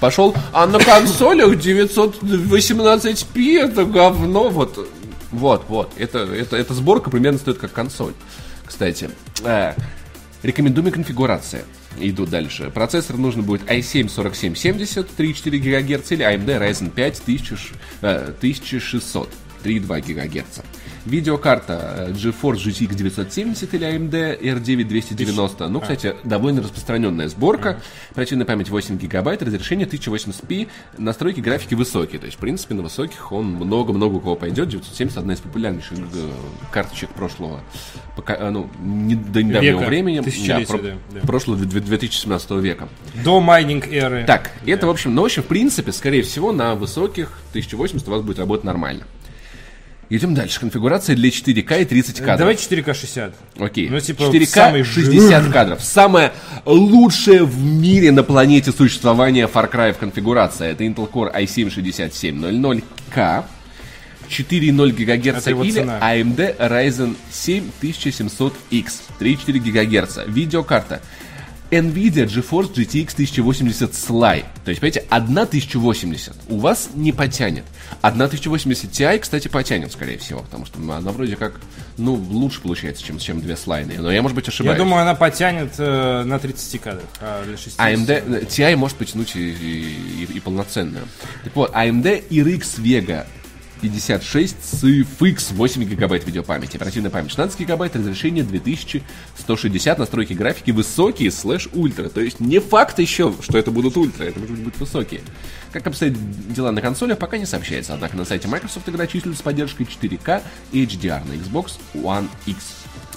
пошел, 0.00 0.34
а 0.52 0.66
на 0.66 0.78
консолях 0.78 1.52
918p 1.54 3.58
это 3.60 3.84
говно, 3.84 4.48
вот, 4.50 4.88
вот, 5.30 5.64
вот, 5.68 5.92
это, 5.96 6.18
это, 6.20 6.56
эта 6.56 6.74
сборка 6.74 7.10
примерно 7.10 7.38
стоит 7.38 7.58
как 7.58 7.72
консоль, 7.72 8.14
кстати. 8.64 9.10
Рекомендуемая 10.44 10.92
конфигурация. 10.92 11.64
Иду 11.98 12.26
дальше. 12.26 12.70
Процессор 12.70 13.16
нужно 13.16 13.42
будет 13.42 13.62
i7 13.62 14.08
4770, 14.14 15.08
3,4 15.16 15.58
ГГц 15.58 16.12
или 16.12 16.22
AMD 16.22 16.58
Ryzen 16.60 16.90
5 16.90 17.22
1000 17.26 17.56
ш- 17.56 17.74
э, 18.02 18.32
1600, 18.40 19.30
3,2 19.64 20.00
ГГц. 20.02 20.60
Видеокарта 21.06 22.06
э, 22.08 22.12
GeForce 22.12 22.56
GTX 22.56 22.94
970 22.94 23.74
или 23.74 23.86
AMD 23.86 24.40
R9 24.40 24.84
290. 24.84 25.68
Ну, 25.68 25.80
кстати, 25.80 26.14
довольно 26.24 26.62
распространенная 26.62 27.28
сборка. 27.28 27.80
Оперативная 28.12 28.46
память 28.46 28.70
8 28.70 28.96
гигабайт, 28.98 29.42
разрешение 29.42 29.86
1080p, 29.86 30.68
настройки 30.96 31.40
графики 31.40 31.74
высокие. 31.74 32.18
То 32.20 32.26
есть, 32.26 32.38
в 32.38 32.40
принципе, 32.40 32.74
на 32.74 32.82
высоких 32.82 33.32
он 33.32 33.46
много-много 33.52 34.14
у 34.14 34.20
кого 34.20 34.34
пойдет. 34.34 34.68
970 34.70 35.18
одна 35.18 35.34
из 35.34 35.40
популярнейших 35.40 35.98
э, 35.98 36.30
карточек 36.72 37.10
прошлого, 37.10 37.60
пока, 38.16 38.34
э, 38.36 38.50
ну, 38.50 38.70
не, 38.82 39.14
до 39.14 39.42
недавнего 39.42 39.78
Века. 39.80 39.86
времени. 39.86 40.20
Тысячелетия, 40.20 40.66
про- 40.66 40.78
да, 40.78 40.92
да. 41.12 41.20
Прошлого 41.20 41.58
две- 41.64 41.80
2017 41.80 42.50
века. 42.60 42.88
До 43.22 43.40
майнинг 43.40 43.86
эры. 43.88 44.24
Так, 44.26 44.52
это, 44.64 44.86
в 44.86 44.90
общем, 44.90 45.14
ну, 45.14 45.20
в 45.22 45.26
общем, 45.26 45.42
в 45.42 45.46
принципе, 45.46 45.92
скорее 45.92 46.22
всего, 46.22 46.52
на 46.52 46.74
высоких 46.74 47.38
1080 47.50 48.08
у 48.08 48.10
вас 48.10 48.22
будет 48.22 48.38
работать 48.38 48.64
нормально. 48.64 49.04
Идем 50.10 50.34
дальше. 50.34 50.60
Конфигурация 50.60 51.16
для 51.16 51.30
4К 51.30 51.82
и 51.82 51.84
30 51.84 52.18
кадров. 52.18 52.38
Давай 52.38 52.54
4К 52.54 52.94
60. 52.94 53.34
Окей. 53.58 53.88
Ну, 53.88 53.98
типа, 54.00 54.22
4К 54.22 54.46
самый 54.46 54.84
60 54.84 55.52
кадров. 55.52 55.82
Самое 55.82 56.32
лучшее 56.64 57.44
в 57.44 57.62
мире 57.62 58.12
на 58.12 58.22
планете 58.22 58.72
существования 58.72 59.46
Far 59.46 59.72
Cry 59.72 59.94
конфигурация. 59.98 60.72
Это 60.72 60.84
Intel 60.84 61.10
Core 61.10 61.34
i7-6700K. 61.34 63.44
4,0 64.28 64.92
ГГц 64.92 65.46
или 65.48 65.70
цена. 65.70 65.98
AMD 66.00 66.56
Ryzen 66.58 67.16
7 67.30 67.70
1700X 67.82 68.86
3,4 69.20 69.58
ГГц. 69.58 70.18
Видеокарта 70.26 71.00
NVIDIA 71.70 72.26
GeForce 72.26 72.72
GTX 72.72 73.14
1080 73.14 73.92
Sly. 73.92 74.44
То 74.64 74.70
есть, 74.70 74.80
понимаете, 74.80 75.04
одна 75.10 75.42
1080 75.42 76.34
у 76.48 76.58
вас 76.58 76.88
не 76.94 77.12
потянет. 77.12 77.64
Одна 78.02 78.26
1080 78.26 78.90
Ti, 78.90 79.18
кстати, 79.18 79.48
потянет, 79.48 79.90
скорее 79.92 80.18
всего, 80.18 80.40
потому 80.40 80.66
что 80.66 80.78
она 80.78 81.10
вроде 81.10 81.36
как, 81.36 81.54
ну, 81.96 82.14
лучше 82.14 82.60
получается, 82.60 83.02
чем, 83.02 83.18
чем 83.18 83.40
две 83.40 83.56
слайны. 83.56 83.94
Но 83.98 84.12
я, 84.12 84.20
может 84.20 84.34
быть, 84.36 84.46
Я 84.46 84.50
ошибаюсь. 84.50 84.78
думаю, 84.78 85.02
она 85.02 85.14
потянет 85.14 85.72
э, 85.78 86.22
на 86.24 86.38
30 86.38 86.80
кадрах, 86.82 87.04
а 87.20 87.44
для 87.44 87.56
60. 87.56 87.78
AMD 87.80 88.10
э, 88.10 88.44
TI 88.44 88.76
может 88.76 88.98
потянуть 88.98 89.34
и, 89.36 89.50
и- 89.50 90.28
и 90.34 90.40
полноценную. 90.40 91.04
Так 91.44 91.56
вот, 91.56 91.72
AMD 91.74 92.28
RX 92.28 92.78
Vega 92.80 93.26
56 93.84 94.56
с 94.64 94.82
FX 94.84 95.52
8 95.52 95.84
гигабайт 95.84 96.24
видеопамяти, 96.24 96.76
оперативная 96.76 97.10
память 97.10 97.28
16 97.28 97.60
гигабайт, 97.60 97.94
разрешение 97.94 98.42
2160, 98.42 99.98
настройки 99.98 100.32
графики 100.32 100.70
высокие 100.70 101.30
слэш 101.30 101.68
ультра. 101.74 102.08
То 102.08 102.22
есть 102.22 102.40
не 102.40 102.60
факт 102.60 102.98
еще, 102.98 103.34
что 103.42 103.58
это 103.58 103.70
будут 103.70 103.98
ультра, 103.98 104.24
это 104.24 104.40
может 104.40 104.58
быть 104.58 104.78
высокие. 104.78 105.20
Как 105.70 105.86
обстоят 105.86 106.14
дела 106.50 106.72
на 106.72 106.80
консолях, 106.80 107.18
пока 107.18 107.36
не 107.36 107.44
сообщается. 107.44 107.92
Однако 107.92 108.16
на 108.16 108.24
сайте 108.24 108.48
Microsoft 108.48 108.88
игра 108.88 109.06
числится 109.06 109.40
с 109.40 109.42
поддержкой 109.42 109.82
4К 109.82 110.40
и 110.72 110.86
HDR 110.86 111.28
на 111.28 111.32
Xbox 111.32 111.72
One 111.92 112.28
X. 112.46 112.56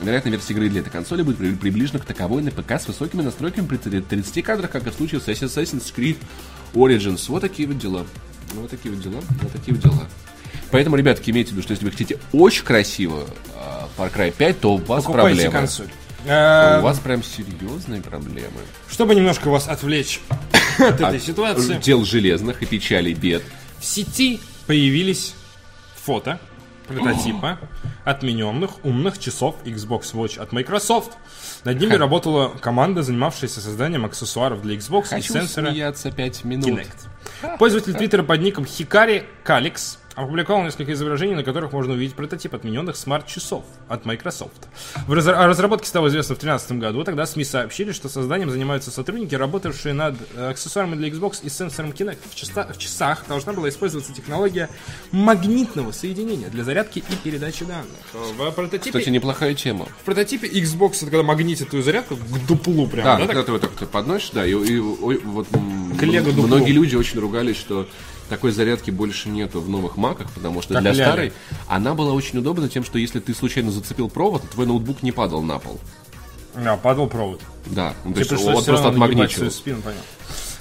Вероятно, 0.02 0.30
версия 0.30 0.53
игры 0.53 0.68
для 0.68 0.81
этой 0.81 0.89
консоли 0.89 1.22
будет 1.22 1.38
при- 1.38 1.56
приближена 1.56 1.99
к 1.99 2.06
таковой 2.06 2.44
на 2.44 2.52
ПК 2.52 2.72
с 2.72 2.88
высокими 2.88 3.22
настройками 3.22 3.65
при 3.65 3.77
30 3.77 4.41
кадрах, 4.41 4.69
как 4.69 4.85
и 4.85 4.89
в 4.89 4.94
случае 4.94 5.22
с 5.22 5.27
Assassin's 5.30 5.94
Creed 5.95 6.18
Origins. 6.73 7.23
Вот 7.30 7.39
такие 7.39 7.69
вот 7.69 7.77
дела. 7.77 8.06
Вот 8.53 8.69
такие 8.69 8.94
вот 8.94 9.02
дела. 9.02 9.22
Вот 9.41 9.52
такие 9.53 9.73
вот 9.73 9.84
дела. 9.84 10.07
Поэтому, 10.72 10.95
ребятки, 10.95 11.30
имейте 11.30 11.49
в 11.49 11.53
виду, 11.53 11.64
что 11.64 11.72
если 11.72 11.85
вы 11.85 11.91
хотите 11.91 12.19
очень 12.34 12.64
красиво 12.64 13.23
а, 13.56 13.88
Far 13.98 14.14
Cry 14.14 14.34
5, 14.35 14.60
то 14.60 14.73
у 14.73 14.77
вас 14.77 15.03
Покупайте 15.03 15.35
проблемы. 15.44 15.52
консоль. 15.52 15.88
У 16.26 16.30
вас 16.30 16.99
прям 16.99 17.23
серьезные 17.23 18.02
проблемы. 18.02 18.60
Чтобы 18.89 19.15
немножко 19.15 19.49
вас 19.49 19.68
отвлечь 19.68 20.19
от 20.80 20.99
этой 20.99 21.19
ситуации, 21.19 21.80
Дел 21.80 22.03
железных 22.03 22.61
и 22.61 22.65
печалей 22.65 23.14
бед. 23.14 23.44
в 23.80 23.85
сети 23.85 24.41
появились 24.65 25.35
фото 25.95 26.39
прототипа 26.88 27.60
отмененных 28.06 28.84
умных 28.85 29.19
часов 29.19 29.56
Xbox 29.65 30.14
Watch 30.14 30.39
от 30.39 30.52
Microsoft. 30.53 31.11
Над 31.65 31.80
ними 31.80 31.94
работала 31.94 32.49
команда, 32.49 33.03
занимавшаяся 33.03 33.60
созданием 33.60 34.06
аксессуаров 34.06 34.61
для 34.61 34.76
Xbox 34.76 35.18
и 35.18 35.22
сенсора 35.22 35.69
смеяться 35.72 36.11
5 36.11 36.44
минут. 36.45 36.68
Kinect. 36.69 37.57
Пользователь 37.57 37.94
Твиттера 37.94 38.23
под 38.23 38.41
ником 38.41 38.65
Хикари 38.65 39.26
Каликс 39.44 39.99
опубликовал 40.18 40.64
несколько 40.64 40.94
изображений, 40.94 41.35
на 41.35 41.44
которых 41.44 41.72
можно 41.72 41.94
увидеть 41.94 42.15
прототип 42.15 42.56
отмененных 42.56 42.98
смарт-часов 42.98 43.64
от 43.88 44.03
Microsoft. 44.06 44.68
В 45.06 45.14
разра- 45.14 45.35
о 45.35 45.48
разработке 45.48 45.88
стало 45.88 46.07
известно 46.07 46.35
в 46.35 46.39
2013 46.39 46.80
году. 46.80 47.03
Тогда 47.03 47.26
СМИ 47.27 47.44
сообщили, 47.45 47.91
что 47.91 48.10
созданием 48.10 48.49
занимаются 48.49 48.89
сотрудники, 48.89 49.35
работавшие 49.35 49.94
над 49.94 50.15
э, 50.35 50.49
аксессуарами 50.49 50.95
для 50.95 51.10
Xbox 51.10 51.39
и 51.44 51.49
сенсором 51.49 51.91
Kinect. 51.91 52.18
В, 52.31 52.35
часа- 52.35 52.73
в 52.73 52.77
часах 52.80 53.26
должна 53.27 53.53
была 53.53 53.69
использоваться 53.69 54.11
технология 54.11 54.69
магнитного 55.11 55.91
соединения 55.91 56.49
для 56.49 56.64
зарядки 56.64 56.99
и 56.99 57.15
передачи 57.23 57.64
данных. 57.64 57.85
В 58.14 58.52
прототипе, 58.52 58.98
Кстати, 58.98 59.10
неплохая 59.14 59.53
тема. 59.53 59.85
в 60.02 60.03
прототипе 60.06 60.48
Xbox 60.48 60.95
это 60.98 61.06
когда 61.11 61.23
магнитит 61.23 61.69
твою 61.69 61.84
зарядку 61.84 62.15
к 62.15 62.48
дуплу 62.48 62.88
прям, 62.88 63.06
Да, 63.06 63.18
да, 63.18 63.26
когда 63.27 63.35
так? 63.41 63.45
ты 63.45 63.52
вот 63.52 63.61
так 63.61 63.89
подносишь, 63.89 64.31
да, 64.31 64.45
и, 64.45 64.49
и- 64.52 64.80
ой, 64.80 65.22
вот 65.23 65.48
Коллега 65.99 66.31
многие 66.31 66.72
люди 66.72 66.95
очень 66.95 67.19
ругались, 67.19 67.57
что 67.57 67.88
такой 68.30 68.52
зарядки 68.52 68.91
больше 68.91 69.30
нету 69.30 69.62
в 69.62 69.70
новых 69.70 69.98
маках, 69.98 70.30
потому 70.32 70.62
что 70.62 70.74
Как 70.74 70.84
для 70.84 70.91
ляля. 70.91 71.06
старой 71.06 71.34
она 71.68 71.94
была 71.94 72.14
очень 72.14 72.40
удобна 72.40 72.70
тем, 72.70 72.84
что 72.84 72.99
если 72.99 73.20
ты 73.20 73.34
случайно 73.34 73.72
зацепил 73.72 74.10
провод, 74.10 74.44
твой 74.49 74.66
ноутбук 74.66 75.04
не 75.04 75.12
падал 75.12 75.41
на 75.41 75.60
пол. 75.60 75.80
Да, 76.56 76.76
падал 76.78 77.08
провод. 77.08 77.41
Да, 77.66 77.94
ну, 78.04 78.14
то 78.14 78.20
есть 78.20 78.32
он 78.32 78.64
просто 78.64 78.91
свою 79.36 79.52
спину. 79.52 79.82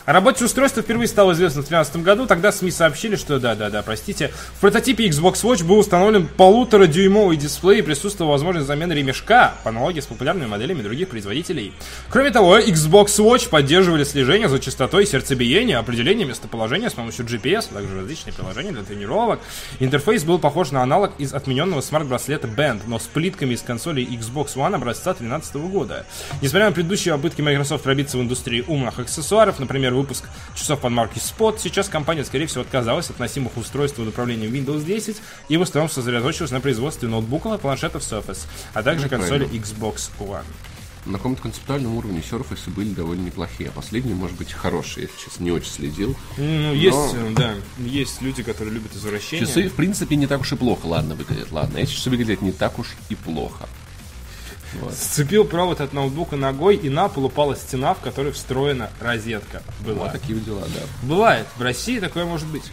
О 0.06 0.12
работе 0.12 0.44
устройства 0.44 0.84
впервые 0.84 1.08
стало 1.08 1.32
известно 1.32 1.62
в 1.62 1.68
2013 1.68 2.04
году. 2.04 2.26
Тогда 2.26 2.52
СМИ 2.52 2.70
сообщили, 2.70 3.16
что 3.16 3.40
да-да-да, 3.40 3.82
простите. 3.82 4.30
В 4.54 4.60
прототипе 4.60 5.08
Xbox 5.08 5.42
Watch 5.42 5.64
был 5.64 5.80
установлен 5.80 6.28
полуторадюймовый 6.28 7.36
дисплей 7.36 7.80
и 7.80 7.82
присутствовала 7.82 8.34
возможность 8.34 8.68
замены 8.68 8.92
ремешка 8.92 9.54
по 9.64 9.70
аналогии 9.70 9.98
с 9.98 10.06
популярными 10.06 10.46
моделями 10.46 10.82
других 10.82 11.08
производителей. 11.08 11.72
Кроме 12.08 12.30
того, 12.30 12.56
Xbox 12.60 13.06
Watch 13.18 13.48
поддерживали 13.48 14.04
слежение 14.04 14.48
за 14.48 14.60
частотой 14.60 15.06
сердцебиения, 15.06 15.76
определение 15.76 16.24
местоположения 16.24 16.88
с 16.88 16.94
помощью 16.94 17.26
GPS, 17.26 17.66
а 17.72 17.74
также 17.74 17.96
различные 17.96 18.32
приложения 18.32 18.70
для 18.70 18.84
тренировок. 18.84 19.40
Интерфейс 19.80 20.22
был 20.22 20.38
похож 20.38 20.70
на 20.70 20.84
аналог 20.84 21.14
из 21.18 21.34
отмененного 21.34 21.80
смарт-браслета 21.80 22.46
Band, 22.46 22.82
но 22.86 23.00
с 23.00 23.06
плитками 23.08 23.54
из 23.54 23.62
консолей 23.62 24.06
Xbox 24.06 24.54
One 24.54 24.76
образца 24.76 25.14
2013 25.14 25.56
года. 25.56 26.06
Несмотря 26.42 26.66
на 26.66 26.72
предыдущие 26.72 27.12
попытки 27.12 27.40
Microsoft 27.40 27.82
пробиться 27.82 28.18
в 28.18 28.20
индустрии 28.20 28.64
умных 28.68 29.00
аксессуаров, 29.00 29.58
например, 29.58 29.95
выпуск 29.96 30.24
часов 30.54 30.80
под 30.80 30.92
маркой 30.92 31.22
Spot, 31.22 31.58
сейчас 31.60 31.88
компания, 31.88 32.24
скорее 32.24 32.46
всего, 32.46 32.62
отказалась 32.62 33.10
от 33.10 33.18
носимых 33.18 33.56
устройств 33.56 33.96
под 33.96 34.08
управлением 34.08 34.52
Windows 34.52 34.84
10 34.84 35.16
и 35.48 35.56
в 35.56 35.62
основном 35.62 35.90
сосредоточилась 35.90 36.50
на 36.50 36.60
производстве 36.60 37.08
ноутбуков 37.08 37.54
и 37.54 37.58
планшетов 37.58 38.02
Surface, 38.02 38.46
а 38.74 38.82
также 38.82 39.08
консоли 39.08 39.48
Xbox 39.48 40.10
One. 40.18 40.44
На 41.06 41.18
каком-то 41.18 41.42
концептуальном 41.42 41.96
уровне 41.96 42.20
Surface 42.20 42.68
были 42.68 42.88
довольно 42.92 43.26
неплохие, 43.26 43.70
а 43.70 43.72
последние, 43.72 44.16
может 44.16 44.36
быть, 44.36 44.52
хорошие, 44.52 45.04
я 45.04 45.08
сейчас 45.16 45.38
не 45.38 45.52
очень 45.52 45.70
следил. 45.70 46.16
Ну, 46.36 46.74
есть, 46.74 46.96
Но- 46.96 47.28
э, 47.28 47.34
да, 47.36 47.54
есть 47.78 48.20
люди, 48.22 48.42
которые 48.42 48.74
любят 48.74 48.94
извращения. 48.96 49.46
Часы, 49.46 49.68
в 49.68 49.74
принципе, 49.74 50.16
не 50.16 50.26
так 50.26 50.40
уж 50.40 50.52
и 50.52 50.56
плохо, 50.56 50.86
ладно, 50.86 51.14
выглядят, 51.14 51.52
ладно. 51.52 51.78
Эти 51.78 51.92
часы 51.92 52.10
выглядят 52.10 52.42
не 52.42 52.50
так 52.50 52.80
уж 52.80 52.88
и 53.08 53.14
плохо. 53.14 53.68
Сцепил 54.92 55.44
провод 55.44 55.80
от 55.80 55.92
ноутбука 55.92 56.36
ногой, 56.36 56.76
и 56.76 56.88
на 56.88 57.08
пол 57.08 57.26
упала 57.26 57.56
стена, 57.56 57.94
в 57.94 58.00
которой 58.00 58.32
встроена 58.32 58.90
розетка. 59.00 59.62
Была. 59.80 60.04
Вот 60.04 60.12
такие 60.12 60.34
вот 60.34 60.44
дела, 60.44 60.62
да. 60.74 60.80
Бывает, 61.02 61.46
в 61.56 61.62
России 61.62 61.98
такое 61.98 62.24
может 62.24 62.46
быть. 62.48 62.64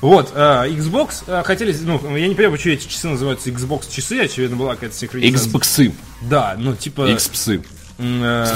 Вот, 0.00 0.30
э, 0.34 0.38
Xbox 0.68 1.24
э, 1.26 1.42
хотели, 1.44 1.76
ну, 1.82 2.16
я 2.16 2.28
не 2.28 2.34
понимаю, 2.34 2.52
почему 2.56 2.74
эти 2.74 2.86
часы 2.86 3.08
называются 3.08 3.50
Xbox 3.50 3.90
часы, 3.90 4.20
очевидно, 4.20 4.56
была 4.56 4.74
какая-то 4.74 4.96
синхронизация. 4.96 5.48
X-псы. 5.50 5.94
Да, 6.22 6.54
ну, 6.58 6.74
типа, 6.76 7.10
X-псы. 7.10 7.62
М, 7.98 8.22
э, 8.22 8.46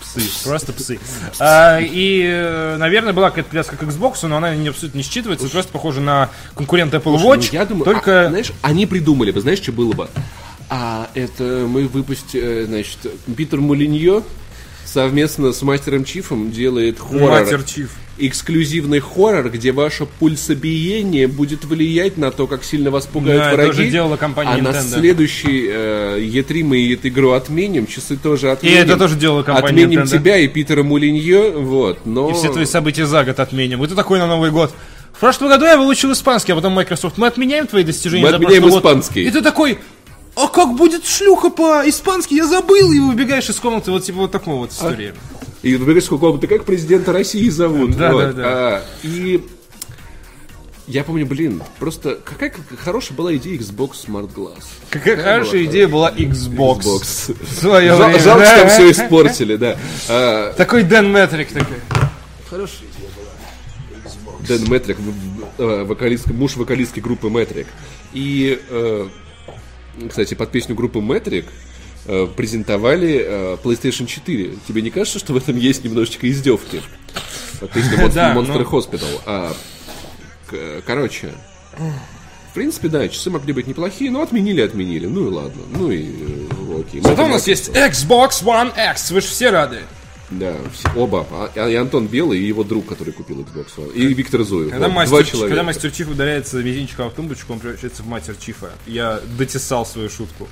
Псы, 0.00 0.20
просто 0.44 0.72
псы. 0.74 1.00
А, 1.40 1.80
И, 1.80 2.22
э, 2.24 2.76
наверное, 2.76 3.12
была 3.12 3.30
какая-то 3.30 3.50
пляска 3.50 3.76
к 3.76 3.82
Xbox, 3.82 4.26
но 4.28 4.36
она 4.36 4.54
не 4.54 4.68
абсолютно 4.68 4.98
не 4.98 5.04
считывается, 5.04 5.48
просто 5.48 5.72
похожа 5.72 6.00
на 6.00 6.30
конкурент 6.54 6.94
Apple 6.94 7.18
Ну, 7.18 7.34
Watch. 7.34 7.48
я 7.52 7.64
думаю, 7.64 7.84
только 7.84 8.26
а, 8.26 8.28
знаешь, 8.28 8.52
они 8.62 8.86
придумали 8.86 9.30
бы, 9.32 9.40
знаешь, 9.40 9.58
что 9.60 9.72
было 9.72 9.92
бы? 9.92 10.08
А 10.68 11.10
это 11.14 11.66
мы 11.68 11.86
выпустим, 11.86 12.66
значит, 12.66 12.98
Питер 13.36 13.60
Мулиньо 13.60 14.22
совместно 14.84 15.52
с 15.52 15.62
мастером 15.62 16.04
Чифом 16.04 16.50
делает 16.50 16.98
хоррор. 16.98 17.30
Мастер 17.30 17.62
Чиф. 17.62 17.90
Эксклюзивный 18.18 19.00
хоррор, 19.00 19.50
где 19.50 19.72
ваше 19.72 20.06
пульсобиение 20.06 21.28
будет 21.28 21.64
влиять 21.64 22.16
на 22.16 22.30
то, 22.30 22.46
как 22.46 22.64
сильно 22.64 22.90
вас 22.90 23.04
пугают 23.06 23.42
Да, 23.42 23.46
это 23.48 23.56
враги. 23.56 23.70
уже 23.70 23.90
делала 23.90 24.16
компания 24.16 24.52
а 24.52 24.58
на 24.62 24.68
Nintendo. 24.68 24.98
следующий 25.00 25.66
э, 25.70 26.18
E3 26.20 26.64
мы 26.64 26.92
эту 26.92 27.08
игру 27.08 27.32
отменим, 27.32 27.86
часы 27.86 28.16
тоже 28.16 28.46
И 28.46 28.50
отменим. 28.50 28.78
это 28.78 28.96
тоже 28.96 29.16
делала 29.16 29.42
компания 29.42 29.84
Отменим 29.84 30.00
Nintendo. 30.04 30.10
тебя 30.18 30.38
и 30.38 30.48
Питера 30.48 30.82
Мулиньо, 30.82 31.60
вот, 31.60 32.06
но... 32.06 32.30
И 32.30 32.32
все 32.32 32.50
твои 32.50 32.64
события 32.64 33.06
за 33.06 33.22
год 33.24 33.38
отменим. 33.38 33.84
И 33.84 33.86
ты 33.86 33.94
такой 33.94 34.18
на 34.18 34.26
Новый 34.26 34.50
год. 34.50 34.72
В 35.12 35.20
прошлом 35.20 35.48
году 35.48 35.64
я 35.66 35.76
выучил 35.76 36.12
испанский, 36.12 36.52
а 36.52 36.56
потом 36.56 36.72
Microsoft. 36.72 37.18
Мы 37.18 37.26
отменяем 37.26 37.66
твои 37.66 37.84
достижения 37.84 38.22
Мы 38.22 38.30
отменяем 38.30 38.62
год». 38.62 38.78
испанский. 38.78 39.24
И 39.24 39.30
ты 39.30 39.42
такой, 39.42 39.78
а 40.36 40.48
как 40.48 40.76
будет 40.76 41.04
шлюха 41.06 41.50
по-испански? 41.50 42.34
Я 42.34 42.46
забыл. 42.46 42.92
И 42.92 42.98
выбегаешь 43.00 43.48
из 43.48 43.56
комнаты. 43.56 43.90
Вот 43.90 44.04
типа 44.04 44.18
вот 44.18 44.30
такого 44.30 44.56
вот 44.60 44.72
история. 44.72 45.14
И 45.62 45.74
выбираешь, 45.76 46.04
сколько 46.04 46.38
ты 46.38 46.46
как 46.46 46.64
президента 46.64 47.12
России 47.12 47.48
зовут. 47.48 47.96
Да, 47.96 48.12
Вот. 48.12 48.26
да, 48.26 48.32
да. 48.32 48.42
А, 48.46 48.82
и 49.02 49.44
я 50.86 51.02
помню, 51.02 51.26
блин, 51.26 51.62
просто 51.80 52.20
какая 52.24 52.52
хорошая 52.78 53.16
была 53.16 53.34
идея 53.36 53.58
Xbox 53.58 53.92
Smart 54.06 54.32
Glass. 54.32 54.62
Какая 54.90 55.16
хорошая 55.16 55.62
была 55.62 55.70
идея 55.72 55.88
была 55.88 56.10
Xbox. 56.12 56.78
Xbox. 56.80 57.36
В 57.44 57.58
свое 57.60 57.88
Жал- 57.96 58.06
время. 58.10 58.18
Жалко, 58.20 58.46
что 58.46 58.68
все 58.68 58.90
испортили, 58.92 59.56
да. 59.56 59.76
А, 60.08 60.52
Такой 60.52 60.84
Дэн 60.84 61.10
Метрик 61.10 61.48
такой. 61.48 61.78
Дэн 64.46 64.70
Метрик, 64.70 64.98
в- 64.98 65.02
в- 65.02 65.60
э, 65.62 65.84
вокалист, 65.84 66.28
муж 66.28 66.56
вокалистки 66.56 67.00
группы 67.00 67.28
Метрик. 67.28 67.66
И, 68.12 68.60
э, 68.68 69.08
кстати, 70.08 70.34
под 70.34 70.50
песню 70.50 70.74
группы 70.74 71.00
Метрик 71.00 71.46
э, 72.06 72.26
презентовали 72.36 73.24
э, 73.24 73.56
PlayStation 73.62 74.06
4. 74.06 74.54
Тебе 74.66 74.82
не 74.82 74.90
кажется, 74.90 75.18
что 75.18 75.32
в 75.32 75.36
этом 75.36 75.56
есть 75.56 75.84
немножечко 75.84 76.30
издевки? 76.30 76.82
Под 77.60 77.70
песню 77.70 77.98
Monster, 77.98 78.34
ну. 78.34 78.62
Hospital. 78.62 79.20
А, 79.24 79.56
короче, 80.86 81.30
в 82.50 82.54
принципе, 82.54 82.88
да, 82.88 83.08
часы 83.08 83.30
могли 83.30 83.52
быть 83.52 83.66
неплохие, 83.66 84.10
но 84.10 84.22
отменили, 84.22 84.60
отменили. 84.60 85.06
Ну 85.06 85.28
и 85.28 85.30
ладно. 85.30 85.62
Ну 85.70 85.90
и 85.90 86.06
э, 86.08 86.80
окей. 86.80 87.00
Зато 87.02 87.24
у 87.24 87.28
нас 87.28 87.46
есть 87.46 87.68
Xbox 87.70 88.42
One 88.44 88.72
X. 88.92 89.10
Вы 89.10 89.20
же 89.20 89.26
все 89.26 89.50
рады. 89.50 89.80
Да, 90.30 90.56
оба. 90.96 91.26
А- 91.54 91.68
И 91.68 91.74
Антон 91.76 92.06
Белый, 92.08 92.38
и 92.40 92.44
его 92.46 92.64
друг, 92.64 92.86
который 92.86 93.12
купил 93.12 93.40
Xbox 93.40 93.66
One. 93.76 93.92
И 93.94 94.12
Виктор 94.12 94.42
Зуев. 94.42 94.70
Когда, 94.70 94.88
Вот, 94.88 94.94
мастер, 94.94 95.24
человека. 95.24 95.48
когда 95.48 95.62
мастер 95.62 95.90
Чиф 95.92 96.08
ударяется 96.08 96.56
мизинчиком 96.62 97.10
в 97.10 97.14
тумбочку, 97.14 97.52
он 97.52 97.60
превращается 97.60 98.02
в 98.02 98.06
мастер 98.06 98.34
Чифа. 98.36 98.70
Я 98.86 99.20
дотесал 99.38 99.86
свою 99.86 100.10
шутку. 100.10 100.48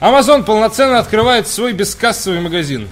Amazon 0.00 0.44
полноценно 0.44 0.98
открывает 0.98 1.48
свой 1.48 1.72
бескассовый 1.72 2.40
магазин. 2.40 2.88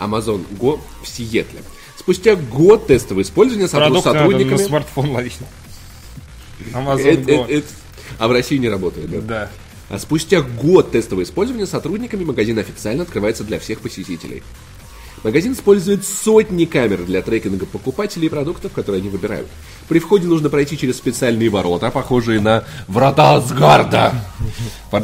Amazon 0.00 0.44
Go 0.58 0.80
в 1.02 1.08
Сиэтле. 1.08 1.62
Спустя 1.98 2.36
год 2.36 2.86
тестового 2.86 3.22
использования 3.22 3.68
Продукт 3.68 4.04
надо 4.06 4.18
сотрудниками... 4.18 4.58
на 4.58 4.58
смартфон 4.58 5.10
ловить. 5.12 5.38
Amazon 6.72 6.98
Э- 7.00 7.10
э- 7.12 7.36
Go. 7.36 7.46
э- 7.48 7.62
А 8.18 8.28
в 8.28 8.32
России 8.32 8.56
не 8.56 8.68
работает, 8.68 9.10
да? 9.10 9.20
Да. 9.20 9.50
А 9.88 9.98
спустя 9.98 10.42
год 10.42 10.90
тестового 10.92 11.22
использования 11.24 11.66
сотрудниками 11.66 12.24
магазин 12.24 12.58
официально 12.58 13.02
открывается 13.04 13.44
для 13.44 13.58
всех 13.58 13.80
посетителей. 13.80 14.42
Магазин 15.26 15.54
использует 15.54 16.06
сотни 16.06 16.66
камер 16.66 17.02
для 17.02 17.20
трекинга 17.20 17.66
покупателей 17.66 18.26
и 18.26 18.30
продуктов, 18.30 18.70
которые 18.70 19.00
они 19.00 19.10
выбирают. 19.10 19.48
При 19.88 19.98
входе 19.98 20.28
нужно 20.28 20.50
пройти 20.50 20.78
через 20.78 20.98
специальные 20.98 21.48
ворота, 21.50 21.90
похожие 21.90 22.40
на 22.40 22.62
врата 22.86 23.34
Асгарда. 23.34 24.14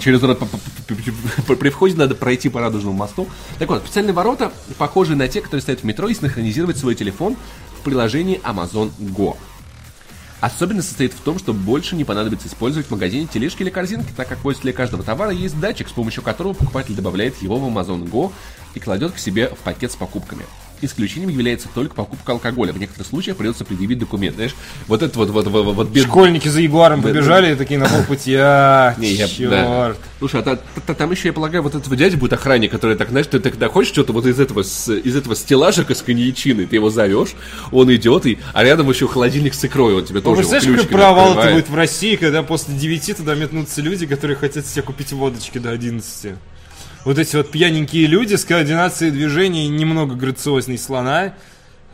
Через 0.00 0.20
При 0.20 1.70
входе 1.70 1.96
надо 1.96 2.14
пройти 2.14 2.50
по 2.50 2.60
радужному 2.60 2.96
мосту. 2.96 3.26
Так 3.58 3.68
вот, 3.68 3.82
специальные 3.82 4.14
ворота, 4.14 4.52
похожие 4.78 5.16
на 5.16 5.26
те, 5.26 5.40
которые 5.40 5.62
стоят 5.62 5.80
в 5.80 5.84
метро, 5.84 6.06
и 6.06 6.14
синхронизировать 6.14 6.76
свой 6.76 6.94
телефон 6.94 7.36
в 7.80 7.82
приложении 7.82 8.40
Amazon 8.44 8.92
Go. 9.00 9.36
Особенность 10.40 10.88
состоит 10.88 11.12
в 11.12 11.20
том, 11.20 11.38
что 11.38 11.52
больше 11.52 11.94
не 11.94 12.04
понадобится 12.04 12.48
использовать 12.48 12.88
в 12.88 12.90
магазине 12.90 13.28
тележки 13.32 13.62
или 13.62 13.70
корзинки, 13.70 14.12
так 14.16 14.26
как 14.26 14.42
возле 14.42 14.72
каждого 14.72 15.04
товара 15.04 15.30
есть 15.30 15.58
датчик, 15.60 15.88
с 15.88 15.92
помощью 15.92 16.24
которого 16.24 16.52
покупатель 16.52 16.94
добавляет 16.94 17.40
его 17.42 17.58
в 17.58 17.64
Amazon 17.64 18.10
Go 18.10 18.32
и 18.74 18.80
кладет 18.80 19.12
к 19.12 19.18
себе 19.18 19.48
в 19.48 19.58
пакет 19.58 19.92
с 19.92 19.96
покупками. 19.96 20.44
Исключением 20.84 21.28
является 21.30 21.68
только 21.72 21.94
покупка 21.94 22.32
алкоголя. 22.32 22.72
В 22.72 22.78
некоторых 22.80 23.06
случаях 23.06 23.36
придется 23.36 23.64
предъявить 23.64 24.00
документ. 24.00 24.34
Знаешь, 24.34 24.56
вот 24.88 25.00
это 25.00 25.16
вот, 25.16 25.30
вот, 25.30 25.46
вот, 25.46 25.74
вот 25.76 25.88
бед- 25.90 26.06
Школьники 26.06 26.48
за 26.48 26.60
Ягуаром 26.60 27.02
побежали 27.02 27.52
и 27.52 27.54
такие 27.54 27.78
на 27.78 27.86
полпути. 27.88 28.34
А, 28.36 28.96
Не, 28.98 29.12
я- 29.12 29.28
черт. 29.28 29.50
да. 29.52 29.94
Слушай, 30.18 30.40
а 30.40 30.42
та- 30.42 30.56
та- 30.56 30.80
та- 30.84 30.94
там 30.94 31.12
еще, 31.12 31.28
я 31.28 31.32
полагаю, 31.32 31.62
вот 31.62 31.76
этого 31.76 31.94
дядя 31.94 32.16
будет 32.16 32.32
охранник, 32.32 32.72
который 32.72 32.96
так, 32.96 33.10
знаешь, 33.10 33.28
ты 33.28 33.38
тогда 33.38 33.68
хочешь 33.68 33.92
что-то 33.92 34.12
вот 34.12 34.26
из 34.26 34.40
этого, 34.40 34.64
с- 34.64 34.92
из 34.92 35.14
этого 35.14 35.36
стеллажика 35.36 35.94
с 35.94 36.02
коньячиной, 36.02 36.66
ты 36.66 36.74
его 36.74 36.90
зовешь, 36.90 37.34
он 37.70 37.94
идет, 37.94 38.26
и, 38.26 38.38
а 38.52 38.64
рядом 38.64 38.90
еще 38.90 39.06
холодильник 39.06 39.54
с 39.54 39.64
икрой, 39.64 39.94
он 39.94 40.04
тебе 40.04 40.16
Ну, 40.16 40.22
тоже 40.22 40.38
представляешь, 40.42 40.66
его 40.66 40.76
какой 40.82 40.90
провал 40.98 41.38
это 41.38 41.52
будет 41.52 41.68
в 41.68 41.74
России, 41.76 42.16
когда 42.16 42.42
после 42.42 42.74
9 42.74 43.14
туда 43.18 43.36
метнутся 43.36 43.82
люди, 43.82 44.04
которые 44.06 44.36
хотят 44.36 44.66
себе 44.66 44.82
купить 44.82 45.12
водочки 45.12 45.58
до 45.58 45.70
11. 45.70 46.34
Вот 47.04 47.18
эти 47.18 47.34
вот 47.36 47.50
пьяненькие 47.50 48.06
люди 48.06 48.36
с 48.36 48.44
координацией 48.44 49.10
движений 49.10 49.66
немного 49.68 50.14
грациозней 50.14 50.78
слона, 50.78 51.34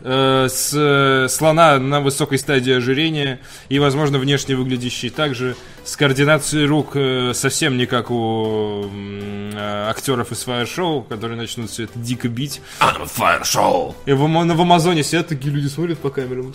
э, 0.02 0.48
с 0.50 0.72
э, 0.74 1.28
слона 1.30 1.78
на 1.78 2.00
высокой 2.00 2.38
стадии 2.38 2.74
ожирения 2.74 3.40
и, 3.70 3.78
возможно, 3.78 4.18
внешне 4.18 4.54
выглядящий 4.54 5.08
также 5.08 5.56
с 5.84 5.96
координацией 5.96 6.66
рук 6.66 6.90
э, 6.94 7.32
совсем 7.34 7.78
не 7.78 7.86
как 7.86 8.10
у 8.10 8.84
э, 8.92 9.86
актеров 9.88 10.30
из 10.30 10.46
Show, 10.46 11.08
которые 11.08 11.38
начнут 11.38 11.70
все 11.70 11.84
это 11.84 11.98
дико 11.98 12.28
бить. 12.28 12.60
Fire 12.80 13.42
Show. 13.42 13.94
И 14.04 14.12
в, 14.12 14.22
Ама- 14.24 14.54
в 14.54 14.60
Амазоне 14.60 15.02
сидят 15.04 15.28
такие 15.28 15.54
люди, 15.54 15.68
смотрят 15.68 15.98
по 15.98 16.10
камерам. 16.10 16.54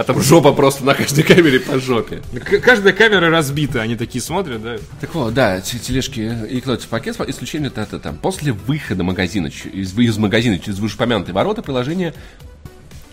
А 0.00 0.02
там 0.02 0.22
жопа 0.22 0.52
просто 0.54 0.82
на 0.82 0.94
каждой 0.94 1.24
камере 1.24 1.60
по 1.60 1.78
жопе. 1.78 2.22
К- 2.32 2.58
каждая 2.60 2.94
камера 2.94 3.28
разбита, 3.28 3.82
они 3.82 3.96
такие 3.96 4.22
смотрят, 4.22 4.62
да? 4.62 4.78
Так 4.98 5.14
вот, 5.14 5.34
да, 5.34 5.60
те- 5.60 5.78
тележки 5.78 6.20
и 6.48 6.58
кладут 6.62 6.84
в 6.84 6.88
пакет. 6.88 7.20
Исключение 7.28 7.70
это, 7.74 7.98
там. 7.98 8.16
После 8.16 8.52
выхода 8.52 9.04
магазина, 9.04 9.48
из, 9.48 9.92
из 9.98 10.16
магазина 10.16 10.58
через 10.58 10.78
вышепомянутые 10.78 11.34
ворота, 11.34 11.60
приложение 11.60 12.14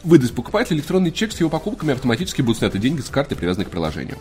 выдаст 0.05 0.33
покупателю 0.33 0.77
электронный 0.77 1.11
чек 1.11 1.33
с 1.33 1.39
его 1.41 1.49
покупками, 1.49 1.91
автоматически 1.91 2.41
будут 2.41 2.59
сняты 2.59 2.79
деньги 2.79 3.01
с 3.01 3.09
карты, 3.09 3.35
привязанной 3.35 3.65
к 3.65 3.69
приложению. 3.69 4.17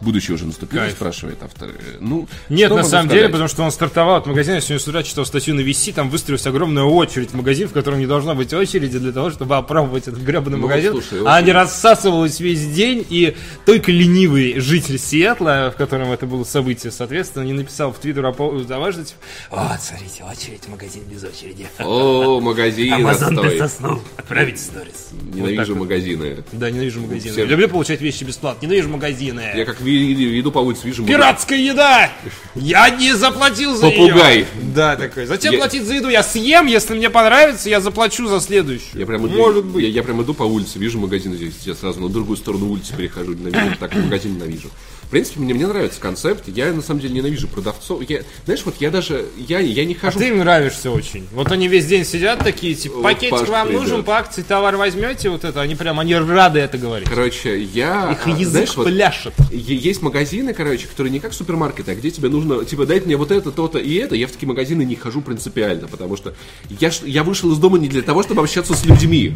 Будущее 0.00 0.34
уже 0.36 0.46
наступило, 0.46 0.82
Кайф. 0.82 0.92
спрашивает 0.94 1.38
автор. 1.42 1.68
Э, 1.70 1.96
Ну, 2.00 2.28
Нет, 2.48 2.70
на 2.70 2.84
самом 2.84 3.06
сказать? 3.06 3.10
деле, 3.10 3.28
потому 3.28 3.48
что 3.48 3.62
он 3.64 3.70
стартовал 3.72 4.16
от 4.16 4.26
магазина, 4.26 4.56
я 4.56 4.60
сегодня 4.60 4.78
с 4.78 4.88
утра 4.88 5.02
читал 5.02 5.26
статью 5.26 5.54
на 5.54 5.60
VC, 5.60 5.92
там 5.92 6.08
выстроилась 6.10 6.46
огромная 6.46 6.84
очередь 6.84 7.30
в 7.30 7.34
магазин, 7.34 7.68
в 7.68 7.72
котором 7.72 7.98
не 7.98 8.06
должно 8.06 8.34
быть 8.34 8.52
очереди 8.52 8.98
для 8.98 9.12
того, 9.12 9.30
чтобы 9.30 9.56
опробовать 9.56 10.06
этот 10.08 10.20
гребаный 10.20 10.56
Ну, 10.58 10.66
магазин. 10.68 10.92
слушай, 10.92 11.20
а 11.26 11.36
они 11.36 11.52
рассасывалась 11.52 12.38
весь 12.40 12.64
день, 12.68 13.04
и 13.08 13.36
только 13.66 13.90
ленивый 13.92 14.60
житель 14.60 14.98
Сиэтла, 14.98 15.72
в 15.74 15.78
котором 15.78 16.12
это 16.12 16.26
было 16.26 16.44
событие, 16.44 16.92
соответственно, 16.92 17.44
не 17.44 17.52
написал 17.52 17.92
в 17.92 17.98
Твиттер 17.98 18.34
заважно, 18.66 19.04
типа, 19.04 19.18
«О, 19.50 19.76
смотрите, 19.80 20.24
очередь 20.24 20.64
в 20.64 20.68
магазин 20.68 21.02
без 21.10 21.24
очереди. 21.24 21.66
О, 21.78 22.40
магазин 22.40 22.92
Амазон 22.92 23.40
без 23.42 23.58
заснул. 23.58 24.00
Отправить 24.16 24.60
сторис. 24.60 25.08
Ненавижу 25.32 25.74
вот. 25.74 25.80
магазины. 25.80 26.44
Да, 26.52 26.70
ненавижу 26.70 27.00
магазины. 27.00 27.32
Все. 27.32 27.44
Люблю 27.44 27.68
получать 27.68 28.00
вещи 28.00 28.24
бесплатно. 28.24 28.66
Ненавижу 28.66 28.88
магазины. 28.88 29.42
Я 29.54 29.64
как 29.64 29.80
иду 29.88 30.50
по 30.52 30.58
улице, 30.58 30.80
вижу. 30.84 31.04
Пиратская 31.04 31.58
еда! 31.58 32.10
Я 32.54 32.90
не 32.90 33.12
заплатил 33.14 33.74
за 33.74 33.90
Попугай. 33.90 34.38
ее. 34.38 34.46
Да, 34.74 34.96
такой. 34.96 35.26
Зачем 35.26 35.52
Я- 35.52 35.58
платить 35.58 35.84
за 35.84 35.94
еду? 35.94 36.08
Я 36.08 36.22
съем, 36.22 36.66
если 36.66 36.94
мне 36.94 37.10
понравится, 37.10 37.68
я 37.68 37.80
заплачу 37.80 38.26
за 38.28 38.40
следующую. 38.40 38.98
Я 39.00 39.06
прям, 39.06 39.26
иду, 39.26 39.36
Может 39.36 39.64
быть. 39.64 39.82
Я, 39.84 39.88
я 39.90 40.02
прям 40.02 40.22
иду 40.22 40.34
по 40.34 40.42
улице, 40.44 40.78
вижу 40.78 40.98
магазин 40.98 41.34
здесь, 41.34 41.54
я 41.64 41.74
сразу 41.74 42.00
на 42.00 42.08
другую 42.08 42.36
сторону 42.36 42.68
улицы 42.70 42.94
перехожу, 42.96 43.34
ненавижу, 43.34 43.76
так 43.78 43.94
магазин 43.94 44.34
ненавижу. 44.34 44.70
В 45.08 45.10
принципе, 45.10 45.40
мне, 45.40 45.54
мне 45.54 45.66
нравится 45.66 45.98
концепт, 46.02 46.48
я 46.48 46.70
на 46.70 46.82
самом 46.82 47.00
деле 47.00 47.14
ненавижу 47.14 47.48
продавцов. 47.48 48.02
Я, 48.10 48.24
знаешь, 48.44 48.60
вот 48.66 48.74
я 48.78 48.90
даже, 48.90 49.24
я, 49.38 49.58
я 49.58 49.86
не 49.86 49.94
А 49.94 49.98
хожу... 49.98 50.18
ты 50.18 50.28
им 50.28 50.36
нравишься 50.36 50.90
очень. 50.90 51.26
Вот 51.32 51.50
они 51.50 51.66
весь 51.66 51.86
день 51.86 52.04
сидят 52.04 52.40
такие, 52.40 52.74
типа, 52.74 52.96
Вот 52.96 53.04
пакетик 53.04 53.30
Паш 53.30 53.48
вам 53.48 53.68
придет. 53.68 53.80
нужен, 53.80 54.04
по 54.04 54.18
акции 54.18 54.42
товар 54.42 54.76
возьмете, 54.76 55.30
вот 55.30 55.44
это. 55.44 55.62
Они 55.62 55.76
прям, 55.76 55.98
они 55.98 56.14
рады 56.14 56.58
это 56.60 56.76
говорить. 56.76 57.08
Короче, 57.08 57.58
я... 57.58 58.12
Их 58.12 58.26
а, 58.26 58.30
язык 58.38 58.50
знаешь, 58.50 58.76
вот, 58.76 58.86
пляшет. 58.86 59.32
есть 59.50 60.02
магазины, 60.02 60.52
короче, 60.52 60.86
которые 60.86 61.10
не 61.10 61.20
как 61.20 61.32
супермаркеты, 61.32 61.92
а 61.92 61.94
где 61.94 62.10
тебе 62.10 62.28
нужно, 62.28 62.66
типа, 62.66 62.84
дать 62.84 63.06
мне 63.06 63.16
вот 63.16 63.30
это, 63.30 63.50
то-то 63.50 63.78
и 63.78 63.94
это. 63.94 64.14
Я 64.14 64.26
в 64.26 64.32
такие 64.32 64.46
магазины 64.46 64.82
не 64.82 64.94
хожу 64.94 65.22
принципиально, 65.22 65.88
потому 65.88 66.18
что 66.18 66.34
я, 66.68 66.90
я 67.06 67.24
вышел 67.24 67.50
из 67.50 67.56
дома 67.56 67.78
не 67.78 67.88
для 67.88 68.02
того, 68.02 68.22
чтобы 68.22 68.42
общаться 68.42 68.74
с 68.74 68.84
людьми. 68.84 69.32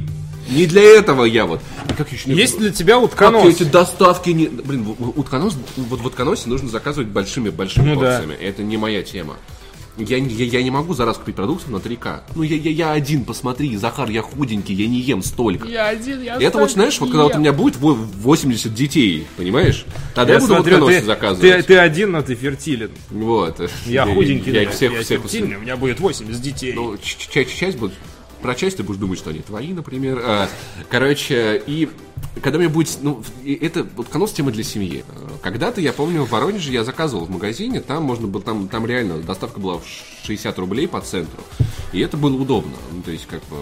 Не 0.50 0.66
для 0.66 0.82
этого 0.82 1.24
я 1.24 1.46
вот. 1.46 1.60
Как 1.96 2.10
еще 2.12 2.28
не 2.30 2.36
Есть 2.36 2.58
для 2.58 2.70
тебя 2.70 2.94
Как 2.94 3.04
утконос? 3.04 3.46
эти 3.54 3.62
доставки 3.64 4.30
не... 4.30 4.48
Блин, 4.48 4.86
утконос, 4.98 5.56
вот 5.76 6.00
в 6.00 6.06
утконосе 6.06 6.48
нужно 6.48 6.68
заказывать 6.68 7.08
большими-большими 7.08 7.88
Ну 7.94 8.00
да. 8.00 8.18
порциями. 8.18 8.34
Это 8.42 8.62
не 8.62 8.76
моя 8.76 9.02
тема. 9.02 9.36
Я, 9.98 10.20
не- 10.20 10.32
я, 10.34 10.46
я 10.46 10.62
не 10.62 10.70
могу 10.70 10.94
за 10.94 11.04
раз 11.04 11.18
купить 11.18 11.36
продуктов 11.36 11.68
на 11.68 11.76
3К. 11.76 12.20
Ну, 12.34 12.42
я, 12.42 12.56
я, 12.56 12.70
я 12.70 12.92
один, 12.92 13.24
посмотри, 13.24 13.76
Захар, 13.76 14.08
я 14.08 14.22
худенький, 14.22 14.72
я 14.74 14.86
не 14.88 15.00
ем 15.00 15.22
столько. 15.22 15.68
Я 15.68 15.88
один, 15.88 16.22
я 16.22 16.36
Это 16.40 16.56
вот, 16.58 16.70
знаешь, 16.70 16.98
вот 16.98 17.10
когда 17.10 17.24
вот 17.24 17.34
у 17.36 17.38
меня 17.38 17.52
будет 17.52 17.76
во- 17.76 17.92
80 17.92 18.72
детей, 18.72 19.26
понимаешь? 19.36 19.84
Тогда 20.14 20.32
я, 20.32 20.38
Я 20.38 20.40
буду 20.40 20.54
смотрю, 20.54 20.78
вот 20.78 20.88
ты, 20.88 21.02
заказывать. 21.02 21.42
ты, 21.42 21.62
ты 21.62 21.76
один, 21.76 22.12
но 22.12 22.22
ты 22.22 22.34
фертилен. 22.34 22.90
Вот. 23.10 23.70
Я 23.84 24.06
худенький, 24.14 24.50
Я 24.50 24.60
да, 24.60 24.62
их 24.62 24.70
всех, 24.70 24.92
я 24.94 25.02
всех, 25.02 25.20
фертильный, 25.24 25.56
у 25.56 25.60
меня 25.60 25.76
будет 25.76 26.00
80 26.00 26.40
детей. 26.40 26.72
Ну, 26.72 26.96
часть 26.98 27.76
будет... 27.76 27.92
Про 28.42 28.54
часть 28.54 28.76
ты 28.76 28.82
будешь 28.82 28.98
думать, 28.98 29.18
что 29.18 29.30
они 29.30 29.40
твои, 29.40 29.72
например. 29.72 30.20
А, 30.22 30.48
короче, 30.90 31.62
и 31.66 31.88
когда 32.42 32.58
мне 32.58 32.68
будет... 32.68 32.98
Ну, 33.02 33.22
это 33.44 33.86
вот 33.96 34.08
конус 34.08 34.32
темы 34.32 34.52
для 34.52 34.64
семьи. 34.64 35.04
Когда-то, 35.42 35.80
я 35.80 35.92
помню, 35.92 36.24
в 36.24 36.30
Воронеже 36.30 36.72
я 36.72 36.84
заказывал 36.84 37.26
в 37.26 37.30
магазине, 37.30 37.80
там 37.80 38.02
можно 38.02 38.26
было... 38.26 38.42
Там, 38.42 38.68
там 38.68 38.84
реально 38.86 39.18
доставка 39.18 39.60
была 39.60 39.78
в 39.78 39.84
60 40.24 40.58
рублей 40.58 40.88
по 40.88 41.00
центру. 41.00 41.42
И 41.92 42.00
это 42.00 42.16
было 42.16 42.34
удобно. 42.34 42.76
Ну, 42.92 43.02
то 43.02 43.10
есть, 43.10 43.26
как 43.26 43.40
бы... 43.44 43.56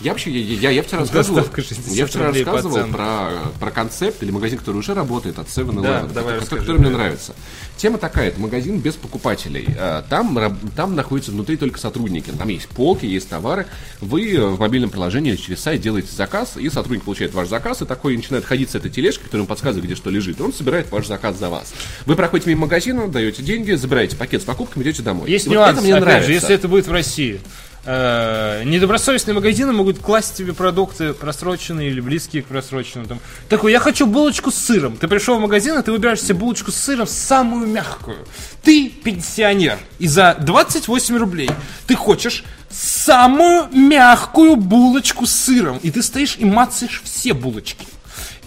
Я 0.00 0.12
вообще, 0.12 0.30
я, 0.30 0.54
я, 0.54 0.70
я 0.70 0.82
вчера 0.82 1.00
рассказывал, 1.00 1.36
Доставка 1.36 1.62
60 1.62 1.94
я 1.94 2.06
вчера 2.06 2.26
рассказывал 2.28 2.86
про, 2.88 3.30
про 3.58 3.70
концепт 3.70 4.22
или 4.22 4.30
магазин, 4.30 4.58
который 4.58 4.76
уже 4.76 4.94
работает 4.94 5.38
от 5.38 5.48
7-Eleven, 5.48 5.82
Да, 5.82 6.00
который, 6.08 6.40
расскажи 6.40 6.60
который 6.62 6.80
мне 6.80 6.90
нравится. 6.90 7.34
Тема 7.76 7.98
такая, 7.98 8.28
это 8.28 8.40
магазин 8.40 8.78
без 8.78 8.94
покупателей. 8.94 9.66
А, 9.78 10.02
Там, 10.08 10.38
там 10.74 10.94
находятся 10.94 11.32
внутри 11.32 11.56
только 11.56 11.78
сотрудники. 11.78 12.30
Там 12.30 12.48
есть 12.48 12.68
полки, 12.68 13.04
есть 13.04 13.28
товары. 13.28 13.66
Вы 14.00 14.34
э, 14.34 14.44
в 14.46 14.58
мобильном 14.60 14.90
приложении 14.90 15.36
через 15.36 15.60
сайт 15.60 15.80
делаете 15.80 16.08
заказ, 16.14 16.56
и 16.56 16.68
сотрудник 16.70 17.04
получает 17.04 17.34
ваш 17.34 17.48
заказ, 17.48 17.82
и 17.82 17.84
такой 17.84 18.16
начинает 18.16 18.44
ходить 18.44 18.70
с 18.70 18.74
этой 18.74 18.90
тележкой, 18.90 19.24
которая 19.24 19.42
ему 19.42 19.48
подсказывает, 19.48 19.84
где 19.84 19.94
что 19.94 20.10
лежит. 20.10 20.40
И 20.40 20.42
он 20.42 20.52
собирает 20.52 20.90
ваш 20.90 21.06
заказ 21.06 21.38
за 21.38 21.48
вас. 21.50 21.72
Вы 22.06 22.16
проходите 22.16 22.48
мимо 22.50 22.62
магазина, 22.62 23.08
даете 23.08 23.42
деньги, 23.42 23.72
забираете 23.72 24.16
пакет 24.16 24.42
с 24.42 24.44
покупками, 24.44 24.82
идете 24.82 25.02
домой. 25.02 25.30
Есть 25.30 25.46
вот 25.46 25.54
нюанс, 25.54 25.72
это 25.72 25.82
мне 25.82 25.94
опять 25.94 26.04
нравится. 26.04 26.26
же, 26.26 26.32
если 26.34 26.54
это 26.54 26.68
будет 26.68 26.86
в 26.86 26.92
России. 26.92 27.40
Э, 27.86 28.62
недобросовестные 28.64 29.34
магазины 29.34 29.72
могут 29.72 29.98
класть 29.98 30.36
тебе 30.36 30.52
продукты 30.52 31.14
просроченные 31.14 31.90
или 31.90 32.00
близкие 32.00 32.42
к 32.42 32.46
просроченным. 32.46 33.06
Там. 33.06 33.20
Такой, 33.48 33.72
я 33.72 33.80
хочу 33.80 34.06
булочку 34.06 34.50
с 34.50 34.56
сыром. 34.56 34.96
Ты 34.96 35.08
пришел 35.08 35.38
в 35.38 35.40
магазин, 35.40 35.78
и 35.78 35.82
ты 35.82 35.90
выбираешь 35.90 36.20
себе 36.20 36.34
булочку 36.34 36.72
с 36.72 36.76
сыром 36.76 37.06
самую 37.06 37.66
мягкую. 37.66 38.18
Ты 38.62 38.90
пенсионер, 38.90 39.78
и 39.98 40.06
за 40.06 40.36
28 40.38 41.16
рублей 41.16 41.50
ты 41.86 41.94
хочешь 41.94 42.44
самую 42.68 43.68
мягкую 43.72 44.56
булочку 44.56 45.26
с 45.26 45.32
сыром. 45.32 45.78
И 45.78 45.90
ты 45.90 46.02
стоишь 46.02 46.36
и 46.38 46.44
мацаешь 46.44 47.00
все 47.04 47.32
булочки. 47.32 47.86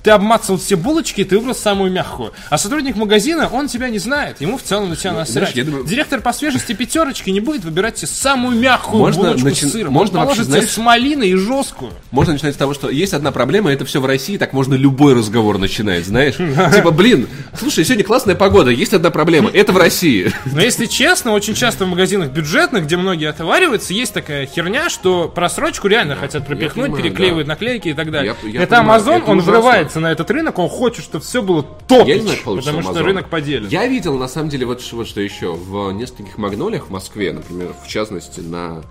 Ты 0.03 0.11
обмацал 0.11 0.57
все 0.57 0.75
булочки, 0.75 1.23
ты 1.23 1.37
выбрал 1.37 1.55
самую 1.55 1.89
мягкую. 1.89 2.33
А 2.49 2.57
сотрудник 2.57 2.97
магазина, 2.97 3.47
он 3.47 3.69
тебя 3.69 3.87
не 3.87 3.99
знает. 3.99 4.41
Ему 4.41 4.57
в 4.57 4.61
целом 4.61 4.89
на 4.89 4.97
тебя 4.97 5.13
насрать. 5.13 5.53
знаешь, 5.53 5.65
думаю- 5.65 5.85
Директор 5.85 6.19
по 6.19 6.33
свежести 6.33 6.73
пятерочки 6.73 7.29
не 7.29 7.39
будет 7.39 7.63
выбирать 7.63 7.95
тебе 7.95 8.07
самую 8.07 8.59
мягкую 8.59 8.99
Можно 8.99 9.23
булочку 9.23 9.47
начи- 9.47 9.65
с 9.65 9.71
сыром. 9.71 9.93
можно 9.93 10.19
Он 10.19 10.25
вообще, 10.27 10.43
знаешь- 10.43 10.69
с 10.69 10.77
малиной 10.77 11.29
и 11.29 11.35
жесткую. 11.35 11.91
Можно 12.11 12.33
начинать 12.33 12.53
с 12.55 12.57
того, 12.57 12.73
что 12.73 12.89
есть 12.89 13.13
одна 13.13 13.31
проблема, 13.31 13.71
это 13.71 13.85
все 13.85 14.01
в 14.01 14.05
России, 14.05 14.35
так 14.37 14.51
можно 14.51 14.73
любой 14.73 15.13
разговор 15.13 15.57
начинать, 15.57 16.05
знаешь? 16.05 16.35
Типа, 16.35 16.91
блин, 16.91 17.27
слушай, 17.57 17.85
сегодня 17.85 18.03
классная 18.03 18.35
погода, 18.35 18.71
есть 18.71 18.93
одна 18.93 19.09
проблема, 19.09 19.49
это 19.53 19.71
в 19.71 19.77
России. 19.77 20.33
Но 20.45 20.59
если 20.61 20.85
честно, 20.85 21.31
очень 21.31 21.55
часто 21.55 21.85
в 21.85 21.87
магазинах 21.87 22.29
бюджетных, 22.31 22.83
где 22.85 22.97
многие 22.97 23.29
отовариваются, 23.29 23.93
есть 23.93 24.13
такая 24.13 24.47
херня, 24.47 24.89
что 24.89 25.29
просрочку 25.29 25.87
реально 25.87 26.17
хотят 26.17 26.45
пропихнуть, 26.45 26.93
переклеивают 26.97 27.47
наклейки 27.47 27.87
и 27.87 27.93
так 27.93 28.11
далее. 28.11 28.35
Это 28.53 28.75
Amazon, 28.75 29.23
он 29.25 29.39
ужасно. 29.39 29.92
Врывается 29.93 29.99
на 29.99 30.11
этот 30.11 30.29
рынок, 30.31 30.59
он 30.59 30.69
хочет, 30.69 31.03
чтобы 31.03 31.23
все 31.23 31.41
было 31.41 31.63
топ, 31.63 32.07
Я 32.07 32.15
не 32.15 32.21
знаю, 32.21 32.37
потому 32.43 32.81
что 32.81 32.91
Amazon. 32.91 33.03
рынок 33.03 33.29
поделен. 33.29 33.67
Я 33.69 33.87
видел, 33.87 34.17
на 34.17 34.27
самом 34.27 34.49
деле, 34.49 34.65
вот, 34.65 34.81
вот 34.91 35.07
что 35.07 35.21
еще. 35.21 35.53
В 35.53 35.91
нескольких 35.91 36.37
магнолиях 36.37 36.87
в 36.87 36.89
Москве, 36.89 37.31
например, 37.33 37.73
в 37.83 37.87
частности, 37.87 38.39
на... 38.39 38.83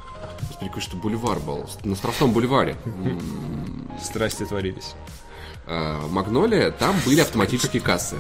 Господи, 0.48 0.68
какой 0.68 0.82
что 0.82 0.96
бульвар 0.96 1.38
был. 1.40 1.68
На 1.84 1.94
Страстном 1.94 2.32
бульваре. 2.32 2.76
Страсти 4.02 4.44
творились. 4.44 4.94
Э, 5.66 5.98
Магнолия, 6.10 6.70
там 6.70 6.94
были 7.04 7.20
автоматические 7.20 7.82
кассы. 7.82 8.16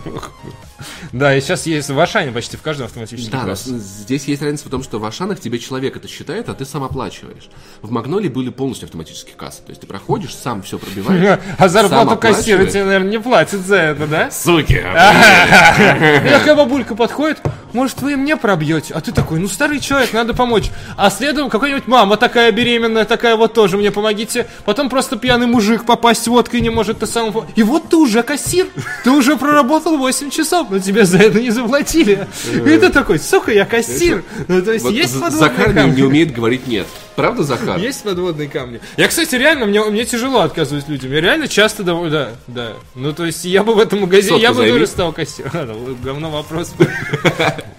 Да, 1.12 1.34
и 1.34 1.40
сейчас 1.40 1.66
есть 1.66 1.90
в 1.90 1.98
Ашане 1.98 2.32
почти 2.32 2.56
в 2.56 2.62
каждом 2.62 2.86
автоматическом 2.86 3.32
Да, 3.32 3.42
но 3.44 3.50
кассе. 3.50 3.70
здесь 3.70 4.24
есть 4.24 4.42
разница 4.42 4.66
в 4.66 4.70
том, 4.70 4.82
что 4.82 4.98
в 4.98 5.04
Ашанах 5.04 5.40
тебе 5.40 5.58
человек 5.58 5.96
это 5.96 6.08
считает, 6.08 6.48
а 6.48 6.54
ты 6.54 6.64
сам 6.64 6.82
оплачиваешь. 6.84 7.48
В 7.82 7.90
Магнолии 7.90 8.28
были 8.28 8.50
полностью 8.50 8.86
автоматические 8.86 9.34
кассы. 9.36 9.62
То 9.62 9.70
есть 9.70 9.80
ты 9.80 9.86
проходишь, 9.86 10.34
сам 10.34 10.62
все 10.62 10.78
пробиваешь. 10.78 11.40
А 11.58 11.68
зарплату 11.68 12.16
кассира 12.16 12.64
тебе, 12.66 12.84
наверное, 12.84 13.10
не 13.10 13.20
платят 13.20 13.60
за 13.60 13.76
это, 13.76 14.06
да? 14.06 14.30
Суки! 14.30 14.74
И 14.74 16.28
Такая 16.28 16.56
бабулька 16.56 16.94
подходит, 16.94 17.40
может, 17.72 18.02
вы 18.02 18.16
мне 18.16 18.36
пробьете? 18.36 18.92
А 18.94 19.00
ты 19.00 19.12
такой, 19.12 19.38
ну, 19.40 19.48
старый 19.48 19.80
человек, 19.80 20.12
надо 20.12 20.34
помочь. 20.34 20.70
А 20.96 21.10
следом 21.10 21.48
какой-нибудь 21.48 21.86
мама 21.86 22.16
такая 22.16 22.52
беременная, 22.52 23.04
такая 23.04 23.36
вот 23.36 23.54
тоже, 23.54 23.76
мне 23.76 23.90
помогите. 23.90 24.46
Потом 24.64 24.90
просто 24.90 25.16
пьяный 25.16 25.46
мужик 25.46 25.84
попасть 25.84 26.26
водкой 26.28 26.60
не 26.60 26.70
может, 26.70 26.98
ты 26.98 27.06
сам... 27.06 27.31
И 27.56 27.62
вот 27.62 27.88
ты 27.88 27.96
уже 27.96 28.22
кассир, 28.22 28.66
ты 29.04 29.10
уже 29.10 29.36
проработал 29.36 29.96
8 29.96 30.30
часов, 30.30 30.68
но 30.70 30.78
тебе 30.78 31.04
за 31.04 31.18
это 31.18 31.40
не 31.40 31.50
заплатили. 31.50 32.26
И 32.52 32.58
ты 32.78 32.88
такой, 32.90 33.18
сука, 33.18 33.52
я 33.52 33.64
кассир. 33.64 34.24
Ну, 34.48 34.62
то 34.62 34.72
есть 34.72 34.84
Вот 34.84 34.92
есть 34.92 35.14
подводные 35.14 35.38
Захар 35.38 35.68
не, 35.68 35.74
камни. 35.74 35.96
не 35.96 36.02
умеет 36.02 36.32
говорить 36.32 36.66
нет. 36.66 36.86
Правда, 37.16 37.42
Захар? 37.42 37.78
Есть 37.78 38.02
подводные 38.04 38.48
камни. 38.48 38.80
Я, 38.96 39.08
кстати, 39.08 39.34
реально, 39.34 39.66
мне, 39.66 39.82
мне 39.84 40.04
тяжело 40.04 40.40
отказывать 40.40 40.88
людям. 40.88 41.12
Я 41.12 41.20
реально 41.20 41.46
часто 41.46 41.82
довольно... 41.82 42.10
Да, 42.10 42.30
да. 42.46 42.72
Ну, 42.94 43.12
то 43.12 43.26
есть, 43.26 43.44
я 43.44 43.62
бы 43.62 43.74
в 43.74 43.78
этом 43.78 44.00
магазине, 44.00 44.30
Сотку 44.30 44.42
я 44.42 44.52
бы 44.52 44.66
тоже 44.66 44.86
стал 44.86 45.12
кассиром. 45.12 45.50
Говно 46.02 46.30
вопрос. 46.30 46.72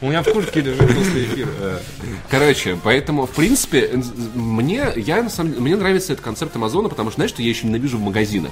У 0.01 0.09
меня 0.09 0.21
в 0.21 0.31
куртке 0.31 0.61
лежит 0.61 0.87
после 0.87 1.23
эфира. 1.25 1.49
Короче, 2.29 2.77
поэтому, 2.83 3.25
в 3.25 3.31
принципе, 3.31 3.89
мне, 4.35 4.91
я, 4.95 5.23
на 5.23 5.29
самом 5.29 5.51
деле, 5.51 5.61
мне 5.61 5.75
нравится 5.75 6.13
этот 6.13 6.23
концепт 6.23 6.55
Амазона, 6.55 6.89
потому 6.89 7.09
что, 7.09 7.17
знаешь, 7.17 7.31
что 7.31 7.41
я 7.41 7.49
еще 7.49 7.67
ненавижу 7.67 7.97
в 7.97 8.01
магазинах? 8.01 8.51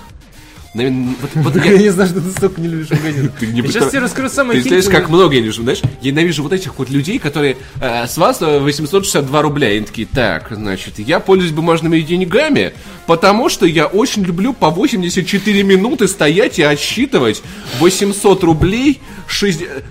Наверное, 0.74 1.16
вот- 1.22 1.32
вот 1.54 1.56
я- 1.66 1.72
Я 1.74 1.78
не 1.80 1.90
знаю, 1.90 2.10
что 2.10 2.22
ты 2.22 2.32
столько 2.32 2.62
не 2.62 2.70
любишь 2.70 2.90
магазин. 2.90 3.30
Ты 3.38 3.48
не 3.48 3.62
сейчас 3.64 3.90
тебе 3.90 4.00
расскажу 4.00 4.30
самое 4.30 4.54
Представляешь, 4.54 4.86
хитрое. 4.86 5.02
как 5.02 5.10
много 5.10 5.34
я 5.34 5.40
ненавижу, 5.42 5.64
знаешь? 5.64 5.82
Я 6.02 6.12
ненавижу 6.12 6.44
вот 6.44 6.54
этих 6.54 6.78
вот 6.80 6.90
людей, 6.90 7.20
которые 7.20 7.58
э, 7.82 8.08
с 8.08 8.16
вас 8.18 8.42
э, 8.42 8.60
862 8.60 9.42
рубля. 9.42 9.70
И 9.74 9.78
они 9.78 9.86
такие, 9.86 10.08
так, 10.08 10.48
значит, 10.52 10.98
я 11.00 11.20
пользуюсь 11.20 11.52
бумажными 11.52 12.00
деньгами, 12.00 12.72
потому 13.06 13.50
что 13.50 13.66
я 13.66 13.86
очень 13.86 14.24
люблю 14.24 14.54
по 14.54 14.70
84 14.70 15.62
минуты 15.64 16.08
стоять 16.08 16.58
и 16.58 16.64
отсчитывать 16.64 17.42
800 17.80 18.42
рублей, 18.46 19.02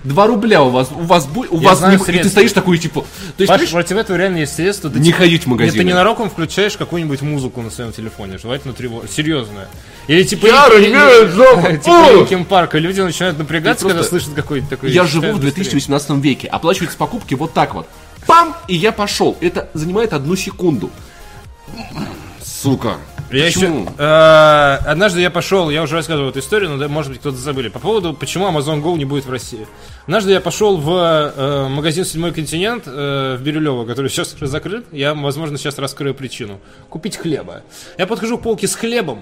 2 0.03 0.27
рубля 0.27 0.63
у 0.63 0.69
вас, 0.69 0.89
у 0.95 1.01
вас, 1.03 1.27
у 1.51 1.59
Я 1.59 1.67
вас 1.69 1.77
знаю 1.79 1.99
не- 2.07 2.15
и 2.19 2.23
ты 2.23 2.29
стоишь 2.29 2.53
такой, 2.53 2.77
типа, 2.79 3.01
то 3.01 3.07
есть, 3.41 3.47
Паш, 3.49 3.59
понимаешь, 3.59 3.69
против 3.71 3.97
этого 3.97 4.17
реально 4.17 4.37
есть 4.39 4.55
средства. 4.55 4.89
Ты 4.89 4.97
не 4.99 5.05
типа- 5.05 5.17
ходить 5.19 5.43
в 5.43 5.47
магазин. 5.47 5.77
ты 5.77 5.83
ненароком 5.83 6.29
включаешь 6.29 6.75
какую-нибудь 6.75 7.21
музыку 7.21 7.61
на 7.61 7.69
своем 7.69 7.91
телефоне, 7.91 8.37
желательно 8.39 8.73
тревогу. 8.73 9.05
Серьезную. 9.07 9.67
Или 10.07 10.23
типа... 10.23 10.47
Я 10.47 10.67
или- 10.77 10.85
роняю 10.93 11.29
жопу! 11.29 11.67
Типа! 11.77 12.11
Linkin 12.11 12.45
Парк, 12.51 12.75
и 12.75 12.79
люди 12.79 13.01
начинают 13.01 13.37
напрягаться, 13.37 13.87
когда 13.87 14.03
слышат 14.03 14.33
какой-то 14.33 14.67
такой... 14.69 14.91
Я 14.91 15.05
живу 15.05 15.27
в 15.27 15.41
быстрее. 15.41 15.51
2018 15.53 16.09
веке, 16.23 16.47
оплачиваются 16.47 16.97
покупки 16.97 17.33
вот 17.33 17.53
так 17.53 17.73
вот. 17.73 17.87
Пам! 18.27 18.55
И 18.67 18.75
я 18.75 18.91
пошел. 18.91 19.37
Это 19.41 19.69
занимает 19.73 20.13
одну 20.13 20.35
секунду. 20.35 20.89
Сука. 22.43 22.97
Я 23.31 23.45
еще, 23.47 23.61
Почему? 23.61 23.87
э, 23.97 24.77
однажды 24.85 25.21
я 25.21 25.29
пошел, 25.31 25.69
я 25.69 25.83
уже 25.83 25.95
рассказывал 25.95 26.31
эту 26.31 26.39
историю, 26.39 26.71
но 26.71 26.77
да, 26.77 26.89
может 26.89 27.11
быть 27.11 27.21
кто-то 27.21 27.37
забыли, 27.37 27.69
по 27.69 27.79
поводу, 27.79 28.13
почему 28.13 28.45
Amazon 28.49 28.81
Go 28.83 28.97
не 28.97 29.05
будет 29.05 29.25
в 29.25 29.31
России. 29.31 29.65
Однажды 30.03 30.33
я 30.33 30.41
пошел 30.41 30.75
в 30.75 30.89
э, 30.91 31.67
магазин 31.69 32.03
«Седьмой 32.03 32.33
континент» 32.33 32.83
э, 32.87 33.37
в 33.39 33.41
Бирюлево, 33.41 33.85
который 33.85 34.09
сейчас 34.09 34.33
уже 34.33 34.47
закрыт. 34.47 34.85
Я, 34.91 35.13
возможно, 35.13 35.57
сейчас 35.57 35.79
раскрою 35.79 36.13
причину. 36.13 36.59
Купить 36.89 37.15
хлеба. 37.15 37.61
Я 37.97 38.05
подхожу 38.05 38.37
к 38.37 38.41
полке 38.41 38.67
с 38.67 38.75
хлебом, 38.75 39.21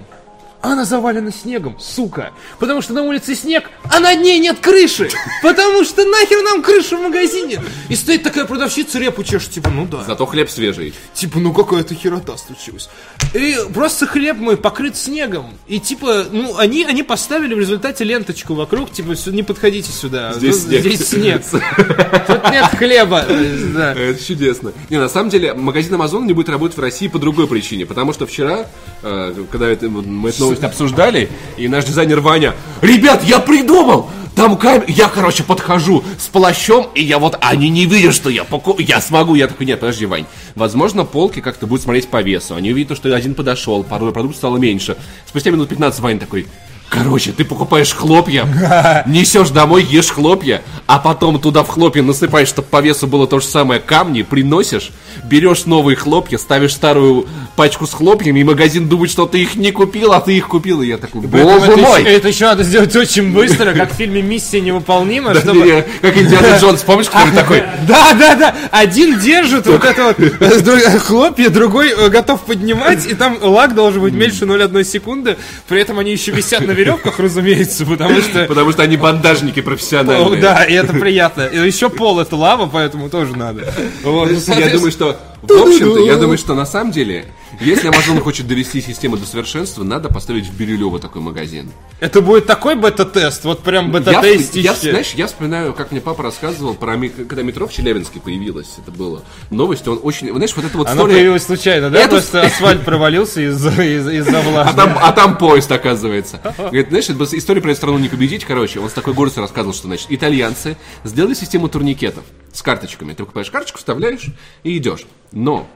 она 0.62 0.84
завалена 0.86 1.32
снегом, 1.32 1.80
сука. 1.80 2.32
Потому 2.60 2.82
что 2.82 2.94
на 2.94 3.04
улице 3.04 3.34
снег, 3.36 3.70
а 3.90 4.00
над 4.00 4.20
ней 4.20 4.40
нет 4.40 4.60
крыши. 4.60 5.10
Потому 5.42 5.84
что 5.86 6.04
нахер 6.06 6.44
нам 6.44 6.62
крыша 6.62 6.98
в 6.98 7.02
магазине. 7.02 7.62
И 7.88 7.96
стоит 7.96 8.24
такая 8.24 8.46
продавщица 8.46 9.00
репу 9.00 9.24
чешет, 9.24 9.52
типа, 9.52 9.70
ну 9.70 9.86
да. 9.86 10.04
Зато 10.06 10.26
хлеб 10.26 10.50
свежий. 10.50 10.94
Типа, 11.14 11.40
ну 11.40 11.54
какая-то 11.54 11.96
херота 11.96 12.36
случилась. 12.38 12.90
И 13.34 13.56
просто 13.74 14.06
хлеб 14.06 14.38
мой 14.38 14.58
покрыт 14.58 14.98
снегом. 14.98 15.54
И 15.68 15.80
типа, 15.80 16.26
ну, 16.32 16.58
они, 16.58 16.84
они 16.84 17.04
поставили 17.04 17.54
в 17.54 17.60
результате 17.60 18.04
ленточку 18.04 18.54
вокруг, 18.54 18.92
типа, 18.92 19.16
«Сю- 19.16 19.32
не 19.32 19.44
подходите 19.44 19.92
сюда. 19.92 20.34
Здесь 20.34 20.64
Ну, 20.66 20.70
снег. 20.72 20.82
Здесь 20.82 21.08
снег. 21.08 21.42
Тут 22.28 22.44
нет 22.52 22.66
хлеба. 22.78 23.26
Есть, 23.30 23.74
да. 23.74 23.94
Это 23.94 24.24
чудесно. 24.24 24.74
Не, 24.90 24.98
на 25.00 25.08
самом 25.10 25.30
деле, 25.30 25.54
магазин 25.54 25.94
Amazon 25.96 26.26
не 26.26 26.34
будет 26.34 26.50
работать 26.50 26.76
в 26.78 26.82
России 26.82 27.08
по 27.08 27.20
другой 27.20 27.48
причине. 27.48 27.86
Потому 27.86 28.12
что 28.14 28.26
вчера, 28.26 28.66
э, 29.04 29.34
когда 29.52 29.68
это- 29.70 29.88
мы 29.90 30.30
эту 30.30 30.49
новость 30.50 30.64
обсуждали, 30.64 31.30
и 31.58 31.68
наш 31.68 31.86
дизайнер 31.86 32.20
Ваня, 32.22 32.56
ребят, 32.82 33.24
я 33.24 33.40
придумал! 33.40 34.10
Там 34.36 34.58
камера, 34.58 34.86
я, 34.88 35.10
короче, 35.10 35.44
подхожу 35.44 36.02
с 36.18 36.28
плащом, 36.28 36.88
и 36.96 37.04
я 37.04 37.20
вот, 37.20 37.38
они 37.42 37.70
не 37.70 37.86
видят, 37.86 38.16
что 38.16 38.30
я 38.30 38.46
поку... 38.46 38.80
я 38.80 39.02
смогу. 39.02 39.36
Я 39.36 39.48
такой, 39.48 39.66
нет, 39.66 39.82
подожди, 39.82 40.06
Вань. 40.06 40.28
Возможно, 40.56 41.04
полки 41.04 41.42
как-то 41.42 41.68
будут 41.68 41.84
смотреть 41.84 42.08
по 42.08 42.22
весу. 42.22 42.56
Они 42.56 42.72
увидят, 42.72 42.96
что 42.96 43.14
один 43.14 43.36
подошел, 43.36 43.84
пару 43.84 44.14
продуктов 44.14 44.38
стало 44.38 44.56
меньше. 44.56 44.96
Спустя 45.28 45.52
минут 45.52 45.68
15 45.68 46.00
Ваня 46.00 46.20
такой, 46.22 46.48
Короче, 46.90 47.32
ты 47.32 47.46
покупаешь 47.46 47.94
хлопья, 47.94 49.04
несешь 49.06 49.50
домой, 49.50 49.84
ешь 49.84 50.10
хлопья, 50.10 50.64
а 50.88 50.98
потом 50.98 51.40
туда 51.40 51.64
в 51.64 51.70
хлопья 51.70 52.02
насыпаешь, 52.02 52.48
чтобы 52.48 52.68
по 52.68 52.82
весу 52.82 53.06
было 53.06 53.28
то 53.28 53.40
же 53.40 53.46
самое 53.46 53.80
камни, 53.80 54.24
приносишь, 54.24 54.92
берешь 55.24 55.66
новые 55.66 55.96
хлопья, 55.96 56.38
ставишь 56.38 56.74
старую 56.74 57.28
пачку 57.56 57.86
с 57.86 57.94
хлопьями, 57.94 58.40
и 58.40 58.44
магазин 58.44 58.88
думает, 58.88 59.12
что 59.12 59.28
ты 59.28 59.44
их 59.44 59.56
не 59.56 59.72
купил, 59.72 60.14
а 60.14 60.20
ты 60.20 60.36
их 60.36 60.48
купил. 60.48 60.82
И 60.82 60.88
я 60.88 60.98
такой, 60.98 61.22
боже 61.22 61.76
мой! 61.76 62.04
это 62.04 62.30
еще 62.30 62.46
надо 62.46 62.64
сделать 62.64 62.96
очень 62.96 63.34
быстро, 63.34 63.74
как 63.74 63.92
в 63.92 63.96
фильме 63.96 64.22
«Миссия 64.22 64.62
невыполнима», 64.62 65.36
чтобы... 65.36 65.86
Как 66.02 66.18
Индиана 66.18 66.58
Джонс, 66.60 66.82
помнишь, 66.82 67.10
который 67.10 67.34
такой? 67.34 67.64
Да, 67.88 68.14
да, 68.14 68.36
да. 68.36 68.56
Один 68.72 69.20
держит 69.20 69.66
вот 69.68 69.84
это 69.84 70.04
вот 70.06 70.20
э, 70.20 70.60
дру- 70.60 71.00
хлопья, 71.00 71.50
другой 71.50 71.92
э, 71.92 72.10
готов 72.10 72.42
поднимать, 72.42 73.06
и 73.06 73.16
там 73.16 73.38
лаг 73.42 73.74
должен 73.74 74.02
быть 74.02 74.14
меньше 74.14 74.46
0,1 74.46 74.84
секунды. 74.84 75.38
При 75.68 75.82
этом 75.82 75.98
они 76.00 76.12
еще 76.12 76.32
висят 76.32 76.66
на 76.66 76.72
веревках, 76.80 77.20
разумеется, 77.20 77.86
потому 77.86 78.22
что... 78.22 78.46
Потому 78.46 78.72
что 78.72 78.84
они 78.84 78.98
бандажники 78.98 79.62
профессиональные. 79.62 80.42
Да, 80.42 80.64
и 80.64 80.74
это 80.74 80.94
приятно. 80.94 81.44
И 81.44 81.58
еще 81.58 81.90
пол 81.90 82.20
это 82.20 82.36
лава, 82.36 82.70
поэтому 82.72 83.10
тоже 83.10 83.36
надо. 83.36 83.72
Ну, 84.04 84.26
Я 84.26 84.70
думаю, 84.70 84.92
что, 84.92 85.18
в 85.42 85.52
общем-то, 85.52 86.00
я 86.06 86.18
думаю, 86.18 86.38
что 86.38 86.54
на 86.56 86.66
самом 86.66 86.92
деле, 86.92 87.26
если 87.60 87.90
Amazon 87.90 88.20
хочет 88.22 88.48
довести 88.48 88.82
систему 88.82 89.18
до 89.18 89.26
совершенства, 89.26 89.84
надо 89.84 90.10
поставить 90.10 90.46
в 90.48 90.54
Бирюлево 90.58 91.00
такой 91.00 91.22
магазин. 91.22 91.72
Это 92.00 92.22
будет 92.22 92.46
такой 92.46 92.76
бета-тест, 92.76 93.44
вот 93.46 93.62
прям 93.64 93.86
Я, 93.88 94.00
бета-тестище. 94.00 94.62
я, 94.62 94.74
знаешь, 94.76 95.14
я 95.16 95.28
вспоминаю, 95.28 95.74
как 95.74 95.92
мне 95.92 96.02
папа 96.02 96.24
рассказывал 96.24 96.74
про 96.74 96.98
когда 96.98 97.42
метро 97.44 97.68
в 97.68 97.74
Челябинске 97.74 98.20
появилось, 98.20 98.68
это 98.78 98.92
было 98.92 99.24
новость, 99.50 99.88
он 99.88 100.00
очень, 100.04 100.32
знаешь, 100.34 100.54
вот 100.56 100.66
это 100.66 100.78
вот 100.78 100.88
Оно 100.88 100.96
история- 101.02 101.14
появилось 101.16 101.44
случайно, 101.46 101.90
да? 101.90 102.00
Это- 102.00 102.10
Просто 102.10 102.42
асфальт 102.44 102.84
провалился 102.86 103.42
из-за 103.42 103.70
из- 103.82 104.28
А 104.28 104.42
влажности. 104.42 104.76
там, 104.78 104.98
а 105.02 105.12
там 105.12 105.38
поезд, 105.38 105.72
оказывается. 105.72 106.40
Говорит, 106.58 106.90
знаешь, 106.90 107.06
это 107.06 107.14
была 107.16 107.28
история 107.32 107.62
про 107.62 107.72
эту 107.72 107.78
страну 107.78 107.98
не 107.98 108.10
победить, 108.10 108.46
короче. 108.46 108.80
Он 108.80 108.90
с 108.90 108.94
такой 108.94 109.14
гордостью 109.14 109.42
рассказывал, 109.42 109.74
что, 109.74 109.88
значит, 109.88 110.08
итальянцы 110.10 110.78
сделали 111.04 111.34
систему 111.34 111.68
турникетов 111.70 112.24
с 112.54 112.62
карточками. 112.62 113.14
Ты 113.14 113.24
покупаешь 113.24 113.52
карточку, 113.52 113.78
вставляешь 113.78 114.28
и 114.64 114.78
идешь. 114.78 115.06
Но, 115.32 115.68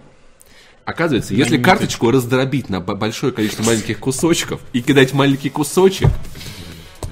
оказывается, 0.85 1.33
если 1.33 1.57
карточку 1.57 2.11
раздробить 2.11 2.69
на 2.69 2.79
большое 2.79 3.31
количество 3.31 3.63
маленьких 3.63 3.99
кусочков 3.99 4.61
и 4.73 4.81
кидать 4.81 5.13
маленький 5.13 5.49
кусочек, 5.49 6.07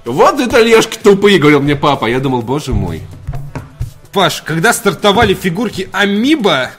вот 0.06 0.40
итальяшки 0.40 0.98
тупые, 0.98 1.40
говорил 1.40 1.62
мне 1.62 1.76
папа. 1.76 2.08
Я 2.08 2.20
думал, 2.20 2.42
боже 2.42 2.74
мой. 2.74 3.02
Паш, 4.12 4.42
когда 4.42 4.74
стартовали 4.74 5.34
фигурки 5.34 5.90
Амиба, 5.94 6.72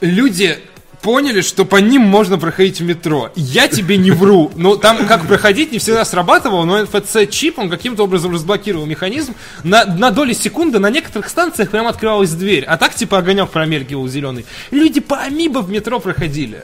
люди 0.00 0.58
поняли, 1.04 1.42
что 1.42 1.66
по 1.66 1.76
ним 1.76 2.00
можно 2.00 2.38
проходить 2.38 2.80
в 2.80 2.84
метро. 2.84 3.30
Я 3.36 3.68
тебе 3.68 3.98
не 3.98 4.10
вру. 4.10 4.50
Ну, 4.56 4.78
там 4.78 5.06
как 5.06 5.26
проходить 5.26 5.70
не 5.70 5.78
всегда 5.78 6.02
срабатывало, 6.06 6.64
но 6.64 6.80
NFC-чип, 6.80 7.58
он 7.58 7.68
каким-то 7.68 8.04
образом 8.04 8.32
разблокировал 8.32 8.86
механизм. 8.86 9.34
На, 9.64 9.84
на 9.84 10.10
доли 10.10 10.32
секунды 10.32 10.78
на 10.78 10.88
некоторых 10.88 11.28
станциях 11.28 11.68
прям 11.68 11.86
открывалась 11.86 12.30
дверь. 12.30 12.64
А 12.64 12.78
так, 12.78 12.94
типа, 12.94 13.18
огонек 13.18 13.50
промелькивал 13.50 14.08
зеленый. 14.08 14.46
Люди 14.70 15.00
по 15.00 15.18
Амибо 15.18 15.58
в 15.58 15.68
метро 15.68 16.00
проходили. 16.00 16.62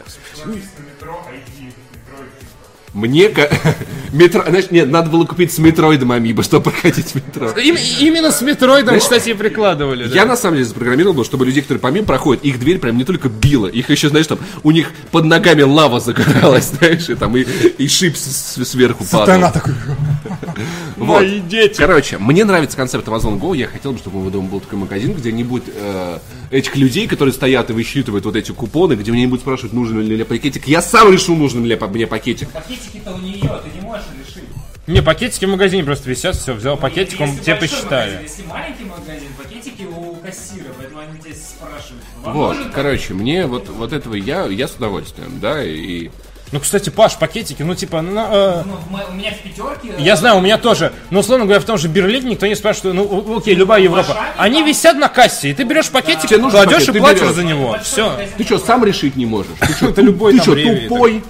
Мне 2.93 3.29
ка- 3.29 3.49
метро, 4.12 4.43
знаешь, 4.49 4.71
нет, 4.71 4.91
надо 4.91 5.11
было 5.11 5.25
купить 5.25 5.53
с 5.53 5.59
метроидом 5.59 6.11
Амибо, 6.12 6.43
чтобы 6.43 6.71
проходить 6.71 7.15
метро. 7.15 7.49
Им- 7.51 7.77
именно 8.01 8.33
с 8.33 8.43
метроидом, 8.43 8.99
кстати, 8.99 9.31
и 9.31 9.35
прикладывали. 9.35 10.07
да. 10.09 10.15
Я 10.15 10.25
на 10.27 10.37
самом 10.37 10.57
деле 10.57 10.67
запрограммировал, 10.67 11.15
был, 11.15 11.25
чтобы 11.25 11.47
людей, 11.47 11.62
которые 11.62 11.81
помимо 11.81 12.07
проходят, 12.07 12.43
их 12.45 12.59
дверь 12.59 12.79
прям 12.79 12.97
не 12.97 13.05
только 13.05 13.29
била, 13.29 13.69
их 13.69 13.91
еще, 13.91 14.09
знаешь, 14.09 14.27
там, 14.27 14.39
у 14.65 14.71
них 14.73 14.91
под 15.12 15.25
ногами 15.25 15.62
лава 15.62 16.01
загоралась, 16.01 16.73
знаешь, 16.79 17.09
и 17.09 17.15
там 17.15 17.37
и, 17.37 17.43
и 17.43 17.87
шип 17.89 18.17
с- 18.17 18.57
с- 18.57 18.65
сверху 18.69 19.05
падал. 19.05 19.53
такой. 19.53 19.75
Вот. 20.97 21.21
Мои 21.23 21.41
дети. 21.41 21.79
Короче, 21.79 22.19
мне 22.19 22.45
нравится 22.45 22.77
концепт 22.77 23.07
Amazon 23.09 23.39
Go. 23.41 23.57
Я 23.57 23.67
хотел 23.69 23.93
бы, 23.93 23.99
чтобы 23.99 24.19
у 24.19 24.23
меня 24.23 24.31
дома 24.33 24.49
был 24.49 24.61
такой 24.61 24.79
магазин, 24.79 25.15
где 25.15 25.33
не 25.33 25.45
будет 25.45 25.65
э, 25.75 26.19
этих 26.51 26.77
людей, 26.77 27.07
которые 27.07 27.33
стоят 27.33 27.71
и 27.71 27.73
высчитывают 27.73 28.25
вот 28.25 28.37
эти 28.37 28.53
купоны, 28.53 28.95
где 28.95 29.13
мне 29.13 29.23
не 29.23 29.27
будут 29.27 29.43
спрашивать, 29.43 29.73
нужен 29.73 30.01
ли 30.01 30.15
мне 30.15 30.25
пакетик. 30.25 30.67
Я 30.67 30.83
сам 30.83 31.13
решу, 31.13 31.37
нужен 31.37 31.65
ли 31.65 31.77
мне 31.77 32.07
пакетик. 32.07 32.51
Пакетики-то 32.51 33.15
у 33.15 33.19
нее, 33.19 33.41
ты 33.41 33.79
не 33.79 33.81
можешь 33.83 34.07
решить. 34.19 34.45
Не, 34.87 35.03
пакетики 35.03 35.45
в 35.45 35.51
магазине 35.51 35.85
просто 35.85 36.11
висят, 36.11 36.35
все, 36.35 36.53
взял 36.53 36.77
пакетик, 36.77 37.21
он 37.21 37.39
тебе 37.39 37.55
посчитали. 37.55 38.15
магазин, 38.15 38.23
Если 38.23 38.43
маленький 38.43 38.85
магазин, 38.85 39.29
пакетики 39.39 39.83
у 39.85 40.15
кассира, 40.17 40.73
поэтому 40.77 41.01
они 41.01 41.21
тебя 41.21 41.35
спрашивают. 41.35 42.03
Вам 42.25 42.35
Вот, 42.35 42.57
нужен 42.57 42.73
короче, 42.73 43.15
мне 43.15 43.47
вот, 43.47 43.69
вот 43.69 43.93
этого 43.93 44.15
я, 44.15 44.47
я 44.47 44.67
с 44.67 44.75
удовольствием, 44.75 45.39
да, 45.41 45.65
и... 45.65 46.11
Ну, 46.53 46.59
кстати, 46.59 46.91
Паш, 46.91 47.17
пакетики, 47.17 47.63
ну, 47.63 47.75
типа, 47.77 48.03
ну, 48.03 48.21
э, 48.29 48.63
Ну, 48.67 48.77
у 49.09 49.15
меня 49.15 49.31
в 49.31 49.39
пятерке... 49.39 49.95
я 49.99 50.17
знаю, 50.17 50.39
у 50.39 50.41
меня 50.41 50.59
тоже. 50.59 50.93
Но, 51.11 51.21
условно 51.21 51.45
говоря, 51.45 51.61
в 51.61 51.65
том 51.65 51.79
же 51.79 51.87
Берлине 51.87 52.31
никто 52.31 52.47
не 52.47 52.57
спрашивает, 52.57 52.97
ну, 52.97 53.05
о- 53.05 53.39
окей, 53.39 53.55
любая 53.55 53.81
Европа. 53.81 54.13
Ашане 54.13 54.27
Они 54.37 54.59
там- 54.59 54.67
висят 54.69 54.97
на 54.97 55.09
кассе, 55.09 55.51
и 55.51 55.55
ты 55.55 55.63
берешь 55.63 55.89
пакетик, 55.91 56.29
кладешь 56.29 56.53
пакет, 56.53 56.89
и 56.89 56.93
ты 56.93 56.99
платишь 56.99 57.21
берешь. 57.23 57.35
за 57.35 57.45
него. 57.45 57.77
Все. 57.85 58.13
Ты 58.37 58.45
что, 58.45 58.59
сам 58.59 58.85
решить 58.85 59.15
не 59.15 59.27
можешь? 59.27 59.53
Ты 59.61 59.73
что, 59.75 59.89
Это 59.91 60.01
любой 60.03 60.33
ты 60.33 60.43
что, 60.43 60.55
тупой? 60.57 61.23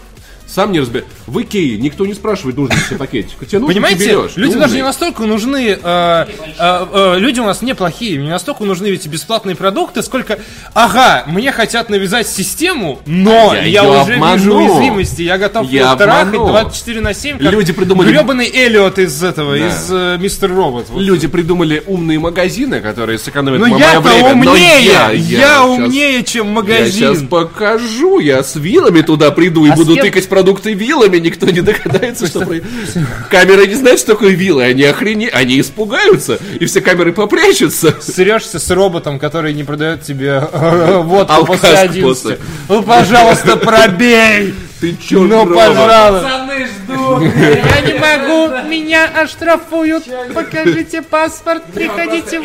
Сам 0.52 0.72
не 0.72 0.81
разбираешь. 0.81 1.06
В 1.27 1.40
Икее 1.40 1.78
никто 1.78 2.05
не 2.06 2.14
спрашивает, 2.14 2.56
нужен 2.56 2.74
ли 2.74 2.82
тебе 2.89 2.97
пакетик. 2.98 3.39
Тебе 3.47 3.60
нужен, 3.60 3.74
Понимаете, 3.74 4.05
берешь. 4.05 4.32
люди 4.36 4.59
даже 4.59 4.74
не 4.74 4.82
настолько 4.82 5.22
нужны, 5.22 5.78
э, 5.81 6.27
э, 6.59 6.86
э, 6.93 7.14
люди 7.18 7.39
у 7.39 7.44
нас 7.44 7.62
неплохие, 7.62 8.16
не 8.18 8.28
настолько 8.28 8.64
нужны 8.64 8.89
эти 8.89 9.06
бесплатные 9.06 9.55
продукты, 9.55 10.02
сколько, 10.02 10.40
ага, 10.74 11.22
мне 11.28 11.52
хотят 11.52 11.89
навязать 11.89 12.27
систему, 12.27 12.98
но 13.06 13.55
Я 13.55 13.62
я, 13.62 13.85
уже 14.02 14.14
обману. 14.14 14.36
вижу 14.39 14.55
уязвимости, 14.56 15.22
я 15.22 15.39
готов 15.39 15.70
Я 15.70 15.94
трахать 15.94 16.35
обману. 16.35 16.48
24 16.52 17.01
на 17.01 17.14
7, 17.14 17.39
как 17.39 17.52
Люди 17.52 17.72
придумали- 17.72 18.09
гребаный 18.10 18.51
Эллиот 18.52 18.98
из 18.98 19.22
этого, 19.22 19.56
Да. 19.56 19.68
из 19.68 19.86
э, 19.90 20.18
Мистер 20.20 20.52
Робот. 20.52 20.86
Вот. 20.89 21.01
Люди 21.01 21.28
придумали 21.28 21.81
умные 21.86 22.18
магазины, 22.18 22.81
которые 22.81 23.18
сэкономят 23.20 23.60
Но 23.60 23.66
мое 23.68 23.78
я-то 23.78 24.01
время. 24.01 24.35
но 24.35 24.51
умнее! 24.51 24.85
я, 24.85 25.10
Я, 25.10 25.12
я 25.12 25.39
щас- 25.40 25.64
умнее, 25.66 26.24
чем 26.24 26.47
Я 26.48 26.52
магазин. 26.55 27.14
сейчас 27.14 27.22
покажу, 27.28 28.18
я 28.18 28.43
с 28.43 28.56
вилами 28.56 29.02
туда 29.02 29.31
приду 29.31 29.64
и 29.64 29.70
А 29.70 29.77
буду 29.77 29.94
тыкать 29.94 30.28
продукты 30.28 30.40
вилами, 30.75 31.19
никто 31.19 31.47
не 31.47 31.61
догадается, 31.61 32.27
что... 32.27 32.47
Камера 33.31 33.67
не 33.67 33.75
знает, 33.75 33.99
что 33.99 34.12
такое 34.12 34.31
вилы, 34.31 34.65
они 34.65 34.85
охрене... 34.85 35.29
они 35.29 35.61
испугаются, 35.61 36.39
и 36.59 36.67
все 36.67 36.81
камеры 36.81 37.12
попрячутся. 37.12 37.97
Срешься 38.01 38.59
с 38.59 38.71
роботом, 38.71 39.19
который 39.19 39.53
не 39.55 39.65
продает 39.65 40.03
тебе 40.03 40.49
э, 40.53 41.03
водку 41.03 41.33
Алкашку 41.33 41.62
после 41.62 41.79
11. 41.79 42.03
после. 42.03 42.39
Ну, 42.69 42.83
пожалуйста, 42.83 43.57
пробей! 43.57 44.55
Ты 44.81 44.97
чё, 44.97 45.24
Ну, 45.24 45.47
пожалуйста. 45.47 46.28
Пацаны 46.28 46.66
ждут. 46.66 47.23
Я 47.23 47.81
не 47.82 47.98
могу, 47.98 48.69
меня 48.69 49.05
оштрафуют. 49.23 50.05
Покажите 50.35 51.02
паспорт, 51.02 51.65
приходите 51.65 52.40
в... 52.40 52.44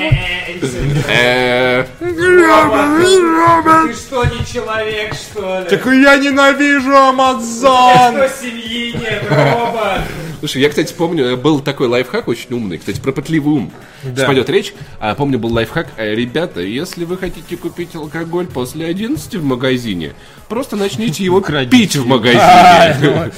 Э, 1.08 1.86
Ты 2.00 3.94
что, 3.94 4.26
не 4.26 4.46
человек, 4.46 5.14
что 5.14 5.60
ли? 5.62 5.70
Так 5.70 5.86
я 5.86 6.18
ненавижу 6.18 6.90
Что 6.90 7.10
Амазон! 7.10 8.16
семьи 8.42 8.98
нет, 8.98 9.24
робот? 9.30 10.02
Слушай, 10.40 10.62
я, 10.62 10.70
кстати, 10.70 10.94
помню, 10.94 11.26
э, 11.26 11.36
был 11.36 11.60
такой 11.60 11.88
лайфхак 11.88 12.28
очень 12.28 12.54
умный, 12.54 12.78
кстати, 12.78 13.00
про 13.00 13.12
пытливый 13.12 13.54
ум. 13.54 13.72
Да. 14.04 14.26
Пойдет 14.26 14.50
речь. 14.50 14.74
А, 15.00 15.16
помню, 15.16 15.40
был 15.40 15.52
лайфхак. 15.52 15.88
э, 15.98 16.14
Ребята, 16.16 16.62
если 16.62 17.06
вы 17.06 17.18
хотите 17.18 17.58
купить 17.58 17.96
алкоголь 17.96 18.48
после 18.48 18.86
11 18.86 19.36
в 19.36 19.44
магазине, 19.44 20.14
просто 20.50 20.76
начните 20.76 21.24
его 21.24 21.42
пить 21.42 21.96
в 21.96 22.04
А, 22.06 22.08
магазине. 22.08 23.32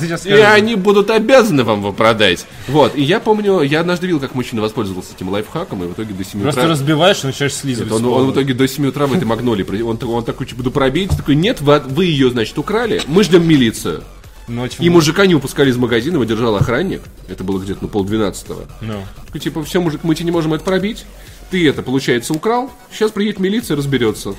сейчас 0.00 0.26
И 0.26 0.30
они 0.32 0.74
будут 0.74 1.10
обязаны 1.10 1.64
вам 1.64 1.80
его 1.80 1.92
продать. 1.92 2.46
Вот. 2.68 2.96
И 2.96 3.02
я 3.02 3.20
помню, 3.20 3.60
я 3.62 3.80
однажды 3.80 4.06
видел, 4.06 4.20
как 4.20 4.34
мужчина 4.34 4.62
воспользовался 4.62 5.10
этим 5.14 5.28
лайфхаком, 5.28 5.84
и 5.84 5.86
в 5.86 5.92
итоге 5.92 6.14
до 6.14 6.24
7 6.24 6.40
Просто 6.42 6.60
утра... 6.62 6.70
разбиваешь 6.70 7.22
и 7.22 7.26
начинаешь 7.26 7.54
слизывать. 7.54 7.92
Он, 7.92 8.04
он 8.06 8.26
в 8.28 8.32
итоге 8.32 8.54
до 8.54 8.66
7 8.66 8.86
утра 8.86 9.06
в 9.06 9.12
этой 9.14 9.24
магнолии, 9.24 9.82
он, 9.82 9.98
он 10.02 10.24
такой, 10.24 10.46
типа, 10.46 10.58
буду 10.58 10.70
пробить, 10.70 11.10
такой, 11.16 11.34
нет, 11.34 11.60
вы, 11.60 11.80
вы 11.80 12.06
ее, 12.06 12.30
значит, 12.30 12.58
украли, 12.58 13.02
мы 13.06 13.22
ждем 13.24 13.46
милицию. 13.46 14.02
Ночью. 14.50 14.84
И 14.84 14.88
мужика 14.88 15.26
не 15.26 15.34
выпускали 15.34 15.70
из 15.70 15.76
магазина, 15.76 16.14
его 16.14 16.24
держал 16.24 16.56
охранник. 16.56 17.02
Это 17.28 17.44
было 17.44 17.58
где-то 17.62 17.82
на 17.84 17.88
полдвенадцатого. 17.88 18.66
Ну. 18.80 19.04
Такой, 19.26 19.40
типа, 19.40 19.62
все, 19.64 19.80
мужик, 19.80 20.00
мы 20.02 20.14
тебе 20.14 20.26
не 20.26 20.30
можем 20.32 20.54
это 20.54 20.64
пробить. 20.64 21.04
Ты 21.50 21.68
это, 21.68 21.82
получается, 21.82 22.32
украл. 22.34 22.70
Сейчас 22.92 23.10
приедет 23.12 23.38
милиция, 23.40 23.76
разберется. 23.76 24.34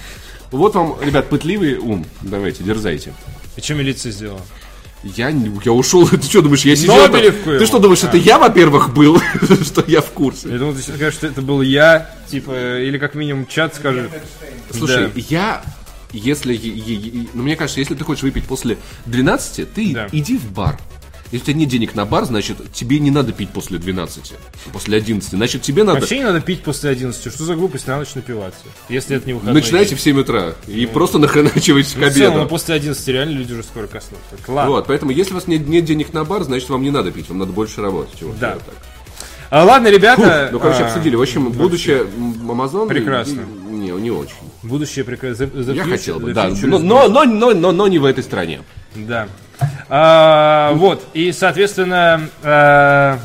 Вот 0.51 0.75
вам, 0.75 0.97
ребят, 1.01 1.29
пытливый 1.29 1.77
ум. 1.77 2.05
Давайте, 2.21 2.63
дерзайте. 2.63 3.13
И 3.55 3.61
что 3.61 3.73
милиция 3.73 4.11
сделала? 4.11 4.41
Я, 5.03 5.31
не- 5.31 5.51
я 5.65 5.71
ушел. 5.71 6.07
Ты 6.09 6.21
что 6.21 6.41
думаешь, 6.41 6.63
я 6.65 6.75
сидел 6.75 6.95
там? 7.09 7.21
Ты 7.21 7.65
что 7.65 7.79
думаешь, 7.79 8.03
это 8.03 8.17
я, 8.17 8.37
во-первых, 8.37 8.93
был? 8.93 9.19
Что 9.63 9.83
я 9.87 10.01
в 10.01 10.11
курсе? 10.11 10.49
Я 10.49 10.59
думал, 10.59 10.73
ты 10.75 10.81
сейчас 10.81 10.95
скажешь, 10.95 11.15
что 11.15 11.27
это 11.27 11.41
был 11.41 11.61
я, 11.61 12.13
типа, 12.29 12.79
или 12.81 12.97
как 12.99 13.15
минимум 13.15 13.47
чат 13.47 13.73
скажет. 13.75 14.11
Слушай, 14.69 15.07
Да. 15.07 15.11
я... 15.15 15.63
Если... 16.13 17.27
Ну, 17.33 17.43
мне 17.43 17.55
кажется, 17.55 17.79
если 17.79 17.95
ты 17.95 18.03
хочешь 18.03 18.23
выпить 18.23 18.45
после 18.45 18.77
12, 19.05 19.73
ты 19.73 19.93
Да. 19.93 20.07
иди 20.11 20.37
в 20.37 20.51
бар. 20.51 20.77
Если 21.31 21.43
у 21.43 21.47
тебя 21.47 21.59
нет 21.61 21.69
денег 21.69 21.95
на 21.95 22.05
бар, 22.05 22.25
значит, 22.25 22.57
тебе 22.73 22.99
не 22.99 23.09
надо 23.09 23.31
пить 23.31 23.51
после 23.51 23.77
12, 23.77 24.33
после 24.73 24.97
11. 24.97 25.29
Значит, 25.29 25.61
тебе 25.61 25.85
надо... 25.85 26.01
Вообще 26.01 26.17
не 26.17 26.25
надо 26.25 26.41
пить 26.41 26.61
после 26.61 26.89
11. 26.89 27.33
Что 27.33 27.45
за 27.45 27.55
глупость 27.55 27.87
на 27.87 27.97
ночь 27.99 28.13
напиваться? 28.15 28.59
Если 28.89 29.15
это 29.15 29.27
не 29.27 29.33
выходной 29.33 29.53
Начинайте 29.61 29.91
день. 29.91 29.97
в 29.97 30.01
7 30.01 30.19
утра 30.19 30.55
и 30.67 30.85
просто 30.87 31.19
нахреначивайте 31.19 31.95
к 31.95 31.99
Ну, 31.99 32.09
целом, 32.09 32.27
обеду. 32.31 32.43
ну, 32.43 32.49
после 32.49 32.75
11 32.75 33.07
реально 33.07 33.37
люди 33.37 33.53
уже 33.53 33.63
скоро 33.63 33.87
коснутся. 33.87 34.25
Ладно. 34.49 34.71
Вот, 34.71 34.87
поэтому 34.87 35.11
если 35.13 35.31
у 35.31 35.35
вас 35.35 35.47
нет, 35.47 35.65
нет 35.69 35.85
денег 35.85 36.11
на 36.11 36.25
бар, 36.25 36.43
значит, 36.43 36.67
вам 36.69 36.83
не 36.83 36.91
надо 36.91 37.11
пить, 37.11 37.29
вам 37.29 37.37
надо 37.37 37.53
больше 37.53 37.81
работать. 37.81 38.19
чувак. 38.19 38.37
Да. 38.37 38.53
Вот 38.55 38.65
так. 38.65 38.75
А, 39.51 39.63
ладно, 39.63 39.87
ребята. 39.87 40.49
Ну, 40.51 40.59
короче, 40.59 40.83
а, 40.83 40.87
обсудили. 40.87 41.15
В 41.15 41.21
общем, 41.21 41.49
будущее 41.49 42.03
Amazon... 42.03 42.89
Прекрасно. 42.89 43.41
Не, 43.69 43.91
не 43.91 44.11
очень. 44.11 44.33
Будущее 44.63 45.03
прекрасно. 45.03 45.49
Я 45.71 45.83
хотел 45.83 46.19
бы, 46.19 46.33
да. 46.33 46.49
Но, 46.61 46.77
но, 46.77 47.07
но, 47.07 47.25
но, 47.25 47.53
но, 47.53 47.71
но 47.71 47.87
не 47.87 47.99
в 47.99 48.05
этой 48.05 48.23
стране. 48.23 48.61
Да. 48.95 49.27
А, 49.89 50.73
вот, 50.73 51.03
и, 51.13 51.31
соответственно, 51.31 52.29
э, 52.43 53.17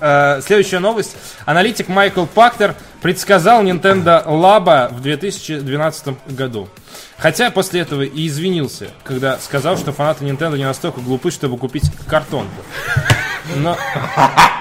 э, 0.00 0.40
следующая 0.46 0.78
новость. 0.78 1.16
Аналитик 1.46 1.88
Майкл 1.88 2.26
Пактер 2.26 2.74
предсказал 3.02 3.62
Nintendo 3.62 4.26
Labo 4.26 4.94
в 4.94 5.00
2012 5.00 6.34
году. 6.34 6.68
Хотя 7.16 7.50
после 7.50 7.80
этого 7.80 8.02
и 8.02 8.28
извинился, 8.28 8.88
когда 9.02 9.38
сказал, 9.38 9.76
что 9.76 9.92
фанаты 9.92 10.24
Nintendo 10.24 10.56
не 10.56 10.64
настолько 10.64 11.00
глупы, 11.00 11.30
чтобы 11.30 11.56
купить 11.58 11.90
картонку. 12.06 12.62
Но 13.56 13.76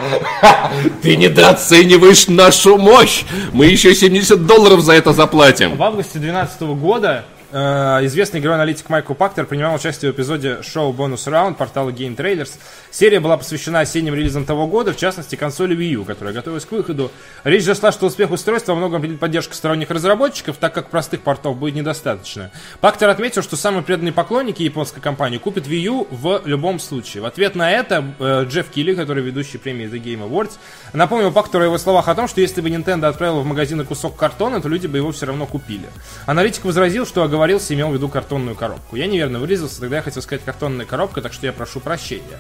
Ты 1.02 1.16
недооцениваешь 1.16 2.28
нашу 2.28 2.78
мощь. 2.78 3.24
Мы 3.52 3.68
еще 3.68 3.94
70 3.94 4.46
долларов 4.46 4.82
за 4.82 4.94
это 4.94 5.14
заплатим. 5.14 5.76
В 5.76 5.84
августе 5.84 6.20
2012 6.20 6.62
года 6.80 7.26
известный 7.52 8.40
игровой 8.40 8.56
аналитик 8.56 8.90
Майкл 8.90 9.14
Пактер 9.14 9.46
принимал 9.46 9.76
участие 9.76 10.12
в 10.12 10.16
эпизоде 10.16 10.62
шоу 10.64 10.94
Bonus 10.94 11.28
Round 11.28 11.56
портала 11.56 11.90
Game 11.92 12.16
Trailers. 12.16 12.52
Серия 12.92 13.20
была 13.20 13.38
посвящена 13.38 13.82
осенним 13.82 14.14
релизам 14.14 14.46
того 14.46 14.68
года, 14.68 14.94
в 14.94 14.98
частности 14.98 15.36
консоли 15.36 15.76
Wii 15.78 15.90
U, 15.92 16.06
которая 16.06 16.34
готовилась 16.34 16.66
к 16.66 16.72
выходу. 16.72 17.12
Речь 17.44 17.64
зашла, 17.64 17.92
что 17.92 18.08
успех 18.08 18.32
устройства 18.32 18.74
во 18.74 18.80
многом 18.80 18.98
определит 18.98 19.20
поддержка 19.20 19.56
сторонних 19.56 19.90
разработчиков, 19.90 20.58
так 20.58 20.74
как 20.74 20.90
простых 20.90 21.22
портов 21.22 21.58
будет 21.58 21.76
недостаточно. 21.76 22.52
Пактер 22.82 23.10
отметил, 23.10 23.42
что 23.42 23.56
самые 23.56 23.84
преданные 23.84 24.14
поклонники 24.14 24.64
японской 24.64 25.00
компании 25.00 25.38
купят 25.38 25.68
Wii 25.68 25.80
U 25.80 26.08
в 26.12 26.42
любом 26.46 26.80
случае. 26.80 27.24
В 27.24 27.26
ответ 27.26 27.56
на 27.56 27.72
это 27.72 28.04
э, 28.20 28.46
Джефф 28.48 28.70
Килли, 28.70 28.94
который 28.94 29.24
ведущий 29.24 29.58
премии 29.58 29.86
The 29.86 30.02
Game 30.02 30.28
Awards, 30.28 30.54
напомнил 30.94 31.32
Пактеру 31.32 31.64
о 31.64 31.68
его 31.68 31.78
словах 31.78 32.08
о 32.08 32.16
том, 32.16 32.28
что 32.28 32.42
если 32.42 32.62
бы 32.62 32.70
Nintendo 32.70 33.08
отправила 33.08 33.40
в 33.40 33.46
магазины 33.46 33.86
кусок 33.86 34.16
картона, 34.16 34.62
то 34.62 34.70
люди 34.70 34.88
бы 34.88 34.98
его 34.98 35.12
все 35.12 35.26
равно 35.26 35.46
купили. 35.46 35.88
Аналитик 36.26 36.66
возразил, 36.66 37.06
что 37.06 37.24
оговорился 37.38 37.74
имел 37.76 37.90
в 37.90 37.94
виду 37.94 38.10
картонную 38.10 38.56
коробку. 38.56 38.96
Я 38.96 39.06
неверно 39.06 39.40
выразился, 39.40 39.80
тогда 39.80 39.98
я 39.98 40.02
хотел 40.02 40.22
сказать 40.24 40.44
картонная 40.44 40.86
коробка, 40.86 41.22
так 41.22 41.34
что 41.34 41.46
я 41.46 41.54
прошу 41.54 41.80
прощения. 41.80 42.40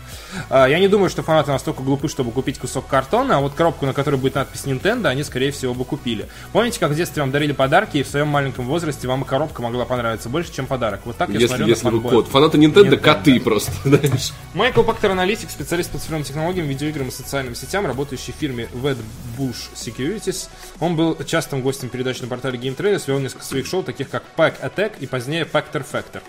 А, 0.49 0.65
Я 0.67 0.79
не 0.79 0.87
думаю, 0.87 1.09
что 1.09 1.21
фанаты 1.21 1.51
настолько 1.51 1.83
глупы, 1.83 2.07
чтобы 2.09 2.31
купить 2.31 2.57
кусок 2.57 2.87
картона, 2.87 3.37
а 3.37 3.39
вот 3.39 3.53
коробку, 3.53 3.85
на 3.85 3.93
которой 3.93 4.15
будет 4.15 4.35
надпись 4.35 4.63
Nintendo, 4.65 5.07
они, 5.07 5.23
скорее 5.23 5.51
всего, 5.51 5.73
бы 5.75 5.85
купили. 5.85 6.27
Помните, 6.51 6.79
как 6.79 6.91
в 6.91 6.95
детстве 6.95 7.21
вам 7.21 7.31
дарили 7.31 7.51
подарки, 7.51 7.97
и 7.97 8.03
в 8.03 8.07
своем 8.07 8.27
маленьком 8.27 8.65
возрасте 8.65 9.07
вам 9.07 9.21
и 9.21 9.25
коробка 9.25 9.61
могла 9.61 9.85
понравиться 9.85 10.29
больше, 10.29 10.51
чем 10.51 10.65
подарок? 10.65 11.01
Вот 11.05 11.15
так 11.15 11.29
я 11.29 11.35
Если, 11.35 11.47
смотрю 11.47 11.67
если 11.67 11.85
на 11.85 11.91
вы 11.91 12.09
кот. 12.09 12.27
Фанаты 12.27 12.57
Nintendo, 12.57 12.89
Nintendo. 12.89 12.97
коты 12.97 13.39
просто. 13.39 13.71
знаешь. 13.83 14.31
Майкл 14.55 14.81
Пактер 14.81 15.11
аналитик, 15.11 15.51
специалист 15.51 15.91
по 15.91 15.99
цифровым 15.99 16.23
технологиям, 16.25 16.67
видеоиграм 16.67 17.07
и 17.07 17.11
социальным 17.11 17.53
сетям, 17.55 17.85
работающий 17.85 18.33
в 18.33 18.35
фирме 18.37 18.67
Wedbush 18.73 19.69
Securities. 19.75 20.49
Он 20.79 20.95
был 20.95 21.15
частым 21.25 21.61
гостем 21.61 21.89
передач 21.89 22.19
на 22.21 22.27
портале 22.27 22.57
Game 22.57 22.75
Trailers, 22.75 23.03
вел 23.07 23.19
несколько 23.19 23.45
своих 23.45 23.67
шоу, 23.67 23.83
таких 23.83 24.09
как 24.09 24.23
Pack 24.35 24.55
Attack 24.61 24.86
и 24.99 25.07
позднее 25.07 25.43
Factor 25.43 25.85
Factor. 25.89 26.21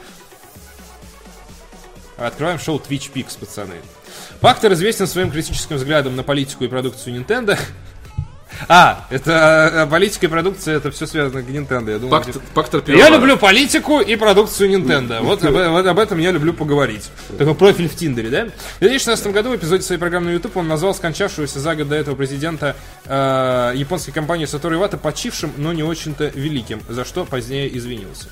Открываем 2.17 2.59
шоу 2.59 2.79
Twitch 2.79 3.13
Peaks, 3.13 3.39
пацаны. 3.39 3.77
Пактер 4.41 4.73
известен 4.73 5.07
своим 5.07 5.31
критическим 5.31 5.77
взглядом 5.77 6.17
на 6.17 6.23
политику 6.25 6.65
и 6.65 6.69
продукцию 6.69 7.17
Nintendo. 7.17 7.59
А, 8.67 9.07
это 9.11 9.71
э, 9.73 9.87
политика 9.87 10.27
и 10.27 10.29
продукция, 10.29 10.77
это 10.79 10.91
все 10.91 11.07
связано 11.07 11.43
к 11.43 11.47
Nintendo. 11.47 11.93
Я 11.93 11.99
думал, 11.99 12.11
Пактор, 12.11 12.43
Пактор 12.55 12.83
я 12.89 13.09
люблю 13.09 13.37
политику 13.37 14.01
и 14.01 14.17
продукцию 14.17 14.71
Nintendo. 14.71 15.21
Вот 15.21 15.45
об, 15.45 15.55
вот 15.55 15.87
об 15.87 15.99
этом 15.99 16.19
я 16.19 16.33
люблю 16.33 16.53
поговорить. 16.53 17.09
Такой 17.37 17.55
профиль 17.55 17.89
в 17.89 17.95
Тиндере, 17.95 18.31
да? 18.31 18.45
В 18.47 18.81
2016 18.81 19.29
году 19.29 19.51
в 19.51 19.57
эпизоде 19.57 19.83
своей 19.83 20.01
программы 20.01 20.27
на 20.27 20.31
YouTube 20.33 20.57
он 20.57 20.67
назвал 20.67 20.93
скончавшегося 20.93 21.61
за 21.61 21.77
год 21.77 21.89
до 21.89 21.95
этого 21.95 22.17
президента 22.17 22.75
э, 23.05 23.73
японской 23.77 24.11
компании 24.11 24.47
Сатору 24.47 24.75
Ивата 24.75 24.97
почившим, 24.97 25.53
но 25.57 25.73
не 25.73 25.85
очень-то 25.85 26.27
великим, 26.35 26.81
за 26.89 27.05
что 27.05 27.25
позднее 27.25 27.77
извинился. 27.77 28.29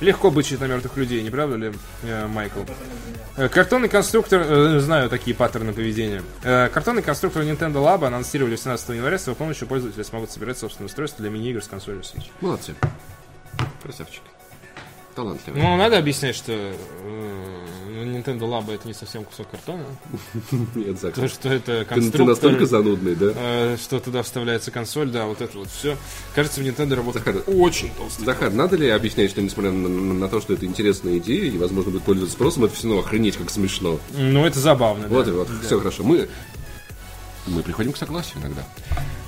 Легко 0.00 0.30
бычить 0.30 0.60
на 0.60 0.64
мертвых 0.64 0.96
людей, 0.96 1.22
не 1.22 1.30
правда 1.30 1.56
ли, 1.56 1.72
э, 2.02 2.26
Майкл? 2.26 2.60
Э, 3.36 3.48
Картонный 3.48 3.88
конструктор, 3.88 4.40
э, 4.40 4.80
знаю 4.80 5.10
такие 5.10 5.36
паттерны 5.36 5.74
поведения. 5.74 6.22
Картонный 6.42 7.02
конструктор 7.02 7.42
Nintendo 7.42 7.84
Labo 7.84 8.06
анонсировали 8.06 8.56
17 8.56 8.96
января, 8.96 9.18
с 9.18 9.26
его 9.26 9.36
помощью 9.36 9.68
пользователи 9.68 10.02
смогут 10.02 10.30
собирать 10.30 10.58
собственное 10.58 10.86
устройство 10.86 11.22
для 11.22 11.30
мини-игр 11.30 11.62
с 11.62 11.68
консолью 11.68 12.00
Switch. 12.00 12.30
Молодцы. 12.40 12.74
Красавчик. 13.82 14.22
Талантливый. 15.14 15.60
Ну, 15.60 15.76
надо 15.76 15.98
объяснять, 15.98 16.36
что 16.36 16.52
э, 16.52 16.74
ну, 17.88 18.02
Nintendo 18.16 18.40
Labo 18.40 18.72
это 18.74 18.86
не 18.86 18.94
совсем 18.94 19.24
кусок 19.24 19.50
картона, 19.50 19.84
Нет, 20.74 21.00
то, 21.00 21.28
что 21.28 21.48
это 21.52 21.80
Ты, 21.80 21.84
конструктор, 21.84 22.18
ты 22.20 22.24
настолько 22.24 22.66
занудный, 22.66 23.14
да? 23.16 23.32
э, 23.34 23.76
что 23.80 23.98
туда 24.00 24.22
вставляется 24.22 24.70
консоль, 24.70 25.10
да, 25.10 25.26
вот 25.26 25.40
это 25.40 25.58
вот 25.58 25.68
все. 25.68 25.96
Кажется, 26.34 26.60
в 26.60 26.64
Nintendo 26.64 26.94
работает 26.94 27.24
Захар, 27.26 27.42
очень 27.46 27.90
толсто. 27.96 28.24
Захар, 28.24 28.52
надо 28.52 28.76
ли 28.76 28.88
объяснять, 28.88 29.30
что 29.30 29.42
несмотря 29.42 29.72
на, 29.72 29.88
на- 29.88 30.14
на 30.14 30.28
то, 30.28 30.40
что 30.40 30.54
это 30.54 30.64
интересная 30.64 31.18
идея 31.18 31.50
и, 31.50 31.58
возможно, 31.58 31.90
будет 31.90 32.04
пользоваться 32.04 32.34
спросом, 32.36 32.64
это 32.64 32.74
все 32.74 32.86
равно 32.88 33.00
охренеть 33.02 33.36
как 33.36 33.50
смешно. 33.50 33.98
Ну, 34.16 34.44
это 34.46 34.58
забавно, 34.60 35.08
Вот 35.08 35.24
да. 35.26 35.30
и 35.32 35.34
вот, 35.34 35.48
все 35.64 35.78
хорошо. 35.78 36.04
Мы, 36.04 36.28
мы 37.46 37.62
приходим 37.62 37.92
к 37.92 37.96
согласию 37.96 38.38
иногда. 38.40 38.64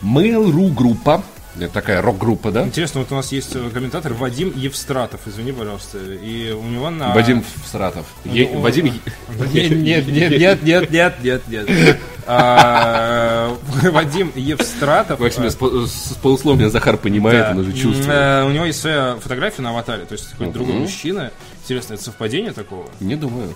Mail.ru 0.03 0.73
группа, 0.73 1.23
это 1.59 1.69
такая 1.69 2.01
рок-группа, 2.03 2.51
да? 2.51 2.65
Интересно, 2.65 3.01
вот 3.01 3.13
у 3.13 3.15
нас 3.15 3.31
есть 3.33 3.55
э, 3.55 3.71
комментатор 3.73 4.13
Вадим 4.15 4.53
Евстратов, 4.57 5.21
извини, 5.27 5.53
пожалуйста, 5.53 5.99
и 5.99 6.51
у 6.53 6.63
него 6.65 6.91
на... 6.91 7.13
Вадим 7.15 7.45
Сратов. 7.71 8.07
Е- 8.25 8.49
Ну, 8.53 8.61
Вадим... 8.61 8.87
Нет, 9.53 9.71
нет, 9.73 10.07
нет, 10.09 10.63
нет, 10.63 10.91
нет, 10.91 11.21
нет, 11.23 11.49
нет. 11.49 11.99
А, 12.27 13.57
Вадим 13.83 14.33
Евстратов. 14.35 15.21
Максим, 15.21 15.45
э, 15.45 15.51
с, 15.51 15.55
по- 15.57 15.87
с 15.87 16.17
полуслова 16.23 16.57
меня 16.57 16.71
Захар 16.71 16.97
понимает, 16.97 17.51
он 17.53 17.59
уже 17.59 17.73
чувствует. 17.73 18.09
э, 18.09 18.45
У 18.47 18.51
него 18.51 18.65
есть 18.65 18.81
своя 18.81 19.17
фотография 19.21 19.63
на 19.63 19.71
аватаре, 19.71 20.05
то 20.05 20.13
есть 20.13 20.31
какой-то 20.31 20.53
другой 20.53 20.75
мужчина. 20.77 21.31
Интересно, 21.65 21.95
это 21.95 22.03
совпадение 22.05 22.53
такого? 22.53 22.87
Не 23.01 23.17
думаю. 23.17 23.55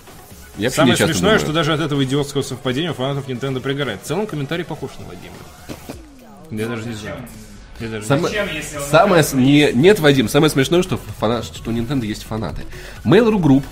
Я 0.59 0.71
Самое 0.71 0.97
смешное, 0.97 1.17
думаю. 1.21 1.39
что 1.39 1.53
даже 1.53 1.73
от 1.75 1.81
этого 1.81 2.03
идиотского 2.05 2.43
совпадения 2.43 2.91
у 2.91 2.95
фанатов 2.95 3.29
Nintendo 3.29 3.61
пригорает. 3.61 4.03
В 4.03 4.07
целом 4.07 4.27
комментарий 4.27 4.65
похож 4.65 4.91
на 4.99 5.05
Вадима. 5.07 5.35
Я 6.51 6.67
даже 6.69 6.87
не 6.89 6.95
знаю. 6.95 7.17
Даже 7.81 8.05
Зачем, 8.07 8.47
если 8.55 8.77
он 8.79 8.83
самое 8.85 9.23
с- 9.23 9.33
не, 9.35 9.71
нет, 9.73 10.01
Вадим, 10.01 10.29
самое 10.29 10.51
смешное, 10.51 10.83
что, 10.83 10.99
фана- 11.21 11.43
что 11.43 11.71
у 11.71 11.73
Nintendo 11.73 12.05
есть 12.07 12.25
фанаты. 12.25 12.63
Mail.ru 13.05 13.39
Group, 13.39 13.63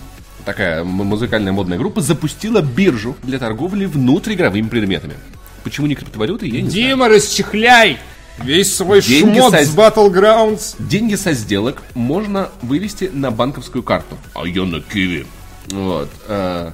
такая 0.44 0.84
музыкальная 0.84 1.52
модная 1.52 1.78
группа, 1.78 2.00
запустила 2.00 2.60
биржу 2.60 3.16
для 3.22 3.38
торговли 3.38 3.86
внутриигровыми 3.86 4.68
предметами. 4.68 5.14
Почему 5.62 5.86
не 5.86 5.94
криптовалюты, 5.94 6.46
я 6.46 6.60
не 6.60 6.68
знаю. 6.68 6.86
Дима, 6.88 7.08
расчехляй! 7.08 7.98
Весь 8.42 8.74
свой 8.74 9.00
Деньги 9.00 9.38
шмот 9.38 9.52
со- 9.52 9.64
с 9.64 9.74
Battlegrounds. 9.74 10.74
Деньги 10.80 11.14
со 11.14 11.32
сделок 11.32 11.82
можно 11.94 12.50
вывести 12.62 13.08
на 13.12 13.30
банковскую 13.30 13.82
карту. 13.82 14.18
А 14.34 14.44
я 14.46 14.64
на 14.64 14.80
Киви. 14.80 15.24
Вот. 15.68 16.10
э, 16.28 16.72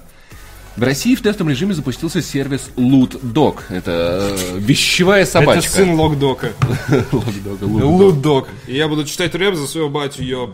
В 0.76 0.82
России 0.82 1.14
в 1.14 1.20
тестовом 1.22 1.50
режиме 1.50 1.74
запустился 1.74 2.22
сервис 2.22 2.70
LootDog. 2.76 3.58
Это 3.70 4.30
э, 4.38 4.58
вещевая 4.58 5.26
собачка. 5.26 5.66
Это 5.66 5.76
сын 5.76 5.90
Локдока. 5.94 6.52
И 8.66 8.76
я 8.76 8.88
буду 8.88 9.04
читать 9.04 9.34
рэп 9.34 9.56
за 9.56 9.66
своего 9.66 9.88
батю, 9.88 10.22
ёб. 10.22 10.52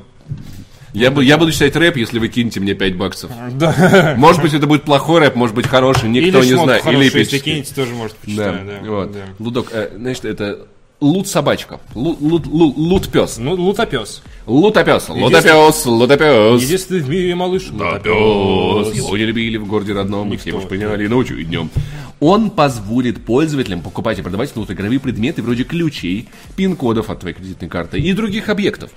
Я, 0.92 1.10
бу- 1.10 1.22
я 1.22 1.36
буду 1.36 1.52
читать 1.52 1.76
рэп, 1.76 1.98
если 1.98 2.18
вы 2.18 2.28
кинете 2.28 2.58
мне 2.60 2.72
5 2.74 2.96
баксов. 2.96 3.30
Да. 3.52 4.14
Может 4.18 4.40
быть, 4.40 4.54
это 4.54 4.66
будет 4.66 4.84
плохой 4.84 5.20
рэп, 5.20 5.34
может 5.36 5.54
быть, 5.54 5.66
хороший, 5.66 6.08
никто 6.08 6.38
Или 6.40 6.46
не 6.52 6.54
знает. 6.54 6.82
хорошую, 6.82 7.10
Или 7.10 7.18
если 7.18 7.38
кинете, 7.38 7.74
тоже 7.74 7.92
может 7.94 8.16
Да, 8.24 8.52
почитаю, 8.52 8.66
да. 8.82 8.90
вот. 8.90 9.12
да. 9.12 9.18
Лудок, 9.38 9.68
э, 9.72 9.90
значит, 9.94 10.24
это 10.24 10.66
лут 11.00 11.28
собачка. 11.28 11.80
Лут, 11.94 12.20
лут, 12.20 12.46
лут, 12.46 12.76
лут 12.76 13.08
пес. 13.08 13.38
Ну, 13.38 13.54
лутопес. 13.54 14.22
Лутопес. 14.46 15.08
Лутопес. 15.08 15.86
Лутопес. 15.86 16.62
Единственный 16.62 17.00
в 17.00 17.08
мире 17.08 17.34
малыш. 17.34 17.68
Лутопес. 17.70 18.94
Его 18.94 19.16
не 19.16 19.24
любили 19.24 19.56
в 19.56 19.66
городе 19.66 19.92
родном, 19.92 20.32
и 20.32 20.36
все 20.36 20.50
его 20.50 20.60
поняли 20.60 21.06
ночью 21.06 21.38
и 21.38 21.44
днем. 21.44 21.70
Он 22.18 22.50
позволит 22.50 23.24
пользователям 23.24 23.82
покупать 23.82 24.18
и 24.18 24.22
продавать 24.22 24.54
внутриигровые 24.54 24.98
предметы 25.00 25.42
вроде 25.42 25.64
ключей, 25.64 26.28
пин-кодов 26.56 27.10
от 27.10 27.20
твоей 27.20 27.34
кредитной 27.36 27.68
карты 27.68 27.98
и 28.00 28.12
других 28.14 28.48
объектов. 28.48 28.90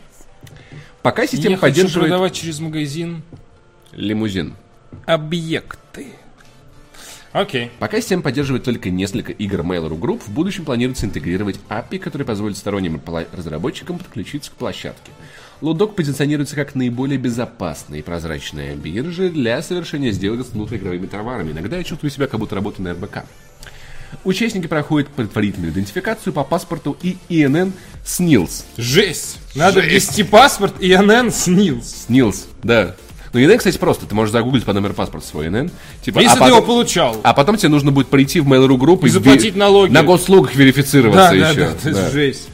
Пока 1.01 1.27
система 1.27 1.51
Я 1.51 1.57
хочу 1.57 1.75
поддерживает 1.75 2.09
продавать 2.09 2.33
через 2.33 2.59
магазин 2.59 3.23
лимузин. 3.91 4.53
объекты. 5.05 5.77
Окей. 7.31 7.71
Пока 7.79 8.01
система 8.01 8.23
поддерживает 8.23 8.63
только 8.63 8.89
несколько 8.89 9.31
игр 9.31 9.61
Mail.ru 9.61 9.99
Group, 9.99 10.21
в 10.25 10.29
будущем 10.29 10.65
планируется 10.65 11.05
интегрировать 11.05 11.59
API, 11.69 11.99
который 11.99 12.25
позволит 12.25 12.57
сторонним 12.57 13.01
разработчикам 13.31 13.99
подключиться 13.99 14.51
к 14.51 14.55
площадке. 14.55 15.11
Лудок 15.61 15.95
позиционируется 15.95 16.55
как 16.55 16.73
наиболее 16.73 17.17
безопасная 17.17 17.99
и 17.99 18.01
прозрачная 18.01 18.75
биржа 18.75 19.29
для 19.29 19.61
совершения 19.61 20.11
сделок 20.11 20.45
с 20.47 20.51
внутриигровыми 20.51 21.05
товарами. 21.05 21.51
Иногда 21.51 21.77
я 21.77 21.83
чувствую 21.83 22.09
себя, 22.09 22.27
как 22.27 22.39
будто 22.39 22.55
работаю 22.55 22.85
на 22.87 22.93
РБК. 22.93 23.25
Участники 24.23 24.67
проходят 24.67 25.09
предварительную 25.09 25.71
идентификацию 25.71 26.33
по 26.33 26.43
паспорту 26.43 26.97
и 27.03 27.17
ИНН 27.29 27.73
СНИЛС. 28.05 28.65
Жесть. 28.77 29.37
Надо 29.53 29.81
ввести 29.81 30.23
паспорт 30.23 30.81
и 30.81 30.95
НН 30.97 31.31
снилс. 31.31 32.05
СНИЛС, 32.07 32.47
да. 32.63 32.95
Ну, 33.33 33.39
ИНН, 33.39 33.57
кстати, 33.57 33.77
просто. 33.77 34.05
Ты 34.05 34.15
можешь 34.15 34.31
загуглить 34.31 34.65
по 34.65 34.73
номеру 34.73 34.93
паспорта 34.93 35.27
свой 35.27 35.47
ИНН. 35.47 35.69
Типа, 36.03 36.19
Если 36.19 36.37
а 36.37 36.39
ты 36.41 36.45
его 36.47 36.55
потом- 36.61 36.65
получал. 36.67 37.17
А 37.23 37.33
потом 37.33 37.57
тебе 37.57 37.69
нужно 37.69 37.91
будет 37.91 38.07
прийти 38.07 38.39
в 38.39 38.47
Mail.ru 38.47 38.77
группу 38.77 39.05
И 39.05 39.09
заплатить 39.09 39.55
налоги. 39.55 39.91
На 39.91 40.03
госслугах 40.03 40.55
верифицироваться 40.55 41.29
Да, 41.29 41.31
да, 41.31 41.49
еще. 41.49 41.59
да, 41.59 41.65
это 41.89 41.91
Да. 41.93 42.09
жесть. 42.09 42.47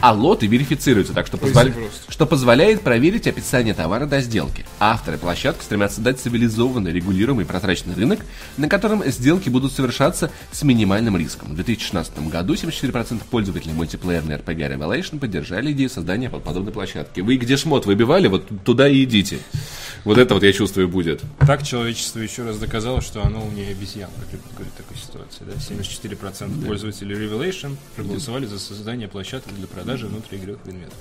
А 0.00 0.12
лоты 0.12 0.48
верифицируются, 0.48 1.12
так 1.14 1.28
что, 1.28 1.36
позволя- 1.36 1.72
что 2.08 2.26
позволяет 2.26 2.80
проверить 2.82 3.28
описание 3.28 3.72
товара 3.72 4.06
до 4.06 4.20
сделки. 4.20 4.66
Авторы 4.80 5.16
площадки 5.16 5.62
стремятся 5.62 6.00
дать 6.00 6.18
цивилизованный, 6.18 6.90
регулируемый, 6.92 7.44
прозрачный 7.44 7.94
рынок, 7.94 8.18
на 8.56 8.68
котором 8.68 9.04
сделки 9.08 9.48
будут 9.48 9.72
совершаться 9.72 10.32
с 10.50 10.64
минимальным 10.64 11.16
риском. 11.16 11.50
В 11.50 11.54
2016 11.54 12.28
году 12.30 12.54
74% 12.54 13.22
пользователей 13.30 13.74
мультиплеерной 13.74 14.34
RPG 14.38 14.76
Revelation 14.76 15.18
поддержали 15.20 15.70
идею 15.70 15.88
создания 15.88 16.28
под- 16.28 16.42
подобной 16.42 16.72
площадки. 16.72 17.20
Вы 17.20 17.36
где 17.36 17.56
шмот 17.56 17.86
выбивали, 17.86 18.26
вот 18.26 18.48
туда 18.64 18.88
и 18.88 19.04
идите. 19.04 19.38
Вот 20.04 20.18
это 20.18 20.34
вот, 20.34 20.42
я 20.42 20.52
чувствую, 20.52 20.88
будет. 20.88 21.22
Так 21.46 21.62
человечество 21.64 22.18
еще 22.18 22.42
раз 22.42 22.58
доказало, 22.58 23.02
что 23.02 23.24
оно 23.24 23.40
умнее 23.44 23.70
обезьян, 23.70 24.10
как 24.18 24.32
любят 24.32 24.46
говорить 24.56 24.72
в 24.74 24.76
такой 24.78 24.96
ситуации. 24.96 25.44
Да? 25.44 25.52
74% 25.60 26.66
пользователей 26.66 27.14
Revelation 27.14 27.76
проголосовали 27.94 28.46
за 28.46 28.58
создание 28.58 29.06
площадки 29.06 29.51
для 29.56 29.66
продажи 29.66 30.06
внутриигровых 30.06 30.60
предметов. 30.60 30.94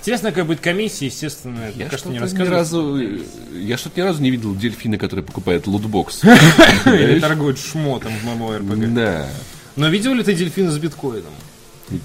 Интересно, 0.00 0.30
какая 0.30 0.44
будет 0.44 0.60
комиссия, 0.60 1.06
естественно, 1.06 1.70
Я 1.74 1.86
пока 1.86 1.98
что 1.98 2.08
не 2.10 2.16
ни 2.16 2.18
рассказываю. 2.18 2.50
разу, 2.50 3.58
я 3.58 3.76
что-то 3.76 4.00
ни 4.00 4.04
разу 4.04 4.22
не 4.22 4.30
видел 4.30 4.54
дельфина, 4.54 4.98
который 4.98 5.24
покупает 5.24 5.66
лутбокс. 5.66 6.22
Или 6.86 7.20
торгует 7.20 7.58
шмотом 7.58 8.12
в 8.18 8.24
ММО-РПГ. 8.24 8.94
Да. 8.94 9.28
Но 9.76 9.88
видел 9.88 10.14
ли 10.14 10.22
ты 10.22 10.34
дельфина 10.34 10.70
с 10.70 10.78
биткоином? 10.78 11.32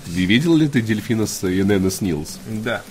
Видел 0.08 0.56
ли 0.56 0.68
ты 0.68 0.82
дельфина 0.82 1.26
с 1.26 1.44
ИНН 1.44 1.90
СНИЛС? 1.90 2.40
Да. 2.64 2.84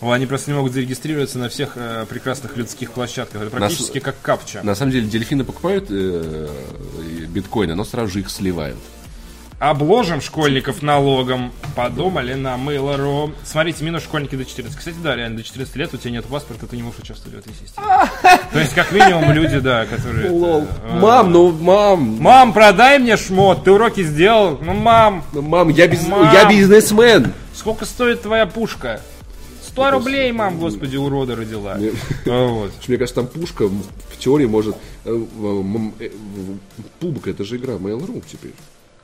Они 0.00 0.26
просто 0.26 0.50
не 0.52 0.56
могут 0.56 0.72
зарегистрироваться 0.72 1.38
на 1.38 1.48
всех 1.48 1.72
э, 1.74 2.06
прекрасных 2.08 2.56
людских 2.56 2.92
площадках. 2.92 3.42
Это 3.42 3.50
практически 3.50 3.98
как 3.98 4.20
капча. 4.22 4.62
На 4.62 4.76
самом 4.76 4.92
деле 4.92 5.08
дельфины 5.08 5.44
покупают 5.44 5.86
э, 5.90 6.48
биткоины, 7.28 7.74
но 7.74 7.84
сразу 7.84 8.12
же 8.12 8.20
их 8.20 8.30
сливают. 8.30 8.78
Обложим 9.58 10.20
школьников 10.20 10.82
налогом. 10.82 11.52
Подумали 11.74 12.34
на 12.34 12.54
Mail.ru. 12.54 13.34
Смотрите, 13.44 13.84
минус 13.84 14.04
школьники 14.04 14.36
до 14.36 14.44
14. 14.44 14.78
Кстати, 14.78 14.96
да, 15.02 15.16
реально, 15.16 15.38
до 15.38 15.42
14 15.42 15.74
лет 15.74 15.92
у 15.92 15.96
тебя 15.96 16.12
нет 16.12 16.26
паспорта, 16.26 16.68
ты 16.68 16.76
не 16.76 16.84
можешь 16.84 17.00
участвовать 17.00 17.36
в 17.36 17.38
этой 17.40 17.52
системе. 17.54 17.86
То 18.52 18.60
есть, 18.60 18.72
как 18.74 18.92
минимум, 18.92 19.32
люди, 19.32 19.58
да, 19.58 19.84
которые... 19.86 20.26
это, 20.26 20.66
э, 20.84 20.98
Мам, 21.00 21.32
ну 21.32 21.50
мам, 21.50 22.18
Мам, 22.20 22.52
продай 22.52 23.00
мне 23.00 23.16
шмот, 23.16 23.64
ты 23.64 23.72
уроки 23.72 24.04
сделал? 24.04 24.58
Ну, 24.62 24.74
мам, 24.74 25.24
ну, 25.32 25.42
мам, 25.42 25.70
я, 25.70 25.88
без, 25.88 26.06
Мам. 26.06 26.32
я 26.32 26.48
бизнесмен. 26.48 27.32
сколько 27.52 27.84
стоит 27.84 28.22
твоя 28.22 28.46
пушка? 28.46 29.00
100 29.66 29.90
рублей, 29.90 30.30
мам, 30.30 30.58
господи, 30.58 30.96
урода 30.96 31.34
родила. 31.34 31.76
Нет. 31.78 31.94
А, 32.26 32.46
Вот. 32.46 32.72
Мне 32.86 32.96
кажется, 32.96 33.22
там 33.22 33.26
пушка 33.26 33.66
в 33.66 34.18
теории 34.18 34.46
может... 34.46 34.76
э, 35.04 35.20
э, 36.00 36.10
Пубг, 37.00 37.26
это 37.26 37.44
же 37.44 37.56
игра 37.56 37.74
Mail.ru 37.74 38.22
теперь. 38.30 38.54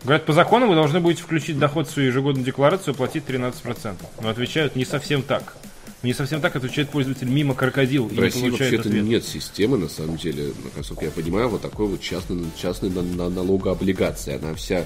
Говорят, 0.04 0.26
по 0.26 0.32
закону 0.32 0.68
вы 0.68 0.74
должны 0.74 1.00
будете 1.00 1.22
включить 1.22 1.58
доход 1.58 1.88
в 1.88 1.90
свою 1.90 2.08
ежегодную 2.08 2.44
декларацию 2.44 2.92
и 2.94 2.96
платить 2.96 3.24
13%. 3.26 3.94
Но 4.22 4.28
отвечают 4.28 4.76
не 4.76 4.84
совсем 4.84 5.22
так. 5.22 5.56
Не 6.02 6.12
совсем 6.12 6.42
так 6.42 6.54
отвечает 6.54 6.90
пользователь 6.90 7.26
мимо 7.28 7.54
крокодил 7.54 8.04
В 8.08 8.18
России 8.18 8.50
вообще-то 8.50 8.82
нет 9.08 9.24
системы, 9.24 9.78
на 9.78 9.88
самом 9.88 10.18
деле, 10.18 10.52
насколько 10.76 11.06
я 11.06 11.10
понимаю, 11.10 11.48
вот 11.48 11.62
такой 11.62 11.86
вот 11.86 12.02
частной, 12.02 12.44
частной 12.60 12.90
на- 12.90 13.00
на- 13.00 13.30
налогооблигации. 13.30 14.36
Она 14.36 14.54
вся... 14.54 14.84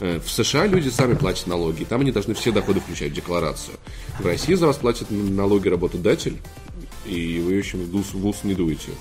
э, 0.00 0.20
В 0.20 0.30
США 0.30 0.66
люди 0.66 0.90
сами 0.90 1.14
платят 1.14 1.46
налоги, 1.46 1.82
и 1.82 1.84
там 1.86 2.02
они 2.02 2.12
должны 2.12 2.34
все 2.34 2.52
доходы 2.52 2.80
включать 2.80 3.12
в 3.12 3.14
декларацию. 3.14 3.76
В 4.20 4.26
России 4.26 4.52
за 4.52 4.66
вас 4.66 4.76
платит 4.76 5.06
налоги 5.10 5.68
работодатель, 5.68 6.36
и 7.06 7.40
вы 7.40 7.62
в 7.62 7.96
ус, 7.96 8.12
в 8.12 8.26
ус 8.26 8.36
не 8.44 8.52
дуете. 8.52 8.92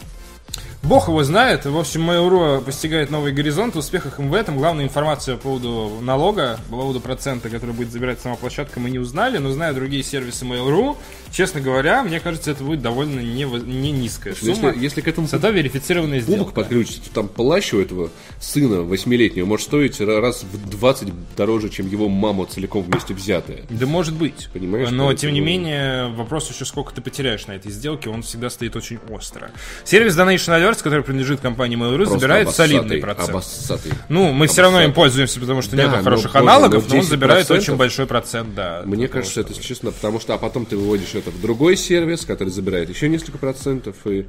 Бог 0.83 1.09
его 1.09 1.23
знает. 1.23 1.65
В 1.65 1.77
общем, 1.77 2.09
Mail.ru 2.09 2.61
постигает 2.61 3.09
новый 3.09 3.33
горизонт. 3.33 3.75
Успехах 3.75 4.19
им 4.19 4.29
в 4.29 4.33
этом. 4.33 4.57
Главная 4.57 4.85
информация 4.85 5.35
по 5.35 5.43
поводу 5.43 5.99
налога, 6.01 6.59
по 6.69 6.77
поводу 6.77 7.01
процента, 7.01 7.49
который 7.49 7.71
будет 7.71 7.91
забирать 7.91 8.21
сама 8.21 8.35
площадка, 8.35 8.79
мы 8.79 8.89
не 8.89 8.99
узнали. 8.99 9.37
Но 9.37 9.51
зная 9.51 9.73
другие 9.73 10.03
сервисы 10.03 10.45
Mail.ru, 10.45 10.95
честно 11.31 11.61
говоря, 11.61 12.03
мне 12.03 12.19
кажется, 12.19 12.51
это 12.51 12.63
будет 12.63 12.81
довольно 12.81 13.19
не, 13.19 13.43
не 13.43 13.91
низкая 13.91 14.33
сумма. 14.35 14.69
Если, 14.69 14.83
если 14.83 15.01
к 15.01 15.07
этому 15.07 15.27
Зато 15.27 15.49
верифицированная 15.49 16.19
сделка. 16.21 16.51
подключится, 16.51 17.01
то 17.01 17.09
там 17.11 17.27
плащ 17.27 17.73
у 17.73 17.79
этого 17.79 18.09
сына 18.39 18.81
восьмилетнего 18.81 19.45
может 19.45 19.67
стоить 19.67 19.99
ра- 19.99 20.19
раз 20.19 20.43
в 20.43 20.69
20 20.69 21.09
дороже, 21.35 21.69
чем 21.69 21.87
его 21.87 22.07
мама 22.09 22.45
целиком 22.45 22.83
вместе 22.83 23.13
взятая. 23.13 23.61
Да 23.69 23.85
может 23.85 24.13
быть. 24.15 24.49
Понимаешь, 24.53 24.89
Но, 24.91 25.13
тем 25.13 25.33
не 25.33 25.39
менее, 25.41 26.07
вопрос 26.07 26.49
еще 26.49 26.65
сколько 26.65 26.93
ты 26.93 27.01
потеряешь 27.01 27.47
на 27.47 27.53
этой 27.53 27.71
сделке, 27.71 28.09
он 28.09 28.21
всегда 28.21 28.49
стоит 28.49 28.75
очень 28.75 28.99
остро. 29.09 29.51
Сервис 29.83 30.15
Donation 30.17 30.57
Alerts, 30.59 30.81
который 30.83 31.03
принадлежит 31.03 31.39
компании 31.41 31.77
Mail.ru, 31.77 31.95
Просто 31.97 32.19
забирает 32.19 32.47
обоссатый, 32.47 32.75
солидный 32.75 32.97
процент. 32.97 33.29
обоссатый. 33.29 33.91
Ну, 34.09 34.31
мы 34.31 34.47
все 34.47 34.61
равно 34.61 34.79
им 34.79 34.85
Обоссатый. 34.85 34.95
пользуемся, 35.03 35.39
потому 35.39 35.61
что 35.61 35.75
Да, 35.75 35.83
нет 35.83 35.91
но, 35.97 36.03
хороших 36.03 36.35
аналогов, 36.35 36.85
ну, 36.87 36.93
но 36.95 36.99
он 37.01 37.05
забирает 37.05 37.49
10%. 37.49 37.57
очень 37.57 37.75
большой 37.75 38.05
процент, 38.07 38.55
да. 38.55 38.81
Мне 38.85 39.07
кажется, 39.07 39.41
это, 39.41 39.49
что- 39.51 39.57
если 39.61 39.67
честно, 39.73 39.91
потому 39.91 40.19
что, 40.19 40.33
а 40.33 40.37
потом 40.37 40.65
ты 40.65 40.77
выводишь 40.77 41.15
это 41.17 41.31
в 41.31 41.41
другой 41.41 41.75
сервис, 41.77 42.25
который 42.25 42.49
забирает 42.49 42.89
еще 42.89 43.09
несколько 43.09 43.37
процентов, 43.37 43.95
и, 44.05 44.25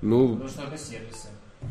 ну, 0.00 0.36
Потому 0.36 0.78
сервисы. 0.78 1.21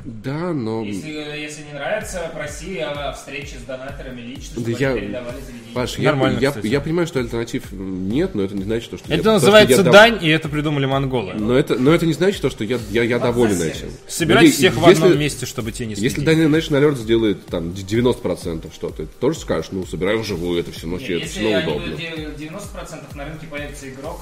Да, 0.06 0.54
но... 0.54 0.84
Если, 0.84 1.10
если 1.10 1.64
не 1.64 1.74
нравится, 1.74 2.30
проси 2.34 2.78
о 2.80 3.12
встрече 3.14 3.56
с 3.60 3.64
донаторами 3.64 4.22
лично, 4.22 4.56
Да 4.56 4.62
чтобы 4.62 4.72
я- 4.80 4.90
они 4.92 5.00
передавали 5.02 5.36
заведение. 5.42 5.74
Паш, 5.74 5.98
я, 5.98 6.10
Нормально, 6.12 6.40
я, 6.40 6.50
кстати. 6.50 6.68
я 6.68 6.82
понимаю, 6.82 7.08
что 7.08 7.20
альтернатив 7.20 7.72
нет, 7.72 8.36
но 8.36 8.44
это 8.44 8.56
не 8.56 8.64
значит, 8.64 8.90
то, 8.92 8.98
что 8.98 9.08
я- 9.10 9.16
Это 9.16 9.24
то, 9.24 9.30
что 9.30 9.34
называется 9.34 9.78
я 9.78 9.84
дов- 9.84 9.92
дань, 9.92 10.20
и 10.22 10.30
это 10.30 10.50
придумали 10.50 10.86
монголы. 10.86 11.34
Но 11.34 11.56
это, 11.58 11.76
но 11.76 11.94
это 11.94 12.06
не 12.06 12.14
значит 12.14 12.42
то, 12.42 12.50
что 12.50 12.64
я, 12.64 12.80
я, 12.92 13.04
я 13.04 13.20
доволен 13.20 13.62
этим. 13.62 13.90
Собирать 14.08 14.46
е- 14.46 14.52
всех 14.52 14.76
в 14.76 14.88
если- 14.90 15.04
одном 15.04 15.20
месте, 15.20 15.46
чтобы 15.46 15.72
те 15.72 15.86
не 15.86 15.94
Если 15.96 16.10
следили. 16.22 16.48
Dynamic 16.48 16.70
Alert 16.70 16.96
сделает 16.98 17.46
там 17.46 17.72
90% 17.74 18.74
что-то, 18.74 19.06
ты 19.06 19.10
тоже 19.20 19.40
скажешь, 19.40 19.72
ну, 19.72 19.86
собирай 19.86 20.18
вживую, 20.18 20.60
это 20.60 20.72
все, 20.72 20.88
ну, 20.88 20.98
Нет, 20.98 21.10
это 21.10 21.14
если 21.20 21.40
все 21.40 21.60
удобно. 21.60 21.96
делать 21.96 22.38
90% 22.38 23.16
на 23.16 23.26
рынке 23.26 23.48
появится 23.50 23.90
игрок, 23.90 24.20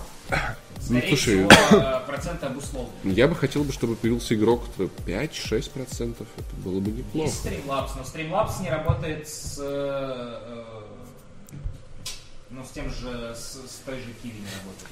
Ну, 0.90 1.00
слушай. 1.08 1.48
всего, 1.48 1.50
э, 1.72 2.02
процент 2.08 2.44
обусловлен. 2.44 2.90
Я 3.04 3.28
бы 3.28 3.36
хотел, 3.36 3.64
бы, 3.64 3.72
чтобы 3.72 3.96
появился 3.96 4.34
игрок 4.34 4.64
5-6%, 5.06 6.16
это 6.16 6.56
было 6.64 6.80
бы 6.80 6.92
неплохо. 6.92 7.28
Есть 7.28 7.46
Streamlabs, 7.46 7.90
но 7.96 8.02
Streamlabs 8.02 8.62
не 8.62 8.70
работает 8.70 9.28
с, 9.28 9.58
э, 9.60 10.42
э, 10.42 11.54
ну, 12.50 12.64
с 12.64 12.70
тем 12.72 12.90
же, 12.90 13.36
с, 13.36 13.54
с 13.70 13.82
той 13.86 13.98
же 13.98 14.10
Kiwi 14.24 14.34
не 14.34 14.50
работает. 14.58 14.90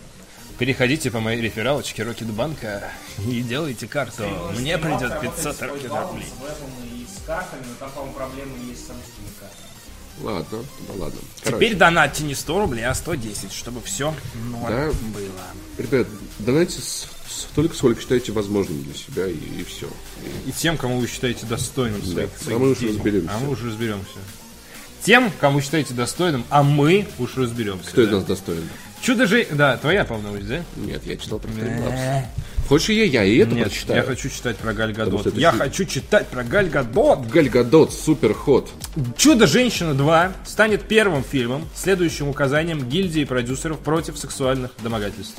Переходите 0.60 1.12
по 1.12 1.20
моей 1.20 1.42
рефералочке 1.42 2.04
Рокетбанка 2.04 2.92
и 3.26 3.42
делайте 3.42 3.88
карту. 3.88 4.24
Мне 4.58 4.78
Streamlabs 4.78 5.00
придет 5.00 5.12
работает 5.12 5.36
500 5.36 5.56
с 5.56 5.62
Рокет 5.62 5.92
Voice-Valve, 5.92 6.08
рублей. 6.10 6.28
С 6.28 6.42
вебом 6.42 6.72
и 6.84 7.06
с 7.06 7.26
картами, 7.26 7.62
но 7.68 7.76
там, 7.80 7.92
по-моему, 7.92 8.16
проблемы 8.16 8.58
есть 8.68 8.84
с 8.84 8.88
самостийными 8.88 9.34
картами. 9.40 9.67
Ладно, 10.22 10.60
ну 10.88 11.02
ладно. 11.02 11.20
Теперь 11.44 11.76
донатьте 11.76 12.24
не 12.24 12.34
100 12.36 12.60
рублей, 12.60 12.86
а 12.86 12.94
110, 12.96 13.52
чтобы 13.52 13.82
все 13.82 14.14
норм 14.50 14.68
Да. 14.68 14.92
было. 15.14 15.44
Ребят, 15.78 16.08
донайте 16.40 16.82
с- 16.82 17.08
столько, 17.30 17.76
сколько 17.76 18.02
считаете 18.02 18.32
возможным 18.32 18.82
для 18.84 18.94
себя, 18.96 19.28
и, 19.28 19.64
все. 19.64 19.88
И 20.48 20.52
тем, 20.52 20.78
кому 20.78 21.00
вы 21.00 21.08
считаете 21.08 21.46
достойным 21.46 22.04
своих, 22.04 22.30
а 22.40 22.44
своих 22.44 22.60
мы 22.60 22.72
уж 22.72 22.80
денег. 22.80 22.96
разберемся. 22.96 23.32
А 23.36 23.40
мы 23.40 23.50
уже 23.52 23.68
разберемся. 23.68 24.18
Тем, 25.04 25.32
кому 25.40 25.62
считаете 25.62 25.94
достойным, 25.94 26.44
а 26.50 26.64
мы 26.64 27.08
уж 27.20 27.38
разберемся. 27.38 27.90
Кто 27.92 28.02
из 28.02 28.10
да. 28.10 28.16
нас 28.16 28.24
достоин? 28.26 28.68
Чудо 29.02 29.28
же... 29.28 29.46
Да, 29.52 29.78
твоя, 29.78 30.04
по-моему, 30.04 30.40
да? 30.48 30.64
Нет, 30.76 31.06
я 31.06 31.16
читал 31.18 31.38
про. 31.40 31.50
Хочешь 32.68 32.90
я, 32.90 33.04
я 33.06 33.24
и 33.24 33.38
это 33.38 33.56
Нет, 33.56 33.68
прочитаю. 33.70 34.00
я 34.00 34.04
хочу 34.06 34.30
читать 34.30 34.58
про 34.58 34.74
Галь 34.74 34.90
Потому 34.94 35.06
Гадот. 35.12 35.22
что 35.22 35.30
это 35.30 35.40
Я 35.40 35.52
фильм. 35.52 35.64
хочу 35.64 35.86
читать 35.86 36.28
про 36.28 36.44
Галь 36.44 36.70
Гадот. 36.70 37.28
Гальгадот, 37.28 37.94
супер 37.94 38.34
ход. 38.34 38.70
«Чудо-женщина 39.18 39.92
2» 39.92 40.32
станет 40.46 40.82
первым 40.84 41.24
фильмом, 41.24 41.68
следующим 41.76 42.28
указанием 42.28 42.88
гильдии 42.90 43.24
продюсеров 43.24 43.80
против 43.80 44.18
сексуальных 44.18 44.72
домогательств. 44.84 45.38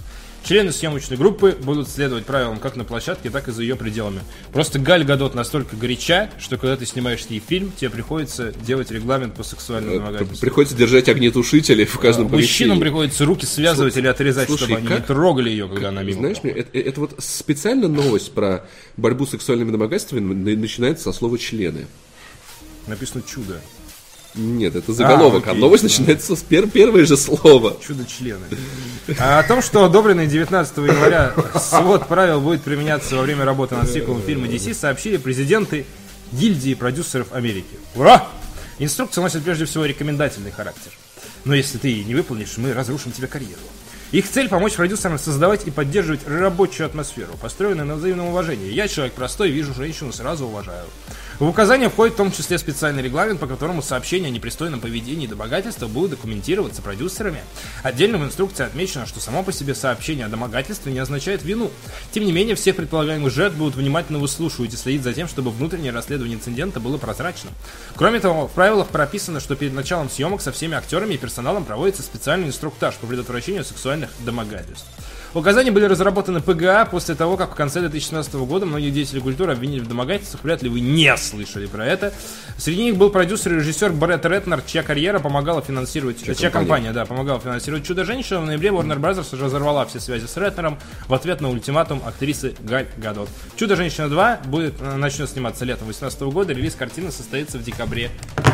Члены 0.48 0.72
съемочной 0.72 1.18
группы 1.18 1.54
будут 1.62 1.90
следовать 1.90 2.24
правилам 2.24 2.58
как 2.58 2.74
на 2.74 2.82
площадке, 2.84 3.28
так 3.28 3.48
и 3.48 3.52
за 3.52 3.60
ее 3.60 3.76
пределами. 3.76 4.20
Просто 4.50 4.78
Галь 4.78 5.04
Гадот 5.04 5.34
настолько 5.34 5.76
горяча, 5.76 6.30
что 6.38 6.56
когда 6.56 6.74
ты 6.74 6.86
снимаешь 6.86 7.22
с 7.24 7.28
ней 7.28 7.38
фильм, 7.46 7.70
тебе 7.78 7.90
приходится 7.90 8.52
делать 8.52 8.90
регламент 8.90 9.34
по 9.34 9.42
сексуальному 9.42 9.96
Э, 9.96 9.98
домогательству. 9.98 10.40
Приходится 10.40 10.74
держать 10.74 11.06
огнетушители 11.10 11.84
в 11.84 11.98
каждом 11.98 12.28
Мужчинам 12.28 12.38
помещении. 12.40 12.80
приходится 12.80 13.26
руки 13.26 13.44
связывать 13.44 13.98
или 13.98 14.06
отрезать, 14.06 14.46
Слушай, 14.46 14.62
чтобы 14.64 14.78
они 14.78 14.86
как- 14.88 15.00
не 15.00 15.04
трогали 15.04 15.50
ее, 15.50 15.68
когда 15.68 15.90
она 15.90 16.02
мимо. 16.02 16.20
Знаешь, 16.20 16.38
мне, 16.42 16.52
это, 16.54 16.78
это 16.78 17.00
вот 17.00 17.14
специально 17.18 17.86
новость 17.86 18.32
про 18.32 18.66
борьбу 18.96 19.26
с 19.26 19.30
сексуальными 19.32 19.70
домогательствами 19.70 20.20
на- 20.32 20.56
начинается 20.56 21.04
со 21.04 21.12
слова 21.12 21.36
члены. 21.36 21.86
Написано 22.86 23.22
чудо. 23.22 23.60
Нет, 24.38 24.76
это 24.76 24.92
заголовок, 24.92 25.46
а, 25.48 25.50
окей, 25.50 25.60
новость 25.60 25.82
да. 25.82 25.88
начинается 25.88 26.36
с 26.36 26.42
пер- 26.42 26.70
первое 26.70 27.04
же 27.04 27.16
слово. 27.16 27.76
Чудо-члены. 27.84 28.46
А 29.18 29.40
о 29.40 29.42
том, 29.42 29.60
что 29.60 29.84
одобренный 29.84 30.28
19 30.28 30.76
января 30.78 31.34
свод 31.60 32.06
правил 32.06 32.40
будет 32.40 32.62
применяться 32.62 33.16
во 33.16 33.22
время 33.22 33.44
работы 33.44 33.74
над 33.74 33.90
сиквелом 33.90 34.22
фильма 34.22 34.46
DC, 34.46 34.74
сообщили 34.74 35.16
президенты 35.16 35.86
гильдии 36.30 36.74
продюсеров 36.74 37.32
Америки. 37.32 37.78
Ура! 37.96 38.28
Инструкция 38.78 39.22
носит 39.22 39.42
прежде 39.42 39.64
всего 39.64 39.84
рекомендательный 39.84 40.52
характер. 40.52 40.92
Но 41.44 41.54
если 41.54 41.78
ты 41.78 42.04
не 42.04 42.14
выполнишь, 42.14 42.56
мы 42.58 42.72
разрушим 42.72 43.10
тебе 43.10 43.26
карьеру. 43.26 43.60
Их 44.12 44.28
цель– 44.28 44.48
помочь 44.50 44.74
продюсерам 44.74 45.18
создавать 45.18 45.66
и 45.66 45.70
поддерживать 45.70 46.26
рабочую 46.26 46.86
атмосферу, 46.86 47.34
построенную 47.42 47.86
на 47.86 47.96
взаимном 47.96 48.28
уважении. 48.28 48.72
Я 48.72 48.88
человек 48.88 49.12
простой, 49.12 49.50
вижу 49.50 49.74
женщину, 49.74 50.12
сразу 50.12 50.46
уважаю. 50.46 50.86
В 51.38 51.46
указание 51.46 51.88
входит 51.88 52.14
в 52.14 52.16
том 52.16 52.32
числе 52.32 52.58
специальный 52.58 53.00
регламент, 53.00 53.38
по 53.38 53.46
которому 53.46 53.80
сообщения 53.80 54.26
о 54.26 54.30
непристойном 54.30 54.80
поведении 54.80 55.24
и 55.24 55.28
домогательствах 55.28 55.88
будут 55.88 56.10
документироваться 56.10 56.82
продюсерами. 56.82 57.42
Отдельно 57.84 58.18
в 58.18 58.24
инструкции 58.24 58.66
отмечено, 58.66 59.06
что 59.06 59.20
само 59.20 59.44
по 59.44 59.52
себе 59.52 59.76
сообщение 59.76 60.26
о 60.26 60.28
домогательстве 60.28 60.92
не 60.92 60.98
означает 60.98 61.44
вину. 61.44 61.70
Тем 62.10 62.24
не 62.24 62.32
менее, 62.32 62.56
всех 62.56 62.74
предполагаемых 62.74 63.32
жертв 63.32 63.56
будут 63.56 63.76
внимательно 63.76 64.18
выслушивать 64.18 64.74
и 64.74 64.76
следить 64.76 65.04
за 65.04 65.14
тем, 65.14 65.28
чтобы 65.28 65.52
внутреннее 65.52 65.92
расследование 65.92 66.38
инцидента 66.38 66.80
было 66.80 66.98
прозрачным. 66.98 67.54
Кроме 67.94 68.18
того, 68.18 68.48
в 68.48 68.52
правилах 68.52 68.88
прописано, 68.88 69.38
что 69.38 69.54
перед 69.54 69.74
началом 69.74 70.10
съемок 70.10 70.42
со 70.42 70.50
всеми 70.50 70.76
актерами 70.76 71.14
и 71.14 71.18
персоналом 71.18 71.64
проводится 71.64 72.02
специальный 72.02 72.48
инструктаж 72.48 72.96
по 72.96 73.06
предотвращению 73.06 73.64
сексуальных 73.64 74.10
домогательств. 74.24 74.88
Указания 75.34 75.70
были 75.70 75.84
разработаны 75.84 76.40
ПГА 76.40 76.88
после 76.90 77.14
того, 77.14 77.36
как 77.36 77.52
в 77.52 77.54
конце 77.54 77.80
2016 77.80 78.32
года 78.34 78.64
многие 78.64 78.90
деятели 78.90 79.20
культуры 79.20 79.52
обвинили 79.52 79.80
в 79.80 79.88
домогательствах. 79.88 80.42
Вряд 80.42 80.62
ли 80.62 80.70
вы 80.70 80.80
не 80.80 81.14
слышали 81.18 81.66
про 81.66 81.84
это. 81.86 82.14
Среди 82.56 82.84
них 82.84 82.96
был 82.96 83.10
продюсер 83.10 83.52
и 83.52 83.56
режиссер 83.56 83.92
Брэд 83.92 84.24
Ретнер, 84.24 84.62
чья 84.66 84.82
карьера 84.82 85.18
помогала 85.18 85.60
финансировать... 85.60 86.24
Чья, 86.24 86.34
компания. 86.34 86.50
компания, 86.50 86.92
да, 86.92 87.04
помогала 87.04 87.40
финансировать 87.40 87.84
«Чудо-женщину». 87.84 88.40
В 88.40 88.46
ноябре 88.46 88.70
Warner 88.70 88.98
Bros. 88.98 89.38
разорвала 89.38 89.84
все 89.84 90.00
связи 90.00 90.26
с 90.26 90.36
Ретнером 90.36 90.78
в 91.06 91.14
ответ 91.14 91.40
на 91.40 91.50
ультиматум 91.50 92.02
актрисы 92.04 92.54
Галь 92.60 92.86
Гадот. 92.96 93.28
«Чудо-женщина 93.56 94.06
2» 94.06 94.48
будет, 94.48 94.74
э, 94.80 94.96
начнет 94.96 95.28
сниматься 95.28 95.64
летом 95.66 95.86
2018 95.86 96.32
года. 96.32 96.54
Релиз 96.54 96.74
картины 96.74 97.12
состоится 97.12 97.58
в 97.58 97.62
декабре 97.62 98.10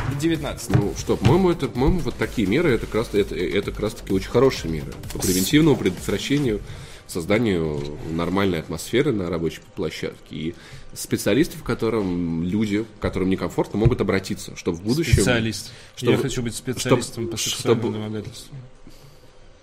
2019. 0.08 0.70
Ну 0.70 0.94
что, 0.98 1.16
по-моему, 1.16 1.50
это, 1.50 1.68
по-моему, 1.68 2.00
вот 2.00 2.16
такие 2.16 2.46
меры, 2.46 2.74
это 2.74 2.86
как 2.86 2.94
раз, 2.96 3.08
это, 3.12 3.34
это 3.34 3.70
как 3.70 3.80
раз 3.80 3.94
таки 3.94 4.12
очень 4.12 4.30
хорошие 4.30 4.70
меры 4.70 4.92
по 5.12 5.18
превентивному 5.18 5.76
предотвращению, 5.76 6.60
созданию 7.06 7.82
нормальной 8.10 8.58
атмосферы 8.60 9.12
на 9.12 9.28
рабочей 9.30 9.60
площадке 9.76 10.16
и 10.36 10.54
специалисты, 10.94 11.56
в 11.58 11.62
котором 11.64 12.42
люди, 12.44 12.84
которым 13.00 13.30
некомфортно, 13.30 13.78
могут 13.78 14.00
обратиться, 14.00 14.56
чтобы 14.56 14.78
в 14.78 14.82
будущем... 14.82 15.14
Специалист. 15.14 15.70
чтобы- 15.96 16.12
Я 16.12 16.18
хочу 16.18 16.42
быть 16.42 16.54
специалистом 16.54 17.24
чтобы- 17.24 17.30
по 17.30 17.36
сексуальному 17.36 17.82
чтобы- 17.82 17.98
домогательству. 17.98 18.56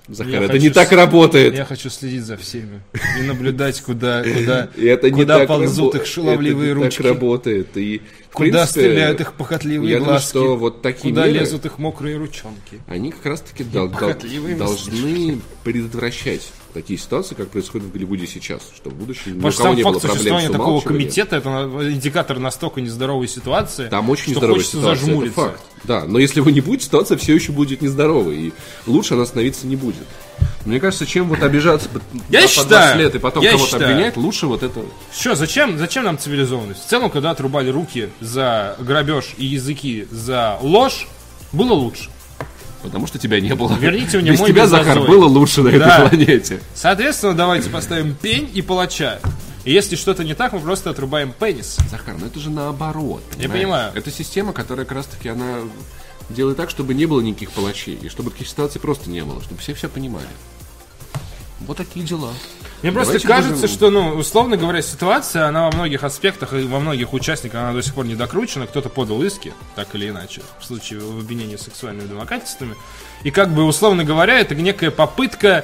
Захар, 0.08 0.34
Я 0.34 0.44
это 0.44 0.58
не 0.60 0.70
так 0.72 0.92
работает. 0.92 1.56
Я 1.56 1.64
хочу 1.64 1.90
следить 1.90 2.24
за 2.26 2.36
всеми 2.36 2.82
и 3.20 3.22
наблюдать, 3.22 3.80
куда, 3.82 4.24
куда, 4.24 4.68
это 4.76 5.10
не 5.10 5.22
куда 5.22 5.40
так 5.40 5.48
ползут 5.48 5.94
рабо- 5.94 5.98
их 6.02 6.06
шаловливые 6.08 6.72
это 6.72 6.80
не 6.80 6.84
ручки, 6.86 6.98
так 6.98 7.06
работает. 7.06 7.78
И, 7.78 8.02
куда 8.34 8.50
принципе, 8.66 8.68
стреляют 8.82 9.22
их 9.22 9.34
похотливые 9.36 9.92
я 9.92 9.98
думаю, 10.00 10.14
глазки, 10.14 10.30
что 10.30 10.58
вот 10.58 10.82
такие 10.82 11.14
куда 11.14 11.28
меры- 11.28 11.40
лезут 11.40 11.66
их 11.66 11.78
мокрые 11.78 12.18
ручонки. 12.18 12.82
Они 12.88 13.12
как 13.12 13.26
раз-таки 13.26 13.64
дол- 13.64 13.90
должны 14.58 15.40
предотвращать 15.64 16.52
такие 16.72 17.00
ситуации, 17.00 17.36
как 17.36 17.50
происходит 17.50 17.88
в 17.88 17.92
Голливуде 17.92 18.28
сейчас, 18.28 18.62
чтобы 18.76 18.96
в 18.96 19.00
будущем 19.00 19.40
ни 19.40 19.46
у 19.46 19.52
что 19.52 19.64
кого 19.64 19.70
сам 19.70 19.78
не 19.78 19.84
было 19.84 19.94
факт 19.94 20.02
проблем 20.02 20.18
существования 20.18 20.50
такого 20.50 20.82
комитета, 20.82 21.36
это 21.38 21.50
индикатор 21.92 22.40
настолько 22.40 22.82
нездоровой 22.82 23.28
ситуации, 23.28 23.88
Там 23.90 24.10
очень 24.10 24.24
что 24.24 24.32
нездоровая 24.32 24.56
хочется 24.56 24.78
ситуация, 24.78 24.94
это 24.94 25.06
зажмуриться. 25.06 25.42
факт. 25.42 25.62
Да, 25.84 26.06
но 26.06 26.20
если 26.20 26.40
его 26.40 26.50
не 26.50 26.62
будет, 26.62 26.84
ситуация 26.84 27.18
все 27.18 27.34
еще 27.34 27.52
будет 27.52 27.82
нездоровой, 27.82 28.38
и 28.38 28.54
лучше 28.86 29.16
она 29.16 29.26
становиться 29.26 29.68
не 29.68 29.76
будет. 29.76 30.06
Мне 30.66 30.80
кажется, 30.80 31.06
чем 31.06 31.28
вот 31.28 31.42
обижаться 31.42 31.90
Я 32.30 32.44
по 32.44 32.48
считаю, 32.48 32.68
20 32.70 32.98
лет 32.98 33.16
и 33.16 33.20
потом 33.20 33.44
кого-то 33.44 33.66
считаю. 33.66 33.92
обвинять, 33.92 34.18
лучше 34.18 34.48
вот 34.48 34.64
это... 34.64 34.82
Что, 35.16 35.36
зачем, 35.36 35.78
зачем 35.78 36.04
нам 36.04 36.18
цивилизованность? 36.18 36.86
В 36.86 36.88
целом, 36.88 37.10
когда 37.10 37.32
отрубали 37.32 37.70
руки 37.70 38.10
за 38.20 38.76
грабеж 38.80 39.34
и 39.38 39.46
языки 39.46 40.08
за 40.12 40.58
ложь, 40.62 41.08
было 41.52 41.74
лучше. 41.74 42.10
Потому 42.84 43.08
что 43.08 43.20
тебя 43.20 43.40
не 43.40 43.54
было. 43.56 43.76
Верните 43.80 44.20
мне 44.20 44.32
Без 44.32 44.40
мой 44.40 44.50
тебя, 44.50 44.68
Захар, 44.68 45.00
было 45.02 45.26
лучше 45.26 45.62
на 45.62 45.72
Да. 45.78 45.98
этой 45.98 46.10
планете. 46.10 46.60
Соответственно, 46.74 47.34
давайте 47.34 47.70
поставим 47.70 48.16
пень 48.16 48.50
и 48.54 48.62
палача. 48.62 49.20
И 49.64 49.72
если 49.72 49.96
что-то 49.96 50.24
не 50.24 50.34
так, 50.34 50.54
мы 50.54 50.60
просто 50.60 50.90
отрубаем 50.90 51.34
пенис. 51.38 51.78
Захар, 51.90 52.16
ну 52.20 52.26
это 52.26 52.40
же 52.40 52.50
наоборот. 52.50 53.22
Я 53.32 53.44
понимаешь? 53.44 53.62
понимаю. 53.62 53.92
Это 53.94 54.10
система, 54.12 54.54
которая 54.54 54.86
как 54.86 54.98
раз-таки 54.98 55.30
она 55.30 55.60
делает 56.30 56.58
так, 56.58 56.70
чтобы 56.70 56.94
не 56.96 57.06
было 57.06 57.22
никаких 57.22 57.52
палачей, 57.52 57.96
и 58.02 58.10
чтобы 58.10 58.32
таких 58.32 58.48
ситуаций 58.48 58.82
просто 58.82 59.10
не 59.10 59.24
было, 59.24 59.42
чтобы 59.42 59.60
все 59.62 59.74
все 59.76 59.88
понимали. 59.90 60.26
Вот 61.68 61.78
такие 61.78 62.06
дела. 62.06 62.32
Мне 62.82 62.92
просто 62.92 63.14
Давайте 63.14 63.28
кажется, 63.28 63.62
будем- 63.62 63.68
что, 63.76 63.90
ну, 63.92 64.10
условно 64.16 64.58
говоря, 64.58 64.82
ситуация, 64.82 65.46
она 65.46 65.66
во 65.66 65.72
многих 65.72 66.04
аспектах 66.04 66.54
и 66.54 66.64
во 66.64 66.80
многих 66.80 67.14
участниках, 67.14 67.62
она 67.62 67.74
до 67.74 67.84
сих 67.84 67.94
пор 67.94 68.06
не 68.06 68.16
докручена. 68.16 68.66
Кто-то 68.66 68.90
подал 68.90 69.22
иски, 69.22 69.54
так 69.76 69.94
или 69.94 70.10
иначе, 70.10 70.42
в 70.60 70.66
случае 70.66 71.00
в 71.00 71.20
обвинении 71.20 71.58
сексуальными 71.58 72.08
домогательствами. 72.08 72.76
И 73.24 73.30
как 73.30 73.54
бы, 73.54 73.64
условно 73.66 74.04
говоря, 74.04 74.40
это 74.40 74.56
некая 74.56 74.90
попытка, 74.90 75.64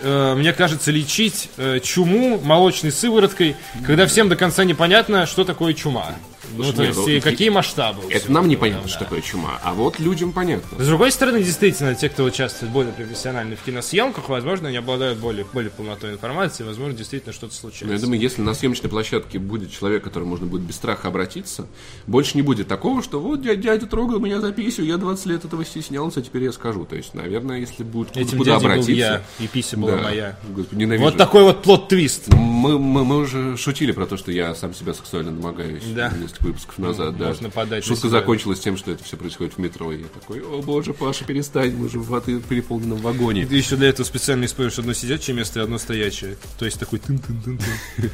э, 0.00 0.34
мне 0.34 0.54
кажется, 0.54 0.90
лечить 0.90 1.50
э, 1.58 1.80
чуму 1.80 2.40
молочной 2.42 2.92
сывороткой, 2.92 3.56
когда 3.86 4.06
всем 4.06 4.30
до 4.30 4.36
конца 4.36 4.64
непонятно, 4.64 5.26
что 5.26 5.44
такое 5.44 5.74
чума. 5.74 6.14
Ну, 6.56 6.64
Слушай, 6.64 6.76
то 6.76 6.82
нет, 6.82 6.96
есть, 7.08 7.24
ну, 7.24 7.30
какие 7.30 7.48
масштабы. 7.48 8.02
Это 8.08 8.18
всего 8.20 8.34
нам 8.34 8.48
непонятно, 8.48 8.84
да. 8.84 8.88
что 8.88 8.98
такое 9.00 9.20
чума, 9.20 9.58
а 9.62 9.74
вот 9.74 9.98
людям 9.98 10.32
понятно. 10.32 10.82
С 10.82 10.86
другой 10.86 11.10
стороны, 11.12 11.42
действительно, 11.42 11.94
те, 11.94 12.08
кто 12.08 12.24
участвует 12.24 12.72
более 12.72 12.92
профессионально 12.92 13.56
в 13.56 13.62
киносъемках, 13.62 14.28
возможно, 14.28 14.68
они 14.68 14.76
обладают 14.76 15.18
более, 15.18 15.44
более 15.52 15.70
полнотой 15.70 16.12
информации, 16.12 16.62
возможно, 16.64 16.94
действительно 16.94 17.32
что-то 17.32 17.52
Но 17.52 17.68
я 17.68 17.70
случается. 17.72 18.04
думаю, 18.04 18.20
если 18.20 18.42
на 18.42 18.54
съемочной 18.54 18.90
площадке 18.90 19.38
будет 19.38 19.72
человек, 19.72 20.02
к 20.02 20.04
которому 20.04 20.30
можно 20.30 20.46
будет 20.46 20.62
без 20.62 20.76
страха 20.76 21.08
обратиться, 21.08 21.66
больше 22.06 22.36
не 22.36 22.42
будет 22.42 22.68
такого, 22.68 23.02
что 23.02 23.20
вот 23.20 23.42
дядя, 23.42 23.60
дядя 23.62 23.86
трогал 23.86 24.18
меня 24.20 24.40
за 24.40 24.52
писю, 24.52 24.82
я 24.84 24.96
20 24.96 25.26
лет 25.26 25.44
этого 25.44 25.64
стеснялся, 25.64 26.20
а 26.20 26.22
теперь 26.22 26.44
я 26.44 26.52
скажу. 26.52 26.84
То 26.84 26.96
есть, 26.96 27.14
наверное, 27.14 27.58
если 27.58 27.82
будет 27.82 28.16
Этим 28.16 28.38
куда 28.38 28.52
дядей 28.52 28.64
был 28.64 28.70
обратиться... 28.72 28.92
я, 28.92 29.22
и 29.40 29.46
пися 29.48 29.76
была 29.76 29.96
Да. 29.96 30.02
моя. 30.02 30.38
Господи, 30.48 30.80
ненавижу. 30.80 31.04
Вот 31.04 31.16
такой 31.16 31.42
вот 31.42 31.62
плод-твист. 31.62 32.32
Мы, 32.34 32.78
мы, 32.78 33.04
мы 33.04 33.18
уже 33.18 33.56
шутили 33.56 33.92
про 33.92 34.06
то, 34.06 34.16
что 34.16 34.30
я 34.30 34.54
сам 34.54 34.74
себя 34.74 34.94
сексуально 34.94 35.32
домогаюсь 35.32 35.82
Да. 35.94 36.12
Несколько 36.34 36.46
выпусков 36.46 36.78
назад. 36.78 37.16
да. 37.16 37.28
можно 37.28 37.50
подать 37.50 37.84
Шутка 37.84 38.08
закончилась 38.08 38.60
тем, 38.60 38.76
что 38.76 38.92
это 38.92 39.04
все 39.04 39.16
происходит 39.16 39.54
в 39.54 39.58
метро. 39.58 39.92
И 39.92 40.02
я 40.02 40.06
такой, 40.06 40.40
о 40.40 40.62
боже, 40.62 40.92
Паша, 40.92 41.24
перестань, 41.24 41.74
мы 41.76 41.88
же 41.88 41.98
в 41.98 42.20
переполненном 42.20 42.98
вагоне. 42.98 43.46
Ты 43.46 43.56
еще 43.56 43.76
для 43.76 43.88
этого 43.88 44.06
специально 44.06 44.44
используешь 44.44 44.78
одно 44.78 44.92
сидячее 44.92 45.36
место 45.36 45.60
и 45.60 45.62
одно 45.62 45.78
стоячее. 45.78 46.36
То 46.58 46.64
есть 46.64 46.78
такой 46.78 46.98
тын-тын-тын-тын. 46.98 48.08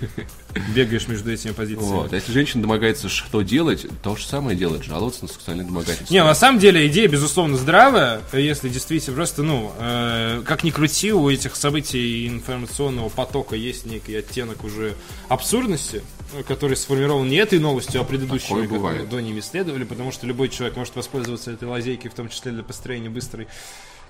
Бегаешь 0.75 1.09
между 1.09 1.33
этими 1.33 1.53
позициями. 1.53 1.91
Вот. 1.91 2.13
А 2.13 2.17
если 2.17 2.33
женщина 2.33 2.63
домогается, 2.63 3.09
что 3.09 3.43
делать, 3.43 3.87
то 4.03 4.17
же 4.17 4.25
самое 4.25 4.57
делать, 4.57 4.85
жаловаться 4.85 5.23
на 5.23 5.29
сексуальное 5.29 5.65
домогательство. 5.65 6.13
Не, 6.13 6.23
на 6.23 6.35
самом 6.35 6.59
деле 6.59 6.87
идея, 6.89 7.09
безусловно, 7.09 7.57
здравая, 7.57 8.21
если 8.33 8.69
действительно 8.69 9.17
просто, 9.17 9.43
ну, 9.43 9.73
э, 9.79 10.43
как 10.45 10.65
ни 10.65 10.71
крути, 10.71 11.13
у 11.13 11.29
этих 11.31 11.57
событий 11.57 12.27
информационного 12.29 13.09
потока 13.09 13.57
есть 13.57 13.87
некий 13.87 14.15
оттенок 14.15 14.65
уже 14.65 14.95
абсурдности, 15.29 16.03
который 16.47 16.77
сформирован 16.77 17.29
не 17.29 17.37
этой 17.37 17.59
новостью, 17.59 18.01
а 18.01 18.05
предыдущими, 18.11 18.63
Такое 18.63 18.69
которые 18.69 19.05
до 19.05 19.21
ними 19.21 19.41
следовали, 19.41 19.85
потому 19.85 20.13
что 20.13 20.27
любой 20.27 20.49
человек 20.49 20.77
может 20.77 20.95
воспользоваться 20.97 21.51
этой 21.51 21.69
лазейкой, 21.69 22.11
в 22.11 22.15
том 22.15 22.29
числе 22.29 22.53
для 22.53 22.63
построения 22.63 23.09
быстрой 23.09 23.49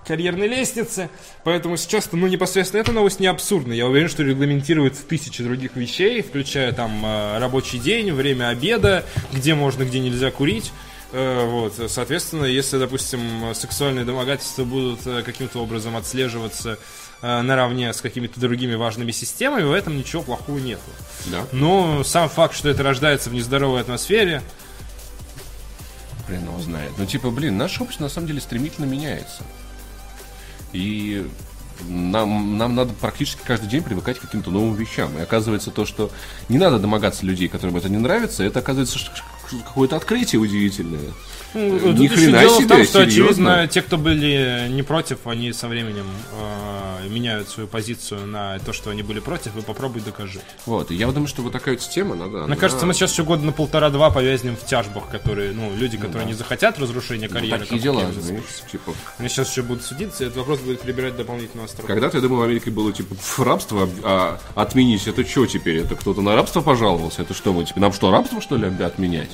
карьерной 0.06 0.48
лестницы. 0.48 1.10
Поэтому 1.44 1.76
сейчас, 1.76 2.10
ну, 2.12 2.26
непосредственно 2.26 2.80
эта 2.80 2.92
новость 2.92 3.20
не 3.20 3.26
абсурдна. 3.26 3.72
Я 3.72 3.86
уверен, 3.86 4.08
что 4.08 4.22
регламентируется 4.22 5.04
тысячи 5.04 5.42
других 5.42 5.76
вещей, 5.76 6.22
включая 6.22 6.72
там 6.72 7.04
э, 7.04 7.38
рабочий 7.38 7.78
день, 7.78 8.12
время 8.12 8.48
обеда, 8.48 9.04
где 9.32 9.54
можно, 9.54 9.84
где 9.84 10.00
нельзя 10.00 10.30
курить. 10.30 10.72
Э, 11.12 11.46
Вот, 11.46 11.74
соответственно, 11.88 12.46
если, 12.46 12.78
допустим, 12.78 13.54
сексуальные 13.54 14.04
домогательства 14.04 14.64
будут 14.64 15.06
э, 15.06 15.22
каким-то 15.22 15.58
образом 15.58 15.96
отслеживаться 15.96 16.78
наравне 17.22 17.92
с 17.92 18.00
какими-то 18.00 18.40
другими 18.40 18.74
важными 18.74 19.12
системами, 19.12 19.62
в 19.62 19.72
этом 19.72 19.96
ничего 19.96 20.22
плохого 20.22 20.58
нету. 20.58 20.82
Да? 21.26 21.46
Но 21.52 22.02
сам 22.04 22.28
факт, 22.28 22.54
что 22.54 22.68
это 22.68 22.82
рождается 22.82 23.30
в 23.30 23.34
нездоровой 23.34 23.82
атмосфере, 23.82 24.42
Хрен 26.30 26.44
его 26.44 26.60
знает. 26.60 26.92
Ну, 26.96 27.06
типа, 27.06 27.30
блин, 27.30 27.58
наше 27.58 27.82
общество 27.82 28.04
на 28.04 28.10
самом 28.10 28.28
деле 28.28 28.40
стремительно 28.40 28.84
меняется. 28.84 29.42
И 30.72 31.26
нам, 31.88 32.56
нам 32.56 32.74
надо 32.76 32.92
практически 32.92 33.40
каждый 33.44 33.68
день 33.68 33.82
привыкать 33.82 34.18
к 34.18 34.22
каким-то 34.22 34.50
новым 34.50 34.74
вещам. 34.74 35.18
И 35.18 35.20
оказывается 35.20 35.72
то, 35.72 35.84
что 35.84 36.10
не 36.48 36.58
надо 36.58 36.78
домогаться 36.78 37.26
людей, 37.26 37.48
которым 37.48 37.76
это 37.76 37.88
не 37.88 37.96
нравится, 37.96 38.44
это 38.44 38.60
оказывается 38.60 38.98
какое-то 39.50 39.96
открытие 39.96 40.40
удивительное. 40.40 41.12
Ну, 41.54 41.92
Ни 41.92 42.06
хрена 42.06 42.40
дело 42.40 42.60
в 42.60 42.66
том, 42.66 42.78
себе, 42.78 42.84
что, 42.84 43.10
серьезно? 43.10 43.54
очевидно, 43.54 43.68
те, 43.68 43.82
кто 43.82 43.98
были 43.98 44.68
не 44.70 44.82
против, 44.82 45.26
они 45.26 45.52
со 45.52 45.68
временем 45.68 46.06
э, 46.32 47.08
меняют 47.08 47.48
свою 47.48 47.68
позицию 47.68 48.26
на 48.26 48.58
то, 48.60 48.72
что 48.72 48.90
они 48.90 49.02
были 49.02 49.20
против, 49.20 49.56
и 49.56 49.60
попробуй 49.62 50.02
докажи. 50.02 50.40
Вот, 50.66 50.90
и 50.90 50.94
я 50.94 51.06
думаю, 51.08 51.26
что 51.26 51.42
вот 51.42 51.52
такая 51.52 51.74
вот 51.74 51.82
система 51.82 52.14
надо... 52.14 52.46
Мне 52.46 52.56
кажется, 52.56 52.86
мы 52.86 52.94
сейчас 52.94 53.12
еще 53.12 53.24
года 53.24 53.44
на 53.44 53.52
полтора-два 53.52 54.10
повязнем 54.10 54.56
в 54.56 54.64
тяжбах, 54.64 55.08
которые, 55.08 55.52
ну, 55.52 55.74
люди, 55.76 55.96
которые 55.96 56.26
не 56.26 56.34
захотят 56.34 56.78
разрушения 56.78 57.28
карьеры. 57.28 57.60
Ну, 57.60 57.64
такие 57.64 57.80
дела, 57.80 58.12
знаешь, 58.12 58.44
типа... 58.70 58.92
Они 59.18 59.28
сейчас 59.28 59.50
еще 59.50 59.62
будут 59.62 59.84
судиться, 59.84 60.24
и 60.24 60.26
этот 60.26 60.38
вопрос 60.38 60.60
будет 60.60 60.80
прибирать 60.80 61.16
дополнительную 61.16 61.64
остроту. 61.66 61.86
Когда-то, 61.86 62.18
я 62.18 62.22
думаю, 62.22 62.40
в 62.40 62.44
Америке 62.44 62.70
было, 62.70 62.92
типа, 62.92 63.14
«Пф, 63.14 63.40
рабство 63.40 63.88
а, 64.02 64.38
отменить. 64.54 65.06
Это 65.06 65.26
что 65.26 65.46
теперь? 65.46 65.78
Это 65.78 65.96
кто-то 65.96 66.22
на 66.22 66.36
рабство 66.36 66.60
пожаловался? 66.60 67.22
Это 67.22 67.34
что, 67.34 67.52
мы, 67.52 67.64
типа, 67.64 67.80
нам 67.80 67.92
что, 67.92 68.10
рабство, 68.10 68.40
что 68.40 68.56
ли, 68.56 68.66
отменять? 68.82 69.30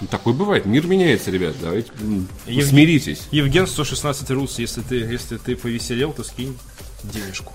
Ну, 0.00 0.06
такое 0.08 0.34
бывает. 0.34 0.66
Мир 0.66 0.86
меняется, 0.86 1.30
ребят. 1.30 1.54
Давайте 1.60 1.90
м, 2.00 2.26
Евгений- 2.46 2.62
смиритесь. 2.68 3.22
Евген 3.30 3.66
116 3.66 4.30
Рус, 4.30 4.58
если 4.58 4.80
ты, 4.82 4.96
если 4.96 5.36
ты 5.36 5.56
повеселел, 5.56 6.12
то 6.12 6.24
скинь 6.24 6.56
денежку. 7.04 7.52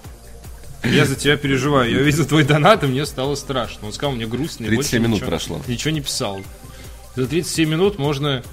Я 0.84 1.06
за 1.06 1.16
тебя 1.16 1.36
переживаю. 1.38 1.92
Я 1.92 2.00
увидел 2.02 2.26
твой 2.26 2.44
донат, 2.44 2.84
и 2.84 2.88
мне 2.88 3.06
стало 3.08 3.34
страшно. 3.36 3.88
Он 3.88 3.94
сказал, 3.94 4.16
мне 4.16 4.28
грустно. 4.28 4.66
и 4.66 4.68
37 4.68 4.76
больше 4.76 5.00
минут 5.00 5.16
ничего- 5.22 5.30
прошло. 5.30 5.62
Ничего 5.68 5.92
не 5.92 6.02
писал. 6.02 6.42
За 7.16 7.26
37 7.26 7.70
минут 7.70 7.98
можно 7.98 8.44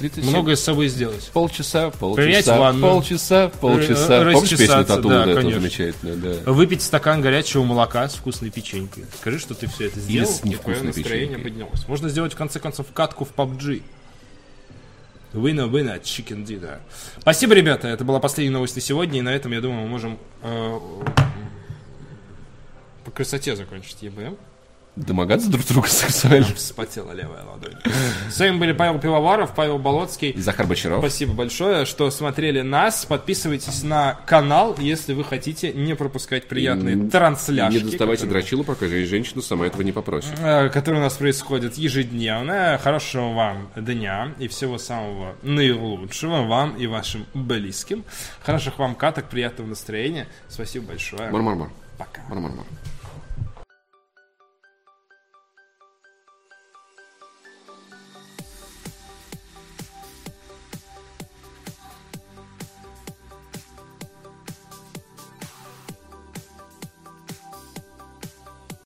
37. 0.00 0.30
многое 0.30 0.56
с 0.56 0.60
собой 0.64 0.88
сделать. 0.88 1.30
Полчаса, 1.32 1.90
Принять 1.90 2.46
полчаса, 2.46 2.58
ванну. 2.58 2.80
полчаса, 2.88 3.48
полчаса. 3.60 4.24
Помнишь 4.32 4.50
песню 4.50 4.84
Тату? 4.84 5.08
да, 5.08 5.24
эту 5.30 5.42
конечно. 5.42 5.92
да. 6.16 6.50
Выпить 6.52 6.82
стакан 6.82 7.20
горячего 7.20 7.62
молока 7.62 8.08
с 8.08 8.14
вкусной 8.14 8.50
печенькой. 8.50 9.04
Скажи, 9.20 9.38
что 9.38 9.54
ты 9.54 9.68
все 9.68 9.86
это 9.86 10.00
сделал, 10.00 10.28
с 10.28 10.40
и 10.44 10.56
твое 10.56 10.82
настроение 10.82 11.36
печенькой. 11.36 11.44
поднялось. 11.44 11.86
Можно 11.86 12.08
сделать, 12.08 12.32
в 12.32 12.36
конце 12.36 12.58
концов, 12.58 12.86
катку 12.92 13.24
в 13.24 13.32
PUBG. 13.32 13.82
Winner, 15.34 15.68
winner, 15.68 16.00
chicken 16.00 16.44
dinner. 16.44 16.78
Спасибо, 17.18 17.54
ребята. 17.54 17.88
Это 17.88 18.04
была 18.04 18.20
последняя 18.20 18.52
новость 18.52 18.76
на 18.76 18.80
сегодня. 18.80 19.18
И 19.18 19.22
на 19.22 19.34
этом, 19.34 19.52
я 19.52 19.60
думаю, 19.60 19.82
мы 19.82 19.88
можем 19.88 20.18
э, 20.42 20.78
по 23.04 23.10
красоте 23.10 23.56
закончить 23.56 24.02
ЕБМ. 24.02 24.36
Домогаться 24.96 25.50
друг 25.50 25.66
друга 25.66 25.88
сексуально. 25.88 26.46
Вспотела 26.54 27.10
левая 27.10 27.42
ладонь. 27.44 27.74
С 28.30 28.38
вами 28.38 28.58
были 28.58 28.72
Павел 28.72 29.00
Пивоваров, 29.00 29.52
Павел 29.54 29.78
Болоцкий. 29.78 30.30
И 30.30 30.40
Захар 30.40 30.66
Бочаров. 30.66 31.00
Спасибо 31.00 31.32
большое, 31.32 31.84
что 31.84 32.08
смотрели 32.12 32.60
нас. 32.60 33.04
Подписывайтесь 33.04 33.82
на 33.82 34.20
канал, 34.26 34.76
если 34.78 35.12
вы 35.12 35.24
хотите 35.24 35.72
не 35.72 35.94
пропускать 35.96 36.46
приятные 36.46 36.94
Не 36.94 37.10
трансляшки. 37.10 37.76
Не 37.78 37.82
доставайте 37.82 38.22
которые- 38.22 38.42
дрочилу, 38.42 38.62
пока 38.62 38.86
же 38.86 39.04
женщина 39.04 39.42
сама 39.42 39.66
этого 39.66 39.82
не 39.82 39.90
попросит. 39.90 40.30
э, 40.38 40.68
которые 40.68 41.00
у 41.00 41.04
нас 41.04 41.14
происходят 41.14 41.74
ежедневно. 41.74 42.78
Хорошего 42.82 43.32
вам 43.32 43.70
дня 43.74 44.32
и 44.38 44.46
всего 44.46 44.78
самого 44.78 45.34
наилучшего 45.42 46.42
вам 46.46 46.76
и 46.76 46.86
вашим 46.86 47.26
близким. 47.34 48.04
Хороших 48.42 48.78
вам 48.78 48.94
каток, 48.94 49.28
приятного 49.28 49.66
настроения. 49.68 50.28
Спасибо 50.48 50.86
большое. 50.86 51.30
Мар-мар-мар. 51.30 51.70
Пока. 51.98 52.22
Мар-мар-мар. 52.28 52.64